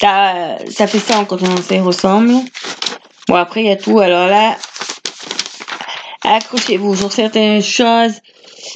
Ça, 0.00 0.58
ça 0.68 0.88
fait 0.88 0.98
ça 0.98 1.20
en 1.20 1.24
condensé, 1.24 1.78
ressemble. 1.78 2.32
Bon, 3.28 3.36
après, 3.36 3.60
il 3.60 3.68
y 3.68 3.70
a 3.70 3.76
tout. 3.76 4.00
Alors 4.00 4.26
là, 4.26 4.56
accrochez-vous 6.24 6.96
sur 6.96 7.12
certaines 7.12 7.62
choses. 7.62 8.14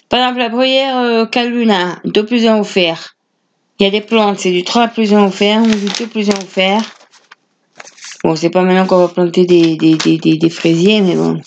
Par 0.09 0.21
exemple, 0.21 0.39
la 0.39 0.49
bruyère 0.49 0.97
euh, 0.99 1.27
Caluna, 1.27 1.99
2 2.05 2.25
plus 2.25 2.47
1 2.47 2.61
offert. 2.61 3.17
Il 3.81 3.87
y 3.87 3.89
a 3.89 3.91
des 3.91 4.01
plantes, 4.01 4.39
c'est 4.39 4.53
du 4.53 4.63
3 4.63 4.87
plus 4.87 5.13
1 5.13 5.25
offert 5.25 5.61
ou 5.61 5.67
du 5.67 5.89
2 5.99 6.07
plus 6.07 6.31
1 6.31 6.35
offert. 6.35 6.83
Bon, 8.23 8.37
c'est 8.37 8.51
pas 8.51 8.63
maintenant 8.63 8.87
qu'on 8.87 8.99
va 8.99 9.09
planter 9.09 9.45
des, 9.45 9.75
des, 9.77 9.97
des, 9.97 10.19
des, 10.19 10.51
fraisiers, 10.51 11.01
mais 11.01 11.17
bon. 11.17 11.41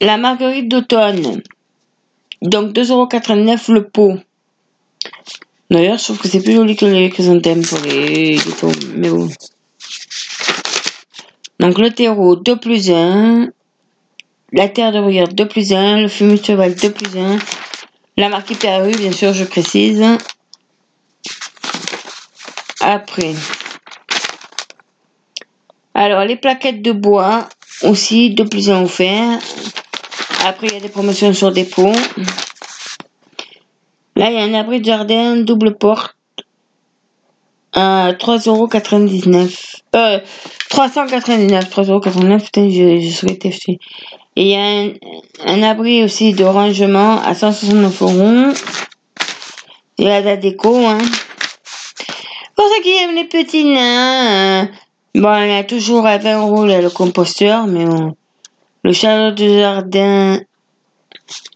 La 0.00 0.18
marguerite 0.18 0.68
d'automne. 0.68 1.42
Donc 2.42 2.72
2,89€ 2.72 3.72
le 3.72 3.88
pot. 3.88 4.18
D'ailleurs, 5.70 5.98
je 5.98 6.04
trouve 6.04 6.18
que 6.18 6.28
c'est 6.28 6.42
plus 6.42 6.54
joli 6.54 6.76
que 6.76 6.86
les 6.86 7.10
chrysanthèmes 7.10 7.64
pour 7.64 7.78
les, 7.80 8.38
mais 8.94 9.08
bon. 9.08 9.28
Donc 11.58 11.78
le 11.78 11.90
terreau 11.90 12.36
2 12.36 12.56
plus 12.56 12.90
1. 12.90 13.48
La 14.52 14.68
terre 14.68 14.92
de 14.92 15.00
bruyère 15.00 15.28
2 15.28 15.48
plus 15.48 15.72
1. 15.72 16.02
Le 16.02 16.08
fumier 16.08 16.38
de 16.38 16.44
cheval 16.44 16.74
2 16.74 16.92
plus 16.92 17.18
1. 17.18 17.38
La 18.18 18.28
marque 18.28 18.50
Hyper 18.50 18.86
bien 18.86 19.12
sûr, 19.12 19.32
je 19.32 19.44
précise. 19.44 20.02
Après. 22.80 23.34
Alors, 25.94 26.24
les 26.24 26.36
plaquettes 26.36 26.82
de 26.82 26.92
bois, 26.92 27.48
aussi, 27.82 28.34
de 28.34 28.44
plus 28.44 28.70
en 28.70 28.84
offert. 28.84 29.38
Après, 30.48 30.68
il 30.68 30.74
y 30.74 30.76
a 30.76 30.80
des 30.80 30.88
promotions 30.88 31.34
sur 31.34 31.50
des. 31.50 31.68
Là, 34.14 34.30
il 34.30 34.34
y 34.34 34.38
a 34.38 34.44
un 34.44 34.54
abri 34.54 34.78
de 34.78 34.84
jardin 34.84 35.38
double 35.38 35.76
porte 35.76 36.14
à 37.72 38.12
3,99€. 38.12 39.80
Euh, 39.96 40.20
399, 40.70 41.68
3,99€, 41.68 42.44
putain, 42.44 42.70
je, 42.70 43.00
je 43.00 43.10
souhaitais. 43.10 43.50
Et 43.68 43.78
il 44.36 44.46
y 44.46 44.54
a 44.54 45.50
un, 45.50 45.62
abri 45.64 46.04
aussi 46.04 46.32
de 46.32 46.44
rangement 46.44 47.20
à 47.22 47.34
169 47.34 48.02
euros. 48.02 48.54
Il 49.98 50.04
y 50.06 50.08
a 50.08 50.20
la 50.20 50.36
déco, 50.36 50.76
hein. 50.76 50.98
Pour 52.54 52.68
ceux 52.72 52.82
qui 52.84 52.96
aiment 52.98 53.16
les 53.16 53.24
petits 53.24 53.64
nains, 53.64 54.62
euh, 54.62 54.66
bon, 55.16 55.42
il 55.42 55.48
y 55.48 55.56
a 55.56 55.64
toujours 55.64 56.06
à 56.06 56.18
20 56.18 56.40
euros 56.40 56.66
le 56.66 56.88
composteur, 56.88 57.66
mais 57.66 57.84
bon. 57.84 58.14
Le 58.86 58.92
chariot 58.92 59.32
de 59.32 59.48
jardin, 59.48 60.40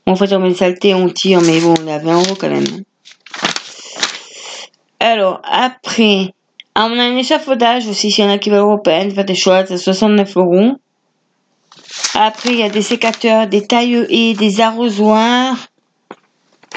en 0.04 0.16
fait, 0.16 0.32
on 0.32 0.40
met 0.40 0.48
des 0.48 0.56
saletés, 0.56 0.94
on 0.94 1.08
tire, 1.08 1.40
mais 1.40 1.60
bon, 1.60 1.74
il 1.80 1.88
a 1.88 1.98
20 1.98 2.12
euros 2.12 2.34
quand 2.34 2.50
même. 2.50 2.82
Alors, 4.98 5.40
après, 5.44 6.34
on 6.74 6.98
a 6.98 7.04
un 7.04 7.16
échafaudage 7.16 7.86
aussi, 7.86 8.10
s'il 8.10 8.24
y 8.24 8.26
en 8.26 8.32
a 8.32 8.38
qui 8.38 8.50
veulent 8.50 8.58
européenne, 8.58 9.12
faites 9.12 9.28
des 9.28 9.36
choix, 9.36 9.58
à 9.58 9.78
69 9.78 10.36
euros. 10.38 10.72
Après, 12.16 12.50
il 12.50 12.58
y 12.58 12.64
a 12.64 12.68
des 12.68 12.82
sécateurs, 12.82 13.46
des 13.46 13.64
tailles 13.64 14.08
et 14.10 14.34
des 14.34 14.60
arrosoirs. 14.60 15.68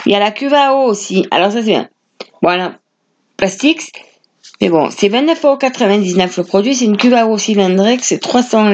Il 0.05 0.11
y 0.11 0.15
a 0.15 0.19
la 0.19 0.29
cuve 0.29 0.53
à 0.53 0.75
eau 0.75 0.83
aussi. 0.83 1.25
Alors 1.31 1.51
ça, 1.51 1.63
c'est 1.63 1.71
bien. 1.71 1.89
Voilà. 2.43 2.77
Plastique. 3.37 3.91
Mais 4.61 4.69
bon, 4.69 4.91
c'est 4.91 5.09
29,99€ 5.09 6.37
le 6.37 6.43
produit. 6.43 6.75
C'est 6.75 6.85
une 6.85 6.97
cuve 6.97 7.15
à 7.15 7.25
eau 7.25 7.39
cylindrique. 7.39 8.05
C'est 8.05 8.19
300 8.19 8.69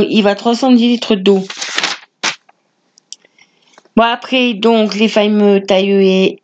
Il 0.00 0.22
va 0.22 0.34
310 0.34 0.88
litres 0.88 1.14
d'eau. 1.14 1.42
Bon, 3.96 4.04
après, 4.04 4.54
donc, 4.54 4.94
les 4.94 5.08
fameux 5.08 5.62
tailleux 5.62 6.36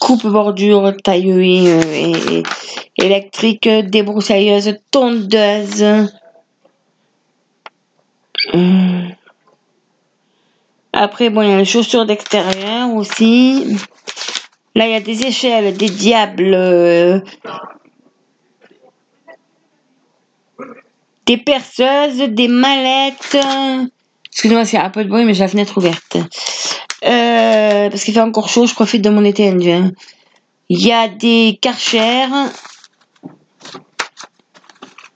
coupe 0.00 0.26
bordure, 0.26 0.92
tailleux 1.02 1.42
et, 1.42 2.42
électrique, 2.98 3.68
débroussailleuse, 3.68 4.76
tondeuse. 4.90 5.84
Hum. 8.54 9.10
Après, 10.92 11.30
bon, 11.30 11.42
il 11.42 11.48
y 11.50 11.52
a 11.52 11.58
les 11.58 11.64
chaussures 11.64 12.04
d'extérieur 12.04 12.90
aussi. 12.94 13.76
Là, 14.74 14.86
il 14.86 14.92
y 14.92 14.96
a 14.96 15.00
des 15.00 15.26
échelles, 15.26 15.76
des 15.76 15.88
diables, 15.88 16.54
euh, 16.54 17.20
des 21.30 21.36
perceuses, 21.36 22.18
des 22.18 22.48
mallettes. 22.48 23.38
Excusez-moi, 24.32 24.64
c'est 24.64 24.78
un 24.78 24.90
peu 24.90 25.04
de 25.04 25.08
bruit, 25.08 25.24
mais 25.24 25.32
j'ai 25.32 25.44
la 25.44 25.48
fenêtre 25.48 25.78
ouverte. 25.78 26.16
Euh, 27.04 27.88
parce 27.88 28.02
qu'il 28.02 28.14
fait 28.14 28.20
encore 28.20 28.48
chaud, 28.48 28.66
je 28.66 28.74
profite 28.74 29.02
de 29.02 29.10
mon 29.10 29.24
été. 29.24 29.46
Il 29.46 30.86
y 30.86 30.90
a 30.90 31.06
des 31.06 31.56
karchers. 31.62 32.26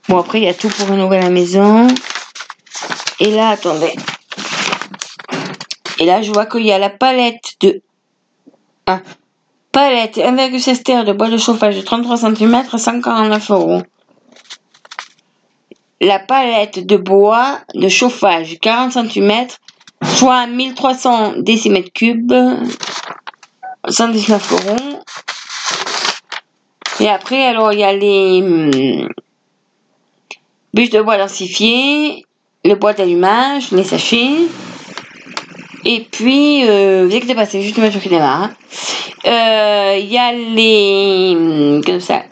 Bon, 0.07 0.19
après, 0.19 0.39
il 0.39 0.45
y 0.45 0.47
a 0.47 0.53
tout 0.53 0.69
pour 0.69 0.87
rénover 0.87 1.19
la 1.19 1.29
maison. 1.29 1.85
Et 3.19 3.31
là, 3.31 3.49
attendez. 3.49 3.93
Et 5.99 6.05
là, 6.05 6.21
je 6.21 6.31
vois 6.31 6.45
qu'il 6.45 6.65
y 6.65 6.71
a 6.71 6.79
la 6.79 6.89
palette 6.89 7.55
de... 7.59 7.81
Ah, 8.87 9.01
palette 9.73 10.15
1,16 10.15 10.83
terre 10.83 11.03
de 11.03 11.11
bois 11.11 11.29
de 11.29 11.37
chauffage 11.37 11.75
de 11.75 11.81
33 11.81 12.17
cm, 12.17 12.63
149 12.77 13.51
euros. 13.51 13.81
La 16.01 16.19
palette 16.19 16.85
de 16.85 16.97
bois 16.97 17.59
de 17.73 17.87
chauffage 17.87 18.59
40 18.59 18.91
cm, 18.91 19.47
soit 20.03 20.45
1300 20.45 21.35
décimètres 21.37 21.93
cubes, 21.93 22.33
119 23.87 24.51
euros. 24.51 24.99
Et 26.99 27.07
après, 27.07 27.45
alors, 27.45 27.71
il 27.71 27.79
y 27.79 27.83
a 27.83 27.93
les 27.93 28.41
hum, 28.41 29.07
bûches 30.73 30.89
de 30.89 31.01
bois 31.01 31.17
densifiées, 31.17 32.25
le 32.65 32.75
bois 32.75 32.93
d'allumage, 32.93 33.71
les 33.71 33.83
sachets. 33.85 34.47
Et 35.85 36.01
puis, 36.01 36.67
euh, 36.67 37.05
vous 37.07 37.15
inquiétez 37.15 37.35
pas, 37.35 37.45
c'est 37.45 37.61
juste 37.61 37.77
une 37.77 37.83
voiture 37.83 38.01
qui 38.01 38.09
démarre. 38.09 38.43
Hein. 38.43 38.53
Euh, 39.25 39.97
il 39.99 40.11
y 40.11 40.17
a 40.17 40.33
les... 40.33 41.35
Hum, 41.35 41.83
comme 41.85 42.01
ça. 42.01 42.23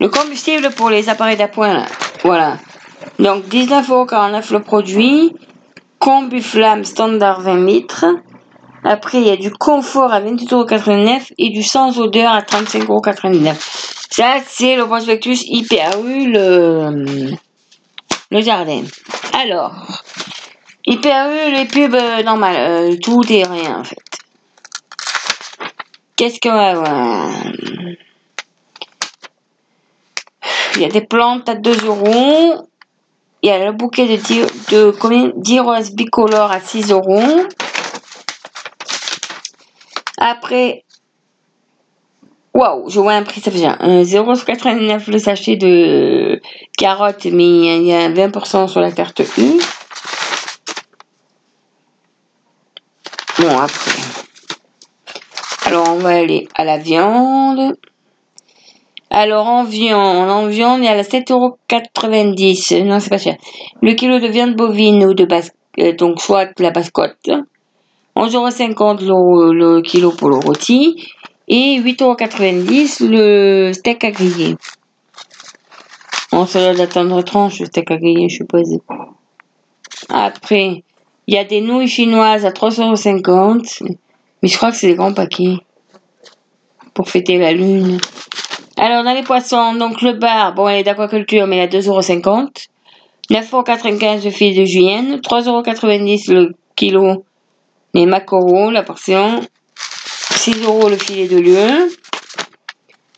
Le 0.00 0.08
combustible 0.08 0.70
pour 0.76 0.90
les 0.90 1.08
appareils 1.08 1.36
d'appoint, 1.36 1.74
là. 1.74 1.86
Voilà. 2.22 2.56
Donc, 3.18 3.44
19,49€ 3.46 4.52
le 4.52 4.60
produit. 4.60 5.34
Combuflamme 5.98 6.84
standard 6.84 7.40
20 7.40 7.66
litres. 7.66 8.06
Après, 8.84 9.18
il 9.18 9.26
y 9.26 9.30
a 9.30 9.36
du 9.36 9.50
confort 9.50 10.12
à 10.12 10.20
28,89€ 10.20 11.32
et 11.36 11.50
du 11.50 11.62
sans 11.62 11.98
odeur 11.98 12.32
à 12.32 12.42
35,99€. 12.42 13.54
Ça, 14.10 14.36
c'est 14.46 14.76
le 14.76 14.86
prospectus 14.86 15.42
IPAU, 15.46 16.02
le, 16.02 17.36
le 18.30 18.40
jardin. 18.40 18.82
Alors, 19.34 20.02
IPAU, 20.86 21.50
les 21.52 21.64
pubs 21.66 21.94
euh, 21.94 22.22
normales, 22.22 22.56
euh, 22.56 22.96
tout 23.02 23.22
et 23.28 23.44
rien 23.44 23.80
en 23.80 23.84
fait. 23.84 23.98
Qu'est-ce 26.16 26.40
qu'on 26.40 26.54
va 26.54 26.70
avoir 26.70 27.30
Il 30.78 30.82
y 30.82 30.84
a 30.84 30.90
des 30.90 31.00
plantes 31.00 31.48
à 31.48 31.56
2 31.56 31.86
euros. 31.86 32.68
Il 33.42 33.48
y 33.48 33.50
a 33.50 33.64
le 33.64 33.72
bouquet 33.72 34.06
de, 34.06 34.70
de 34.70 34.92
combien? 34.92 35.32
10 35.34 35.58
roses 35.58 35.90
bicolores 35.90 36.52
à 36.52 36.60
6 36.60 36.92
euros. 36.92 37.48
Après, 40.18 40.84
waouh, 42.54 42.88
je 42.88 43.00
vois 43.00 43.14
un 43.14 43.24
prix, 43.24 43.40
ça 43.40 43.50
fait 43.50 43.58
bien. 43.58 43.76
0,89 43.80 45.10
le 45.10 45.18
sachet 45.18 45.56
de 45.56 46.40
carottes, 46.76 47.24
mais 47.24 47.78
il 47.78 47.82
y 47.82 47.92
a 47.92 48.08
20% 48.08 48.68
sur 48.68 48.80
la 48.80 48.92
carte 48.92 49.22
U. 49.36 49.60
Bon, 53.40 53.58
après. 53.58 54.00
Alors, 55.66 55.88
on 55.88 55.98
va 55.98 56.10
aller 56.10 56.46
à 56.54 56.64
la 56.64 56.78
viande. 56.78 57.76
Alors, 59.10 59.46
en 59.46 59.64
viande, 59.64 60.30
en 60.30 60.46
viande, 60.46 60.80
il 60.80 60.84
y 60.84 60.88
a 60.88 60.94
la 60.94 61.02
7,90€. 61.02 62.84
Non, 62.84 63.00
c'est 63.00 63.10
pas 63.10 63.18
cher. 63.18 63.36
Le 63.80 63.94
kilo 63.94 64.18
de 64.18 64.26
viande 64.28 64.54
bovine 64.54 65.04
ou 65.04 65.14
de 65.14 65.24
bas, 65.24 65.40
euh, 65.78 65.94
donc 65.94 66.20
soit 66.20 66.50
la 66.58 66.70
bascotte. 66.70 67.30
11,50€ 68.16 69.04
le, 69.04 69.52
le 69.52 69.80
kilo 69.80 70.10
pour 70.12 70.28
le 70.28 70.36
rôti. 70.36 71.10
Et 71.48 71.80
8,90€ 71.80 73.06
le 73.08 73.72
steak 73.72 74.04
à 74.04 74.10
griller. 74.10 74.56
On 76.30 76.44
se 76.44 76.58
doit 76.58 76.74
d'attendre 76.74 77.22
tranche, 77.22 77.60
le 77.60 77.66
steak 77.66 77.90
à 77.90 77.96
griller, 77.96 78.28
je 78.28 78.36
suppose. 78.36 78.78
Après, 80.10 80.82
il 81.26 81.34
y 81.34 81.38
a 81.38 81.44
des 81.44 81.62
nouilles 81.62 81.88
chinoises 81.88 82.44
à 82.44 82.50
3,50€. 82.50 83.96
Mais 84.42 84.48
je 84.48 84.56
crois 84.56 84.70
que 84.70 84.76
c'est 84.76 84.88
des 84.88 84.94
grands 84.94 85.14
paquets. 85.14 85.56
Pour 86.92 87.08
fêter 87.08 87.38
la 87.38 87.52
lune. 87.52 87.98
Alors, 88.78 89.02
dans 89.02 89.12
les 89.12 89.22
poissons, 89.22 89.74
donc 89.74 90.02
le 90.02 90.12
bar, 90.12 90.54
bon, 90.54 90.68
elle 90.68 90.78
est 90.78 90.82
d'aquaculture, 90.84 91.46
mais 91.46 91.56
il 91.56 91.60
a 91.60 91.66
2,50€. 91.66 92.68
9,95€ 93.30 94.24
le 94.24 94.30
filet 94.30 94.60
de 94.60 94.64
julienne. 94.64 95.16
3,90€ 95.16 96.32
le 96.32 96.54
kilo 96.76 97.24
les 97.94 98.06
maquereaux, 98.06 98.70
la 98.70 98.82
portion. 98.82 99.40
6 99.74 100.62
euros 100.62 100.88
le 100.88 100.96
filet 100.96 101.26
de 101.26 101.38
lieu. 101.38 101.90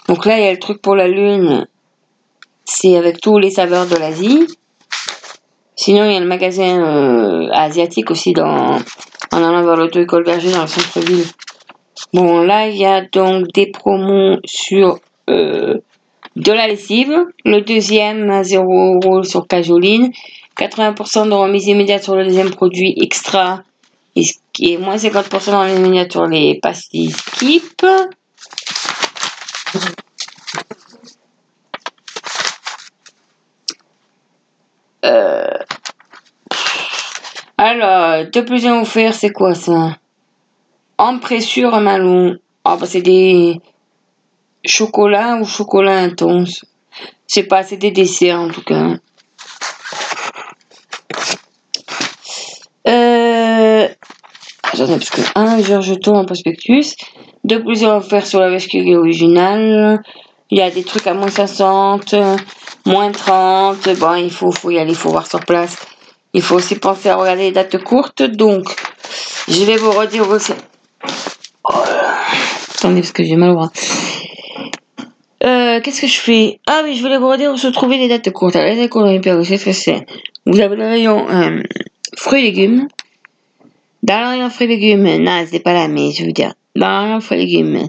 Donc 0.08 0.24
là, 0.24 0.38
il 0.38 0.44
y 0.44 0.48
a 0.48 0.52
le 0.52 0.58
truc 0.58 0.80
pour 0.80 0.96
la 0.96 1.08
lune. 1.08 1.66
C'est 2.64 2.96
avec 2.96 3.20
tous 3.20 3.38
les 3.38 3.50
saveurs 3.50 3.86
de 3.86 3.96
l'Asie. 3.96 4.46
Sinon, 5.76 6.04
il 6.04 6.12
y 6.12 6.16
a 6.16 6.20
le 6.20 6.26
magasin 6.26 6.82
euh, 6.82 7.50
asiatique 7.52 8.10
aussi 8.10 8.32
dans, 8.32 8.78
en 9.32 9.36
allant 9.36 9.62
vers 9.62 9.76
l'auto-école 9.76 10.24
Berger 10.24 10.52
dans 10.52 10.62
le 10.62 10.68
centre-ville. 10.68 11.26
Bon, 12.12 12.40
là, 12.40 12.68
il 12.68 12.76
y 12.76 12.86
a 12.86 13.02
donc 13.02 13.48
des 13.52 13.70
promos 13.70 14.38
sur 14.44 14.98
de 16.36 16.52
la 16.52 16.68
lessive. 16.68 17.26
Le 17.44 17.60
deuxième 17.60 18.30
à 18.30 18.44
0 18.44 18.94
euros 18.94 19.22
sur 19.22 19.46
Cajoline. 19.46 20.10
80% 20.56 21.28
de 21.28 21.32
remise 21.32 21.66
immédiate 21.66 22.02
sur 22.02 22.16
le 22.16 22.24
deuxième 22.24 22.50
produit 22.50 22.94
extra. 23.00 23.62
Et, 24.16 24.76
moins 24.78 24.96
50% 24.96 25.52
dans 25.52 25.64
les 25.64 25.78
miniatures, 25.78 26.26
les 26.26 26.58
pastilles 26.60 27.12
skip. 27.12 27.86
Euh, 35.04 35.58
alors, 37.56 38.26
de 38.30 38.40
plus 38.42 38.66
en 38.66 38.82
offert, 38.82 39.14
c'est 39.14 39.30
quoi 39.30 39.54
ça? 39.54 39.96
En 40.98 41.18
pressure 41.18 41.80
malon. 41.80 42.36
Ah, 42.64 42.76
bah, 42.78 42.86
c'est 42.86 43.00
des 43.00 43.58
chocolats 44.64 45.36
ou 45.40 45.44
chocolat 45.44 45.98
intense? 45.98 46.64
Je 47.28 47.34
sais 47.34 47.42
pas, 47.44 47.62
c'est 47.62 47.76
des 47.76 47.90
desserts 47.90 48.40
en 48.40 48.48
tout 48.48 48.62
cas. 48.62 48.96
Euh... 52.88 53.88
Parce 54.62 55.10
que 55.10 55.20
un 55.34 55.62
Georgeton 55.62 56.16
en 56.16 56.24
prospectus. 56.24 56.94
De 57.44 57.56
plus 57.58 57.84
en 57.84 57.96
offert 57.96 58.26
sur 58.26 58.40
la 58.40 58.50
vache 58.50 58.68
originale. 58.74 60.00
Il 60.50 60.58
y 60.58 60.62
a 60.62 60.70
des 60.70 60.82
trucs 60.82 61.06
à 61.06 61.14
moins 61.14 61.30
60, 61.30 62.14
moins 62.86 63.10
30. 63.12 63.88
Bon, 63.98 64.14
il 64.14 64.30
faut, 64.30 64.50
faut 64.50 64.70
y 64.70 64.78
aller, 64.78 64.90
il 64.90 64.96
faut 64.96 65.10
voir 65.10 65.26
sur 65.26 65.40
place. 65.40 65.76
Il 66.32 66.42
faut 66.42 66.56
aussi 66.56 66.76
penser 66.76 67.08
à 67.08 67.16
regarder 67.16 67.42
les 67.42 67.52
dates 67.52 67.82
courtes. 67.82 68.22
Donc, 68.22 68.74
je 69.48 69.64
vais 69.64 69.76
vous 69.76 69.90
redire 69.90 70.28
aussi. 70.28 70.52
Oh 71.64 71.72
Attendez, 72.76 73.00
parce 73.00 73.12
que 73.12 73.24
j'ai 73.24 73.36
mal 73.36 73.50
au 73.50 73.54
bras. 73.54 73.70
Euh, 75.42 75.80
qu'est-ce 75.80 76.02
que 76.02 76.06
je 76.06 76.20
fais? 76.20 76.60
Ah 76.66 76.82
oui, 76.84 76.94
je 76.94 77.02
voulais 77.02 77.18
vous 77.18 77.28
redire 77.28 77.52
où 77.52 77.56
se 77.56 77.68
trouver 77.68 77.96
les 77.96 78.08
dates 78.08 78.30
courtes. 78.30 78.56
Alors, 78.56 78.74
les 78.74 78.76
dates 78.76 78.90
courtes, 78.90 79.72
c'est. 79.72 80.06
Vous 80.44 80.60
avez 80.60 80.76
le 80.76 80.86
rayon 80.86 81.28
euh, 81.30 81.62
fruits 82.16 82.40
et 82.40 82.50
légumes. 82.50 82.88
Dans 84.02 84.20
le 84.20 84.26
rayon 84.28 84.50
fruits 84.50 84.66
et 84.66 84.76
légumes, 84.76 85.22
non, 85.22 85.44
c'est 85.50 85.60
pas 85.60 85.72
là, 85.72 85.88
mais 85.88 86.10
je 86.10 86.24
veux 86.24 86.32
dire, 86.32 86.54
dans 86.76 86.88
le 86.88 87.06
rayon 87.06 87.20
fruits 87.20 87.38
et 87.38 87.46
légumes, 87.46 87.88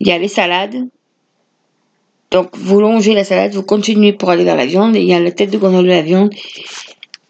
il 0.00 0.08
y 0.08 0.12
a 0.12 0.18
les 0.18 0.28
salades. 0.28 0.88
Donc, 2.30 2.50
vous 2.56 2.80
longez 2.80 3.14
la 3.14 3.24
salade, 3.24 3.54
vous 3.54 3.62
continuez 3.62 4.12
pour 4.12 4.30
aller 4.30 4.44
vers 4.44 4.56
la 4.56 4.66
viande, 4.66 4.96
il 4.96 5.04
y 5.04 5.14
a 5.14 5.20
la 5.20 5.30
tête 5.32 5.50
de 5.50 5.58
gondole 5.58 5.84
de 5.84 5.90
la 5.90 6.02
viande. 6.02 6.30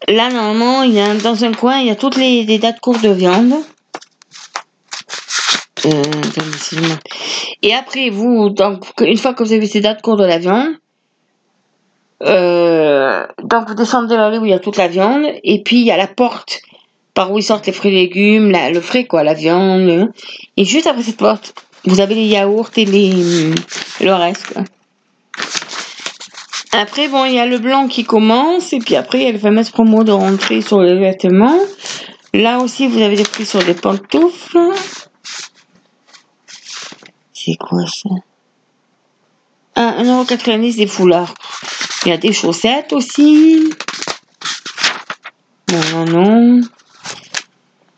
Là, 0.07 0.29
normalement, 0.29 0.83
il 0.83 0.93
y 0.93 0.99
a, 0.99 1.13
dans 1.15 1.43
un 1.43 1.53
coin, 1.53 1.79
il 1.79 1.87
y 1.87 1.89
a 1.89 1.95
toutes 1.95 2.17
les, 2.17 2.57
dates 2.59 2.79
courtes 2.79 3.03
de 3.03 3.09
viande. 3.09 3.53
Euh, 5.85 6.01
et 7.61 7.73
après, 7.73 8.09
vous, 8.09 8.49
donc, 8.49 8.85
une 9.01 9.17
fois 9.17 9.33
que 9.33 9.43
vous 9.43 9.53
avez 9.53 9.67
ces 9.67 9.81
dates 9.81 10.01
courtes 10.01 10.19
de 10.19 10.25
la 10.25 10.39
viande, 10.39 10.75
Euh, 12.23 13.27
donc 13.43 13.67
vous 13.67 13.75
descendez 13.75 14.15
l'allée 14.15 14.39
où 14.39 14.45
il 14.45 14.49
y 14.49 14.53
a 14.53 14.59
toute 14.59 14.77
la 14.77 14.87
viande 14.87 15.27
et 15.43 15.61
puis 15.61 15.77
il 15.81 15.85
y 15.85 15.91
a 15.91 15.97
la 15.97 16.07
porte 16.07 16.61
par 17.13 17.31
où 17.31 17.37
ils 17.37 17.43
sortent 17.43 17.67
les 17.67 17.73
fruits 17.73 17.91
et 17.91 17.95
légumes, 17.95 18.51
le 18.51 18.81
frais 18.81 19.05
quoi, 19.05 19.23
la 19.23 19.35
viande. 19.35 20.09
Et 20.55 20.65
juste 20.65 20.87
après 20.87 21.03
cette 21.03 21.17
porte, 21.17 21.53
vous 21.85 21.99
avez 21.99 22.15
les 22.15 22.25
yaourts 22.25 22.71
et 22.75 22.85
les 22.85 23.11
le 24.01 24.13
reste. 24.13 24.55
Après 26.73 27.07
il 27.27 27.33
y 27.33 27.39
a 27.39 27.45
le 27.45 27.59
blanc 27.59 27.87
qui 27.87 28.03
commence 28.03 28.73
et 28.73 28.79
puis 28.79 28.95
après 28.95 29.19
il 29.19 29.25
y 29.25 29.29
a 29.29 29.31
le 29.31 29.39
fameux 29.39 29.63
promo 29.63 30.03
de 30.03 30.11
rentrée 30.11 30.61
sur 30.61 30.81
les 30.81 30.97
vêtements. 30.97 31.59
Là 32.33 32.57
aussi 32.59 32.87
vous 32.87 33.01
avez 33.01 33.15
des 33.15 33.23
prix 33.23 33.45
sur 33.45 33.61
les 33.61 33.75
pantoufles. 33.75 34.57
C'est 37.47 37.55
quoi 37.55 37.87
ça? 37.87 38.09
Ah, 39.75 40.03
1,90€ 40.03 40.75
des 40.75 40.85
foulards. 40.85 41.33
Il 42.03 42.09
y 42.09 42.11
a 42.11 42.17
des 42.17 42.33
chaussettes 42.33 42.91
aussi. 42.91 43.69
Non, 45.71 45.79
non, 45.93 46.05
non. 46.05 46.61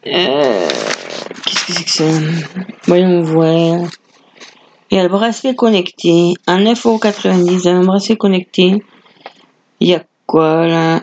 Euh, 0.05 0.69
Qu'est-ce 1.45 1.65
que 1.65 1.73
c'est 1.73 1.83
que 1.83 1.89
ça? 1.89 2.03
Voyons 2.83 3.23
voir. 3.23 3.89
Il 4.91 4.97
y 4.97 4.99
a 4.99 5.03
le 5.03 5.09
bracelet 5.09 5.55
connecté. 5.55 6.35
À 6.45 6.59
9,90€. 6.59 7.69
Un 7.69 7.85
bracelet 7.85 8.17
connecté. 8.17 8.83
Il 9.79 9.87
y 9.87 9.95
a 9.95 10.03
quoi 10.27 10.67
là? 10.67 11.01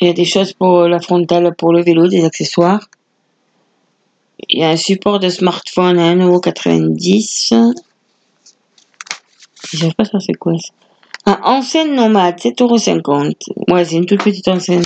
Il 0.00 0.06
y 0.06 0.10
a 0.10 0.12
des 0.12 0.24
choses 0.24 0.52
pour 0.52 0.82
la 0.82 1.00
frontale, 1.00 1.52
pour 1.56 1.72
le 1.72 1.82
vélo, 1.82 2.06
des 2.06 2.24
accessoires. 2.24 2.86
Il 4.52 4.60
y 4.60 4.64
a 4.64 4.70
un 4.70 4.76
support 4.76 5.18
de 5.18 5.30
smartphone 5.30 5.98
à 5.98 6.14
1,90€. 6.14 7.74
Je 9.72 9.76
sais 9.76 9.92
pas 9.96 10.04
ça 10.04 10.18
c'est 10.20 10.34
quoi 10.34 10.52
ça. 10.58 10.72
Un 11.24 11.38
enseigne 11.44 11.94
nomade, 11.94 12.38
7,50€. 12.38 13.34
Ouais, 13.72 13.84
c'est 13.84 13.96
une 13.96 14.06
toute 14.06 14.22
petite 14.22 14.48
enseigne. 14.48 14.82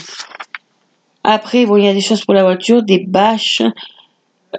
Après, 1.24 1.66
bon, 1.66 1.76
il 1.76 1.84
y 1.84 1.88
a 1.88 1.94
des 1.94 2.00
choses 2.00 2.24
pour 2.24 2.34
la 2.34 2.44
voiture, 2.44 2.82
des 2.82 2.98
bâches, 2.98 3.62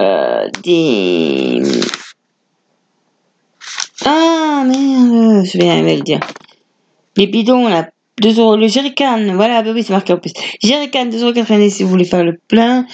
euh, 0.02 0.50
des... 0.64 1.62
Ah, 4.06 4.64
merde, 4.66 5.46
je 5.46 5.58
vais 5.58 5.70
à 5.70 5.82
le 5.82 6.02
dire. 6.02 6.20
Les 7.16 7.28
bidons, 7.28 7.68
là, 7.68 7.90
2 8.22 8.40
euros. 8.40 8.56
Le 8.56 8.68
jerrycan, 8.68 9.36
voilà, 9.36 9.62
bah 9.62 9.72
oui, 9.74 9.84
c'est 9.84 9.94
marqué 9.94 10.14
en 10.14 10.18
plus. 10.18 10.34
Jerrycan, 10.62 11.06
2,90€ 11.06 11.70
si 11.70 11.84
vous 11.84 11.90
voulez 11.90 12.06
faire 12.06 12.24
le 12.24 12.38
plein. 12.48 12.86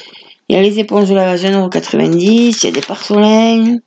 Il 0.50 0.56
y 0.56 0.60
a 0.60 0.62
les 0.62 0.80
éponges 0.80 1.10
de 1.10 1.16
lavage, 1.16 1.44
1,90€. 1.44 2.18
Il 2.18 2.64
y 2.64 2.68
a 2.68 2.72
des 2.72 2.82
pare-soleils. 2.82 3.80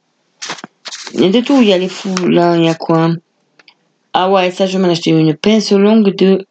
Il 1.15 1.21
y 1.21 1.25
a 1.25 1.31
de 1.31 1.41
tout. 1.41 1.61
Il 1.61 1.69
y 1.69 1.73
a 1.73 1.79
les 1.79 1.89
fous, 1.89 2.15
là, 2.27 2.57
il 2.57 2.65
y 2.65 2.69
a 2.69 2.75
quoi? 2.75 3.11
Ah 4.13 4.31
ouais, 4.31 4.51
ça, 4.51 4.67
je 4.67 4.79
m'en 4.79 4.89
acheter 4.89 5.11
une 5.11 5.35
pince 5.35 5.73
longue 5.73 6.15
de 6.17 6.47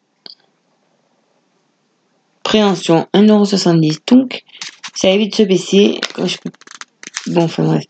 préhension, 2.44 3.08
1,70€. 3.14 4.00
Donc, 4.08 4.44
ça 4.94 5.10
évite 5.10 5.32
de 5.32 5.38
se 5.38 5.44
baisser. 5.44 6.00
Bon, 7.28 7.44
enfin 7.44 7.64
bref. 7.64 7.84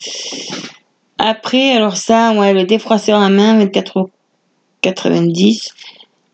Après, 1.18 1.72
alors 1.72 1.98
ça, 1.98 2.34
ouais, 2.34 2.54
le 2.54 2.64
défroisseur 2.64 3.20
à 3.20 3.30
main, 3.30 3.60
24,90€. 3.66 5.72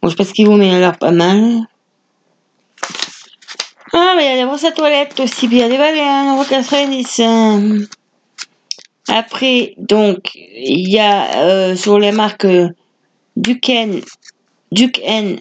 Bon, 0.01 0.09
je 0.09 0.23
ce 0.23 0.33
qu'il 0.33 0.47
il 0.47 0.61
a 0.63 0.79
l'air 0.79 0.97
pas 0.97 1.11
mal. 1.11 1.67
Ah, 3.93 4.13
mais 4.15 4.25
il 4.25 4.29
y 4.29 4.33
a 4.33 4.37
des 4.37 4.45
brosses 4.45 4.63
à 4.63 4.71
toilette 4.71 5.19
aussi, 5.19 5.47
puis 5.47 5.57
il 5.57 5.59
y 5.59 5.63
a 5.63 5.69
des 5.69 5.77
balais 5.77 6.01
à 6.01 6.23
1,90€. 6.23 7.87
Après, 9.09 9.73
donc, 9.77 10.31
il 10.35 10.89
y 10.89 10.99
a 10.99 11.41
euh, 11.41 11.75
sur 11.75 11.99
les 11.99 12.13
marques 12.13 12.45
euh, 12.45 12.69
Duken, 13.35 14.01
Duke 14.71 15.01
N, 15.03 15.39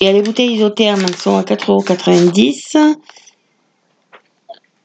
il 0.00 0.06
y 0.06 0.10
a 0.10 0.12
les 0.12 0.22
bouteilles 0.22 0.54
isothermes 0.54 1.04
qui 1.06 1.20
sont 1.20 1.36
à 1.36 1.42
4,90€. 1.42 2.96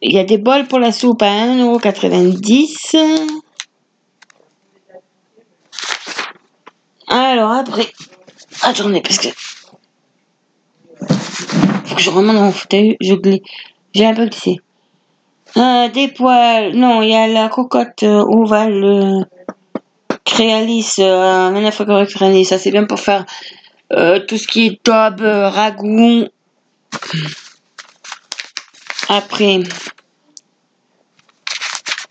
Il 0.02 0.14
y 0.14 0.20
a 0.20 0.24
des 0.24 0.38
bols 0.38 0.68
pour 0.68 0.80
la 0.80 0.92
soupe 0.92 1.22
à 1.22 1.28
1,90€. 1.28 3.42
Alors 7.08 7.52
après, 7.52 7.92
attendez, 8.62 9.02
parce 9.02 9.18
que 9.18 9.30
je 12.02 12.10
remonte 12.10 12.36
dans 12.36 12.44
mon 12.44 12.52
fauteuil, 12.52 12.98
je 13.02 13.14
glisse. 13.14 13.42
J'ai 13.94 14.06
un 14.06 14.14
peu 14.14 14.26
glissé. 14.26 14.60
Euh, 15.58 15.90
des 15.90 16.08
poils, 16.08 16.74
non, 16.76 17.02
il 17.02 17.10
y 17.10 17.16
a 17.16 17.28
la 17.28 17.50
cocotte 17.50 18.04
euh, 18.04 18.24
ovale 18.24 18.84
euh, 18.84 19.24
Créalis 20.24 20.96
euh, 21.00 21.52
9,90€. 21.52 22.46
Ça 22.46 22.58
c'est 22.58 22.72
bien 22.72 22.86
pour 22.86 23.00
faire 23.00 23.26
euh, 23.94 24.20
tout 24.26 24.38
ce 24.38 24.48
qui 24.48 24.68
est 24.68 24.84
tobe, 24.84 25.22
euh, 25.22 25.50
ragoût. 25.50 26.26
Après, 29.10 29.60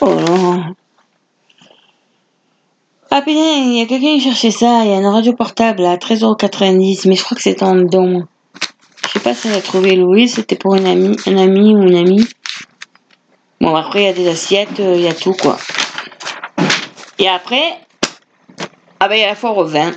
oh. 0.03 0.57
Ah 3.11 3.22
putain, 3.22 3.32
il 3.32 3.78
y 3.78 3.80
a 3.80 3.86
quelqu'un 3.86 4.14
qui 4.16 4.20
cherchait 4.20 4.51
ça. 4.51 4.84
Il 4.84 4.91
y 4.91 4.95
a 4.95 4.99
une 4.99 5.07
radio 5.07 5.32
portable 5.32 5.84
à 5.86 5.97
13,90€, 5.97 7.09
mais 7.09 7.16
je 7.16 7.24
crois 7.24 7.36
que 7.36 7.43
c'est 7.43 7.62
en 7.62 7.74
don. 7.74 8.26
Je 9.11 9.18
sais 9.18 9.24
pas 9.24 9.34
si 9.34 9.48
elle 9.48 9.54
a 9.54 9.61
trouvé 9.61 9.96
Louise, 9.96 10.34
c'était 10.34 10.54
pour 10.54 10.76
une 10.76 10.86
amie, 10.86 11.16
un 11.26 11.36
ami 11.36 11.74
ou 11.74 11.82
une 11.82 11.96
amie. 11.96 12.28
Bon, 13.61 13.74
après, 13.74 14.02
il 14.02 14.06
y 14.06 14.08
a 14.08 14.12
des 14.12 14.28
assiettes, 14.28 14.78
euh, 14.78 14.94
il 14.94 15.02
y 15.02 15.08
a 15.08 15.14
tout, 15.14 15.32
quoi. 15.32 15.58
Et 17.18 17.28
après, 17.28 17.80
ah 19.00 19.08
ben, 19.08 19.16
il 19.16 19.20
y 19.20 19.24
a 19.24 19.26
la 19.26 19.34
foire 19.34 19.58
au 19.58 19.64
vin. 19.64 19.92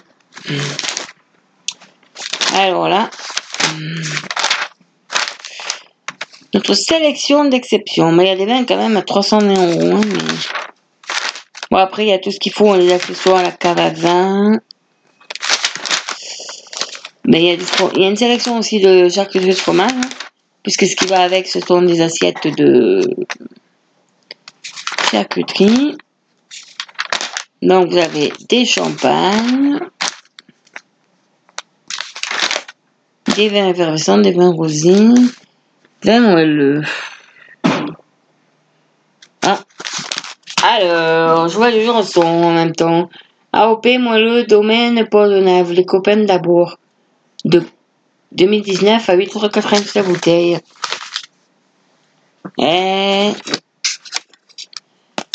Alors 2.56 2.90
là, 2.90 3.12
notre 6.56 6.74
sélection 6.74 7.46
d'exception. 7.46 8.12
Mais 8.12 8.26
il 8.26 8.30
y 8.30 8.32
a 8.32 8.36
des 8.36 8.46
vins 8.48 8.66
quand 8.66 8.78
même 8.78 8.98
à 8.98 9.04
320 9.04 9.54
euros. 9.54 9.98
hein. 9.98 10.02
Bon, 11.70 11.78
après, 11.78 12.06
il 12.06 12.10
y 12.10 12.14
a 12.14 12.20
tout 12.20 12.32
ce 12.32 12.40
qu'il 12.40 12.52
faut, 12.52 12.76
les 12.76 12.92
accessoires, 12.92 13.44
la 13.44 13.52
cave 13.52 13.80
à 13.80 13.90
vin. 13.92 14.60
Mais 17.26 17.42
il 17.42 17.98
y, 17.98 18.02
y 18.02 18.06
a 18.06 18.10
une 18.10 18.16
sélection 18.16 18.58
aussi 18.60 18.80
de 18.80 19.10
charcuterie 19.10 19.52
de 19.52 19.56
fromage. 19.56 19.92
hein, 19.92 20.10
puisque 20.64 20.88
ce 20.88 20.96
qui 20.96 21.06
va 21.06 21.22
avec, 21.22 21.48
ce 21.48 21.60
sont 21.60 21.82
des 21.82 22.02
assiettes 22.02 22.48
de 22.48 23.02
charcuterie. 25.12 25.98
Donc, 27.62 27.90
vous 27.90 27.98
avez 27.98 28.34
des 28.50 28.66
champagnes, 28.66 29.80
des 33.36 33.50
vins 33.50 33.70
effervescents, 33.70 34.18
des 34.18 34.32
vins 34.32 34.52
rosés, 34.52 35.14
vins 36.04 36.20
moelleux. 36.20 36.82
Ah. 39.46 39.60
Alors, 40.64 41.50
je 41.50 41.58
vois 41.58 41.72
les 41.72 41.86
chansons 41.86 42.22
en 42.22 42.54
même 42.54 42.74
temps. 42.74 43.10
AOP, 43.52 43.86
moelleux, 44.00 44.46
domaine, 44.46 45.08
Port 45.10 45.28
de 45.28 45.40
Nave, 45.40 45.74
les 45.74 45.86
copains 45.86 46.24
d'abord. 46.24 46.78
De 47.46 47.66
2019 48.32 49.10
à 49.10 49.16
8,90€ 49.16 49.92
la 49.96 50.04
bouteille. 50.04 50.60
Et... 52.58 53.32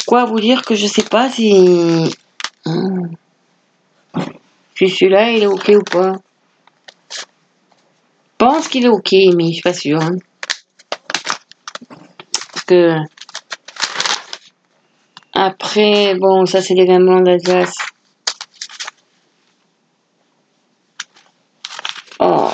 Quoi 0.06 0.24
vous 0.24 0.40
dire 0.40 0.62
que 0.62 0.74
je 0.74 0.86
sais 0.86 1.02
pas 1.02 1.30
si... 1.30 2.14
Hum. 2.64 3.10
Si 4.76 4.88
celui-là, 4.88 5.32
il 5.32 5.42
est 5.42 5.46
ok 5.46 5.72
ou 5.74 5.82
pas. 5.82 6.12
Je 7.10 7.24
pense 8.38 8.68
qu'il 8.68 8.84
est 8.84 8.88
ok, 8.88 9.12
mais 9.36 9.48
je 9.48 9.52
suis 9.52 9.62
pas 9.62 9.74
sûre. 9.74 10.00
hein. 10.00 10.16
Parce 12.52 12.64
que... 12.64 12.94
Après, 15.34 16.14
bon, 16.14 16.46
ça 16.46 16.62
c'est 16.62 16.74
blancs 16.74 17.24
d'Alsace. 17.24 17.76
Oh. 22.20 22.50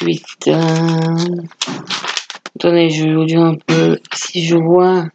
Ensuite, 0.00 0.46
euh... 0.46 1.16
attendez, 2.54 2.88
je 2.88 3.12
vous 3.12 3.24
dire 3.24 3.40
un 3.40 3.56
peu 3.56 3.98
si 4.14 4.46
je 4.46 4.54
vois. 4.54 5.06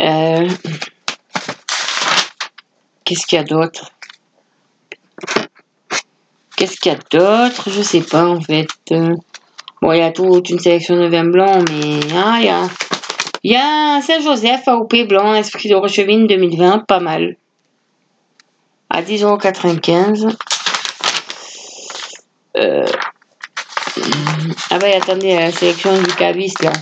Euh... 0.00 0.46
Qu'est-ce 3.04 3.26
qu'il 3.26 3.38
y 3.38 3.40
a 3.40 3.44
d'autre? 3.44 3.90
Qu'est-ce 6.56 6.78
qu'il 6.78 6.92
y 6.92 6.94
a 6.94 6.98
d'autre? 7.10 7.70
Je 7.70 7.80
sais 7.80 8.02
pas 8.02 8.26
en 8.26 8.42
fait. 8.42 8.68
Bon, 9.80 9.92
il 9.92 9.98
y 9.98 10.02
a 10.02 10.12
toute 10.12 10.50
une 10.50 10.58
sélection 10.58 10.96
de 10.96 11.06
vins 11.06 11.24
blancs, 11.24 11.70
mais 11.70 12.00
ah, 12.14 12.36
il 12.38 12.44
y 12.44 12.48
a, 12.50 12.68
il 13.44 13.52
y 13.52 13.56
a 13.56 14.02
Saint-Joseph 14.02 14.68
AOP 14.68 15.08
blanc, 15.08 15.32
esprit 15.32 15.70
de 15.70 15.74
Rochevine 15.74 16.26
2020, 16.26 16.80
pas 16.80 17.00
mal. 17.00 17.36
À 18.90 19.00
10,95€. 19.00 20.36
Euh... 22.56 22.86
Ah 24.70 24.78
bah 24.78 24.86
attendez, 24.96 25.34
la 25.34 25.52
sélection 25.52 26.00
du 26.00 26.14
caviste 26.14 26.62
là. 26.62 26.72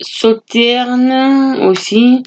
Sauterne 0.00 1.68
aussi. 1.68 2.22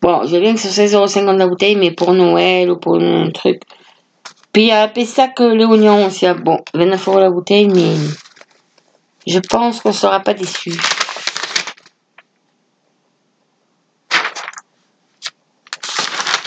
Bon, 0.00 0.26
j'ai 0.26 0.40
bien 0.40 0.54
que 0.54 0.60
c'est 0.60 0.86
16,50€ 0.86 1.36
la 1.36 1.46
bouteille, 1.48 1.76
mais 1.76 1.90
pour 1.90 2.12
Noël 2.12 2.70
ou 2.70 2.76
pour 2.76 2.96
un 2.96 3.30
truc. 3.30 3.62
Puis 4.52 4.64
il 4.64 4.68
y 4.68 4.72
a 4.72 4.88
Pessac 4.88 5.38
l'oignon 5.40 6.06
aussi. 6.06 6.26
Ah, 6.26 6.34
bon, 6.34 6.60
29€ 6.74 7.18
la 7.18 7.30
bouteille, 7.30 7.68
mais 7.68 7.96
je 9.26 9.38
pense 9.38 9.80
qu'on 9.80 9.90
ne 9.90 9.94
sera 9.94 10.20
pas 10.20 10.34
déçu. 10.34 10.72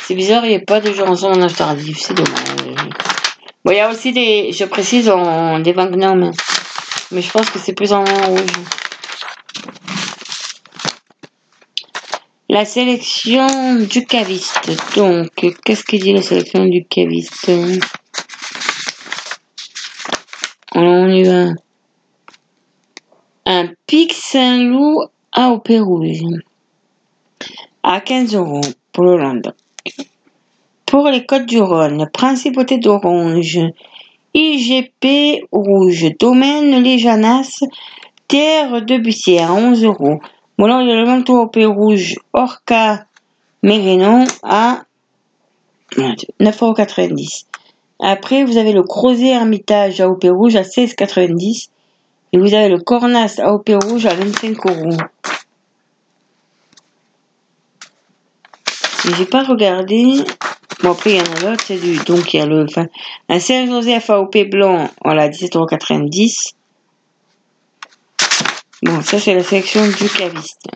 C'est 0.10 0.16
bizarre, 0.16 0.44
il 0.44 0.50
n'y 0.50 0.56
a 0.56 0.60
pas 0.60 0.80
de 0.80 0.92
jour 0.92 1.08
ensemble 1.08 1.38
en 1.38 1.44
âge 1.44 1.54
tardif, 1.54 2.00
c'est 2.00 2.16
dommage. 2.16 2.90
Bon, 3.64 3.72
il 3.72 3.76
y 3.76 3.80
a 3.80 3.92
aussi 3.92 4.12
des, 4.12 4.52
je 4.52 4.66
précise, 4.66 5.08
en, 5.08 5.60
des 5.60 5.72
Magnum, 5.72 6.32
mais 7.12 7.22
je 7.22 7.30
pense 7.30 7.48
que 7.52 7.60
c'est 7.60 7.74
plus 7.74 7.94
en 7.94 8.04
rouge. 8.04 8.42
La 12.50 12.66
sélection 12.66 13.76
du 13.76 14.04
caviste. 14.04 14.72
Donc, 14.96 15.30
qu'est-ce 15.64 15.84
qu'il 15.84 16.02
dit 16.02 16.14
la 16.14 16.24
sélection 16.24 16.66
du 16.66 16.86
caviste? 16.86 17.52
On 20.74 21.08
y 21.08 21.22
va. 21.22 21.52
Un 23.46 23.68
Pic 23.86 24.14
Saint-Loup 24.14 25.04
AOP 25.34 25.68
rouge. 25.82 26.24
À 27.84 28.02
15 28.02 28.34
euros 28.34 28.62
pour 28.92 29.04
l'Hollande. 29.04 29.54
Pour 30.90 31.08
les 31.08 31.24
Côtes 31.24 31.46
du 31.46 31.62
Rhône, 31.62 32.10
Principauté 32.12 32.80
d'Orange, 32.80 33.60
IGP 34.34 35.44
rouge, 35.52 36.08
Domaine 36.20 36.82
Les 36.82 36.98
Janas, 36.98 37.60
Terre 38.28 38.82
de 38.82 38.98
Bussière, 38.98 39.54
11 39.54 39.84
euros. 39.84 40.20
Bon, 40.58 40.80
il 40.80 40.88
y 40.88 40.92
a 40.92 40.96
le 40.96 41.06
manteau 41.06 41.48
au 41.48 41.74
rouge 41.74 42.16
Orca 42.34 43.06
Mérinon 43.62 44.26
à 44.42 44.82
9,90€. 45.96 47.46
Après, 48.00 48.44
vous 48.44 48.58
avez 48.58 48.74
le 48.74 48.82
Crozet 48.82 49.28
Hermitage 49.28 50.02
AOP 50.02 50.24
rouge 50.24 50.56
à 50.56 50.64
16,90€. 50.64 51.70
Et 52.34 52.40
vous 52.40 52.56
avez 52.56 52.68
le 52.68 52.80
Cornas 52.80 53.36
AOP 53.38 53.70
rouge 53.84 54.08
à 54.08 54.16
25 54.16 54.58
euros. 54.66 54.98
J'ai 59.16 59.26
pas 59.28 59.44
regardé. 59.44 60.24
Bon, 60.82 60.92
après, 60.92 61.12
il 61.12 61.18
y 61.18 61.22
en 61.22 61.24
a 61.24 61.40
d'autres, 61.42 61.64
c'est 61.66 61.78
du. 61.78 61.98
Donc, 62.06 62.34
il 62.34 62.40
y 62.40 62.42
a 62.42 62.46
le. 62.46 62.64
Enfin, 62.64 62.88
un 63.28 63.40
Serge 63.40 63.70
Joseph 63.70 64.10
AOP 64.10 64.50
blanc, 64.50 64.90
on 65.04 65.14
l'a 65.14 65.30
17,90€. 65.30 66.54
Bon, 68.82 69.02
ça 69.02 69.20
c'est 69.20 69.34
la 69.34 69.44
sélection 69.44 69.86
du 69.86 70.08
caviste. 70.08 70.70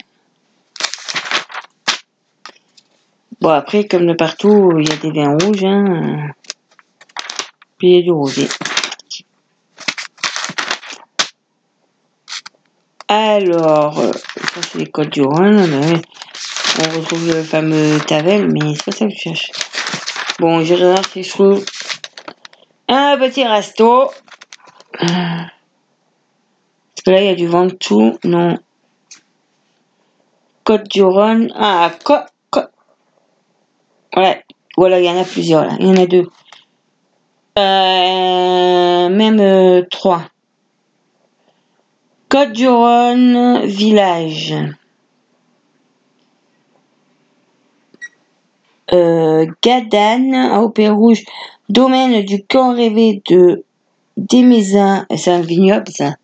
Bon, 3.39 3.49
après, 3.49 3.87
comme 3.87 4.05
de 4.05 4.13
partout, 4.13 4.73
il 4.77 4.89
y 4.89 4.91
a 4.91 4.97
des 4.97 5.11
vins 5.11 5.37
rouges, 5.41 5.63
hein. 5.63 6.31
Puis 7.77 7.89
il 7.89 7.95
y 7.95 7.99
a 7.99 8.01
du 8.01 8.11
rosé. 8.11 8.49
Alors, 13.07 13.95
ça 13.95 14.61
c'est 14.69 14.79
les 14.79 14.87
côtes 14.87 15.09
du 15.09 15.21
Rhône. 15.21 16.01
On 16.79 16.99
retrouve 16.99 17.27
le 17.27 17.43
fameux 17.43 17.99
Tavel, 18.01 18.51
mais 18.51 18.75
c'est 18.75 18.85
pas 18.85 18.91
ça 18.91 19.05
que 19.05 19.11
je 19.11 19.17
cherche. 19.17 19.51
Bon, 20.43 20.59
j'irai 20.59 20.87
voir 20.87 21.07
si 21.07 21.23
je 21.23 21.29
trouve 21.29 21.63
un 22.89 23.17
petit 23.17 23.45
resto 23.45 24.11
là, 24.99 25.47
il 27.05 27.25
y 27.27 27.29
a 27.29 27.35
du 27.35 27.47
Ventoux. 27.47 28.19
Non. 28.25 28.57
Côte 30.65 30.89
du 30.89 31.01
Rhône. 31.01 31.49
Ah, 31.55 31.89
Côte. 32.03 32.25
Ouais. 34.17 34.43
Voilà, 34.75 34.99
il 34.99 35.05
y 35.05 35.09
en 35.09 35.17
a 35.17 35.23
plusieurs 35.23 35.63
là. 35.63 35.77
Il 35.79 35.87
y 35.87 35.91
en 35.91 36.03
a 36.03 36.07
deux. 36.07 36.27
Euh, 37.57 39.07
même 39.07 39.39
euh, 39.39 39.83
trois. 39.89 40.23
Côte 42.27 42.51
du 42.51 42.67
Rhône, 42.67 43.65
village. 43.65 44.53
Euh, 48.93 49.47
Gadane, 49.63 50.35
à 50.35 50.59
Rouge, 50.59 51.23
domaine 51.69 52.23
du 52.23 52.43
camp 52.43 52.75
rêvé 52.75 53.21
de 53.29 53.63
Desmaisins. 54.17 55.05
C'est 55.15 55.31
un 55.31 55.41
vignoble, 55.41 55.89
ça. 55.89 56.15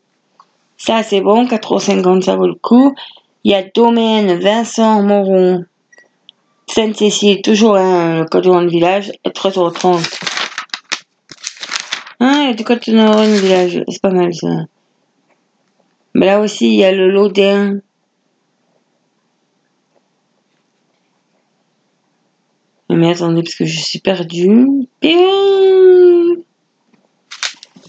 Ça, 0.77 1.03
c'est 1.03 1.21
bon, 1.21 1.45
4,50€, 1.45 2.21
ça 2.21 2.35
vaut 2.35 2.47
le 2.47 2.55
coup. 2.55 2.93
Il 3.43 3.51
y 3.51 3.55
a 3.55 3.63
Domaine 3.63 4.39
Vincent 4.39 5.01
Moron, 5.01 5.65
Sainte-Cécile, 6.67 7.41
toujours 7.41 7.75
un 7.75 8.25
code 8.25 8.43
de 8.43 8.69
village, 8.69 9.11
3,30€. 9.25 10.19
Ah, 12.19 12.39
il 12.41 12.47
y 12.47 12.49
a 12.49 12.53
du 12.53 12.63
code 12.63 12.79
de 12.79 13.39
village, 13.39 13.83
c'est 13.87 14.01
pas 14.01 14.11
mal 14.11 14.33
ça. 14.33 14.65
Mais 16.13 16.25
là 16.25 16.39
aussi, 16.39 16.67
il 16.67 16.75
y 16.75 16.83
a 16.83 16.91
le 16.91 17.09
Lodin. 17.09 17.79
Mais 22.89 23.11
attendez, 23.11 23.43
parce 23.43 23.55
que 23.55 23.65
je 23.65 23.79
suis 23.79 23.99
perdu. 23.99 24.49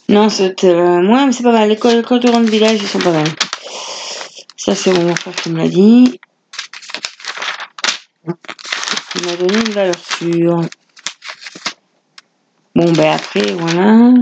Non, 0.08 0.28
c'est 0.28 0.64
euh, 0.64 1.00
moi, 1.02 1.30
c'est 1.32 1.42
pas 1.42 1.52
mal. 1.52 1.68
Les 1.68 1.76
codes 1.76 2.04
de 2.04 2.50
village, 2.50 2.80
ils 2.82 2.88
sont 2.88 2.98
pas 2.98 3.12
mal. 3.12 3.28
Ça, 4.56 4.74
c'est 4.74 4.92
mon 4.92 5.14
frère 5.14 5.34
qui 5.36 5.50
me 5.50 5.58
l'a 5.58 5.68
dit. 5.68 6.20
Il 9.14 9.26
m'a 9.26 9.36
donné 9.36 9.54
une 9.54 9.72
valeur 9.72 9.94
sûre. 10.18 10.60
Bon, 12.74 12.92
ben 12.92 13.12
après, 13.14 13.52
voilà. 13.52 14.12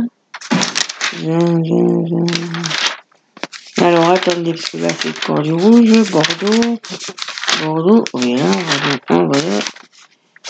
Alors, 3.79 4.11
attendez, 4.11 4.53
parce 4.53 4.71
que 4.71 4.77
là, 4.77 4.89
c'est 4.91 5.09
le 5.09 5.27
corps 5.27 5.43
du 5.43 5.53
rouge, 5.53 6.11
Bordeaux, 6.11 6.79
Bordeaux, 7.65 8.05
oui, 8.15 8.37
là, 8.37 8.45
voilà. 9.09 9.61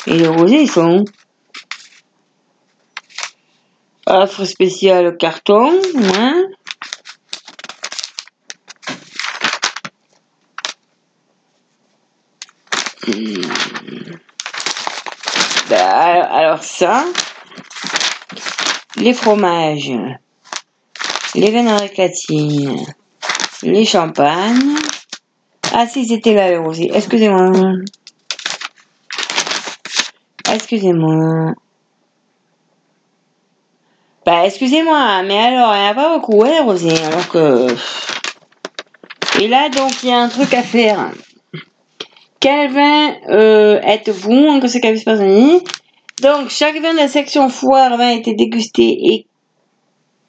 Et 0.09 0.17
les 0.17 0.27
rosés, 0.29 0.63
ils 0.63 0.71
sont 0.71 1.05
Offre 4.07 4.47
spéciale 4.47 5.19
carton, 5.19 5.79
hein 6.17 6.49
alors 16.31 16.63
ça, 16.63 17.05
les 18.97 19.13
fromages, 19.13 19.93
les 21.35 21.51
vins 21.51 21.79
latine, 21.97 22.87
les 23.63 23.85
champagnes. 23.85 24.77
Ah 25.75 25.87
si, 25.87 26.07
c'était 26.07 26.33
là 26.33 26.51
le 26.51 26.61
rosé. 26.61 26.91
Excusez-moi. 26.95 27.51
Excusez-moi. 30.53 31.55
Bah, 34.25 34.45
excusez-moi, 34.45 35.23
mais 35.23 35.39
alors, 35.39 35.75
il 35.75 35.81
n'y 35.81 35.89
a 35.89 35.95
pas 35.95 36.15
beaucoup, 36.15 36.43
hein, 36.45 36.63
Rosé. 36.63 36.93
Et 39.41 39.49
là, 39.49 39.69
donc, 39.69 40.03
il 40.03 40.09
y 40.09 40.13
a 40.13 40.19
un 40.19 40.29
truc 40.29 40.53
à 40.55 40.63
faire. 40.63 41.13
Quel 42.41 42.71
vin 42.71 43.15
euh, 43.31 43.81
êtes-vous 43.81 44.49
en 44.49 44.61
conséquence 44.61 45.05
Donc, 45.05 46.51
chaque 46.51 46.81
vin 46.81 46.93
de 46.93 46.99
la 46.99 47.09
section 47.09 47.49
foire 47.49 47.99
a 48.01 48.13
été 48.13 48.35
dégusté 48.35 48.85
et 48.85 49.27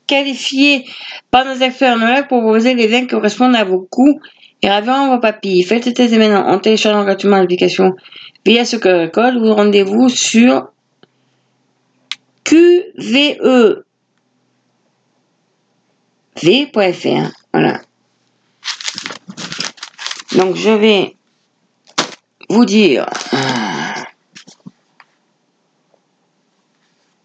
qualifié 0.07 0.85
par 1.29 1.45
nos 1.45 1.55
experts 1.55 2.27
pour 2.27 2.41
proposer 2.41 2.73
les 2.73 2.87
vins 2.87 3.01
qui 3.01 3.07
correspondent 3.07 3.55
à 3.55 3.63
vos 3.63 3.87
goûts 3.91 4.19
et 4.61 4.69
avant 4.69 5.13
vos 5.13 5.19
papilles. 5.19 5.63
Faites 5.63 5.85
ce 5.85 5.89
test 5.91 6.13
maintenant 6.17 6.47
en 6.47 6.59
téléchargeant 6.59 7.03
gratuitement 7.03 7.37
l'application 7.37 7.91
via 8.49 8.65
ce 8.65 8.77
code. 8.77 9.37
Vous 9.37 9.53
rendez-vous 9.53 10.09
sur 10.09 10.69
QVE 12.43 13.83
v.fr. 16.41 17.31
Voilà. 17.53 17.81
Donc 20.35 20.55
je 20.55 20.71
vais 20.71 21.15
vous 22.49 22.65
dire. 22.65 23.05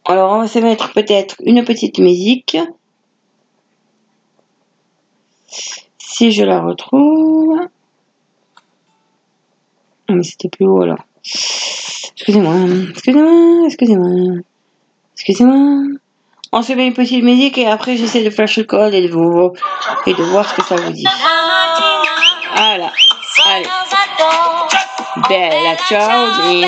Alors 0.05 0.33
on 0.33 0.41
va 0.41 0.49
se 0.49 0.59
mettre 0.59 0.93
peut-être 0.93 1.37
une 1.41 1.65
petite 1.65 2.01
musique. 2.01 2.59
Si 5.97 6.33
je 6.33 6.45
la 6.45 6.61
retrouve. 6.61 7.61
Ah 10.07 10.13
mais 10.13 10.23
c'était 10.23 10.51
plus 10.51 10.67
haut 10.67 10.83
alors. 10.83 11.07
Excusez-moi, 11.25 12.55
excusez-moi, 12.91 13.67
excusez-moi. 13.67 14.41
Excusez-moi. 15.15 15.99
On 16.53 16.63
se 16.63 16.73
met 16.73 16.87
une 16.87 16.95
petite 16.95 17.25
musique 17.25 17.59
et 17.59 17.67
après 17.67 17.97
j'essaie 17.97 18.23
de 18.23 18.31
flash 18.31 18.59
le 18.59 18.65
code 18.65 18.95
et 18.95 19.09
de, 19.09 19.13
vous, 19.13 19.53
et 20.07 20.15
de 20.15 20.23
voir 20.23 20.49
ce 20.49 20.55
que 20.55 20.63
ça 20.63 20.77
vous 20.77 20.93
dit. 20.93 21.05
Voilà. 22.55 22.93
Allez. 23.47 23.67
Bella 25.29 25.77
ciao 25.89 26.51
et 26.51 26.65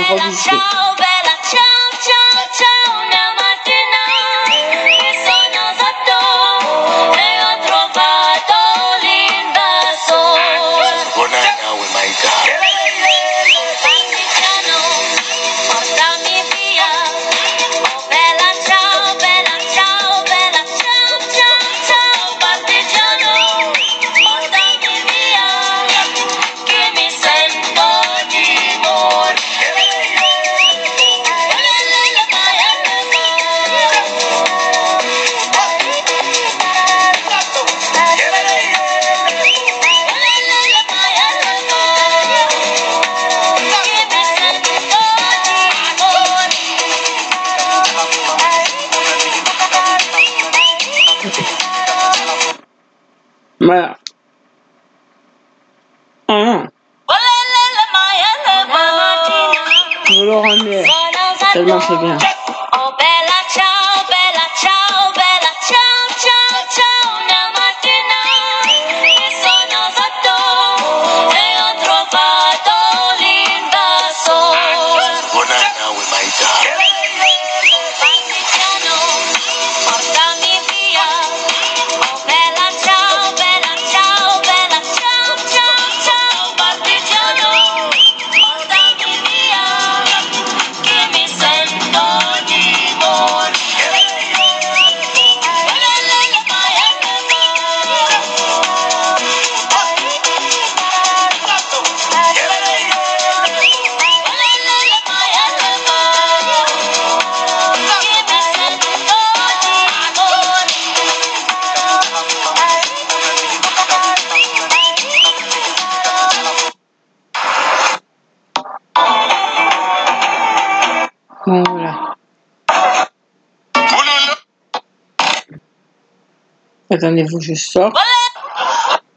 Attendez-vous, 126.97 127.40
je 127.40 127.55
sors. 127.55 127.93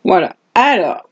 Voilà. 0.03 0.35
Alors. 0.53 1.09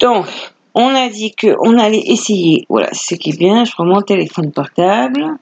Donc, 0.00 0.26
on 0.74 0.94
a 0.94 1.08
dit 1.08 1.34
qu'on 1.34 1.78
allait 1.78 2.02
essayer. 2.06 2.66
Voilà, 2.68 2.88
ce 2.92 3.14
qui 3.14 3.30
est 3.30 3.38
bien. 3.38 3.64
Je 3.64 3.72
prends 3.72 3.84
mon 3.84 4.02
téléphone 4.02 4.52
portable. 4.52 5.38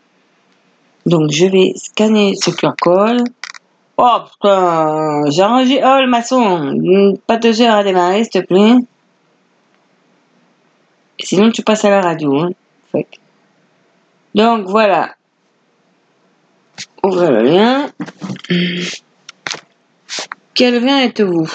Donc, 1.04 1.30
je 1.30 1.46
vais 1.46 1.72
scanner 1.76 2.34
ce 2.36 2.50
QR 2.50 2.74
code. 2.80 3.24
Oh 3.98 4.18
putain, 4.30 5.22
j'ai 5.30 5.42
rangé. 5.42 5.80
Oh 5.82 6.00
le 6.00 6.06
maçon, 6.06 7.16
pas 7.26 7.38
deux 7.38 7.60
heures 7.60 7.76
à 7.76 7.82
démarrer, 7.82 8.24
s'il 8.24 8.42
te 8.42 8.46
plaît. 8.46 8.74
Sinon, 11.18 11.50
tu 11.50 11.62
passes 11.62 11.84
à 11.84 11.90
la 11.90 12.02
radio. 12.02 12.38
Hein. 12.38 12.50
Donc, 14.34 14.66
voilà. 14.68 15.15
Ouvrez 17.02 17.30
le 17.30 17.42
lien. 17.42 17.90
Quel 20.54 20.80
vin 20.80 21.00
êtes-vous? 21.00 21.50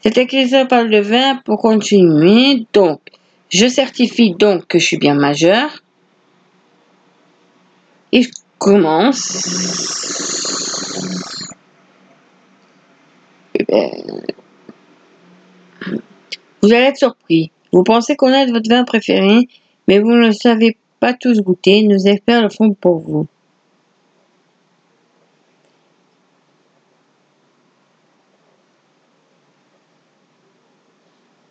C'est 0.00 0.18
écrit 0.18 0.48
ça 0.48 0.64
parle 0.66 0.88
de 0.88 1.00
vin 1.00 1.36
pour 1.44 1.60
continuer. 1.60 2.64
Donc, 2.72 3.00
je 3.48 3.66
certifie 3.66 4.34
donc 4.34 4.66
que 4.68 4.78
je 4.78 4.84
suis 4.84 4.98
bien 4.98 5.14
majeur. 5.14 5.82
Je 8.12 8.28
commence. 8.58 9.42
Vous 16.66 16.72
allez 16.72 16.86
être 16.86 16.96
surpris. 16.96 17.52
Vous 17.72 17.84
pensez 17.84 18.16
connaître 18.16 18.52
votre 18.52 18.68
vin 18.68 18.82
préféré, 18.82 19.46
mais 19.86 20.00
vous 20.00 20.10
ne 20.10 20.26
le 20.26 20.32
savez 20.32 20.76
pas 20.98 21.14
tous 21.14 21.40
goûter. 21.40 21.84
Nos 21.84 21.96
experts 21.96 22.42
le 22.42 22.48
font 22.48 22.74
pour 22.74 22.98
vous. 22.98 23.28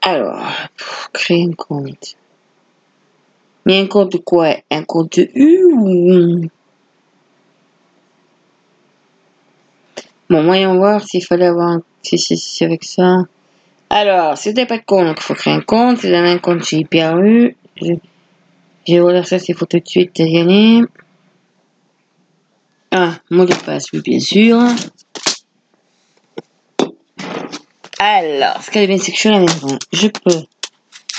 Alors, 0.01 0.51
créer 1.13 1.45
un 1.45 1.53
compte. 1.53 2.17
Mais 3.65 3.79
un 3.79 3.87
compte 3.87 4.21
quoi? 4.25 4.57
Un 4.69 4.83
compte 4.83 5.17
U 5.33 5.63
ou... 5.63 6.41
Bon, 10.29 10.43
voyons 10.43 10.75
voir 10.75 11.07
s'il 11.07 11.23
fallait 11.23 11.45
avoir 11.45 11.69
un... 11.69 11.83
Si, 12.01 12.17
si, 12.17 12.35
si, 12.35 12.65
avec 12.65 12.83
ça. 12.83 13.23
Alors, 13.97 14.37
si 14.37 14.53
pas 14.53 14.77
de 14.77 14.83
compte, 14.85 15.21
faut 15.21 15.35
créer 15.35 15.53
un 15.53 15.61
compte. 15.61 15.99
Si 15.99 16.07
avez 16.07 16.29
un 16.29 16.37
compte 16.37 16.69
HyperU, 16.69 17.55
je, 17.81 17.93
je 18.85 18.93
vais 18.93 18.99
vous 18.99 19.09
dire 19.09 19.25
ça, 19.25 19.37
il 19.37 19.55
faut 19.55 19.65
tout 19.65 19.79
de 19.79 19.87
suite 19.87 20.19
y 20.19 20.37
aller. 20.37 20.81
Ah, 22.91 23.13
mot 23.29 23.45
de 23.45 23.53
passe, 23.53 23.85
oui, 23.93 24.01
bien 24.01 24.19
sûr. 24.19 24.59
Alors, 27.97 28.61
ce 28.61 28.69
qu'elle 28.69 28.83
est 28.83 28.87
bien, 28.87 28.97
c'est 28.97 29.13
que 29.13 29.17
je 29.17 29.21
suis 29.21 29.29
à 29.29 29.39
la. 29.39 29.45
Je 29.93 30.07
peux, 30.09 30.43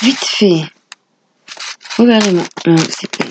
vite 0.03 0.19
fait, 0.19 0.61
regardez 1.97 2.33
mon, 2.33 2.77
c'est 2.77 3.11
pas, 3.17 3.25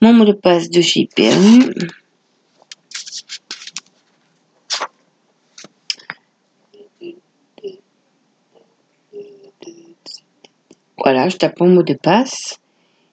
mon 0.00 0.14
mot 0.14 0.24
de 0.24 0.32
passe 0.32 0.68
de 0.68 0.80
chez. 0.80 1.08
Voilà, 11.02 11.28
je 11.28 11.36
tape 11.36 11.58
mon 11.58 11.68
mot 11.68 11.82
de 11.82 11.94
passe 11.94 12.60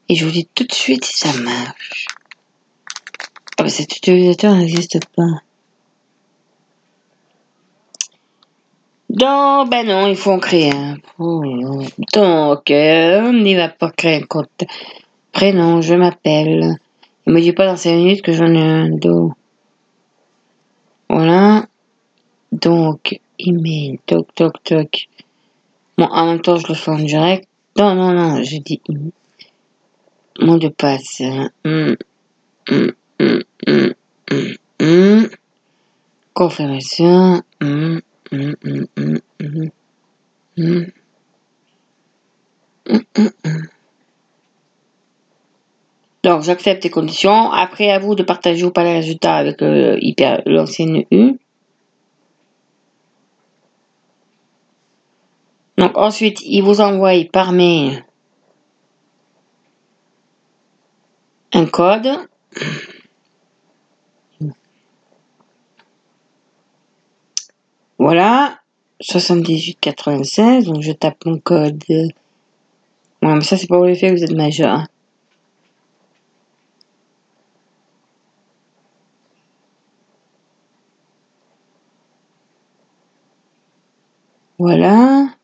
et 0.10 0.16
je 0.16 0.24
vous 0.24 0.32
dis 0.32 0.48
tout 0.54 0.64
de 0.64 0.74
suite 0.74 1.06
si 1.06 1.18
ça 1.18 1.34
marche. 1.42 2.06
Ah 3.58 3.64
bah 3.64 3.70
cet 3.70 3.98
utilisateur 3.98 4.56
n'existe 4.56 5.00
pas. 5.16 5.42
Donc, 9.10 9.72
ben 9.72 9.88
non, 9.88 10.06
il 10.06 10.16
faut 10.16 10.32
en 10.32 10.40
créer 10.40 10.72
un. 10.72 10.98
Donc, 11.18 12.70
euh, 12.70 13.22
on 13.22 13.34
n'y 13.34 13.56
va 13.56 13.70
pas 13.70 13.90
créer 13.90 14.18
un 14.18 14.26
compte. 14.28 14.66
Prénom, 15.32 15.82
je 15.82 15.96
m'appelle. 15.96 16.76
Il 17.26 17.34
me 17.34 17.42
dit 17.42 17.54
pas 17.54 17.66
dans 17.66 17.76
5 17.76 17.96
minutes 17.96 18.22
que 18.22 18.34
j'en 18.34 18.54
ai 18.54 18.62
un 18.62 18.90
dos. 18.90 19.34
Voilà. 21.10 21.66
Donc, 22.52 23.20
email, 23.40 24.00
toc, 24.06 24.28
toc, 24.36 24.64
toc. 24.64 25.08
Bon, 25.98 26.06
en 26.06 26.28
même 26.28 26.42
temps, 26.42 26.58
je 26.58 26.68
le 26.68 26.76
fais 26.76 26.92
en 26.92 27.00
direct. 27.00 27.49
Non, 27.80 27.96
non, 27.96 28.12
non, 28.12 28.44
je 28.44 28.58
dis 28.58 28.82
email. 28.90 29.14
Mot 30.42 30.58
de 30.58 30.68
passe. 30.68 31.22
Hum, 31.64 31.96
hum, 32.70 32.92
hum, 33.22 33.44
hum, 33.68 33.94
hum, 34.30 34.56
hum. 34.82 35.30
Confirmation. 36.34 37.42
Hum, 37.62 38.02
hum, 38.34 38.56
hum, 38.66 38.86
hum, 38.98 39.20
hum. 39.40 39.70
Hum. 40.58 40.88
Hum, 42.90 43.02
hum, 43.18 43.32
hum. 43.46 43.68
Donc, 46.24 46.44
j'accepte 46.44 46.84
les 46.84 46.90
conditions. 46.90 47.50
Après, 47.50 47.92
à 47.92 48.00
vous 48.00 48.14
de 48.14 48.24
partager 48.24 48.66
ou 48.66 48.72
pas 48.72 48.84
les 48.84 48.96
résultats 48.96 49.38
avec 49.38 49.62
euh, 49.62 49.98
l'ancienne 50.46 51.06
U. 51.12 51.40
Donc, 55.80 55.98
ensuite, 55.98 56.42
il 56.44 56.62
vous 56.62 56.82
envoie 56.82 57.14
par 57.32 57.54
mail 57.54 58.04
un 61.54 61.66
code. 61.66 62.10
Voilà, 67.98 68.60
7896, 69.02 70.66
donc 70.66 70.82
je 70.82 70.92
tape 70.92 71.26
mon 71.26 71.40
code. 71.40 71.84
Mais 73.22 73.42
ça 73.42 73.58
c'est 73.58 73.68
pour 73.68 73.86
le 73.86 73.96
fait 73.96 74.10
que 74.10 74.18
vous 74.18 74.24
êtes 74.24 74.36
majeur. 74.36 74.86
Voilà. 84.58 85.39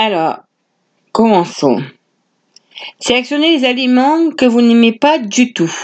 Alors, 0.00 0.44
commençons. 1.10 1.82
Sélectionnez 3.00 3.58
les 3.58 3.64
aliments 3.64 4.30
que 4.30 4.46
vous 4.46 4.60
n'aimez 4.60 4.92
pas 4.92 5.18
du 5.18 5.52
tout. 5.52 5.74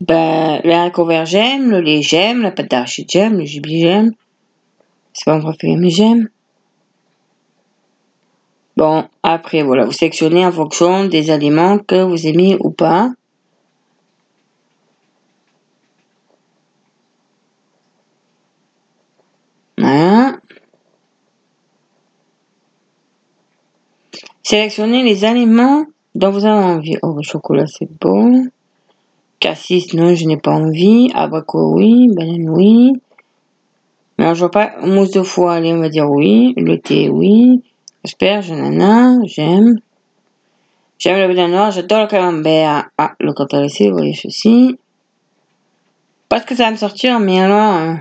Ben, 0.00 0.60
le 0.62 0.70
haricot 0.70 1.04
vert 1.04 1.26
j'aime, 1.26 1.72
le 1.72 1.80
lait 1.80 2.02
j'aime, 2.02 2.42
la 2.42 2.52
pâte 2.52 2.70
d'arachide 2.70 3.10
j'aime, 3.10 3.38
le 3.38 3.44
gibier 3.44 3.80
j'aime. 3.80 4.12
C'est 5.12 5.24
pas 5.24 5.36
mon 5.36 5.42
préféré 5.42 5.74
mais 5.74 5.90
j'aime. 5.90 6.28
Bon, 8.76 9.08
après 9.24 9.64
voilà, 9.64 9.86
vous 9.86 9.92
sélectionnez 9.92 10.46
en 10.46 10.52
fonction 10.52 11.06
des 11.06 11.32
aliments 11.32 11.80
que 11.80 12.00
vous 12.00 12.28
aimez 12.28 12.56
ou 12.60 12.70
pas. 12.70 13.10
Voilà. 19.80 20.36
Sélectionnez 24.50 25.04
les 25.04 25.24
aliments 25.24 25.84
dont 26.16 26.32
vous 26.32 26.44
avez 26.44 26.64
envie. 26.64 26.96
Oh, 27.02 27.14
le 27.16 27.22
chocolat 27.22 27.68
c'est 27.68 27.88
bon. 28.00 28.48
Cassis, 29.38 29.94
non, 29.94 30.16
je 30.16 30.24
n'ai 30.26 30.38
pas 30.38 30.50
envie. 30.50 31.08
Abricot, 31.14 31.72
oui. 31.76 32.08
Banane, 32.08 32.50
oui. 32.50 32.94
Mais 34.18 34.34
je 34.34 34.40
vois 34.40 34.50
pas. 34.50 34.72
Mousse 34.82 35.12
de 35.12 35.22
foie, 35.22 35.54
allez, 35.54 35.72
on 35.72 35.78
va 35.78 35.88
dire 35.88 36.10
oui. 36.10 36.52
Le 36.56 36.80
thé, 36.80 37.08
oui. 37.08 37.62
Asperge, 38.04 38.50
nana, 38.50 39.18
j'aime. 39.22 39.78
J'aime 40.98 41.20
le 41.20 41.28
banane 41.28 41.52
noir, 41.52 41.70
j'adore 41.70 42.00
le 42.00 42.08
camembert. 42.08 42.90
Ah, 42.98 43.12
le 43.20 43.32
cantalacé, 43.32 43.88
vous 43.88 43.98
voyez 43.98 44.14
ceci. 44.14 44.76
Pas 46.28 46.40
ce 46.40 46.46
que 46.46 46.56
ça 46.56 46.64
va 46.64 46.70
me 46.72 46.76
sortir, 46.76 47.20
mais 47.20 47.40
alors... 47.40 47.98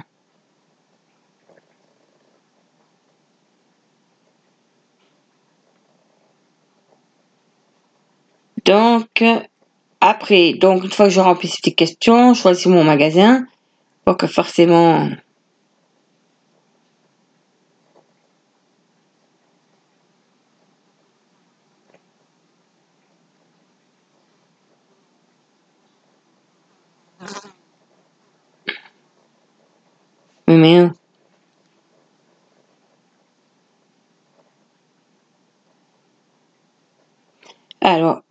Donc, 8.66 9.24
après, 10.02 10.54
donc 10.54 10.84
une 10.84 10.92
fois 10.92 11.06
que 11.08 11.12
je 11.12 11.20
remplis 11.20 11.48
ces 11.50 11.58
petites 11.58 11.76
questions, 11.78 12.34
je 12.34 12.42
choisis 12.42 12.68
mon 12.68 12.84
magasin. 12.84 13.46
Donc 14.06 14.26
forcément, 14.28 15.10
mais 30.48 30.78
hein. 30.78 30.94
Alors, 37.82 38.22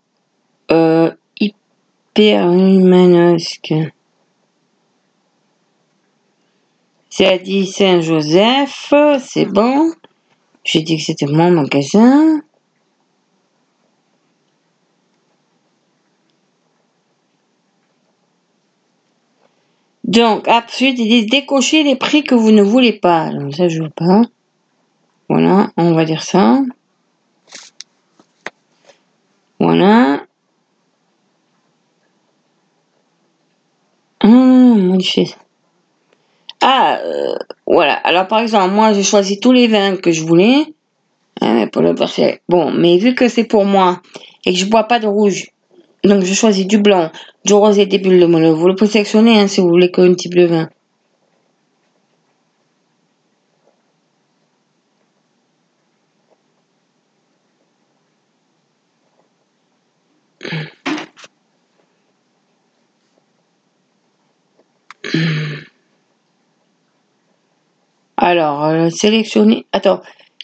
hyperhumanosque. 2.19 3.75
C'est 7.11 7.27
à 7.27 7.39
dit 7.39 7.67
Saint-Joseph, 7.67 8.93
c'est 9.21 9.47
bon. 9.47 9.93
J'ai 10.65 10.83
dit 10.83 10.97
que 10.97 11.03
c'était 11.03 11.27
mon 11.27 11.51
magasin. 11.51 12.41
Donc, 20.05 20.49
ensuite, 20.49 20.99
ils 20.99 21.09
disent 21.09 21.27
décocher 21.27 21.83
les 21.83 21.97
prix 21.97 22.25
que 22.25 22.35
vous 22.35 22.51
ne 22.51 22.63
voulez 22.63 22.93
pas. 22.93 23.31
Donc, 23.31 23.55
ça, 23.55 23.69
je 23.69 23.83
veux 23.83 23.91
pas. 23.91 24.23
Voilà, 25.29 25.71
on 25.77 25.93
va 25.93 26.05
dire 26.05 26.23
ça. 26.23 26.61
Voilà. 29.61 30.28
Ah, 36.61 36.99
euh, 37.05 37.35
voilà. 37.67 37.95
Alors, 37.95 38.27
par 38.27 38.41
exemple, 38.41 38.75
moi, 38.75 38.93
j'ai 38.93 39.03
choisi 39.03 39.39
tous 39.41 39.53
les 39.53 39.69
vins 39.69 39.97
que 39.97 40.11
je 40.11 40.23
voulais. 40.23 40.65
Hein, 41.41 41.69
pour 41.69 41.83
le 41.83 41.95
parfait. 41.95 42.43
Bon, 42.49 42.73
mais 42.73 42.99
vu 42.99 43.15
que 43.15 43.29
c'est 43.29 43.45
pour 43.45 43.65
moi 43.65 44.01
et 44.45 44.53
que 44.53 44.59
je 44.59 44.65
bois 44.65 44.85
pas 44.85 44.99
de 44.99 45.07
rouge, 45.07 45.47
donc 46.05 46.25
je 46.25 46.35
choisis 46.35 46.67
du 46.67 46.79
blanc, 46.79 47.11
du 47.45 47.53
rosé, 47.53 47.87
des 47.87 47.99
bulles 47.99 48.21
de 48.21 48.27
mollet. 48.27 48.51
Vous 48.51 48.67
le 48.67 48.75
pouvez 48.75 48.91
sélectionner 48.91 49.39
hein, 49.39 49.47
si 49.47 49.61
vous 49.61 49.69
voulez 49.69 49.91
qu'un 49.91 50.15
type 50.15 50.35
de 50.35 50.47
vin. 50.47 50.69
Alors, 68.31 68.63
euh, 68.63 68.91
sélectionner. 68.91 69.65
Attends, 69.73 70.03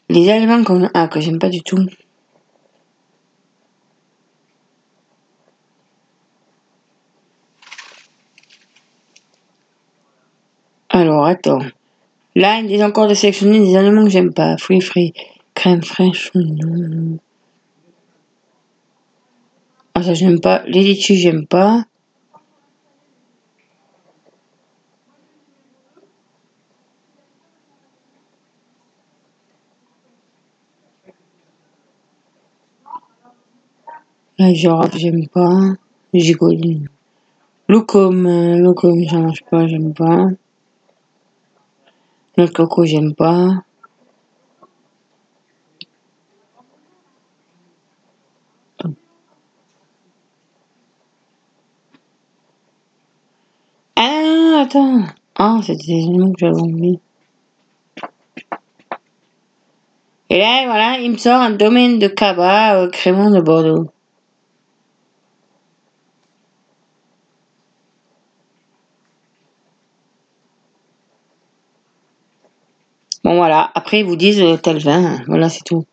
les 0.08 0.30
aliments 0.30 0.64
ah, 0.94 1.06
que 1.06 1.20
j'aime 1.20 1.38
pas 1.38 1.50
du 1.50 1.60
tout. 1.60 1.84
Alors, 10.88 11.26
attends. 11.26 11.58
Là, 12.34 12.60
il 12.60 12.68
dit 12.68 12.82
encore 12.82 13.06
de 13.06 13.12
sélectionner 13.12 13.60
des 13.60 13.76
aliments 13.76 14.04
que 14.04 14.10
j'aime 14.10 14.32
pas. 14.32 14.56
Fruits 14.56 14.80
frais, 14.80 15.12
crème 15.52 15.82
fraîche. 15.82 16.32
Ah, 19.94 20.02
ça, 20.02 20.14
j'aime 20.14 20.40
pas. 20.40 20.62
Les 20.66 20.80
litchis, 20.82 21.16
j'aime 21.16 21.46
pas. 21.46 21.84
La 34.36 34.52
girafe, 34.52 34.96
j'aime 34.96 35.28
pas. 35.28 35.74
Gigoline. 36.12 36.88
Loucom, 37.68 38.26
euh, 38.26 38.58
loucom, 38.58 39.00
j'en 39.08 39.20
mange 39.20 39.44
pas, 39.48 39.68
j'aime 39.68 39.94
pas. 39.94 40.26
Le 42.36 42.48
coco, 42.48 42.84
j'aime 42.84 43.14
pas. 43.14 43.62
Ah, 53.94 54.62
attends. 54.62 55.04
Ah, 55.36 55.60
c'était 55.62 55.86
des 55.86 56.06
aliments 56.06 56.32
que 56.32 56.40
j'avais 56.40 56.60
envie. 56.60 56.98
Et 60.28 60.38
là, 60.38 60.64
voilà, 60.66 60.98
il 60.98 61.12
me 61.12 61.16
sort 61.16 61.40
un 61.40 61.52
domaine 61.52 62.00
de 62.00 62.08
cabas 62.08 62.76
euh, 62.76 62.90
crémant 62.90 63.30
de 63.30 63.40
Bordeaux. 63.40 63.93
Bon, 73.24 73.36
voilà. 73.36 73.70
Après, 73.74 74.00
ils 74.00 74.06
vous 74.06 74.16
disent 74.16 74.42
euh, 74.42 74.56
tel 74.56 74.78
vin. 74.78 75.18
Voilà, 75.26 75.48
c'est 75.48 75.64
tout. 75.64 75.86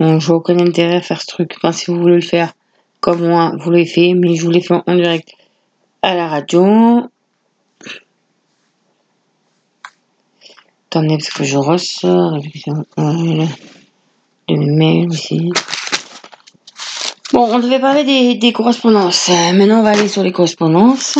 Bon, 0.00 0.18
je 0.18 0.26
vois 0.26 0.36
aucun 0.36 0.58
intérêt 0.58 0.96
à 0.96 1.00
faire 1.00 1.20
ce 1.20 1.26
truc. 1.26 1.54
Si 1.72 1.90
vous 1.90 2.00
voulez 2.00 2.16
le 2.16 2.20
faire 2.20 2.52
comme 3.00 3.26
moi, 3.26 3.52
vous 3.58 3.70
l'avez 3.70 3.86
fait, 3.86 4.14
mais 4.14 4.34
je 4.34 4.44
vous 4.44 4.50
l'ai 4.50 4.60
fait 4.60 4.74
en 4.86 4.94
direct 4.94 5.30
à 6.02 6.14
la 6.14 6.26
radio. 6.26 7.08
attendez, 10.86 11.18
parce 11.18 11.30
que 11.30 11.44
je 11.44 11.56
ressors. 11.56 12.38
Le 14.48 14.56
mail 14.56 15.08
aussi. 15.08 15.50
Bon, 17.32 17.48
on 17.52 17.58
devait 17.58 17.80
parler 17.80 18.04
des, 18.04 18.34
des 18.34 18.52
correspondances. 18.52 19.28
Maintenant, 19.28 19.80
on 19.80 19.82
va 19.82 19.90
aller 19.90 20.08
sur 20.08 20.22
les 20.22 20.32
correspondances. 20.32 21.18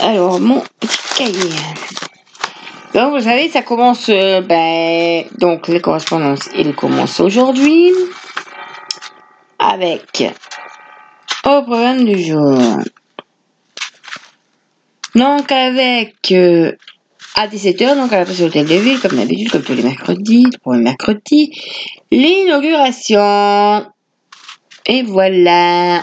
Alors, 0.00 0.40
mon 0.40 0.62
petit 0.80 0.98
cahier. 1.16 1.50
Donc, 2.94 3.14
vous 3.14 3.24
savez, 3.24 3.48
ça 3.48 3.62
commence, 3.62 4.10
euh, 4.10 4.42
ben, 4.42 5.24
donc 5.38 5.68
les 5.68 5.80
correspondances, 5.80 6.50
il 6.54 6.74
commence 6.74 7.20
aujourd'hui 7.20 7.90
avec 9.58 10.24
au 11.44 11.62
programme 11.62 12.04
du 12.04 12.22
jour. 12.22 12.58
Donc, 15.14 15.50
avec 15.50 16.32
euh, 16.32 16.72
à 17.34 17.48
17h, 17.48 17.96
donc 17.96 18.12
à 18.12 18.18
la 18.18 18.24
place 18.26 18.38
de 18.38 18.44
l'hôtel 18.44 18.66
de 18.66 18.74
ville, 18.74 19.00
comme 19.00 19.16
d'habitude, 19.16 19.50
comme 19.50 19.62
tous 19.62 19.74
les 19.74 19.82
mercredis, 19.82 20.44
le 20.44 20.58
premier 20.58 20.82
mercredi, 20.82 21.50
l'inauguration. 22.10 23.86
Et 24.84 25.02
voilà. 25.02 26.02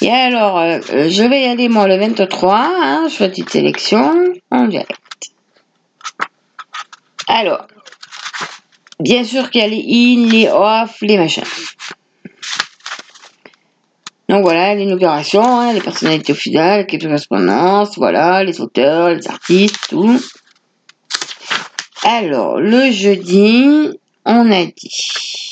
Et 0.00 0.10
alors, 0.10 0.58
euh, 0.58 0.78
je 1.08 1.28
vais 1.28 1.42
y 1.42 1.46
aller 1.46 1.68
moi 1.68 1.88
le 1.88 1.96
23, 1.96 2.54
hein, 2.54 3.08
petite 3.18 3.50
sélection 3.50 4.32
en 4.50 4.66
direct. 4.66 4.99
Alors, 7.32 7.68
bien 8.98 9.22
sûr 9.22 9.50
qu'il 9.50 9.60
y 9.60 9.64
a 9.64 9.68
les 9.68 9.76
in, 9.76 10.32
les 10.32 10.48
off, 10.48 10.96
les 11.00 11.16
machins. 11.16 11.44
Donc 14.28 14.42
voilà, 14.42 14.74
l'inauguration, 14.74 15.44
hein, 15.44 15.72
les 15.72 15.80
personnalités 15.80 16.34
finales, 16.34 16.86
les 16.90 16.98
correspondances, 16.98 17.96
voilà, 17.96 18.42
les 18.42 18.60
auteurs, 18.60 19.10
les 19.10 19.28
artistes, 19.28 19.76
tout. 19.90 20.20
Alors, 22.02 22.58
le 22.58 22.90
jeudi, 22.90 23.90
on 24.24 24.50
a 24.50 24.64
dit. 24.64 25.49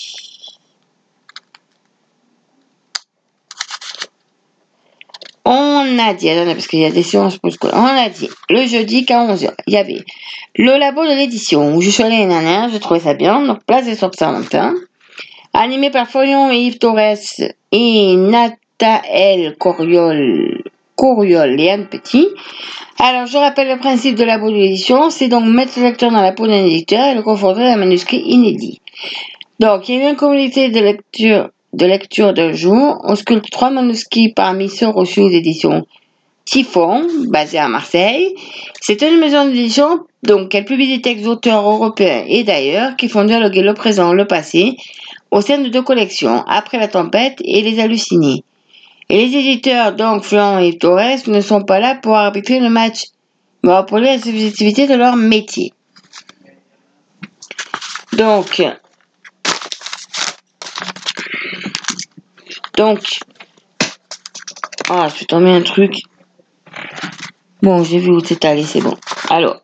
On 5.50 5.98
a 5.98 6.12
dit, 6.12 6.28
attendez, 6.28 6.52
parce 6.52 6.66
qu'il 6.66 6.80
y 6.80 6.84
a 6.84 6.90
des 6.90 7.02
séances 7.02 7.38
On 7.42 7.84
a 7.86 8.10
dit, 8.10 8.28
le 8.50 8.66
jeudi 8.66 9.06
qu'à 9.06 9.26
11h, 9.26 9.54
il 9.66 9.72
y 9.72 9.78
avait 9.78 10.04
le 10.56 10.78
labo 10.78 11.06
de 11.06 11.16
l'édition, 11.16 11.74
où 11.74 11.80
je 11.80 11.88
suis 11.88 12.02
allée 12.02 12.26
dernière, 12.26 12.68
je 12.68 12.76
trouvais 12.76 13.00
ça 13.00 13.14
bien, 13.14 13.40
donc 13.40 13.64
place 13.64 13.86
des 13.86 13.94
Saint-Valentin, 13.94 14.74
animé 15.54 15.88
par 15.88 16.06
Florian 16.06 16.50
et 16.50 16.58
Yves 16.58 16.76
Torres 16.76 17.16
et 17.72 18.14
Nathael 18.16 19.56
Coriol, 19.56 20.64
Coriol 20.96 21.58
et 21.58 21.70
Anne 21.70 21.86
Petit. 21.86 22.28
Alors, 22.98 23.24
je 23.24 23.38
rappelle 23.38 23.68
le 23.68 23.78
principe 23.78 24.16
de 24.16 24.24
labo 24.24 24.50
de 24.50 24.56
l'édition, 24.56 25.08
c'est 25.08 25.28
donc 25.28 25.46
mettre 25.46 25.78
le 25.78 25.84
lecteur 25.84 26.10
dans 26.10 26.20
la 26.20 26.32
peau 26.32 26.46
d'un 26.46 26.62
éditeur 26.62 27.06
et 27.06 27.14
le 27.14 27.22
confronter 27.22 27.62
à 27.62 27.72
un 27.72 27.76
manuscrit 27.76 28.20
inédit. 28.20 28.82
Donc, 29.60 29.88
il 29.88 29.94
y 29.94 30.02
a 30.02 30.08
eu 30.08 30.10
une 30.10 30.16
communauté 30.16 30.68
de 30.68 30.80
lecture 30.80 31.48
de 31.72 31.86
lecture 31.86 32.32
d'un 32.32 32.52
jour, 32.52 33.00
on 33.04 33.14
sculpte 33.14 33.50
trois 33.50 33.70
manuscrits 33.70 34.32
parmi 34.32 34.68
ceux 34.68 34.88
reçus 34.88 35.20
aux 35.20 35.30
éditions 35.30 35.86
Typhon, 36.44 37.06
basée 37.28 37.58
à 37.58 37.68
Marseille. 37.68 38.34
C'est 38.80 39.02
une 39.02 39.18
maison 39.18 39.46
d'édition 39.46 40.00
donc 40.22 40.54
elle 40.54 40.64
publie 40.64 40.88
des 40.88 41.00
textes 41.00 41.24
d'auteurs 41.24 41.68
européens 41.68 42.24
et 42.26 42.42
d'ailleurs 42.42 42.96
qui 42.96 43.08
font 43.08 43.24
dialoguer 43.24 43.62
le 43.62 43.74
présent, 43.74 44.12
le 44.12 44.26
passé, 44.26 44.76
au 45.30 45.40
sein 45.40 45.58
de 45.58 45.68
deux 45.68 45.82
collections, 45.82 46.42
Après 46.48 46.78
la 46.78 46.88
tempête 46.88 47.38
et 47.44 47.62
Les 47.62 47.80
hallucinés. 47.80 48.42
Et 49.10 49.26
les 49.26 49.36
éditeurs, 49.36 49.94
donc 49.94 50.22
Florent 50.22 50.58
et 50.58 50.76
Torres, 50.76 51.28
ne 51.28 51.40
sont 51.40 51.62
pas 51.62 51.78
là 51.78 51.94
pour 51.94 52.16
arbitrer 52.16 52.60
le 52.60 52.68
match, 52.68 53.04
mais 53.62 53.72
pour 53.86 53.98
la 53.98 54.18
subjectivité 54.18 54.86
de 54.86 54.94
leur 54.94 55.16
métier. 55.16 55.72
Donc, 58.12 58.62
Donc, 62.78 63.00
ah, 64.88 65.08
je 65.12 65.18
vais 65.18 65.26
tomber 65.26 65.50
un 65.50 65.62
truc. 65.62 66.02
Bon, 67.60 67.82
j'ai 67.82 67.98
vu 67.98 68.12
où 68.12 68.20
c'est 68.24 68.44
allé, 68.44 68.62
c'est 68.62 68.80
bon. 68.80 68.94
Alors. 69.28 69.60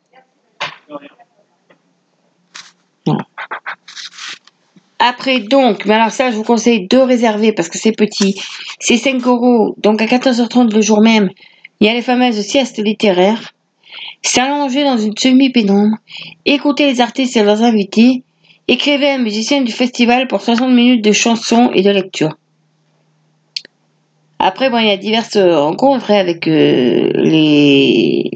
Après, 4.98 5.38
donc, 5.38 5.86
mais 5.86 5.94
alors 5.94 6.10
ça, 6.10 6.32
je 6.32 6.36
vous 6.36 6.42
conseille 6.42 6.88
de 6.88 6.98
réserver 6.98 7.52
parce 7.52 7.68
que 7.68 7.78
c'est 7.78 7.92
petit. 7.92 8.34
C'est 8.80 8.96
5 8.96 9.24
euros. 9.28 9.76
Donc, 9.78 10.02
à 10.02 10.06
14h30 10.06 10.74
le 10.74 10.82
jour 10.82 11.00
même, 11.00 11.30
il 11.78 11.86
y 11.86 11.90
a 11.90 11.94
les 11.94 12.02
fameuses 12.02 12.40
siestes 12.40 12.78
littéraires. 12.78 13.52
S'allonger 14.22 14.82
dans 14.82 14.98
une 14.98 15.16
semi-pénombre. 15.16 15.98
Écouter 16.46 16.86
les 16.86 17.00
artistes 17.00 17.36
et 17.36 17.44
leurs 17.44 17.62
invités. 17.62 18.24
Écrivez 18.66 19.10
un 19.10 19.18
musicien 19.18 19.62
du 19.62 19.70
festival 19.70 20.26
pour 20.26 20.40
60 20.40 20.72
minutes 20.72 21.04
de 21.04 21.12
chansons 21.12 21.70
et 21.72 21.82
de 21.82 21.90
lecture. 21.90 22.34
Après, 24.46 24.68
bon, 24.68 24.76
il 24.76 24.88
y 24.88 24.90
a 24.90 24.98
diverses 24.98 25.38
rencontres 25.38 26.10
hein, 26.10 26.18
avec 26.18 26.46
euh, 26.48 27.10
les... 27.14 28.30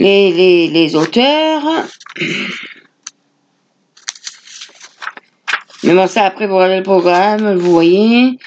les... 0.00 0.32
Les, 0.32 0.66
les 0.66 0.96
auteurs. 0.96 1.62
Mais 5.84 5.94
bon, 5.94 6.08
ça, 6.08 6.24
après, 6.24 6.48
vous 6.48 6.56
regardez 6.56 6.78
le 6.78 6.82
programme, 6.82 7.54
vous 7.54 7.70
voyez. 7.70 8.40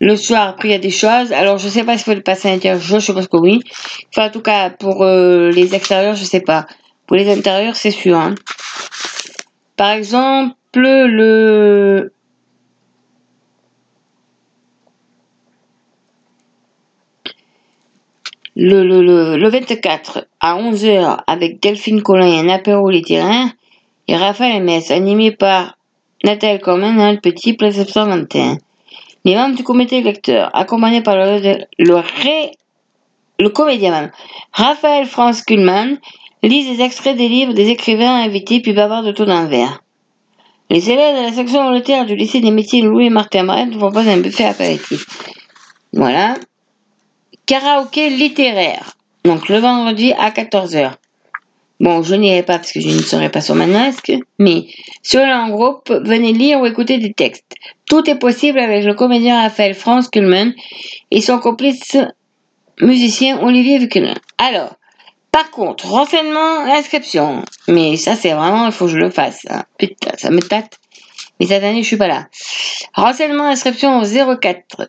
Le 0.00 0.16
soir, 0.16 0.48
après, 0.48 0.70
il 0.70 0.72
y 0.72 0.74
a 0.74 0.78
des 0.78 0.90
choses. 0.90 1.32
Alors, 1.32 1.58
je 1.58 1.68
sais 1.68 1.84
pas 1.84 1.96
s'il 1.96 2.06
faut 2.06 2.14
le 2.14 2.20
passer 2.20 2.48
à 2.48 2.50
l'intérieur. 2.50 2.80
Je 2.80 2.98
suppose 2.98 3.28
que 3.28 3.36
oui. 3.36 3.60
Enfin, 4.08 4.26
en 4.26 4.30
tout 4.30 4.42
cas, 4.42 4.70
pour 4.70 5.04
euh, 5.04 5.52
les 5.52 5.76
extérieurs, 5.76 6.16
je 6.16 6.24
sais 6.24 6.40
pas. 6.40 6.66
Pour 7.06 7.16
les 7.16 7.30
intérieurs, 7.30 7.76
c'est 7.76 7.92
sûr. 7.92 8.18
Hein. 8.18 8.34
Par 9.76 9.90
exemple, 9.90 10.56
le 10.74 12.12
Le, 18.54 18.84
le, 18.84 19.02
le, 19.02 19.36
le 19.38 19.48
24 19.48 20.26
à 20.40 20.56
11h 20.56 21.20
avec 21.26 21.60
Delphine 21.62 22.02
Collin 22.02 22.26
et 22.26 22.38
un 22.40 22.48
apéro 22.50 22.90
littéraire 22.90 23.48
et 24.08 24.16
Raphaël 24.16 24.62
Metz 24.62 24.90
animé 24.90 25.32
par 25.32 25.78
Nathalie 26.24 26.60
Cormen 26.60 27.00
un 27.00 27.16
Petit 27.16 27.54
Place 27.54 27.82
121. 27.82 28.58
Les 29.24 29.36
membres 29.36 29.56
du 29.56 29.62
comité 29.62 30.02
lecteur 30.02 30.50
accompagnés 30.54 31.02
par 31.02 31.16
le, 31.16 31.64
le, 31.78 31.94
ré, 31.94 32.52
le 33.38 33.48
comédien 33.48 34.10
Raphaël 34.52 35.06
Franz 35.06 35.42
Kuhlmann 35.46 35.98
lisent 36.42 36.76
des 36.76 36.82
extraits 36.82 37.16
des 37.16 37.28
livres 37.28 37.54
des 37.54 37.68
écrivains 37.68 38.22
invités 38.22 38.60
puis 38.60 38.72
bavardent 38.72 39.06
autour 39.06 39.26
d'un 39.26 39.46
verre. 39.46 39.82
Les 40.70 40.90
élèves 40.90 41.16
de 41.16 41.22
la 41.22 41.32
section 41.32 41.64
volontaire 41.64 42.06
du 42.06 42.16
lycée 42.16 42.40
des 42.40 42.50
métiers 42.50 42.82
Louis 42.82 43.10
Martin 43.10 43.44
Brett 43.44 43.70
proposent 43.76 44.08
un 44.08 44.18
buffet 44.18 44.44
apéritif. 44.44 45.06
Voilà. 45.92 46.34
Karaoké 47.46 48.10
littéraire. 48.10 48.96
Donc 49.24 49.48
le 49.48 49.58
vendredi 49.58 50.12
à 50.12 50.30
14h. 50.30 50.92
Bon, 51.80 52.02
je 52.02 52.14
n'irai 52.14 52.44
pas 52.44 52.58
parce 52.58 52.70
que 52.70 52.80
je 52.80 52.88
ne 52.88 53.02
serai 53.02 53.28
pas 53.28 53.40
sur 53.40 53.56
ma 53.56 53.66
masque, 53.66 54.12
mais 54.38 54.66
sur 55.02 55.20
en 55.20 55.48
groupe, 55.50 55.90
venez 55.90 56.32
lire 56.32 56.60
ou 56.60 56.66
écouter 56.66 56.98
des 56.98 57.12
textes. 57.12 57.56
Tout 57.86 58.08
est 58.08 58.18
possible 58.18 58.60
avec 58.60 58.84
le 58.84 58.94
comédien 58.94 59.42
Raphaël 59.42 59.74
Franz 59.74 60.08
Kuhlmann 60.08 60.54
et 61.10 61.20
son 61.20 61.38
complice 61.38 61.96
musicien 62.80 63.40
Olivier 63.42 63.78
Vuckelin. 63.78 64.14
Alors, 64.38 64.76
par 65.32 65.50
contre, 65.50 65.88
renseignement, 65.88 66.60
inscription. 66.66 67.44
Mais 67.66 67.96
ça, 67.96 68.14
c'est 68.14 68.32
vraiment, 68.32 68.66
il 68.66 68.72
faut 68.72 68.84
que 68.84 68.92
je 68.92 68.98
le 68.98 69.10
fasse. 69.10 69.46
Hein. 69.50 69.64
Putain, 69.78 70.12
ça 70.18 70.30
me 70.30 70.40
tâte. 70.40 70.78
Mais 71.40 71.46
cette 71.46 71.64
année, 71.64 71.82
je 71.82 71.88
suis 71.88 71.96
pas 71.96 72.06
là. 72.06 72.28
Renseignement, 72.94 73.46
inscription 73.46 74.00
au 74.00 74.04
04 74.04 74.88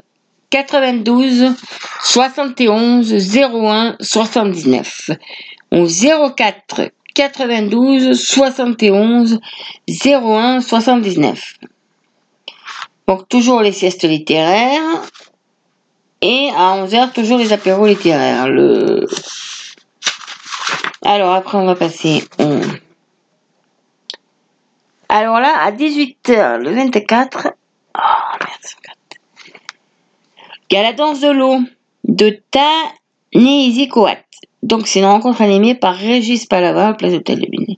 92 0.53 1.55
71 2.03 3.11
01 3.11 3.95
79 3.99 5.09
au 5.71 5.88
04 5.88 6.91
92 7.15 8.13
71 8.13 9.39
01 10.05 10.61
79. 10.61 11.53
Donc 13.07 13.27
toujours 13.30 13.61
les 13.61 13.71
siestes 13.71 14.03
littéraires 14.03 15.01
et 16.21 16.51
à 16.55 16.77
11h 16.77 17.13
toujours 17.13 17.39
les 17.39 17.51
apéros 17.51 17.88
littéraires. 17.88 18.45
Alors 21.01 21.34
après 21.34 21.57
on 21.57 21.65
va 21.65 21.73
passer 21.73 22.23
Alors 25.09 25.39
là 25.39 25.63
à 25.63 25.71
18h 25.71 26.57
le 26.57 26.75
24 26.75 27.47
oh, 27.97 27.99
merde, 28.39 28.82
il 30.73 30.77
y 30.77 30.79
a 30.79 30.81
la 30.81 30.93
danse 30.93 31.19
de 31.19 31.29
l'eau 31.29 31.59
de 32.03 32.39
Ta 32.49 32.67
Coat. 33.91 34.17
Donc, 34.63 34.87
c'est 34.87 35.01
une 35.01 35.05
rencontre 35.05 35.43
animée 35.43 35.75
par 35.75 35.93
Régis 35.93 36.47
Palava 36.47 36.93
Place 36.93 37.13
de 37.13 37.19
Binet. 37.19 37.77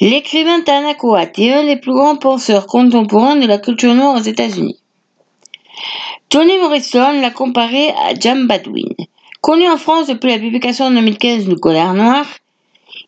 L'écrivain 0.00 0.60
Tana 0.60 0.92
Coat 0.92 1.30
est 1.38 1.50
un 1.50 1.64
des 1.64 1.76
plus 1.76 1.94
grands 1.94 2.16
penseurs 2.16 2.66
contemporains 2.66 3.36
de 3.36 3.46
la 3.46 3.56
culture 3.56 3.94
noire 3.94 4.16
aux 4.16 4.22
États-Unis. 4.22 4.78
Tony 6.28 6.58
Morrison 6.58 7.22
l'a 7.22 7.30
comparé 7.30 7.88
à 7.92 8.12
Jam 8.14 8.46
Badwin, 8.46 8.92
Connu 9.40 9.66
en 9.66 9.78
France 9.78 10.08
depuis 10.08 10.28
la 10.28 10.38
publication 10.38 10.84
en 10.84 10.90
2015 10.90 11.48
du 11.48 11.56
Colère 11.56 11.94
Noir, 11.94 12.26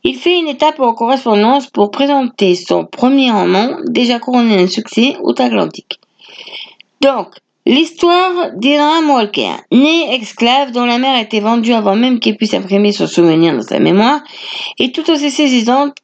il 0.05 0.17
fait 0.17 0.39
une 0.39 0.49
étape 0.49 0.81
en 0.81 0.95
correspondance 0.95 1.67
pour 1.67 1.91
présenter 1.91 2.55
son 2.55 2.87
premier 2.87 3.31
roman, 3.31 3.77
déjà 3.89 4.19
couronné 4.19 4.57
d'un 4.57 4.69
succès 4.69 5.19
outre-Atlantique. 5.23 6.01
Donc, 7.03 7.35
l'histoire 7.67 8.53
d'Iram 8.55 9.11
Walker, 9.11 9.57
né 9.73 10.15
esclave 10.15 10.71
dont 10.71 10.87
la 10.87 10.99
mère 10.99 11.17
a 11.17 11.21
été 11.21 11.41
vendue 11.41 11.73
avant 11.73 11.97
même 11.97 12.21
qu'il 12.21 12.37
puisse 12.37 12.55
imprimer 12.55 12.93
son 12.93 13.07
souvenir 13.07 13.55
dans 13.55 13.63
sa 13.63 13.81
mémoire, 13.81 14.23
est 14.79 14.95
tout 14.95 15.11
aussi 15.11 15.31
saisissante 15.31 15.97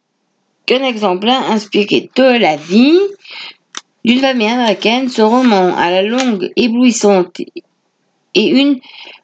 qu'un 0.66 0.82
exemplaire 0.82 1.50
inspiré 1.50 2.10
de 2.14 2.38
la 2.38 2.56
vie 2.56 2.98
d'une 4.04 4.18
famille 4.18 4.48
américaine. 4.48 5.08
Ce 5.08 5.22
roman, 5.22 5.74
à 5.76 5.90
la 5.90 6.02
longue 6.02 6.50
éblouissante 6.56 7.40
et 8.34 8.48
une 8.48 8.78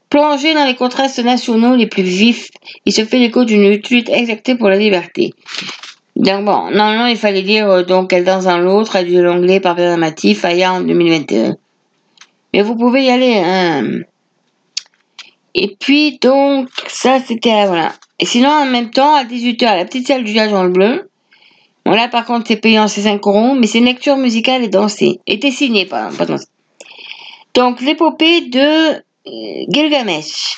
plongée 0.09 0.55
dans 0.55 0.65
les 0.65 0.75
contrastes 0.75 1.23
nationaux 1.23 1.77
les 1.77 1.87
plus 1.87 2.03
vifs, 2.03 2.51
il 2.87 2.93
se 2.93 3.05
fait 3.05 3.19
l'écho 3.19 3.45
d'une 3.45 3.69
lutte 3.69 4.09
exactée 4.09 4.55
pour 4.55 4.69
la 4.69 4.77
liberté. 4.77 5.33
Donc 6.17 6.45
bon, 6.45 6.71
normalement 6.71 7.07
il 7.07 7.17
fallait 7.17 7.43
dire 7.43 7.71
euh, 7.71 7.83
donc 7.85 8.13
Elle 8.13 8.25
dans 8.25 8.59
l'autre, 8.59 8.91
traduit 8.91 9.15
de 9.15 9.23
l'anglais 9.23 9.61
par 9.61 9.77
Bernard 9.77 9.99
Maty, 9.99 10.35
Faya 10.35 10.73
en 10.73 10.81
2021. 10.81 11.57
Mais 12.53 12.63
vous 12.63 12.77
pouvez 12.77 13.05
y 13.05 13.11
aller. 13.11 13.37
Hein. 13.37 14.01
Et 15.55 15.77
puis 15.79 16.19
donc 16.19 16.69
ça 16.87 17.21
c'était 17.21 17.67
voilà. 17.67 17.93
Et 18.19 18.27
sinon 18.27 18.51
en 18.51 18.67
même 18.67 18.91
temps 18.91 19.15
à 19.15 19.25
18h 19.25 19.65
la 19.77 19.85
petite 19.85 20.07
salle 20.07 20.25
du 20.25 20.33
village 20.33 20.53
en 20.53 20.69
bleu. 20.69 21.11
Bon 21.85 21.93
là 21.93 22.09
par 22.09 22.25
contre 22.25 22.47
c'est 22.49 22.57
payant 22.57 22.89
c'est 22.89 23.03
5 23.03 23.27
euros, 23.27 23.55
mais 23.55 23.67
c'est 23.67 23.79
une 23.79 23.87
lecture 23.87 24.17
musicale 24.17 24.63
et 24.63 24.69
dansée. 24.69 25.21
Était 25.27 25.51
signé 25.51 25.85
pas, 25.85 26.11
pas 26.17 26.27
dansée. 26.27 26.47
Donc 27.55 27.81
l'épopée 27.81 28.43
de 28.43 28.93
euh, 29.27 29.65
Gilgamesh 29.69 30.57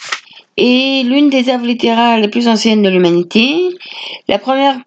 est 0.56 1.04
l'une 1.04 1.30
des 1.30 1.48
œuvres 1.48 1.66
littéraires 1.66 2.18
les 2.18 2.28
plus 2.28 2.46
anciennes 2.46 2.82
de 2.82 2.88
l'humanité. 2.88 3.68
La 4.28 4.38
première 4.38 4.78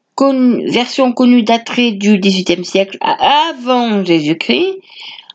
version 0.67 1.11
connue 1.11 1.43
daterait 1.43 1.91
du 1.91 2.19
XVIIIe 2.19 2.63
siècle 2.63 2.97
avant 3.01 4.05
Jésus-Christ 4.05 4.75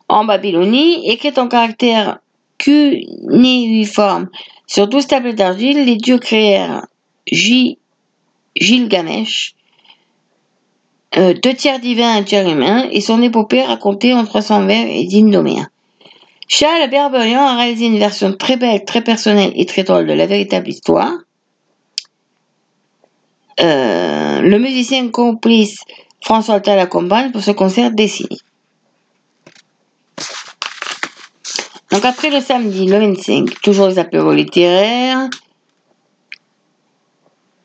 en 0.08 0.24
Babylonie, 0.24 1.08
écrite 1.10 1.38
en 1.38 1.48
caractère 1.48 2.18
cunéiforme 2.58 4.28
sur 4.66 4.88
12 4.88 5.06
tablettes 5.06 5.36
d'argile, 5.36 5.84
les 5.84 5.96
dieux 5.96 6.18
créèrent 6.18 6.86
J- 7.30 7.78
Gilgamesh, 8.56 9.54
euh, 11.16 11.34
deux 11.34 11.54
tiers 11.54 11.80
divins, 11.80 12.16
un 12.16 12.22
tiers 12.22 12.48
humain, 12.48 12.88
et 12.90 13.00
son 13.00 13.22
épopée 13.22 13.62
racontée 13.62 14.12
en 14.14 14.24
300 14.24 14.66
vers 14.66 14.86
et 14.86 15.04
digne 15.04 15.30
d'Homère. 15.30 15.68
Charles 16.48 16.88
Berberian 16.90 17.40
a 17.46 17.56
réalisé 17.56 17.86
une 17.86 17.98
version 17.98 18.32
très 18.32 18.56
belle, 18.56 18.84
très 18.84 19.02
personnelle 19.02 19.52
et 19.54 19.66
très 19.66 19.84
drôle 19.84 20.06
de 20.06 20.12
la 20.14 20.26
véritable 20.26 20.68
histoire. 20.68 21.12
Euh, 23.60 24.40
le 24.40 24.58
musicien 24.58 25.08
complice 25.10 25.80
François 26.22 26.54
Alta 26.56 26.76
l'accompagne 26.76 27.32
pour 27.32 27.42
ce 27.42 27.50
concert 27.50 27.90
dessiné. 27.90 28.36
Donc 31.90 32.04
après 32.04 32.30
le 32.30 32.40
samedi, 32.40 32.86
le 32.86 32.98
25, 32.98 33.60
toujours 33.62 33.88
les 33.88 33.98
apéros 33.98 34.32
littéraires. 34.32 35.28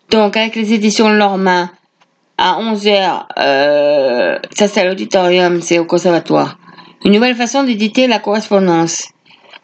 Donc 0.09 0.37
avec 0.37 0.55
les 0.55 0.73
éditions 0.73 1.09
Lorma, 1.09 1.71
à 2.37 2.59
11h, 2.61 3.25
euh, 3.37 4.39
ça 4.51 4.67
c'est 4.67 4.81
à 4.81 4.85
l'auditorium, 4.85 5.61
c'est 5.61 5.79
au 5.79 5.85
conservatoire. 5.85 6.57
Une 7.03 7.13
nouvelle 7.13 7.35
façon 7.35 7.63
d'éditer 7.63 8.07
la 8.07 8.19
correspondance. 8.19 9.09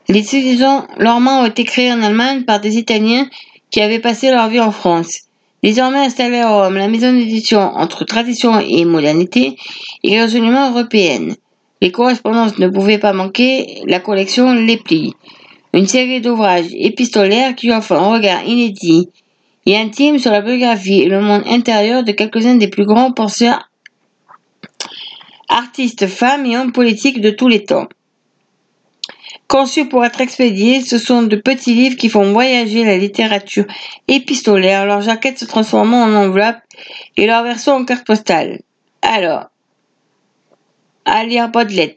Les 0.09 0.35
éditions 0.35 0.87
Lorma 0.97 1.41
ont 1.41 1.45
été 1.45 1.63
créées 1.63 1.93
en 1.93 2.01
Allemagne 2.01 2.43
par 2.43 2.59
des 2.59 2.77
Italiens 2.77 3.27
qui 3.71 3.81
avaient 3.81 3.99
passé 3.99 4.31
leur 4.31 4.49
vie 4.49 4.59
en 4.59 4.71
France. 4.71 5.21
Désormais 5.61 5.99
installée 5.99 6.39
à 6.39 6.49
Rome, 6.49 6.75
la 6.75 6.87
maison 6.87 7.13
d'édition 7.13 7.59
entre 7.59 8.05
tradition 8.05 8.59
et 8.59 8.85
modernité 8.85 9.57
est 10.03 10.19
résolument 10.19 10.71
européenne. 10.71 11.35
Les 11.81 11.91
correspondances 11.91 12.57
ne 12.59 12.67
pouvaient 12.67 12.97
pas 12.97 13.13
manquer, 13.13 13.81
la 13.85 13.99
collection 13.99 14.53
les 14.53 14.77
plie. 14.77 15.13
Une 15.73 15.87
série 15.87 16.19
d'ouvrages 16.19 16.73
épistolaires 16.73 17.55
qui 17.55 17.71
offrent 17.71 17.93
un 17.93 18.11
regard 18.11 18.43
inédit 18.43 19.09
et 19.65 19.77
intime 19.77 20.19
sur 20.19 20.31
la 20.31 20.41
biographie 20.41 21.01
et 21.01 21.09
le 21.09 21.21
monde 21.21 21.43
intérieur 21.47 22.03
de 22.03 22.11
quelques-uns 22.11 22.55
des 22.55 22.67
plus 22.67 22.85
grands 22.85 23.13
penseurs, 23.13 23.69
artistes, 25.47 26.07
femmes 26.07 26.45
et 26.45 26.57
hommes 26.57 26.71
politiques 26.71 27.21
de 27.21 27.29
tous 27.29 27.47
les 27.47 27.63
temps. 27.63 27.87
Conçus 29.47 29.87
pour 29.87 30.05
être 30.05 30.21
expédiés, 30.21 30.81
ce 30.81 30.97
sont 30.99 31.23
de 31.23 31.35
petits 31.35 31.73
livres 31.73 31.97
qui 31.97 32.09
font 32.09 32.33
voyager 32.33 32.83
la 32.83 32.97
littérature 32.97 33.65
épistolaire, 34.07 34.85
leurs 34.85 35.01
jaquettes 35.01 35.39
se 35.39 35.45
transformant 35.45 36.03
en 36.03 36.13
enveloppes 36.13 36.61
et 37.17 37.25
leur 37.25 37.43
version 37.43 37.73
en 37.73 37.85
carte 37.85 38.05
postale. 38.05 38.59
Alors, 39.01 39.45
à 41.09 41.23
lire 41.23 41.49
Baudelaire. 41.49 41.95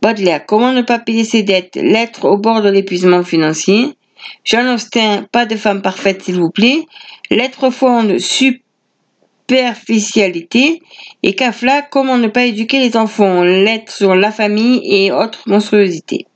Baudelaire, 0.00 0.46
comment 0.46 0.72
ne 0.72 0.82
pas 0.82 0.98
payer 0.98 1.24
ses 1.24 1.42
dettes? 1.42 1.76
Lettre 1.76 2.24
au 2.24 2.36
bord 2.36 2.62
de 2.62 2.70
l'épuisement 2.70 3.22
financier. 3.22 3.96
Jean 4.44 4.74
Austen, 4.74 5.26
pas 5.30 5.46
de 5.46 5.56
femme 5.56 5.82
parfaite 5.82 6.22
s'il 6.22 6.36
vous 6.36 6.50
plaît. 6.50 6.86
Lettre 7.30 7.70
fonde, 7.70 8.18
superficialité. 8.18 10.82
Et 11.22 11.34
Kafla, 11.34 11.82
comment 11.82 12.18
ne 12.18 12.28
pas 12.28 12.44
éduquer 12.44 12.80
les 12.80 12.96
enfants? 12.96 13.42
Lettre 13.42 13.92
sur 13.92 14.14
la 14.14 14.30
famille 14.30 14.80
et 14.84 15.12
autres 15.12 15.42
monstruosités. 15.46 16.26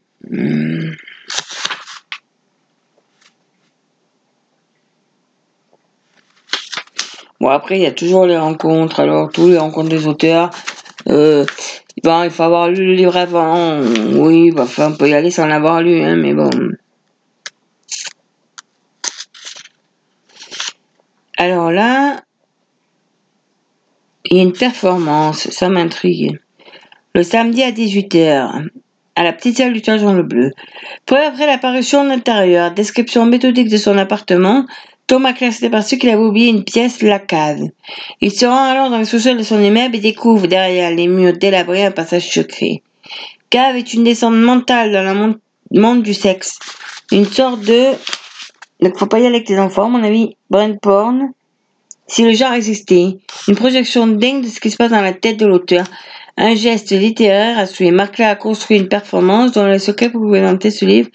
Bon, 7.45 7.51
après, 7.51 7.77
il 7.77 7.83
y 7.83 7.87
a 7.87 7.93
toujours 7.93 8.25
les 8.25 8.39
rencontres. 8.39 9.01
Alors, 9.01 9.31
tous 9.31 9.49
les 9.49 9.59
rencontres 9.59 9.91
des 9.91 10.07
auteurs. 10.07 10.49
Bon, 11.05 11.45
il 12.23 12.31
faut 12.31 12.43
avoir 12.43 12.71
lu 12.71 12.87
le 12.87 12.95
livre 12.95 13.19
avant. 13.19 13.83
Oui, 14.15 14.51
bah, 14.51 14.62
enfin, 14.62 14.91
on 14.91 14.97
peut 14.97 15.11
y 15.11 15.12
aller 15.12 15.31
sans 15.31 15.47
l'avoir 15.47 15.83
lu, 15.83 16.01
hein, 16.01 16.16
mais 16.16 16.33
bon. 16.33 16.49
Alors 21.37 21.71
là, 21.71 22.23
il 24.25 24.39
y 24.39 24.41
a 24.41 24.43
une 24.43 24.55
performance, 24.55 25.51
ça 25.51 25.69
m'intrigue. 25.69 26.41
Le 27.15 27.23
samedi 27.23 27.62
à 27.62 27.73
18h, 27.73 28.69
à 29.16 29.23
la 29.23 29.35
petite 29.35 29.59
salle 29.59 29.75
du 29.75 29.83
Toison 29.83 30.15
le 30.15 30.23
Bleu. 30.23 30.51
Peu 31.05 31.19
après 31.19 31.47
l'apparition 31.47 32.05
de 32.05 32.09
l'intérieur, 32.09 32.71
description 32.71 33.27
méthodique 33.27 33.69
de 33.69 33.77
son 33.77 33.99
appartement, 33.99 34.65
Claire 35.07 35.53
s'est 35.53 35.67
aperçu 35.67 35.99
qu'il 35.99 36.11
avait 36.11 36.23
oublié 36.23 36.49
une 36.49 36.65
pièce, 36.65 37.03
la 37.03 37.19
cave. 37.19 37.61
Il 38.21 38.33
se 38.33 38.47
rend 38.47 38.65
alors 38.65 38.91
dans 38.91 38.99
le 38.99 39.05
sous-sol 39.05 39.37
de 39.37 39.43
son 39.43 39.63
immeuble 39.63 39.97
et 39.97 40.01
découvre 40.01 40.47
derrière 40.47 40.91
les 40.91 41.09
murs 41.09 41.35
délabrés 41.35 41.85
un 41.85 41.91
passage 41.91 42.29
secret. 42.31 42.83
Cave 43.51 43.77
est 43.77 43.95
une 43.95 44.05
descente 44.05 44.35
mentale 44.35 44.93
dans 44.93 45.37
le 45.71 45.81
monde, 45.81 46.03
du 46.03 46.15
sexe. 46.15 46.59
Une 47.13 47.27
sorte 47.27 47.61
de... 47.61 47.93
Donc 48.81 48.99
faut 48.99 49.07
pas 49.07 49.19
y 49.19 49.27
aller 49.27 49.37
avec 49.37 49.47
tes 49.47 49.59
enfants, 49.59 49.89
mon 49.89 50.03
avis. 50.03 50.37
Brain 50.51 50.75
porn. 50.81 51.31
si 52.07 52.25
le 52.25 52.33
genre 52.33 52.53
existait, 52.53 53.19
une 53.49 53.55
projection 53.55 54.07
dingue 54.07 54.43
de 54.43 54.49
ce 54.49 54.61
qui 54.61 54.71
se 54.71 54.77
passe 54.77 54.91
dans 54.91 55.01
la 55.01 55.13
tête 55.13 55.39
de 55.39 55.47
l'auteur, 55.47 55.85
un 56.37 56.55
geste 56.55 56.91
littéraire 56.91 57.59
à 57.59 57.67
suivre. 57.67 57.95
Marc 57.95 58.21
a 58.21 58.35
construit 58.35 58.79
une 58.79 58.89
performance 58.89 59.53
dont 59.53 59.67
le 59.67 59.79
secret 59.79 60.11
pour 60.11 60.27
présenter 60.29 60.71
ce 60.71 60.85
livre 60.85 61.09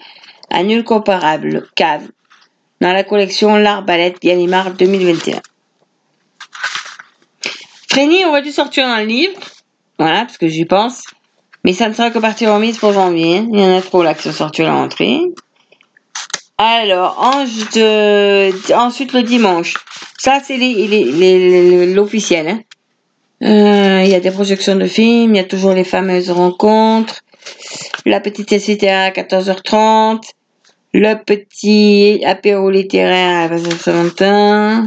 à 0.50 0.62
nul 0.62 0.82
comparable, 0.84 1.68
cave, 1.74 2.08
dans 2.80 2.92
la 2.92 3.04
collection 3.04 3.56
L'Arbalète 3.56 4.20
Gallimard 4.22 4.72
2021. 4.72 5.40
Frény 7.90 8.24
aurait 8.24 8.42
dû 8.42 8.52
sortir 8.52 8.86
un 8.86 9.04
livre, 9.04 9.38
voilà, 9.98 10.20
parce 10.24 10.38
que 10.38 10.48
j'y 10.48 10.64
pense, 10.64 11.02
mais 11.64 11.72
ça 11.72 11.88
ne 11.88 11.94
sera 11.94 12.10
que 12.10 12.18
partie 12.18 12.46
remise 12.46 12.78
pour 12.78 12.92
janvier. 12.92 13.44
Il 13.52 13.58
y 13.58 13.64
en 13.64 13.76
a 13.76 13.82
trop 13.82 14.02
là 14.02 14.14
qui 14.14 14.22
sont 14.22 14.32
sortis 14.32 14.62
à 14.62 14.66
la 14.66 14.74
rentrée. 14.74 15.20
Alors, 16.56 17.18
Ange 17.18 17.70
de... 17.74 18.74
ensuite 18.74 19.12
le 19.12 19.22
dimanche. 19.22 19.74
Ça, 20.18 20.40
c'est 20.44 20.56
l'officiel. 20.58 22.48
Hein. 22.48 22.60
Euh, 23.42 24.02
Il 24.04 24.10
y 24.10 24.14
a 24.14 24.20
des 24.20 24.30
projections 24.30 24.76
de 24.76 24.86
films, 24.86 25.34
il 25.34 25.38
y 25.38 25.40
a 25.40 25.44
toujours 25.44 25.72
les 25.72 25.84
fameuses 25.84 26.30
rencontres. 26.30 27.22
La 28.04 28.20
petite 28.20 28.58
cité 28.58 28.90
à 28.90 29.10
14h30. 29.10 30.20
Le 30.92 31.14
petit 31.22 32.20
apéro 32.26 32.68
littéraire 32.68 33.52
à 33.52 33.58
Saint-Valentin. 33.58 34.86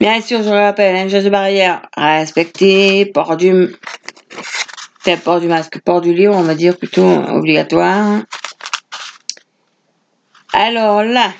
Bien 0.00 0.20
sûr, 0.20 0.42
je 0.42 0.50
le 0.50 0.56
rappelle, 0.56 0.96
un 0.96 1.06
geste 1.06 1.26
de 1.26 1.30
barrière 1.30 1.82
à 1.94 2.16
respecter, 2.18 3.06
port 3.06 3.36
du, 3.36 3.52
masque, 5.46 5.78
port 5.84 6.00
du 6.00 6.12
livre, 6.12 6.34
on 6.34 6.42
va 6.42 6.56
dire 6.56 6.76
plutôt 6.76 7.06
obligatoire. 7.06 8.22
Alors 10.52 11.04
là, 11.04 11.32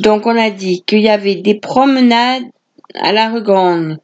donc 0.00 0.26
on 0.26 0.36
a 0.36 0.50
dit 0.50 0.82
qu'il 0.82 1.02
y 1.02 1.08
avait 1.08 1.36
des 1.36 1.54
promenades 1.54 2.44
à 3.00 3.12
la 3.12 3.28
rue 3.28 3.42
Grande. 3.42 3.98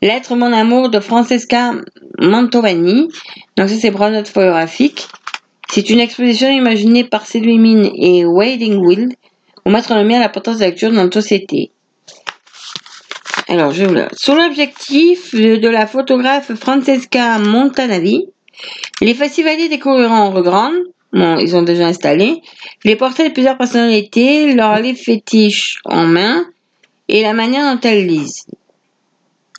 Lettre 0.00 0.34
mon 0.36 0.54
amour 0.54 0.88
de 0.88 1.00
Francesca 1.00 1.72
Mantovani. 2.18 3.08
Donc 3.58 3.68
ça 3.68 3.76
c'est 3.76 3.90
promenade 3.90 4.26
photographique. 4.26 5.06
C'est 5.72 5.88
une 5.88 6.00
exposition 6.00 6.50
imaginée 6.50 7.04
par 7.04 7.26
Sylvie 7.26 7.58
Mine 7.58 7.92
et 7.94 8.24
Wading 8.24 8.78
Wild 8.78 9.14
pour 9.62 9.70
mettre 9.70 9.92
en 9.92 9.98
lumière 9.98 10.18
l'importance 10.18 10.56
de 10.56 10.62
la 10.62 10.70
lecture 10.70 10.90
dans 10.90 11.04
notre 11.04 11.20
société. 11.20 11.70
Alors, 13.46 13.70
je 13.70 13.84
vous. 13.84 13.94
Sur 14.16 14.34
l'objectif 14.34 15.32
de 15.32 15.68
la 15.68 15.86
photographe 15.86 16.52
Francesca 16.54 17.38
Montanavi, 17.38 18.26
les 19.00 19.14
festivaliers 19.14 19.68
découvriront 19.68 20.12
en 20.12 20.32
rue 20.32 20.42
Grande, 20.42 20.74
bon, 21.12 21.38
ils 21.38 21.54
ont 21.54 21.62
déjà 21.62 21.86
installé, 21.86 22.42
les 22.84 22.96
portraits 22.96 23.28
de 23.28 23.32
plusieurs 23.32 23.56
personnalités, 23.56 24.52
leurs 24.52 24.76
fétiches 24.96 25.78
en 25.84 26.02
main 26.02 26.46
et 27.06 27.22
la 27.22 27.32
manière 27.32 27.72
dont 27.72 27.80
elles 27.88 28.08
lisent. 28.08 28.48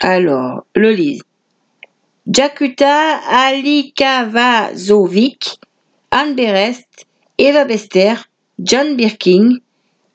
Alors, 0.01 0.65
le 0.75 0.91
lisent. 0.91 1.23
Jakuta 2.27 3.15
Alikavazovic, 3.29 5.61
Anne 6.11 6.35
Berest, 6.35 7.05
Eva 7.37 7.65
Bester, 7.65 8.15
John 8.59 8.95
Birking, 8.95 9.61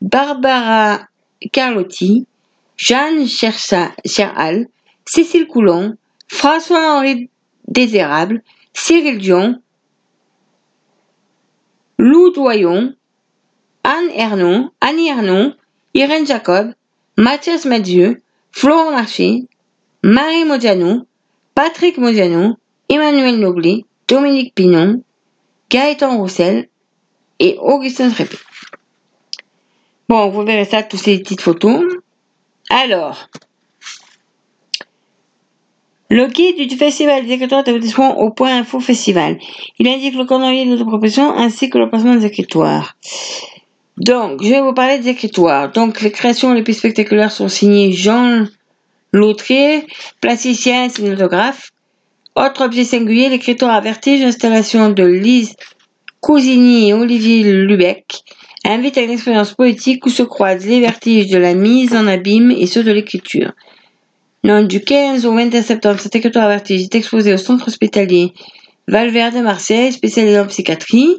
Barbara 0.03 1.09
Carlotti, 1.53 2.27
Jeanne 2.77 3.27
Cherhal, 3.27 4.67
Cécile 5.07 5.47
Coulon, 5.47 5.97
François-Henri 6.29 7.31
Désérable, 7.67 8.43
Cyril 8.75 9.19
Dion, 9.19 9.61
Lou 11.99 12.31
Doyon, 12.31 12.95
Anne 13.83 14.11
Ernon, 14.11 14.71
Annie 14.83 15.09
Ernon, 15.09 15.55
Irène 15.95 16.27
Jacob, 16.27 16.75
Mathias 17.17 17.65
Mathieu, 17.65 18.21
Florent 18.51 18.91
Marché, 18.91 19.45
Marie 20.03 20.45
Modiano, 20.45 21.07
Patrick 21.55 21.97
Modiano, 21.97 22.57
Emmanuel 22.91 23.39
Noblet, 23.39 23.87
Dominique 24.07 24.55
Pinon, 24.55 25.03
Gaëtan 25.71 26.17
Roussel 26.19 26.69
et 27.39 27.57
Augustin 27.61 28.11
Trépé. 28.11 28.37
Bon, 30.09 30.29
vous 30.31 30.45
verrez 30.45 30.65
ça, 30.65 30.83
toutes 30.83 31.01
ces 31.01 31.19
petites 31.19 31.41
photos. 31.41 31.83
Alors, 32.71 33.29
le 36.09 36.27
guide 36.29 36.69
du 36.69 36.77
festival 36.77 37.27
des 37.27 37.33
écritures 37.33 37.65
au 38.19 38.31
point 38.31 38.59
info 38.59 38.79
festival. 38.79 39.39
Il 39.79 39.89
indique 39.89 40.15
le 40.15 40.25
calendrier 40.25 40.65
de 40.65 40.83
proposition 40.85 41.37
ainsi 41.37 41.69
que 41.69 41.79
le 41.79 41.91
placement 41.91 42.15
des 42.15 42.27
écritoires. 42.27 42.97
Donc, 43.97 44.43
je 44.43 44.51
vais 44.51 44.61
vous 44.61 44.75
parler 44.75 44.99
des 44.99 45.09
écritoires. 45.09 45.73
Donc, 45.73 46.03
les 46.03 46.13
créations 46.13 46.53
les 46.53 46.63
plus 46.63 46.75
spectaculaires 46.75 47.33
sont 47.33 47.49
signées 47.49 47.93
Jean 47.93 48.47
Lautrier, 49.13 49.87
plasticien, 50.21 50.89
cinématographe. 50.89 51.73
Autre 52.37 52.67
objet 52.67 52.85
singulier, 52.85 53.31
l'écritoire 53.31 53.75
à 53.75 53.81
vertige, 53.81 54.23
installation 54.23 54.91
de 54.91 55.03
Lise 55.03 55.55
Cousigny 56.21 56.91
et 56.91 56.93
Olivier 56.93 57.43
Lubeck, 57.43 58.25
invite 58.63 58.99
à 58.99 59.01
une 59.01 59.11
expérience 59.11 59.55
poétique 59.55 60.05
où 60.05 60.11
se 60.11 60.23
croisent 60.23 60.67
les 60.67 60.81
vertiges 60.81 61.31
de 61.31 61.39
la 61.39 61.55
mise 61.55 61.95
en 61.95 62.07
abîme 62.07 62.51
et 62.51 62.67
ceux 62.67 62.85
de 62.85 62.93
l'écriture. 62.93 63.53
Donc, 64.45 64.69
du 64.69 64.83
15 64.83 65.25
au 65.25 65.33
21 65.35 65.63
septembre, 65.63 65.99
cet 65.99 66.15
écritoire 66.15 66.45
à 66.45 66.49
vertige 66.49 66.83
est 66.83 66.95
exposé 66.95 67.33
au 67.33 67.39
centre 67.39 67.69
hospitalier 67.69 68.35
Valverde 68.87 69.37
de 69.37 69.41
Marseille, 69.41 69.91
spécialisé 69.93 70.39
en 70.39 70.47
psychiatrie. 70.47 71.17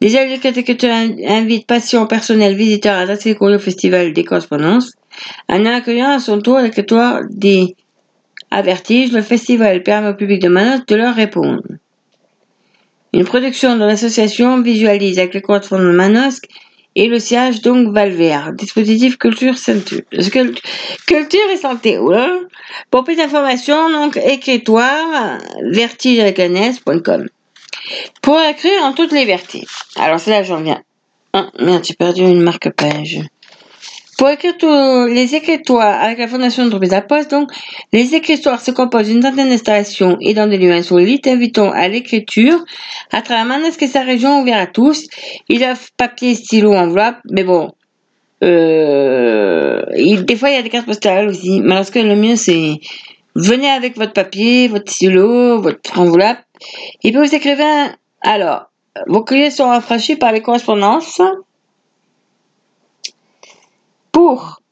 Déjà, 0.00 0.24
l'écriture 0.24 0.90
invite 1.28 1.66
patients, 1.66 2.06
personnels, 2.06 2.56
visiteurs 2.56 2.94
à 2.94 3.00
adresser 3.00 3.28
le 3.28 3.34
courrier 3.34 3.56
au 3.56 3.60
festival 3.60 4.14
des 4.14 4.24
correspondances. 4.24 4.92
En 5.50 5.66
accueillant 5.66 6.12
à 6.12 6.18
son 6.18 6.40
tour 6.40 6.60
l'écritoire 6.60 7.20
des 7.28 7.76
à 8.56 8.62
vertige, 8.62 9.12
le 9.12 9.20
festival 9.20 9.82
permet 9.82 10.08
au 10.08 10.14
public 10.14 10.40
de 10.40 10.48
Manos 10.48 10.80
de 10.86 10.96
leur 10.96 11.14
répondre. 11.14 11.62
Une 13.12 13.24
production 13.24 13.76
de 13.76 13.84
l'association 13.84 14.62
visualise 14.62 15.18
avec 15.18 15.34
les 15.34 15.42
correspondants 15.42 15.84
de 15.84 15.90
Manosque 15.90 16.46
et 16.94 17.06
le 17.06 17.18
siège 17.18 17.60
donc 17.60 17.92
Valvert. 17.92 18.54
Dispositif 18.54 19.18
culture. 19.18 19.56
Cult- 19.56 20.62
culture 21.06 21.50
et 21.52 21.58
santé. 21.58 21.98
Pour 22.90 23.04
plus 23.04 23.16
d'informations, 23.16 23.90
donc 23.90 24.16
écritoire 24.16 25.38
vertige 25.70 26.20
avec. 26.20 26.80
Pour 28.22 28.40
écrire 28.40 28.82
en 28.84 28.92
toutes 28.94 29.12
libertés. 29.12 29.66
Alors 29.96 30.18
c'est 30.18 30.30
là 30.30 30.42
j'en 30.42 30.62
viens. 30.62 30.80
Ah, 31.34 31.50
merde, 31.60 31.84
j'ai 31.84 31.92
perdu 31.92 32.22
une 32.22 32.40
marque-page. 32.40 33.20
Pour 34.18 34.30
écrire 34.30 34.56
tous 34.56 35.06
les 35.08 35.34
écritoires 35.34 36.02
avec 36.02 36.18
la 36.18 36.26
Fondation 36.26 36.64
d'entreprise 36.64 36.94
à 36.94 37.02
poste, 37.02 37.30
donc, 37.30 37.50
les 37.92 38.14
écritoires 38.14 38.62
se 38.62 38.70
composent 38.70 39.08
d'une 39.08 39.20
centaine 39.20 39.50
d'installations 39.50 40.16
et 40.22 40.32
dans 40.32 40.46
des 40.46 40.56
lieux 40.56 40.72
insolites. 40.72 41.26
Invitons 41.26 41.70
à 41.70 41.86
l'écriture 41.88 42.64
à 43.12 43.20
travers 43.20 43.44
Manosque 43.44 43.82
et 43.82 43.86
sa 43.88 44.02
région 44.02 44.40
ouvert 44.40 44.58
à 44.58 44.66
tous. 44.66 45.06
Ils 45.50 45.62
offrent 45.64 45.90
papier, 45.98 46.34
stylo, 46.34 46.72
enveloppe, 46.72 47.16
mais 47.30 47.44
bon. 47.44 47.72
Euh, 48.42 49.82
il- 49.96 50.24
des 50.24 50.36
fois, 50.36 50.48
il 50.50 50.54
y 50.56 50.58
a 50.58 50.62
des 50.62 50.70
cartes 50.70 50.86
postales 50.86 51.28
aussi. 51.28 51.60
Mais 51.60 51.74
lorsque 51.74 51.96
le 51.96 52.16
mieux, 52.16 52.36
c'est 52.36 52.80
venez 53.34 53.68
avec 53.68 53.96
votre 53.98 54.14
papier, 54.14 54.68
votre 54.68 54.90
stylo, 54.90 55.60
votre 55.60 56.00
enveloppe. 56.00 56.38
Et 57.04 57.12
puis 57.12 57.20
vous 57.20 57.34
écrivez 57.34 57.64
Alors, 58.22 58.70
vos 59.08 59.22
courriers 59.22 59.50
sont 59.50 59.68
rafraîchis 59.68 60.16
par 60.16 60.32
les 60.32 60.40
correspondances 60.40 61.20
pour 64.16 64.62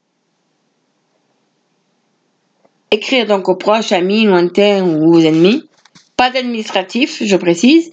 écrire 2.89 3.27
donc 3.27 3.47
aux 3.47 3.55
proches, 3.55 3.91
amis, 3.91 4.25
lointains 4.25 4.83
ou 4.83 5.19
ennemis. 5.19 5.61
Pas 6.17 6.31
d'administratif, 6.31 7.21
je 7.23 7.35
précise. 7.35 7.91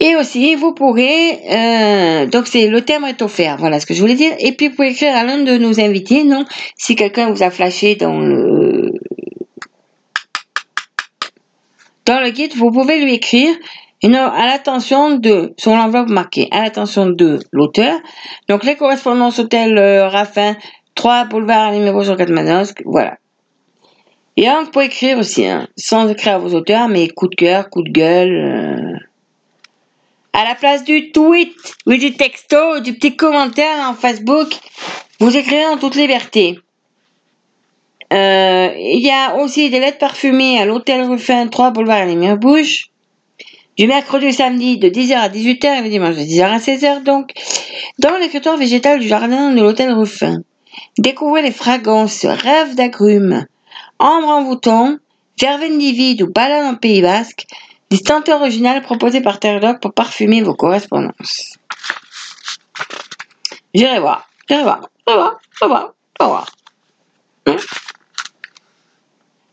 Et 0.00 0.16
aussi, 0.16 0.56
vous 0.56 0.74
pourrez, 0.74 1.38
euh, 1.48 2.26
donc 2.26 2.48
c'est 2.48 2.66
le 2.66 2.84
thème 2.84 3.04
est 3.04 3.22
offert, 3.22 3.58
voilà 3.58 3.78
ce 3.78 3.86
que 3.86 3.94
je 3.94 4.00
voulais 4.00 4.16
dire. 4.16 4.32
Et 4.40 4.50
puis, 4.56 4.70
vous 4.70 4.82
écrire 4.82 5.14
à 5.14 5.22
l'un 5.22 5.44
de 5.44 5.56
nos 5.56 5.78
invités, 5.78 6.24
non 6.24 6.44
Si 6.76 6.96
quelqu'un 6.96 7.30
vous 7.30 7.44
a 7.44 7.50
flashé 7.52 7.94
dans 7.94 8.18
le 8.18 8.94
dans 12.06 12.18
le 12.18 12.30
guide, 12.30 12.56
vous 12.56 12.72
pouvez 12.72 12.98
lui 13.04 13.14
écrire 13.14 13.54
une, 14.02 14.14
à 14.14 14.46
l'attention 14.46 15.16
de, 15.16 15.54
sur 15.56 15.72
l'enveloppe 15.72 16.08
marquée, 16.08 16.48
à 16.50 16.62
l'attention 16.62 17.06
de 17.06 17.40
l'auteur. 17.52 17.98
Donc, 18.48 18.64
les 18.64 18.76
correspondances 18.76 19.38
hôtel 19.38 19.76
euh, 19.76 20.08
Raffin, 20.08 20.56
3 20.94 21.24
boulevard 21.26 21.72
numéro 21.72 22.02
104 22.02 22.30
Manosque, 22.30 22.82
voilà. 22.84 23.16
Et 24.36 24.46
vous 24.48 24.70
pouvez 24.70 24.84
écrire 24.84 25.18
aussi, 25.18 25.46
hein, 25.46 25.66
sans 25.76 26.08
écrire 26.08 26.34
à 26.34 26.38
vos 26.38 26.54
auteurs, 26.54 26.88
mais 26.88 27.08
coup 27.08 27.26
de 27.26 27.34
cœur, 27.34 27.70
coup 27.70 27.82
de 27.82 27.90
gueule. 27.90 28.30
euh. 28.30 28.96
À 30.32 30.44
la 30.44 30.54
place 30.54 30.84
du 30.84 31.10
tweet 31.10 31.52
ou 31.86 31.94
du 31.94 32.12
texto, 32.12 32.78
du 32.78 32.94
petit 32.94 33.16
commentaire 33.16 33.88
en 33.88 33.94
Facebook, 33.94 34.48
vous 35.18 35.36
écrivez 35.36 35.66
en 35.66 35.76
toute 35.76 35.96
liberté. 35.96 36.60
Euh, 38.12 38.70
il 38.76 39.00
y 39.04 39.10
a 39.10 39.34
aussi 39.36 39.70
des 39.70 39.80
lettres 39.80 39.98
parfumées 39.98 40.60
à 40.60 40.64
l'hôtel 40.64 41.02
Ruffin 41.02 41.48
3 41.48 41.72
boulevard 41.72 42.06
Lumière 42.06 42.36
Bouche. 42.36 42.90
Du 43.78 43.86
mercredi 43.86 44.26
au 44.26 44.32
samedi 44.32 44.76
de 44.76 44.88
10h 44.88 45.14
à 45.14 45.28
18h 45.28 45.78
et 45.78 45.82
le 45.82 45.88
dimanche 45.88 46.16
de 46.16 46.22
10h 46.22 46.42
à 46.42 46.58
16h 46.58 47.04
donc, 47.04 47.32
dans 47.98 48.16
l'écritoire 48.18 48.56
végétal 48.56 48.98
du 48.98 49.06
jardin 49.06 49.52
de 49.52 49.60
l'hôtel 49.60 49.92
Ruffin. 49.92 50.42
Découvrez 50.98 51.42
les 51.42 51.52
fragrances, 51.52 52.24
rêves 52.24 52.74
d'agrumes, 52.74 53.46
ambre 54.00 54.28
en 54.28 54.42
bouton, 54.42 54.98
verveine 55.40 55.78
livide 55.78 56.22
ou 56.22 56.32
balade 56.32 56.66
en 56.66 56.74
Pays 56.74 57.02
Basque, 57.02 57.46
des 57.90 57.98
senteurs 57.98 58.40
originales 58.40 58.82
proposées 58.82 59.20
par 59.20 59.38
Terre 59.38 59.78
pour 59.80 59.92
parfumer 59.92 60.42
vos 60.42 60.54
correspondances. 60.54 61.56
J'irai 63.74 64.00
voir, 64.00 64.28
j'irai 64.48 64.62
voir, 64.62 64.80
j'irai 65.06 65.18
voir, 65.18 65.38
j'irai 65.54 65.68
voir, 65.68 65.94
j'irai 66.18 66.30
voir. 66.30 66.46
Hein? 67.46 67.56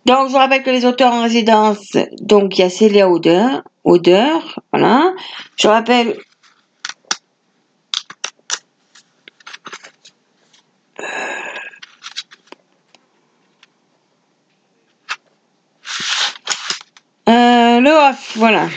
Donc, 0.05 0.27
je 0.27 0.31
vous 0.31 0.37
rappelle 0.37 0.63
que 0.63 0.69
les 0.69 0.85
auteurs 0.85 1.13
en 1.13 1.23
résidence, 1.23 1.91
donc 2.21 2.57
il 2.57 2.61
y 2.61 2.63
a 2.63 2.69
Célia 2.69 3.09
Odeur, 3.09 3.63
Odeur, 3.83 4.59
voilà. 4.71 5.13
Je 5.57 5.67
rappelle 5.67 6.17
Euh, 17.27 17.79
le 17.79 17.89
off, 17.89 18.33
voilà. 18.35 18.67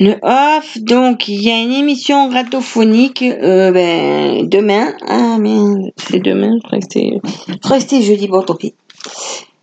Le 0.00 0.14
off, 0.22 0.78
donc 0.78 1.26
il 1.26 1.42
y 1.42 1.50
a 1.50 1.60
une 1.60 1.72
émission 1.72 2.28
radiophonique 2.28 3.22
euh, 3.22 3.72
ben, 3.72 4.48
demain. 4.48 4.92
Ah 5.06 5.38
merde, 5.38 5.90
c'est 5.96 6.20
demain, 6.20 6.56
je 6.62 7.58
crois 7.58 7.80
que 7.80 8.00
jeudi, 8.00 8.28
bon 8.28 8.42
tant 8.42 8.54
pis. 8.54 8.74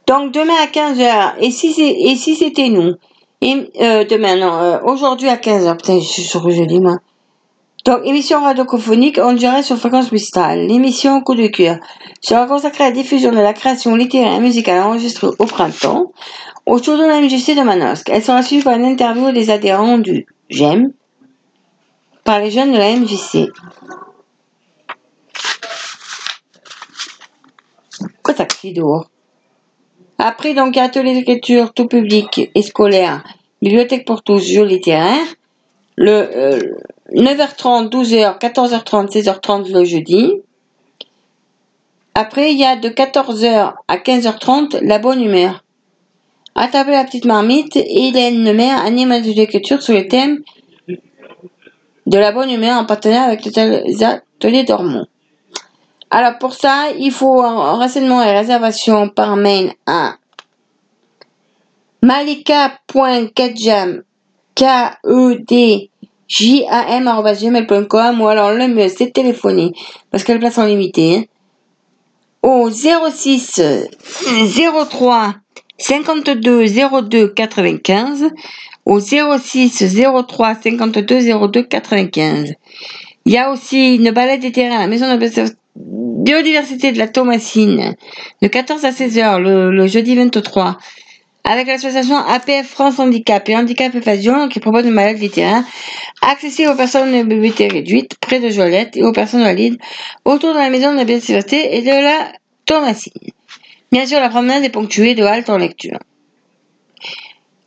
Donc 0.08 0.34
demain 0.34 0.56
à 0.62 0.68
15h, 0.68 1.36
et 1.40 1.52
si 1.52 1.72
c'est- 1.72 2.16
si 2.18 2.36
c'était 2.36 2.68
nous? 2.68 2.96
Et, 3.42 3.56
euh, 3.82 4.04
Demain, 4.04 4.36
non, 4.36 4.54
euh, 4.54 4.80
aujourd'hui 4.84 5.30
à 5.30 5.38
15h, 5.38 5.78
putain, 5.78 6.00
je 6.00 6.06
suis 6.06 6.24
sur 6.24 6.50
jeudi 6.50 6.82
moi. 6.82 6.98
Donc, 7.86 8.00
émission 8.04 8.42
radiophonique 8.42 9.20
en 9.20 9.34
direct 9.34 9.64
sur 9.64 9.78
Fréquence 9.78 10.12
Mistral. 10.12 10.66
L'émission 10.66 11.22
Coup 11.22 11.36
de 11.36 11.46
cœur 11.46 11.78
sera 12.20 12.48
consacrée 12.48 12.86
à 12.86 12.88
la 12.88 12.96
diffusion 12.96 13.30
de 13.30 13.38
la 13.38 13.54
création 13.54 13.96
littéraire 13.96 14.34
et 14.34 14.40
musicale 14.40 14.82
enregistrée 14.82 15.28
au 15.38 15.46
printemps 15.46 16.12
autour 16.66 16.98
de 16.98 17.04
la 17.04 17.22
MJC 17.22 17.56
de 17.56 17.62
Manosque. 17.62 18.10
Elle 18.10 18.24
sera 18.24 18.42
suivie 18.42 18.64
par 18.64 18.74
une 18.74 18.86
interview 18.86 19.32
des 19.32 19.52
adhérents 19.52 20.00
du 20.00 20.26
GEM 20.50 20.94
par 22.24 22.40
les 22.40 22.50
jeunes 22.50 22.72
de 22.72 22.78
la 22.80 22.96
MJC. 22.96 23.52
Quoi 28.24 28.34
ça 28.34 28.48
dehors 28.64 29.12
Après, 30.18 30.56
donc, 30.56 30.76
atelier 30.76 31.14
d'écriture 31.14 31.72
tout 31.72 31.86
public 31.86 32.50
et 32.56 32.62
scolaire, 32.64 33.24
bibliothèque 33.62 34.08
pour 34.08 34.24
tous, 34.24 34.40
jeux 34.40 34.66
littéraires. 34.66 35.28
Le 35.98 36.12
euh, 36.12 36.60
9h30, 37.12 37.90
12h, 37.90 38.40
14h30, 38.40 39.12
16h30 39.12 39.72
le 39.72 39.86
jeudi. 39.86 40.34
Après, 42.16 42.54
il 42.54 42.58
y 42.58 42.66
a 42.66 42.76
de 42.76 42.90
14h 42.90 43.74
à 43.88 43.98
15h30 43.98 44.84
la 44.84 44.98
bonne 45.00 45.22
humeur. 45.22 45.64
Attrapez 46.56 46.92
la 46.92 47.04
petite 47.04 47.26
marmite, 47.26 47.76
Hélène 47.76 48.46
Lemaire 48.46 48.82
anime 48.84 49.12
un 49.12 49.20
d'écriture 49.20 49.82
sur 49.82 49.94
le 49.94 50.08
thème 50.08 50.42
de 50.88 52.18
la 52.18 52.32
bonne 52.32 52.50
humeur 52.50 52.80
en 52.80 52.86
partenariat 52.86 53.24
avec 53.24 53.44
les 53.44 54.04
ateliers 54.04 54.64
d'Ormont. 54.64 55.06
Alors 56.10 56.38
pour 56.38 56.54
ça, 56.54 56.92
il 56.98 57.12
faut 57.12 57.42
un 57.42 57.74
renseignement 57.74 58.24
et 58.24 58.32
réservation 58.32 59.10
par 59.10 59.36
mail 59.36 59.74
à 59.86 60.16
malika.kedjam 62.02 64.04
k 64.56 64.64
e 66.26 66.34
d 66.34 66.66
j 66.66 66.66
a 66.70 66.98
m 66.98 67.10
gmail.com 67.40 68.22
ou 68.22 68.28
alors 68.28 68.52
le 68.52 68.68
mieux 68.68 68.90
c'est 68.90 69.12
téléphoner. 69.12 69.72
Parce 70.12 70.24
qu'elle 70.24 70.40
place 70.40 70.58
en 70.58 70.66
limité 70.66 71.18
hein, 71.18 71.24
au 72.42 72.70
06 72.70 73.62
03 74.90 75.36
52 75.78 76.66
02 77.02 77.28
95 77.30 78.30
au 78.86 79.00
06 79.00 79.96
03 80.28 80.56
52 80.64 81.48
02 81.48 81.64
95. 81.64 82.54
Il 83.28 83.34
y 83.34 83.38
a 83.38 83.52
aussi 83.52 83.96
une 83.96 84.12
balade 84.12 84.42
des 84.42 84.52
terrains 84.52 84.78
à 84.78 84.80
la 84.82 84.88
maison 84.88 85.08
de 85.08 85.46
biodiversité 85.76 86.92
de 86.92 86.98
la 86.98 87.08
Thomasine 87.08 87.96
de 88.42 88.48
14 88.48 88.86
à 88.86 88.92
16 88.92 89.18
heures 89.18 89.40
le, 89.40 89.72
le 89.72 89.88
jeudi 89.88 90.16
23 90.16 90.78
avec 91.46 91.68
l'association 91.68 92.18
APF 92.18 92.68
France 92.68 93.00
Handicap 93.00 93.48
et 93.48 93.56
Handicap 93.56 93.94
Évasion 93.94 94.50
qui 94.50 94.60
propose 94.60 94.86
une 94.86 95.20
des 95.20 95.30
terrains 95.30 95.64
accessible 96.22 96.72
aux 96.72 96.76
personnes 96.76 97.12
de 97.12 97.22
mobilité 97.22 97.68
réduite 97.68 98.18
près 98.20 98.40
de 98.40 98.50
Jolette 98.50 98.98
et 98.98 99.04
aux 99.04 99.12
personnes 99.12 99.44
valides 99.44 99.78
autour 100.26 100.54
de 100.54 100.58
la 100.58 100.70
maison 100.70 100.92
de 100.92 100.98
la 100.98 101.06
biodiversité 101.06 101.78
et 101.78 101.82
de 101.82 101.90
la 101.90 102.32
Thomasine. 102.66 103.14
Bien 103.92 104.08
sûr, 104.08 104.20
la 104.20 104.30
promenade 104.30 104.64
est 104.64 104.70
ponctuée 104.70 105.14
de 105.14 105.24
haltes 105.24 105.50
en 105.50 105.58
lecture. 105.58 106.00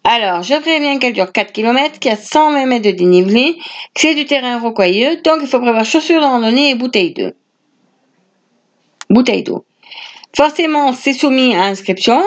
Alors, 0.02 0.42
je 0.42 0.54
préviens 0.54 0.98
qu'elle 0.98 1.12
dure 1.12 1.32
4 1.32 1.52
km, 1.52 1.98
qu'il 2.00 2.10
y 2.10 2.14
a 2.14 2.16
120 2.16 2.66
mètres 2.66 2.86
de 2.86 2.90
dénivelé, 2.90 3.54
que 3.94 4.00
c'est 4.00 4.14
du 4.14 4.24
terrain 4.24 4.58
rocailleux, 4.58 5.20
donc 5.22 5.38
il 5.42 5.46
faut 5.46 5.60
prévoir 5.60 5.84
chaussures 5.84 6.20
de 6.20 6.26
randonnée 6.26 6.70
et 6.70 6.74
bouteilles 6.74 7.14
d'eau. 7.14 7.30
Bouteilles 9.08 9.44
d'eau. 9.44 9.64
Forcément, 10.36 10.92
c'est 10.92 11.12
soumis 11.12 11.54
à 11.54 11.64
inscription. 11.64 12.22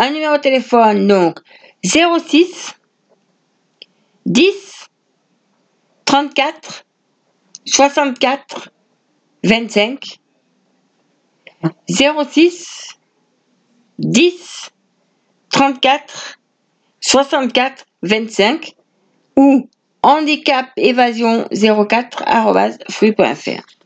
Un 0.00 0.10
numéro 0.10 0.36
de 0.36 0.42
téléphone, 0.42 1.08
donc 1.08 1.40
06 1.84 2.76
10 4.26 4.88
34 6.04 6.84
64 7.64 8.70
25 9.42 10.20
06 11.90 12.96
10 13.98 14.70
34 15.50 16.38
64 17.00 17.84
25 18.02 18.76
ou 19.36 19.68
handicap 20.04 20.66
évasion 20.76 21.48
04 21.50 22.22
free.fr. 22.88 23.77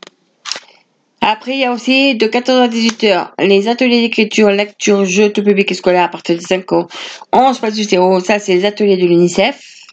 Après, 1.25 1.53
il 1.53 1.59
y 1.59 1.63
a 1.63 1.71
aussi 1.71 2.15
de 2.15 2.27
14 2.27 2.63
à 2.63 2.67
18 2.67 3.03
heures 3.05 3.33
les 3.39 3.69
ateliers 3.69 4.01
d'écriture, 4.01 4.49
lecture, 4.49 5.05
jeux, 5.05 5.31
tout 5.31 5.41
public 5.41 5.71
et 5.71 5.73
scolaire 5.73 6.03
à 6.03 6.09
partir 6.09 6.35
de 6.35 6.41
5 6.41 6.69
ans. 6.73 6.87
11 7.31 7.59
pas 7.59 7.71
du 7.71 7.85
ça 7.85 8.39
c'est 8.39 8.53
les 8.53 8.65
ateliers 8.65 8.97
de 8.97 9.05
l'UNICEF. 9.05 9.85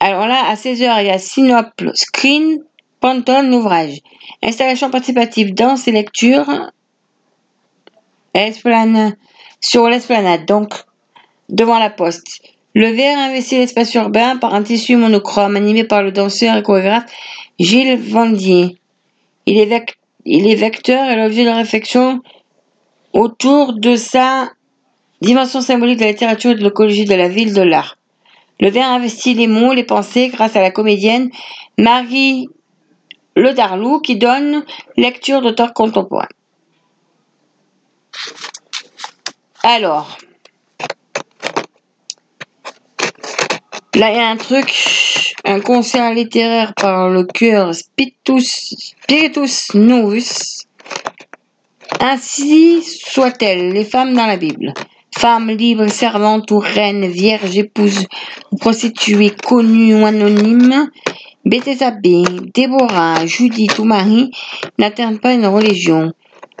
Alors 0.00 0.26
là, 0.26 0.48
à 0.48 0.56
16 0.56 0.82
heures, 0.82 0.98
il 0.98 1.06
y 1.06 1.10
a 1.10 1.18
Sinople, 1.18 1.92
Screen, 1.94 2.58
Pantone, 2.98 3.48
l'ouvrage. 3.48 3.98
Installation 4.42 4.90
participative, 4.90 5.54
danse 5.54 5.86
et 5.86 5.92
lecture. 5.92 6.72
Esplanade, 8.34 9.14
sur 9.60 9.88
l'esplanade, 9.88 10.46
donc 10.46 10.74
devant 11.48 11.78
la 11.78 11.90
poste. 11.90 12.42
Le 12.74 12.88
verre 12.88 13.18
investit 13.18 13.58
l'espace 13.58 13.94
urbain 13.94 14.38
par 14.38 14.54
un 14.54 14.64
tissu 14.64 14.96
monochrome 14.96 15.54
animé 15.54 15.84
par 15.84 16.02
le 16.02 16.10
danseur 16.10 16.56
et 16.56 16.62
chorégraphe 16.62 17.04
Gilles 17.62 17.96
Vendier. 17.96 18.76
Il 19.46 19.56
est, 19.58 19.66
vec- 19.66 19.98
il 20.24 20.48
est 20.48 20.56
vecteur 20.56 21.08
et 21.08 21.16
l'objet 21.16 21.44
de 21.44 21.50
réflexion 21.50 22.20
autour 23.12 23.74
de 23.74 23.94
sa 23.94 24.50
dimension 25.20 25.60
symbolique 25.60 25.98
de 25.98 26.04
la 26.04 26.10
littérature 26.10 26.50
et 26.50 26.54
de 26.56 26.64
l'écologie 26.64 27.04
de 27.04 27.14
la 27.14 27.28
ville 27.28 27.54
de 27.54 27.62
l'art. 27.62 27.98
Le 28.58 28.68
verre 28.68 28.88
investit 28.88 29.34
les 29.34 29.46
mots, 29.46 29.74
les 29.74 29.84
pensées 29.84 30.28
grâce 30.28 30.56
à 30.56 30.60
la 30.60 30.70
comédienne 30.72 31.30
Marie 31.78 32.48
Le 33.36 33.52
Darlou 33.52 34.00
qui 34.00 34.16
donne 34.16 34.64
lecture 34.96 35.40
d'auteurs 35.40 35.72
contemporains. 35.72 36.28
Alors, 39.62 40.18
là 43.94 44.10
il 44.10 44.16
y 44.16 44.20
a 44.20 44.28
un 44.28 44.36
truc, 44.36 45.31
un 45.44 45.60
concert 45.60 46.12
littéraire 46.14 46.74
par 46.74 47.08
le 47.08 47.24
cœur 47.24 47.74
Spiritus, 47.74 48.94
Spiritus 49.02 49.74
Novus. 49.74 50.66
Ainsi 52.00 52.82
soit-elle, 52.82 53.72
les 53.72 53.84
femmes 53.84 54.14
dans 54.14 54.26
la 54.26 54.36
Bible. 54.36 54.72
Femmes 55.18 55.50
libres, 55.50 55.88
servantes 55.88 56.50
ou 56.50 56.58
reines, 56.58 57.06
vierges, 57.06 57.56
épouses 57.56 58.06
ou 58.50 58.56
prostituées, 58.56 59.30
connues 59.30 59.94
ou 59.94 60.06
anonymes, 60.06 60.88
Béthésabée, 61.44 62.22
Déborah, 62.54 63.26
Judith 63.26 63.78
ou 63.78 63.84
Marie 63.84 64.30
n'atteignent 64.78 65.18
pas 65.18 65.34
une 65.34 65.46
religion. 65.46 66.12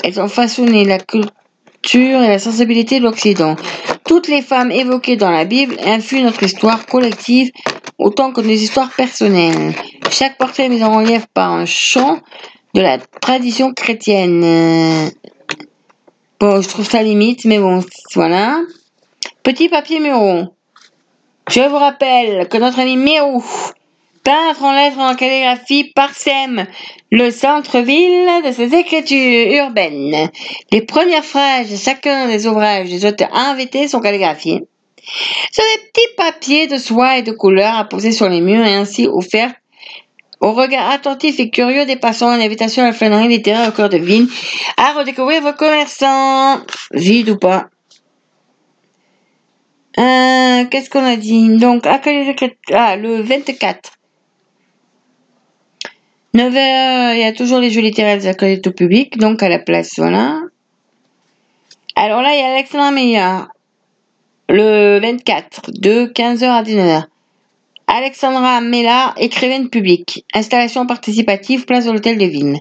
Elles 0.02 0.20
ont 0.20 0.28
façonné 0.28 0.84
la 0.84 0.98
culture 0.98 2.22
et 2.22 2.28
la 2.28 2.38
sensibilité 2.38 2.98
de 2.98 3.04
l'Occident. 3.04 3.56
Toutes 4.04 4.28
les 4.28 4.42
femmes 4.42 4.72
évoquées 4.72 5.16
dans 5.16 5.30
la 5.30 5.44
Bible 5.44 5.76
influent 5.84 6.24
notre 6.24 6.42
histoire 6.42 6.84
collective 6.86 7.50
autant 8.02 8.32
que 8.32 8.40
nos 8.40 8.50
histoires 8.50 8.90
personnelles. 8.90 9.74
Chaque 10.10 10.36
portrait 10.36 10.64
est 10.64 10.68
mis 10.68 10.82
en 10.82 10.96
relief 10.96 11.26
par 11.32 11.52
un 11.52 11.66
chant 11.66 12.20
de 12.74 12.80
la 12.80 12.98
tradition 12.98 13.72
chrétienne. 13.72 15.10
Bon, 16.40 16.60
je 16.60 16.68
trouve 16.68 16.88
ça 16.88 17.02
limite, 17.02 17.44
mais 17.44 17.58
bon, 17.58 17.84
voilà. 18.14 18.60
Petit 19.42 19.68
papier 19.68 20.00
Miro. 20.00 20.54
Je 21.48 21.60
vous 21.60 21.76
rappelle 21.76 22.48
que 22.48 22.58
notre 22.58 22.80
ami 22.80 22.96
Miro, 22.96 23.42
peintre 24.24 24.62
en 24.62 24.72
lettres 24.72 24.98
en 24.98 25.14
calligraphie, 25.14 25.92
parsème 25.94 26.66
le 27.10 27.30
centre-ville 27.30 28.28
de 28.44 28.52
ses 28.52 28.74
écritures 28.74 29.64
urbaines. 29.64 30.30
Les 30.70 30.82
premières 30.82 31.24
phrases 31.24 31.70
de 31.70 31.76
chacun 31.76 32.26
des 32.26 32.46
ouvrages 32.46 32.88
des 32.88 33.04
auteurs 33.04 33.34
invités 33.34 33.88
sont 33.88 34.00
calligraphiées 34.00 34.64
sur 35.50 35.64
des 35.64 35.88
petits 35.88 36.14
papiers 36.16 36.66
de 36.66 36.78
soie 36.78 37.18
et 37.18 37.22
de 37.22 37.32
couleur 37.32 37.76
à 37.76 37.84
poser 37.84 38.12
sur 38.12 38.28
les 38.28 38.40
murs 38.40 38.64
et 38.64 38.74
ainsi 38.74 39.06
offerts 39.06 39.52
au 40.40 40.52
regard 40.52 40.90
attentif 40.90 41.38
et 41.38 41.50
curieux 41.50 41.86
des 41.86 41.94
passants, 41.96 42.28
invitation 42.30 42.82
à 42.82 42.86
la 42.86 42.92
flânerie 42.92 43.28
littéraire 43.28 43.68
au 43.68 43.72
cœur 43.72 43.88
de 43.88 43.96
ville, 43.98 44.26
à 44.76 44.92
redécouvrir 44.92 45.40
vos 45.40 45.52
commerçants, 45.52 46.60
vide 46.92 47.30
ou 47.30 47.36
pas? 47.36 47.68
Euh, 49.98 50.64
Qu'est-ce 50.68 50.90
qu'on 50.90 51.04
a 51.04 51.14
dit? 51.16 51.48
Donc, 51.58 51.86
quel- 52.02 52.56
ah, 52.72 52.96
le 52.96 53.22
24. 53.22 53.92
9h, 56.34 57.14
il 57.14 57.20
y 57.20 57.24
a 57.24 57.32
toujours 57.32 57.60
les 57.60 57.70
jeux 57.70 57.82
littéraires 57.82 58.18
des 58.18 58.26
acolytes 58.26 58.66
au 58.66 58.72
public, 58.72 59.18
donc 59.18 59.42
à 59.42 59.48
la 59.48 59.58
place, 59.58 59.92
voilà. 59.98 60.40
Alors 61.94 62.22
là, 62.22 62.34
il 62.34 62.40
y 62.40 62.42
a 62.42 62.54
Alexandra 62.54 62.90
Meillard, 62.90 63.48
le 64.52 65.00
24, 65.00 65.70
de 65.80 66.04
15h 66.04 66.44
à 66.44 66.62
19h. 66.62 67.04
Alexandra 67.86 68.60
Mellard, 68.60 69.14
écrivaine 69.16 69.70
publique. 69.70 70.26
Installation 70.34 70.84
participative, 70.84 71.64
place 71.64 71.86
de 71.86 71.90
l'hôtel 71.90 72.18
de 72.18 72.26
ville. 72.26 72.58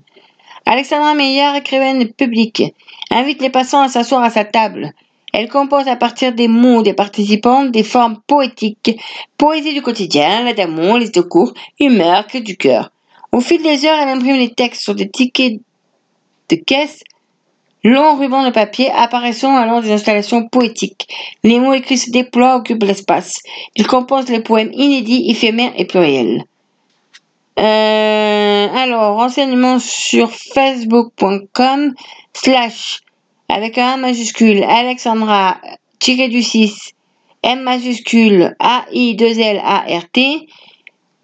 Alexandra 0.66 1.16
Meillard, 1.16 1.54
écrivaine 1.58 2.14
publique, 2.14 2.64
invite 3.10 3.42
les 3.42 3.50
passants 3.50 3.82
à 3.82 3.90
s'asseoir 3.90 4.24
à 4.24 4.30
sa 4.30 4.46
table. 4.46 4.92
Elle 5.34 5.50
compose 5.50 5.90
à 5.90 5.98
partir 5.98 6.32
des 6.32 6.48
mots 6.48 6.82
des 6.82 6.94
participants 6.94 7.66
des 7.66 7.84
formes 7.84 8.22
poétiques, 8.26 8.98
poésie 9.38 9.74
du 9.74 9.82
quotidien, 9.82 10.46
la 10.46 10.54
d'amour, 10.54 10.98
les 10.98 11.10
de 11.10 11.20
cours, 11.20 11.54
humeur, 11.78 12.26
clé 12.28 12.40
du 12.40 12.56
cœur. 12.56 12.94
Au 13.34 13.42
fil 13.42 13.62
des 13.62 13.86
heures, 13.86 14.00
elle 14.00 14.18
imprime 14.18 14.38
les 14.38 14.54
textes 14.54 14.84
sur 14.84 14.96
des 14.96 15.10
tickets 15.10 15.60
de 16.50 16.56
caisse, 16.56 17.04
longs 17.84 18.18
rubans 18.18 18.46
de 18.46 18.52
papier 18.52 18.92
apparaissant 18.92 19.56
alors 19.56 19.82
des 19.82 19.92
installations 19.92 20.48
poétiques. 20.48 21.08
Les 21.44 21.60
mots 21.60 21.74
écrits 21.74 21.98
se 21.98 22.12
déploient, 22.12 22.56
occupent 22.58 22.84
l'espace. 22.84 23.40
Ils 23.76 23.88
composent 23.88 24.30
les 24.30 24.42
poèmes 24.42 24.72
inédits, 24.74 25.30
éphémères 25.30 25.74
et 25.76 25.86
pluriels. 25.86 26.44
Euh, 27.60 28.68
alors, 28.74 29.18
renseignements 29.18 29.80
sur 29.80 30.32
facebook.com 30.32 31.94
slash 32.34 33.02
avec 33.50 33.78
un 33.78 33.94
A 33.94 33.98
majuscule 33.98 34.64
Alexandra 34.64 35.60
tiré 36.00 36.30
du 36.30 36.42
6 36.42 36.94
M 37.44 37.62
majuscule 37.62 38.56
A 38.60 38.86
I 38.92 39.16
2 39.16 39.40
L 39.40 39.62
A 39.64 39.84
R 39.88 40.10
T 40.12 40.48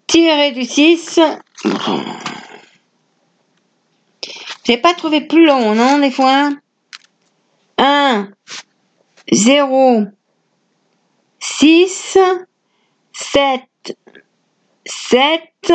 tiré 0.06 0.52
du 0.52 0.64
6 0.64 1.20
j'ai 4.68 4.76
pas 4.76 4.92
trouvé 4.92 5.22
plus 5.22 5.46
long, 5.46 5.74
non, 5.74 5.98
des 5.98 6.10
fois. 6.10 6.50
1 7.78 8.28
0 9.32 10.04
6 11.38 12.18
7 13.12 13.62
7 14.84 15.72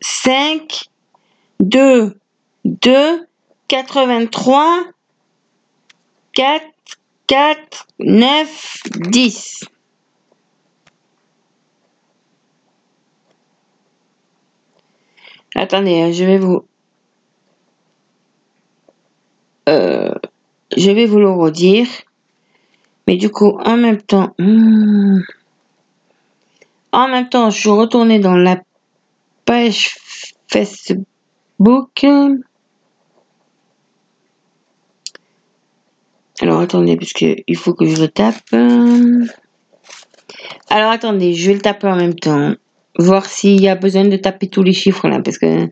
5 0.00 0.84
2 1.60 2.18
2 2.64 3.28
83 3.68 4.84
4 6.32 6.66
4 7.26 7.86
9 7.98 8.82
10 9.10 9.64
Attendez, 15.56 16.12
je 16.14 16.24
vais 16.24 16.38
vous 16.38 16.66
euh, 19.68 20.14
je 20.76 20.90
vais 20.90 21.06
vous 21.06 21.18
le 21.18 21.30
redire. 21.30 21.86
Mais 23.06 23.16
du 23.16 23.30
coup, 23.30 23.58
en 23.64 23.76
même 23.76 24.00
temps, 24.00 24.34
hmm, 24.38 25.20
en 26.92 27.08
même 27.08 27.28
temps, 27.28 27.50
je 27.50 27.58
suis 27.58 27.68
retournée 27.70 28.18
dans 28.18 28.36
la 28.36 28.62
page 29.44 29.96
Facebook. 30.48 32.06
Alors 36.40 36.60
attendez, 36.60 36.96
parce 36.96 37.12
que 37.12 37.36
il 37.46 37.56
faut 37.56 37.74
que 37.74 37.86
je 37.86 38.00
le 38.00 38.08
tape. 38.08 38.54
Alors 40.70 40.90
attendez, 40.90 41.34
je 41.34 41.48
vais 41.48 41.54
le 41.54 41.60
taper 41.60 41.88
en 41.88 41.96
même 41.96 42.14
temps. 42.14 42.54
Voir 42.98 43.26
s'il 43.26 43.60
y 43.60 43.68
a 43.68 43.74
besoin 43.74 44.04
de 44.04 44.16
taper 44.16 44.48
tous 44.48 44.62
les 44.62 44.72
chiffres 44.72 45.08
là, 45.08 45.20
parce 45.20 45.38
que 45.38 45.68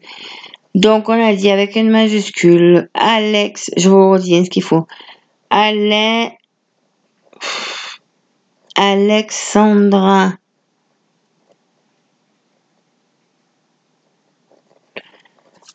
donc, 0.74 1.09
on 1.09 1.12
a 1.12 1.35
dit 1.35 1.51
avec 1.51 1.77
une 1.77 1.90
majuscule, 1.90 2.89
Alex, 2.94 3.70
je 3.77 3.90
vous 3.90 4.12
redis 4.12 4.44
ce 4.44 4.51
qu'il 4.51 4.62
faut. 4.62 4.86
Alexandra. 8.74 10.32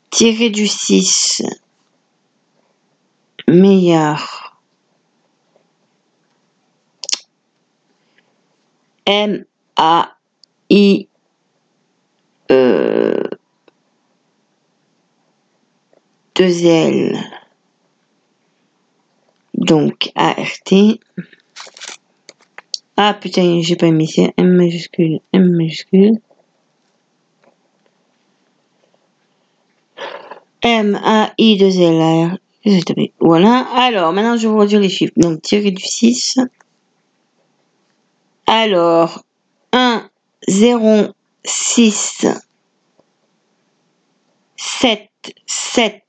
Tiré 0.09 0.49
du 0.49 0.65
6. 0.65 1.43
Meilleur. 3.47 4.57
M-A-I. 9.05 11.07
e 12.49 12.53
euh, 12.53 13.26
2L, 16.37 17.17
donc 19.55 20.11
ART. 20.15 20.99
Ah 22.95 23.15
putain, 23.15 23.61
j'ai 23.61 23.75
pas 23.75 23.89
mis 23.89 24.07
ça, 24.07 24.23
M 24.37 24.55
majuscule, 24.55 25.19
M 25.33 25.49
majuscule. 25.55 26.19
M, 30.61 30.99
A, 31.03 31.33
I, 31.37 31.57
2, 31.57 31.81
L, 31.81 32.01
A, 32.01 32.33
R, 32.33 33.09
Voilà. 33.19 33.67
Alors, 33.73 34.11
maintenant, 34.11 34.35
je 34.37 34.47
vais 34.47 34.53
vous 34.53 34.59
redire 34.59 34.79
les 34.79 34.89
chiffres. 34.89 35.13
Donc, 35.15 35.41
tiré 35.41 35.71
du 35.71 35.83
6. 35.83 36.39
Alors, 38.47 39.23
1, 39.71 40.09
0, 40.47 41.13
6, 41.45 42.25
7, 44.57 45.09
7, 45.45 46.06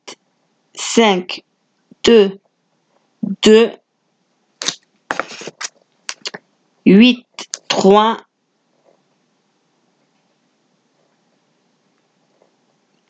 5, 0.78 1.42
2, 2.04 2.38
2, 3.42 3.72
8, 6.86 7.26
3, 7.68 8.16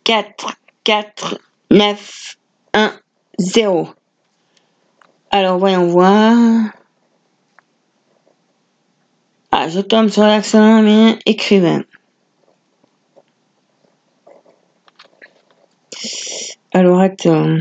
4, 0.05 0.57
4, 0.85 1.39
9, 1.71 2.37
1, 2.73 3.01
0. 3.39 3.89
Alors, 5.31 5.59
voyons 5.59 5.87
voir. 5.89 6.37
Ah, 9.53 9.69
je 9.69 9.81
tombe 9.81 10.09
sur 10.09 10.23
l'accent, 10.23 10.81
mais 10.83 11.19
écrivain. 11.27 11.85
Alors, 16.73 17.01
attends. 17.01 17.59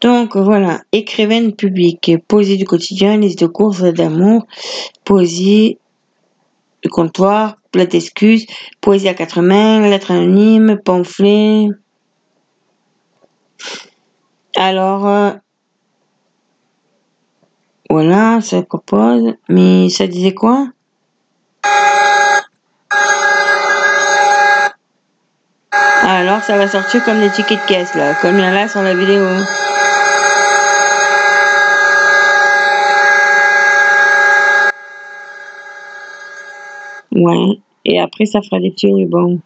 Donc, 0.00 0.36
voilà. 0.36 0.82
Écrivaine 0.90 1.54
publique. 1.54 2.12
Poésie 2.26 2.56
du 2.56 2.64
quotidien, 2.64 3.18
liste 3.18 3.40
de 3.40 3.46
courses 3.46 3.82
d'amour, 3.82 4.46
poésie 5.04 5.78
du 6.82 6.88
comptoir, 6.88 7.58
plat 7.70 7.86
d'excuses, 7.86 8.46
poésie 8.80 9.08
à 9.08 9.14
quatre 9.14 9.40
mains, 9.42 9.80
lettre 9.80 10.10
anonyme, 10.10 10.78
pamphlet. 10.84 11.68
Alors, 14.56 15.06
euh, 15.06 15.32
voilà, 17.88 18.40
ça 18.40 18.62
propose. 18.62 19.34
Mais 19.48 19.88
ça 19.88 20.06
disait 20.06 20.34
quoi? 20.34 20.68
Alors, 26.04 26.42
ça 26.42 26.56
va 26.56 26.68
sortir 26.68 27.02
comme 27.04 27.20
des 27.20 27.30
tickets 27.30 27.60
de 27.62 27.66
caisse, 27.66 27.94
là, 27.94 28.14
comme 28.20 28.38
il 28.38 28.44
y 28.44 28.48
en 28.48 28.54
a 28.54 28.68
sur 28.68 28.82
la 28.82 28.94
vidéo. 28.94 29.24
Ouais. 37.12 37.58
Et 37.84 38.00
après, 38.00 38.26
ça 38.26 38.40
fera 38.42 38.60
des 38.60 38.70
petits 38.70 38.92
rubans. 38.92 39.38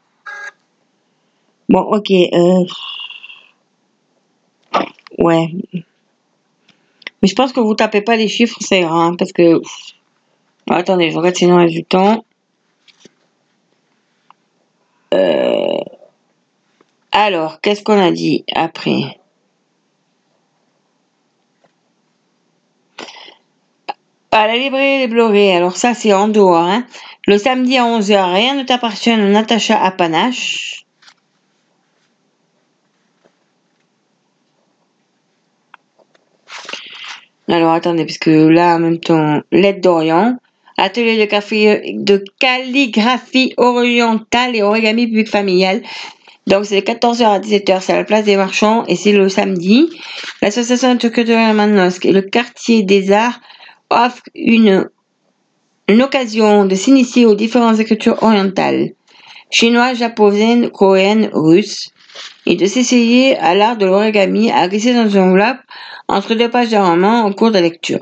Bon, 1.69 1.81
ok. 1.81 2.11
euh, 2.11 2.65
Ouais. 5.19 5.49
Mais 7.23 7.29
je 7.29 7.35
pense 7.35 7.53
que 7.53 7.61
vous 7.61 7.75
tapez 7.75 8.03
pas 8.03 8.17
les 8.17 8.29
chiffres, 8.29 8.59
c'est 8.61 8.81
ira, 8.81 9.05
hein, 9.05 9.17
parce 9.17 9.33
que... 9.33 9.61
Attendez, 10.69 11.11
je 11.11 11.17
regarde 11.17 11.37
sinon 11.37 11.65
du 11.65 11.85
temps. 11.85 12.25
Euh, 15.15 15.79
Alors, 17.13 17.61
qu'est-ce 17.61 17.83
qu'on 17.83 18.01
a 18.01 18.11
dit 18.11 18.45
après? 18.55 19.19
À 24.33 24.47
la 24.47 24.59
librairie 24.59 24.99
des 24.99 25.07
Blorés, 25.07 25.57
alors 25.57 25.77
ça 25.79 25.95
c'est 25.95 26.13
en 26.13 26.29
dehors. 26.29 26.59
Hein. 26.59 26.85
Le 27.27 27.39
samedi 27.39 27.79
à 27.79 27.85
11h, 27.85 28.33
rien 28.35 28.55
ne 28.55 28.65
t'appartient, 28.65 29.17
Natacha 29.17 29.83
Apanache. 29.83 30.85
Alors 37.49 37.73
attendez, 37.73 38.05
parce 38.05 38.19
que 38.19 38.49
là 38.49 38.77
en 38.77 38.81
même 38.81 39.01
temps, 39.01 39.41
l'aide 39.53 39.81
d'Orient, 39.81 40.37
atelier 40.79 41.17
de, 41.17 42.05
de 42.05 42.25
calligraphie 42.39 43.55
orientale 43.57 44.57
et 44.57 44.63
origami 44.63 45.07
public 45.07 45.29
familial. 45.29 45.83
Donc 46.47 46.65
c'est 46.65 46.81
de 46.81 46.87
14h 46.87 47.25
à 47.25 47.41
17h, 47.41 47.81
c'est 47.81 47.93
à 47.93 47.97
la 47.97 48.05
place 48.05 48.25
des 48.25 48.37
marchands 48.37 48.85
et 48.87 48.95
c'est 48.95 49.13
le 49.13 49.29
samedi. 49.29 49.89
L'association 50.43 50.91
interculturelle 50.91 51.55
Manosque 51.57 52.07
et 52.07 52.13
le 52.13 52.23
quartier 52.23 52.85
des 52.85 53.11
arts 53.11 53.41
offrent 53.91 54.23
une, 54.35 54.89
occasion 55.89 56.65
de 56.65 56.75
s'initier 56.75 57.27
aux 57.27 57.35
différentes 57.35 57.81
écritures 57.81 58.23
orientales, 58.23 58.91
chinoise, 59.51 59.99
japonaise, 59.99 60.71
coréenne, 60.73 61.31
russe, 61.33 61.91
et 62.47 62.55
de 62.55 62.67
s'essayer 62.67 63.37
à 63.39 63.55
l'art 63.55 63.77
de 63.77 63.87
l'origami 63.87 64.51
à 64.51 64.69
glisser 64.69 64.95
dans 64.95 65.09
une 65.09 65.21
enveloppe 65.21 65.59
entre 66.09 66.35
deux 66.35 66.49
pages 66.49 66.71
d'un 66.71 66.89
roman 66.89 67.25
en 67.25 67.33
cours 67.33 67.51
de 67.51 67.59
lecture. 67.59 68.01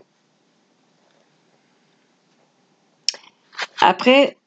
Après, 3.87 4.39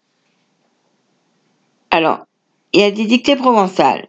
alors, 1.92 2.26
il 2.74 2.82
y 2.82 2.84
a 2.84 2.90
des 2.90 3.06
dictées 3.06 3.36
provençales 3.36 4.08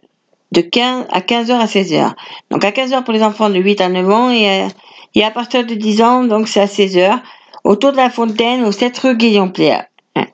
de 0.51 0.61
15 0.61 1.05
à 1.11 1.19
15h 1.19 1.51
à 1.51 1.65
16h. 1.65 2.13
Donc 2.49 2.65
à 2.65 2.71
15h 2.71 3.03
pour 3.03 3.13
les 3.13 3.21
enfants 3.21 3.51
de 3.51 3.59
8 3.59 3.79
à 3.81 3.89
9 3.89 4.09
ans 4.09 4.31
et, 4.31 4.63
euh, 4.63 4.67
et 5.13 5.23
à 5.23 5.29
partir 5.29 5.67
de 5.67 5.75
10 5.75 6.01
ans, 6.01 6.23
donc 6.23 6.47
c'est 6.47 6.61
à 6.61 6.65
16h, 6.65 7.19
autour 7.63 7.91
de 7.91 7.97
la 7.97 8.09
fontaine 8.09 8.63
au 8.63 8.71
7 8.71 8.97
rue 8.97 9.15
Guillaume-Plère. 9.15 9.85
Hein. 10.15 10.25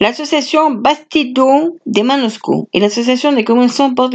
L'association 0.00 0.72
Bastido 0.72 1.78
des 1.86 2.02
Manosco 2.02 2.68
et 2.72 2.80
l'association 2.80 3.32
des 3.32 3.44
commerçants 3.44 3.94
Porte 3.94 4.12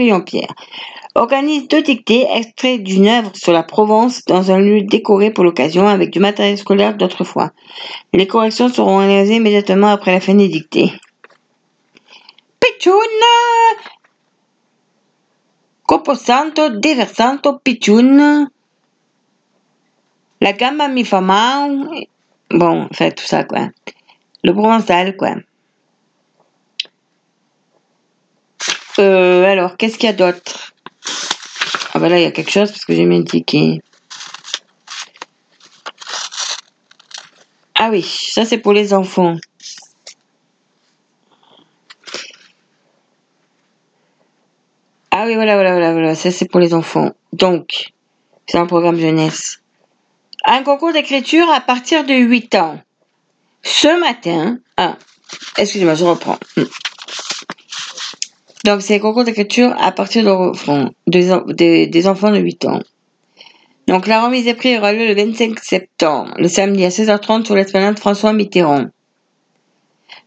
Organisent 1.17 1.69
deux 1.69 1.81
dictées 1.81 2.27
extraits 2.29 2.83
d'une 2.83 3.07
œuvre 3.07 3.31
sur 3.35 3.53
la 3.53 3.63
Provence 3.63 4.25
dans 4.25 4.51
un 4.51 4.59
lieu 4.59 4.81
décoré 4.81 5.31
pour 5.31 5.45
l'occasion 5.45 5.87
avec 5.87 6.09
du 6.09 6.19
matériel 6.19 6.57
scolaire 6.57 6.97
d'autrefois. 6.97 7.51
Les 8.11 8.27
corrections 8.27 8.67
seront 8.67 8.97
réalisées 8.97 9.37
immédiatement 9.37 9.87
après 9.87 10.11
la 10.11 10.19
fin 10.19 10.35
des 10.35 10.49
dictées. 10.49 10.91
Pichuna! 12.59 12.99
Coposanto, 15.87 16.69
diversanto, 16.71 17.59
pichuna. 17.59 18.47
La 20.41 20.51
gamba 20.51 20.89
mi 20.89 21.05
fa 21.05 21.21
mal. 21.21 21.87
Bon, 22.49 22.87
enfin, 22.91 23.11
tout 23.11 23.25
ça, 23.25 23.45
quoi. 23.45 23.69
Le 24.43 24.51
provençal, 24.51 25.15
quoi. 25.15 25.35
Euh, 28.99 29.45
alors, 29.45 29.77
qu'est-ce 29.77 29.97
qu'il 29.97 30.07
y 30.07 30.09
a 30.09 30.13
d'autre? 30.13 30.74
Ah 31.95 31.99
ben 31.99 32.09
là, 32.09 32.19
il 32.19 32.23
y 32.23 32.25
a 32.25 32.31
quelque 32.31 32.51
chose 32.51 32.71
parce 32.71 32.83
que 32.83 32.93
j'ai 32.93 33.05
mis 33.05 33.15
un 33.15 33.23
ticket. 33.23 33.81
Ah 37.73 37.87
oui, 37.89 38.01
ça 38.03 38.43
c'est 38.43 38.57
pour 38.57 38.73
les 38.73 38.93
enfants. 38.93 39.37
Ah 45.09 45.23
oui, 45.25 45.35
voilà, 45.35 45.55
voilà, 45.55 45.71
voilà, 45.71 45.93
voilà. 45.93 46.15
Ça 46.15 46.31
c'est 46.31 46.49
pour 46.49 46.59
les 46.59 46.73
enfants. 46.73 47.11
Donc, 47.31 47.93
c'est 48.45 48.57
un 48.57 48.65
programme 48.65 48.99
jeunesse. 48.99 49.61
Un 50.43 50.63
concours 50.63 50.91
d'écriture 50.91 51.49
à 51.49 51.61
partir 51.61 52.03
de 52.03 52.13
8 52.13 52.55
ans. 52.55 52.81
Ce 53.63 53.97
matin, 54.01 54.57
ah, 54.75 54.97
excusez-moi, 55.57 55.95
je 55.95 56.03
reprends. 56.03 56.39
Donc, 58.65 58.81
c'est 58.81 58.95
un 58.95 58.99
concours 58.99 59.23
d'écriture 59.23 59.75
à 59.79 59.91
partir 59.91 60.23
de, 60.23 60.91
des, 61.07 61.31
en- 61.31 61.43
des- 61.45 61.85
des 61.85 62.07
enfants 62.07 62.31
de 62.31 62.39
8 62.39 62.65
ans. 62.65 62.79
Donc, 63.87 64.07
la 64.07 64.25
remise 64.25 64.45
des 64.45 64.55
prix 64.55 64.75
aura 64.77 64.91
lieu 64.91 65.05
le 65.07 65.13
25 65.13 65.59
septembre, 65.59 66.33
le 66.37 66.47
samedi 66.47 66.83
à 66.83 66.89
16h30 66.89 67.45
sur 67.45 67.53
l'esplanade 67.55 67.99
François 67.99 68.33
Mitterrand. 68.33 68.85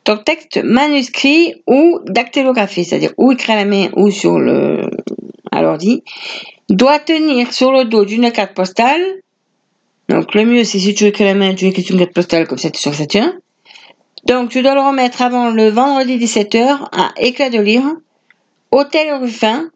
Donc, 0.04 0.24
texte 0.24 0.62
manuscrit 0.62 1.54
ou 1.66 1.98
dactylographié, 2.06 2.84
c'est-à-dire 2.84 3.10
ou 3.18 3.32
écrit 3.32 3.52
à 3.52 3.56
la 3.56 3.64
main 3.64 3.88
ou 3.96 4.10
sur 4.12 4.38
le, 4.38 4.88
à 5.50 5.60
l'ordi, 5.60 6.04
doit 6.68 7.00
tenir 7.00 7.52
sur 7.52 7.72
le 7.72 7.84
dos 7.86 8.04
d'une 8.04 8.30
carte 8.30 8.54
postale. 8.54 9.02
Donc, 10.08 10.32
le 10.36 10.44
mieux, 10.44 10.62
c'est 10.62 10.78
si 10.78 10.94
tu 10.94 11.04
écris 11.06 11.24
à 11.24 11.28
la 11.28 11.34
main, 11.34 11.54
tu 11.56 11.66
écris 11.66 11.82
sur 11.82 11.94
une 11.96 12.00
carte 12.02 12.14
postale, 12.14 12.46
comme 12.46 12.58
ça, 12.58 12.70
tu 12.70 12.80
sûr 12.80 12.94
ça. 12.94 13.04
Donc, 14.26 14.50
tu 14.50 14.62
dois 14.62 14.74
le 14.74 14.80
remettre 14.80 15.22
avant 15.22 15.50
le 15.50 15.68
vendredi 15.70 16.16
17h 16.18 16.86
à 16.92 17.10
Éclat 17.18 17.50
de 17.50 17.58
Lire, 17.60 17.82
Hôtel 18.70 19.14
Ruffin, 19.14 19.70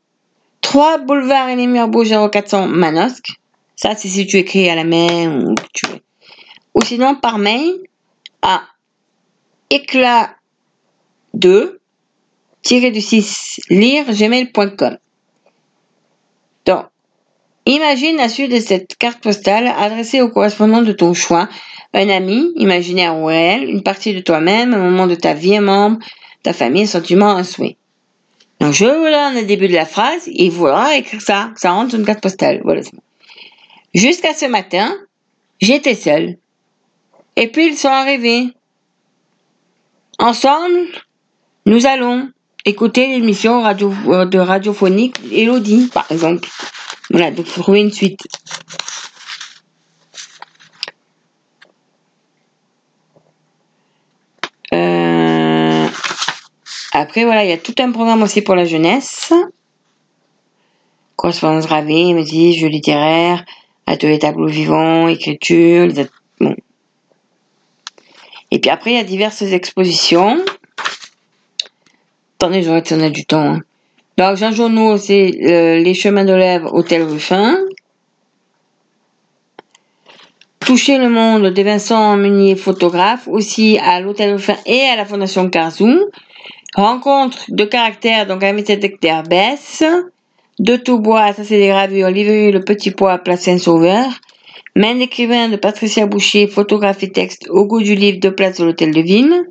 3 0.60 0.98
boulevard 0.98 1.54
les 1.56 1.66
Murs 1.66 1.90
0400 2.30 2.68
Manosque. 2.68 3.32
Ça, 3.76 3.94
c'est 3.96 4.08
si 4.08 4.26
tu 4.26 4.36
écris 4.36 4.68
à 4.68 4.74
la 4.74 4.84
main 4.84 5.44
ou 5.44 5.54
tu 5.72 5.86
veux. 5.86 6.00
Ou 6.74 6.82
sinon, 6.82 7.14
par 7.14 7.38
mail 7.38 7.78
à 8.42 8.62
éclat 9.70 10.36
2 11.34 11.80
du 12.64 13.00
6 13.00 13.60
lire 13.70 14.04
gmail.com. 14.12 14.98
Donc, 16.64 16.84
imagine 17.66 18.16
la 18.16 18.28
suite 18.28 18.52
de 18.52 18.60
cette 18.60 18.96
carte 18.96 19.22
postale 19.22 19.66
adressée 19.66 20.20
au 20.20 20.28
correspondant 20.28 20.82
de 20.82 20.92
ton 20.92 21.12
choix, 21.12 21.48
un 21.92 22.08
ami, 22.08 22.52
imaginaire 22.56 23.16
ou 23.16 23.24
réel, 23.26 23.68
une 23.68 23.82
partie 23.82 24.14
de 24.14 24.20
toi-même, 24.20 24.74
un 24.74 24.78
moment 24.78 25.06
de 25.06 25.14
ta 25.14 25.34
vie, 25.34 25.56
un 25.56 25.62
membre, 25.62 25.98
ta 26.42 26.52
famille, 26.52 26.84
un 26.84 26.86
sentiment, 26.86 27.30
un 27.30 27.44
souhait. 27.44 27.76
Donc, 28.62 28.74
je 28.74 28.84
vous 28.84 28.92
donne 28.92 29.34
le 29.34 29.42
début 29.42 29.66
de 29.66 29.72
la 29.72 29.84
phrase, 29.84 30.28
et 30.28 30.44
il 30.44 30.52
faudra 30.52 30.96
écrire 30.96 31.20
ça, 31.20 31.50
ça 31.56 31.72
rentre 31.72 31.90
sur 31.90 31.98
une 31.98 32.06
carte 32.06 32.22
postale. 32.22 32.60
Voilà. 32.62 32.80
Jusqu'à 33.92 34.34
ce 34.34 34.44
matin, 34.44 34.96
j'étais 35.60 35.96
seule. 35.96 36.36
Et 37.34 37.48
puis 37.48 37.66
ils 37.66 37.76
sont 37.76 37.88
arrivés. 37.88 38.54
Ensemble, 40.20 40.78
nous 41.66 41.86
allons 41.86 42.30
écouter 42.64 43.08
l'émission 43.08 43.66
euh, 43.66 44.26
de 44.26 44.38
radiophonique 44.38 45.16
Elodie, 45.32 45.90
par 45.92 46.06
exemple. 46.12 46.48
Voilà, 47.10 47.32
donc 47.32 47.46
faut 47.46 47.62
trouver 47.62 47.80
une 47.80 47.90
suite. 47.90 48.20
Euh, 54.72 55.21
Après, 57.02 57.24
voilà, 57.24 57.42
il 57.44 57.50
y 57.50 57.52
a 57.52 57.58
tout 57.58 57.74
un 57.80 57.90
programme 57.90 58.22
aussi 58.22 58.42
pour 58.42 58.54
la 58.54 58.64
jeunesse. 58.64 59.32
Correspondance 61.16 61.66
gravée, 61.66 62.14
musique, 62.14 62.60
jeux 62.60 62.68
littéraires, 62.68 63.44
atelier 63.88 64.20
tableau 64.20 64.46
vivant, 64.46 65.08
écriture, 65.08 65.88
bon. 66.38 66.54
Et 68.52 68.60
puis 68.60 68.70
après, 68.70 68.92
il 68.92 68.96
y 68.98 69.00
a 69.00 69.02
diverses 69.02 69.42
expositions. 69.42 70.44
Attendez, 72.38 72.62
si 72.62 72.94
on 72.94 73.00
a 73.00 73.10
du 73.10 73.26
temps. 73.26 73.54
hein. 73.54 73.60
Donc, 74.16 74.36
Jean 74.36 74.52
Journaux, 74.52 74.96
c'est 74.96 75.32
euh, 75.42 75.78
Les 75.78 75.94
Chemins 75.94 76.24
de 76.24 76.34
l'Èvre, 76.34 76.72
Hôtel 76.72 77.02
Ruffin. 77.02 77.58
Toucher 80.60 80.98
le 80.98 81.10
monde 81.10 81.48
de 81.48 81.62
Vincent 81.62 82.16
Meunier, 82.16 82.54
photographe, 82.54 83.26
aussi 83.26 83.76
à 83.78 83.98
l'Hôtel 83.98 84.34
Ruffin 84.34 84.56
et 84.66 84.82
à 84.82 84.94
la 84.94 85.04
Fondation 85.04 85.50
Carzou. 85.50 85.98
Rencontre 86.74 87.44
de 87.48 87.64
caractère, 87.64 88.26
donc 88.26 88.42
la 88.42 88.52
médiathèque 88.52 89.00
d'Herbès. 89.00 89.84
De 90.58 90.76
tout 90.76 90.98
bois, 90.98 91.32
ça 91.32 91.44
c'est 91.44 91.58
des 91.58 91.68
gravures, 91.68 92.08
livrées 92.08 92.50
le 92.50 92.62
petit 92.62 92.90
pois, 92.90 93.18
place 93.18 93.42
Saint-Sauveur. 93.42 94.06
Main 94.74 94.94
d'écrivain 94.94 95.48
de 95.48 95.56
Patricia 95.56 96.06
Boucher, 96.06 96.46
photographe 96.46 97.02
et 97.02 97.10
texte 97.10 97.46
au 97.50 97.66
goût 97.66 97.82
du 97.82 97.94
livre 97.94 98.20
de 98.20 98.30
place 98.30 98.58
de 98.58 98.64
l'Hôtel 98.64 98.92
de 98.92 99.00
Ville. 99.00 99.44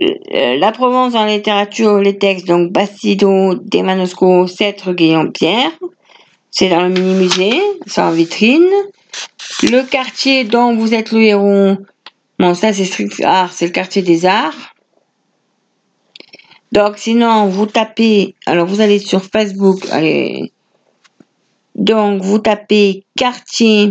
Euh, 0.00 0.56
La 0.56 0.72
Provence 0.72 1.12
la 1.12 1.26
littérature, 1.26 1.98
les 1.98 2.18
textes, 2.18 2.46
donc 2.46 2.72
Bastido, 2.72 3.54
Desmanosco, 3.54 4.46
7 4.46 4.80
rue 4.82 4.94
Guillaume-Pierre. 4.94 5.70
C'est 6.50 6.68
dans 6.68 6.82
le 6.82 6.88
mini-musée, 6.88 7.60
c'est 7.86 8.00
en 8.00 8.10
vitrine. 8.10 8.68
Le 9.62 9.82
quartier 9.82 10.44
dont 10.44 10.74
vous 10.74 10.92
êtes 10.92 11.12
le 11.12 11.22
héros, 11.22 11.76
bon 12.38 12.54
ça 12.54 12.72
c'est 12.72 12.84
strict 12.84 13.20
art, 13.22 13.52
c'est 13.52 13.66
le 13.66 13.72
quartier 13.72 14.02
des 14.02 14.26
arts. 14.26 14.71
Donc, 16.72 16.96
sinon, 16.96 17.48
vous 17.48 17.66
tapez, 17.66 18.34
alors 18.46 18.66
vous 18.66 18.80
allez 18.80 18.98
sur 18.98 19.22
Facebook, 19.22 19.86
allez. 19.90 20.52
Donc, 21.74 22.22
vous 22.22 22.38
tapez 22.38 23.04
quartier 23.14 23.90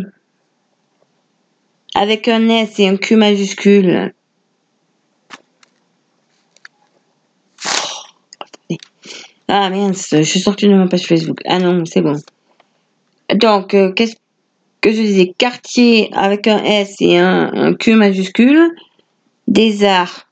avec 1.94 2.28
un 2.28 2.50
S 2.50 2.80
et 2.80 2.88
un 2.88 2.98
Q 2.98 3.18
majuscule. 3.18 4.14
Ah 9.48 9.70
mince, 9.70 10.08
je 10.12 10.24
suis 10.24 10.40
sortie 10.40 10.68
de 10.68 10.74
ma 10.74 10.88
page 10.88 11.06
Facebook. 11.06 11.42
Ah 11.46 11.60
non, 11.60 11.84
c'est 11.86 12.02
bon. 12.02 12.16
Donc, 13.36 13.76
euh, 13.76 13.92
qu'est-ce 13.92 14.16
que 14.80 14.92
je 14.92 15.02
disais? 15.02 15.34
Quartier 15.38 16.10
avec 16.14 16.48
un 16.48 16.64
S 16.64 16.96
et 17.00 17.20
un 17.20 17.76
Q 17.76 17.94
majuscule. 17.94 18.72
Des 19.48 19.84
arts 19.84 20.31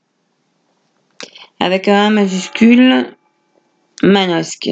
avec 1.60 1.86
un 1.88 2.06
A 2.06 2.10
majuscule. 2.10 3.14
Manosque. 4.02 4.70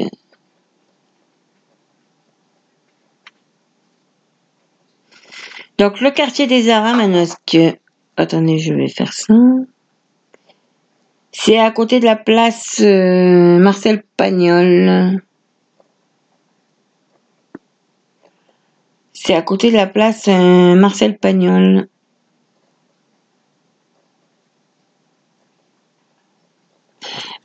Donc, 5.77 6.01
le 6.01 6.11
quartier 6.11 6.47
des 6.47 6.69
arts 6.69 6.85
à 6.85 6.93
Manosque. 6.93 7.57
Attendez, 8.17 8.57
je 8.57 8.73
vais 8.73 8.87
faire 8.87 9.13
ça. 9.13 9.33
C'est 11.31 11.59
à 11.59 11.71
côté 11.71 11.99
de 11.99 12.05
la 12.05 12.15
place 12.15 12.81
euh, 12.81 13.59
Marcel 13.59 14.03
Pagnol. 14.17 15.21
C'est 19.13 19.35
à 19.35 19.41
côté 19.41 19.69
de 19.69 19.75
la 19.75 19.87
place 19.87 20.27
euh, 20.27 20.75
Marcel 20.75 21.17
Pagnol. 21.17 21.87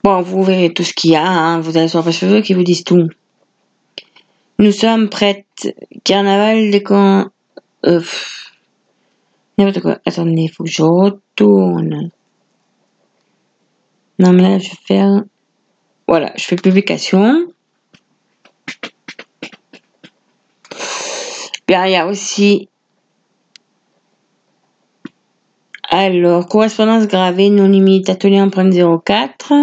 Bon, 0.04 0.20
vous 0.20 0.42
verrez 0.44 0.70
tout 0.74 0.84
ce 0.84 0.92
qu'il 0.92 1.12
y 1.12 1.16
a. 1.16 1.26
hein. 1.26 1.60
Vous 1.60 1.78
allez 1.78 1.88
sur 1.88 2.00
la 2.00 2.04
page 2.04 2.18
Facebook 2.18 2.44
qui 2.44 2.52
vous 2.52 2.62
disent 2.62 2.84
tout. 2.84 3.08
Nous 4.58 4.70
sommes 4.70 5.08
prêtes. 5.08 5.74
Carnaval 6.04 6.70
des 6.70 6.82
camps. 6.82 7.28
Euh. 7.86 8.02
N'importe 9.56 9.80
quoi. 9.80 9.98
Attendez, 10.04 10.42
il 10.42 10.48
faut 10.50 10.64
que 10.64 10.70
je 10.70 10.82
retourne. 10.82 12.10
Non, 14.18 14.34
mais 14.34 14.42
là, 14.42 14.58
je 14.58 14.68
vais 14.68 14.76
faire. 14.86 15.22
Voilà, 16.06 16.34
je 16.36 16.44
fais 16.44 16.56
publication. 16.56 17.46
Bien, 21.66 21.86
il 21.86 21.92
y 21.92 21.96
a 21.96 22.06
aussi. 22.06 22.68
Alors, 25.88 26.46
correspondance 26.46 27.06
gravée, 27.06 27.48
non 27.48 27.68
limite, 27.68 28.10
atelier 28.10 28.42
empreinte 28.42 28.74
04. 28.74 29.54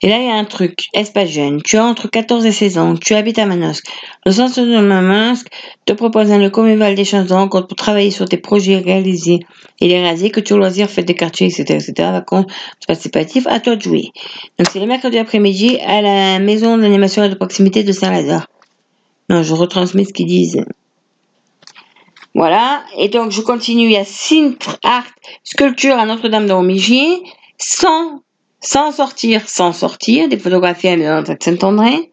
Et 0.00 0.08
là, 0.08 0.18
il 0.18 0.26
y 0.26 0.30
a 0.30 0.34
un 0.34 0.44
truc. 0.44 0.86
Espace 0.92 1.30
jeune? 1.30 1.60
Tu 1.62 1.76
as 1.76 1.84
entre 1.84 2.08
14 2.08 2.46
et 2.46 2.52
16 2.52 2.78
ans. 2.78 2.94
Tu 2.94 3.14
habites 3.14 3.38
à 3.38 3.46
Manosque. 3.46 3.86
Le 4.24 4.30
centre 4.30 4.60
de 4.60 4.78
Manosque 4.78 5.48
te 5.86 5.92
propose 5.92 6.30
un 6.30 6.38
lieu 6.38 6.50
convivial 6.50 6.94
d'échange 6.94 7.26
de 7.26 7.34
rencontres 7.34 7.66
pour 7.66 7.76
travailler 7.76 8.12
sur 8.12 8.28
tes 8.28 8.36
projets 8.36 8.78
réalisés 8.78 9.40
et 9.80 9.88
les 9.88 10.00
réaliser, 10.00 10.30
que 10.30 10.40
tu 10.40 10.52
au 10.52 10.58
loisir, 10.58 10.88
fêtes 10.88 11.08
de 11.08 11.12
quartier, 11.12 11.48
etc., 11.48 11.62
etc., 11.74 12.10
vacances 12.12 12.46
participatifs, 12.86 13.46
à 13.48 13.58
toi 13.58 13.74
de 13.74 13.82
jouer. 13.82 14.12
Donc, 14.58 14.68
c'est 14.72 14.80
le 14.80 14.86
mercredi 14.86 15.18
après-midi 15.18 15.78
à 15.84 16.00
la 16.00 16.38
maison 16.38 16.78
d'animation 16.78 17.28
de 17.28 17.34
proximité 17.34 17.82
de 17.82 17.92
Saint-Lazare. 17.92 18.46
Non, 19.30 19.42
je 19.42 19.52
retransmets 19.52 20.04
ce 20.04 20.12
qu'ils 20.12 20.26
disent. 20.26 20.64
Voilà. 22.34 22.84
Et 22.96 23.08
donc, 23.08 23.32
je 23.32 23.40
continue. 23.40 23.86
Il 23.86 23.92
y 23.92 23.96
a 23.96 24.04
Cintre 24.04 24.78
Art 24.84 25.06
Sculpture 25.42 25.98
à 25.98 26.06
Notre-Dame 26.06 26.46
de 26.46 26.52
Romigier. 26.52 27.22
Sans, 27.58 28.22
sans 28.60 28.92
sortir, 28.92 29.48
sans 29.48 29.72
sortir. 29.72 30.28
Des 30.28 30.38
photographies 30.38 30.88
à 30.88 30.96
la 30.96 31.22
de 31.22 31.36
Saint-André. 31.40 32.12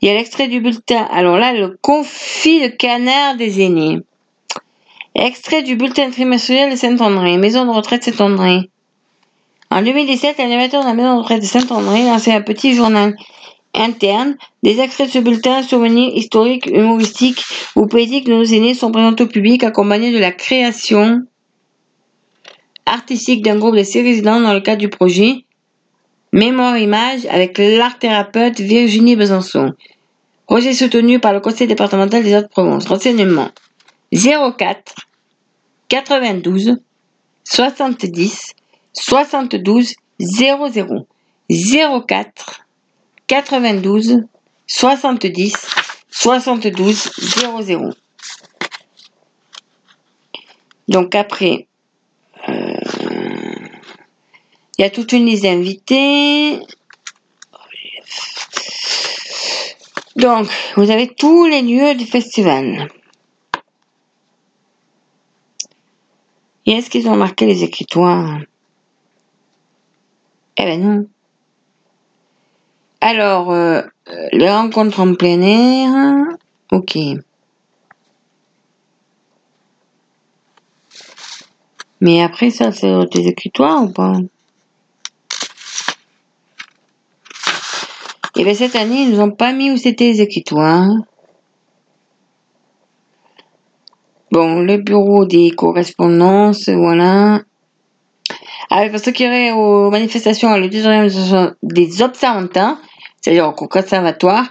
Il 0.00 0.08
y 0.08 0.10
a 0.10 0.14
l'extrait 0.14 0.48
du 0.48 0.60
bulletin. 0.60 1.06
Alors 1.12 1.38
là, 1.38 1.52
le 1.52 1.78
confit 1.80 2.60
de 2.60 2.68
canard 2.68 3.36
des 3.36 3.62
aînés. 3.62 3.98
Extrait 5.14 5.62
du 5.62 5.76
bulletin 5.76 6.10
trimestriel 6.10 6.70
de 6.70 6.76
Saint-André. 6.76 7.36
Maison 7.36 7.64
de 7.64 7.70
retraite 7.70 8.04
Saint-André. 8.04 8.70
En 9.70 9.82
2017, 9.82 10.38
l'animateur 10.38 10.82
de 10.82 10.88
la 10.88 10.94
maison 10.94 11.14
de 11.14 11.20
retraite 11.20 11.40
de 11.40 11.46
Saint-André 11.46 12.04
lançait 12.04 12.32
un 12.32 12.42
petit 12.42 12.74
journal 12.74 13.14
interne. 13.74 14.36
Des 14.62 14.80
extraits 14.80 15.06
de 15.08 15.12
ce 15.12 15.18
bulletin, 15.18 15.62
souvenirs 15.62 16.14
historiques, 16.14 16.66
humoristiques 16.66 17.42
ou 17.76 17.86
poétiques 17.86 18.26
de 18.26 18.34
nos 18.34 18.44
aînés 18.44 18.74
sont 18.74 18.92
présentés 18.92 19.24
au 19.24 19.28
public 19.28 19.64
accompagnés 19.64 20.12
de 20.12 20.18
la 20.18 20.32
création 20.32 21.20
artistique 22.84 23.42
d'un 23.42 23.58
groupe 23.58 23.76
de 23.76 23.82
six 23.82 24.02
résidents 24.02 24.40
dans 24.40 24.52
le 24.52 24.60
cadre 24.60 24.80
du 24.80 24.88
projet 24.90 25.46
Mémoire 26.34 26.78
Image 26.78 27.26
avec 27.26 27.58
l'art 27.58 27.98
thérapeute 27.98 28.58
Virginie 28.58 29.16
Besançon. 29.16 29.72
Projet 30.46 30.72
soutenu 30.72 31.20
par 31.20 31.34
le 31.34 31.40
Conseil 31.40 31.66
départemental 31.66 32.22
des 32.22 32.34
Hautes-Provence. 32.34 32.86
Renseignement 32.86 33.50
04 34.14 34.94
92 35.88 36.76
70 37.44 38.54
72 38.94 39.94
00 40.18 41.06
04 42.06 42.66
92 43.26 44.22
70 44.66 45.54
72 46.10 47.12
00. 47.18 47.90
Donc 50.88 51.14
après, 51.14 51.66
euh, 52.48 52.74
il 54.82 54.86
y 54.86 54.88
a 54.88 54.90
toute 54.90 55.12
une 55.12 55.26
liste 55.26 55.44
d'invités. 55.44 56.58
Donc, 60.16 60.48
vous 60.74 60.90
avez 60.90 61.06
tous 61.06 61.46
les 61.46 61.62
lieux 61.62 61.94
du 61.94 62.04
festival. 62.04 62.88
Et 66.66 66.72
est-ce 66.72 66.90
qu'ils 66.90 67.06
ont 67.06 67.14
marqué 67.14 67.46
les 67.46 67.62
écritoires? 67.62 68.40
Eh 70.56 70.64
ben 70.64 70.82
non. 70.82 71.06
Alors, 73.00 73.52
euh, 73.52 73.82
euh, 74.08 74.28
les 74.32 74.50
rencontres 74.50 74.98
en 74.98 75.14
plein 75.14 75.40
air. 75.42 76.24
Ok. 76.72 76.98
Mais 82.00 82.20
après 82.20 82.50
ça, 82.50 82.72
c'est 82.72 82.92
des 83.12 83.28
écritoires 83.28 83.84
ou 83.84 83.92
pas? 83.92 84.14
Et 88.38 88.44
bien 88.44 88.54
cette 88.54 88.76
année, 88.76 89.02
ils 89.02 89.10
nous 89.10 89.20
ont 89.20 89.30
pas 89.30 89.52
mis 89.52 89.70
où 89.70 89.76
c'était 89.76 90.04
les 90.04 90.20
écritoires. 90.20 90.88
Bon, 94.30 94.60
le 94.60 94.78
bureau 94.78 95.26
des 95.26 95.50
correspondances, 95.50 96.70
voilà. 96.70 97.42
Ah, 98.70 98.88
pour 98.88 98.98
ceux 98.98 99.12
qui 99.12 99.24
iraient 99.24 99.50
aux 99.50 99.90
manifestations, 99.90 100.56
le 100.56 100.68
2 100.70 101.56
des 101.62 102.02
observantins, 102.02 102.78
c'est-à-dire 103.20 103.46
au 103.48 103.52
conservatoire, 103.52 104.46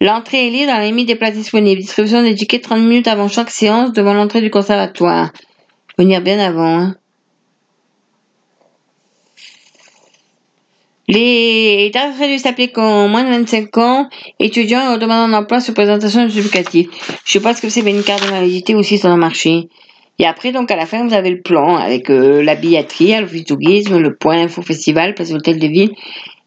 l'entrée 0.00 0.46
est 0.46 0.50
libre 0.50 0.70
dans 0.72 0.78
la 0.78 0.84
limite 0.84 1.08
des 1.08 1.16
places 1.16 1.34
disponibles. 1.34 1.80
Distribution 1.80 2.22
des 2.22 2.36
tickets 2.36 2.62
30 2.62 2.78
minutes 2.78 3.08
avant 3.08 3.26
chaque 3.26 3.50
séance 3.50 3.92
devant 3.92 4.14
l'entrée 4.14 4.40
du 4.40 4.50
conservatoire. 4.50 5.32
Venir 5.98 6.20
bien 6.20 6.38
avant. 6.38 6.78
Hein. 6.78 6.96
Les 11.06 11.90
tarifs 11.92 12.18
réduits 12.18 12.38
s'appliquent 12.38 12.78
aux 12.78 13.08
moins 13.08 13.24
de 13.24 13.30
25 13.30 13.76
ans, 13.78 14.08
étudiants 14.38 14.94
et 14.94 14.98
demandant 14.98 15.28
d'emploi 15.28 15.60
sur 15.60 15.74
présentation 15.74 16.26
justificative. 16.28 16.88
Je 17.24 17.32
sais 17.32 17.40
pas 17.40 17.54
ce 17.54 17.60
que 17.60 17.68
c'est, 17.68 17.80
une 17.80 18.02
carte 18.02 18.24
de 18.24 18.30
validité 18.30 18.74
aussi 18.74 18.98
sur 18.98 19.08
le 19.08 19.16
marché. 19.16 19.68
Et 20.18 20.26
après, 20.26 20.52
donc, 20.52 20.70
à 20.70 20.76
la 20.76 20.86
fin, 20.86 21.06
vous 21.06 21.12
avez 21.12 21.30
le 21.30 21.42
plan 21.42 21.76
avec 21.76 22.08
euh, 22.08 22.42
la 22.42 22.54
billetterie, 22.54 23.20
l'office 23.20 23.44
tourisme, 23.44 23.98
le 23.98 24.14
point 24.14 24.44
info 24.44 24.62
festival, 24.62 25.14
place 25.14 25.32
hôtel 25.32 25.58
de 25.58 25.66
ville 25.66 25.90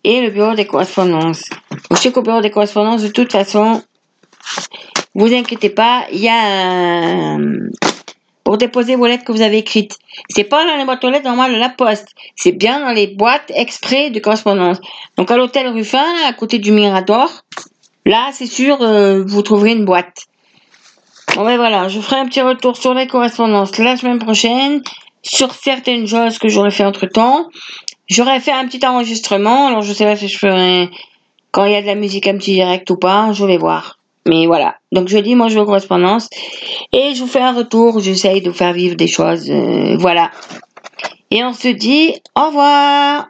et 0.03 0.21
le 0.21 0.29
bureau 0.29 0.55
des 0.55 0.65
correspondances. 0.65 1.43
Je 1.91 1.97
sais 1.97 2.11
qu'au 2.11 2.21
bureau 2.21 2.41
des 2.41 2.49
correspondances, 2.49 3.03
de 3.03 3.09
toute 3.09 3.31
façon, 3.31 3.81
vous 5.15 5.33
inquiétez 5.33 5.69
pas, 5.69 6.05
il 6.13 6.19
y 6.19 6.29
a 6.29 7.35
un, 7.35 7.39
pour 8.47 8.57
déposer 8.57 8.95
vos 8.95 9.07
lettres 9.07 9.25
que 9.25 9.33
vous 9.33 9.41
avez 9.41 9.57
écrites. 9.57 9.97
C'est 10.29 10.45
pas 10.45 10.65
dans 10.65 10.77
les 10.77 10.85
boîtes 10.85 11.03
aux 11.03 11.09
lettres 11.09 11.25
normales 11.25 11.53
de 11.53 11.59
la 11.59 11.67
poste. 11.67 12.07
C'est 12.37 12.53
bien 12.53 12.79
dans 12.79 12.93
les 12.93 13.07
boîtes 13.07 13.51
exprès 13.53 14.09
de 14.09 14.21
correspondance. 14.21 14.77
Donc 15.17 15.29
à 15.29 15.35
l'hôtel 15.35 15.67
Ruffin, 15.67 16.05
à 16.25 16.31
côté 16.31 16.57
du 16.57 16.71
Mirador, 16.71 17.43
là, 18.05 18.29
c'est 18.31 18.45
sûr, 18.45 18.81
euh, 18.81 19.21
vous 19.27 19.41
trouverez 19.41 19.73
une 19.73 19.83
boîte. 19.83 20.27
Bon 21.35 21.43
ben 21.43 21.57
voilà, 21.57 21.89
je 21.89 21.99
ferai 21.99 22.21
un 22.21 22.25
petit 22.25 22.39
retour 22.41 22.77
sur 22.77 22.93
les 22.93 23.05
correspondances 23.05 23.77
la 23.79 23.97
semaine 23.97 24.19
prochaine, 24.19 24.81
sur 25.23 25.53
certaines 25.53 26.07
choses 26.07 26.39
que 26.39 26.47
j'aurais 26.47 26.71
fait 26.71 26.85
entre 26.85 27.05
temps. 27.05 27.49
J'aurais 28.07 28.39
fait 28.39 28.53
un 28.53 28.65
petit 28.65 28.87
enregistrement, 28.87 29.67
alors 29.67 29.81
je 29.81 29.91
sais 29.91 30.05
pas 30.05 30.15
si 30.15 30.29
je 30.29 30.37
ferai 30.37 30.89
quand 31.51 31.65
il 31.65 31.73
y 31.73 31.75
a 31.75 31.81
de 31.81 31.87
la 31.87 31.95
musique 31.95 32.27
un 32.27 32.37
petit 32.37 32.53
direct 32.53 32.89
ou 32.91 32.95
pas, 32.95 33.33
je 33.33 33.43
vais 33.43 33.57
voir. 33.57 33.96
Mais 34.27 34.45
voilà. 34.45 34.75
Donc 34.91 35.07
je 35.07 35.17
dis, 35.17 35.35
moi 35.35 35.47
je 35.47 35.55
vais 35.55 35.61
aux 35.61 35.65
correspondances 35.65 36.29
et 36.93 37.15
je 37.15 37.21
vous 37.21 37.27
fais 37.27 37.39
un 37.41 37.53
retour. 37.53 37.99
J'essaye 37.99 38.41
de 38.41 38.49
vous 38.49 38.55
faire 38.55 38.73
vivre 38.73 38.95
des 38.95 39.07
choses. 39.07 39.49
euh, 39.49 39.95
voilà. 39.97 40.31
Et 41.31 41.43
on 41.43 41.53
se 41.53 41.67
dit 41.69 42.13
au 42.37 42.47
revoir 42.47 43.27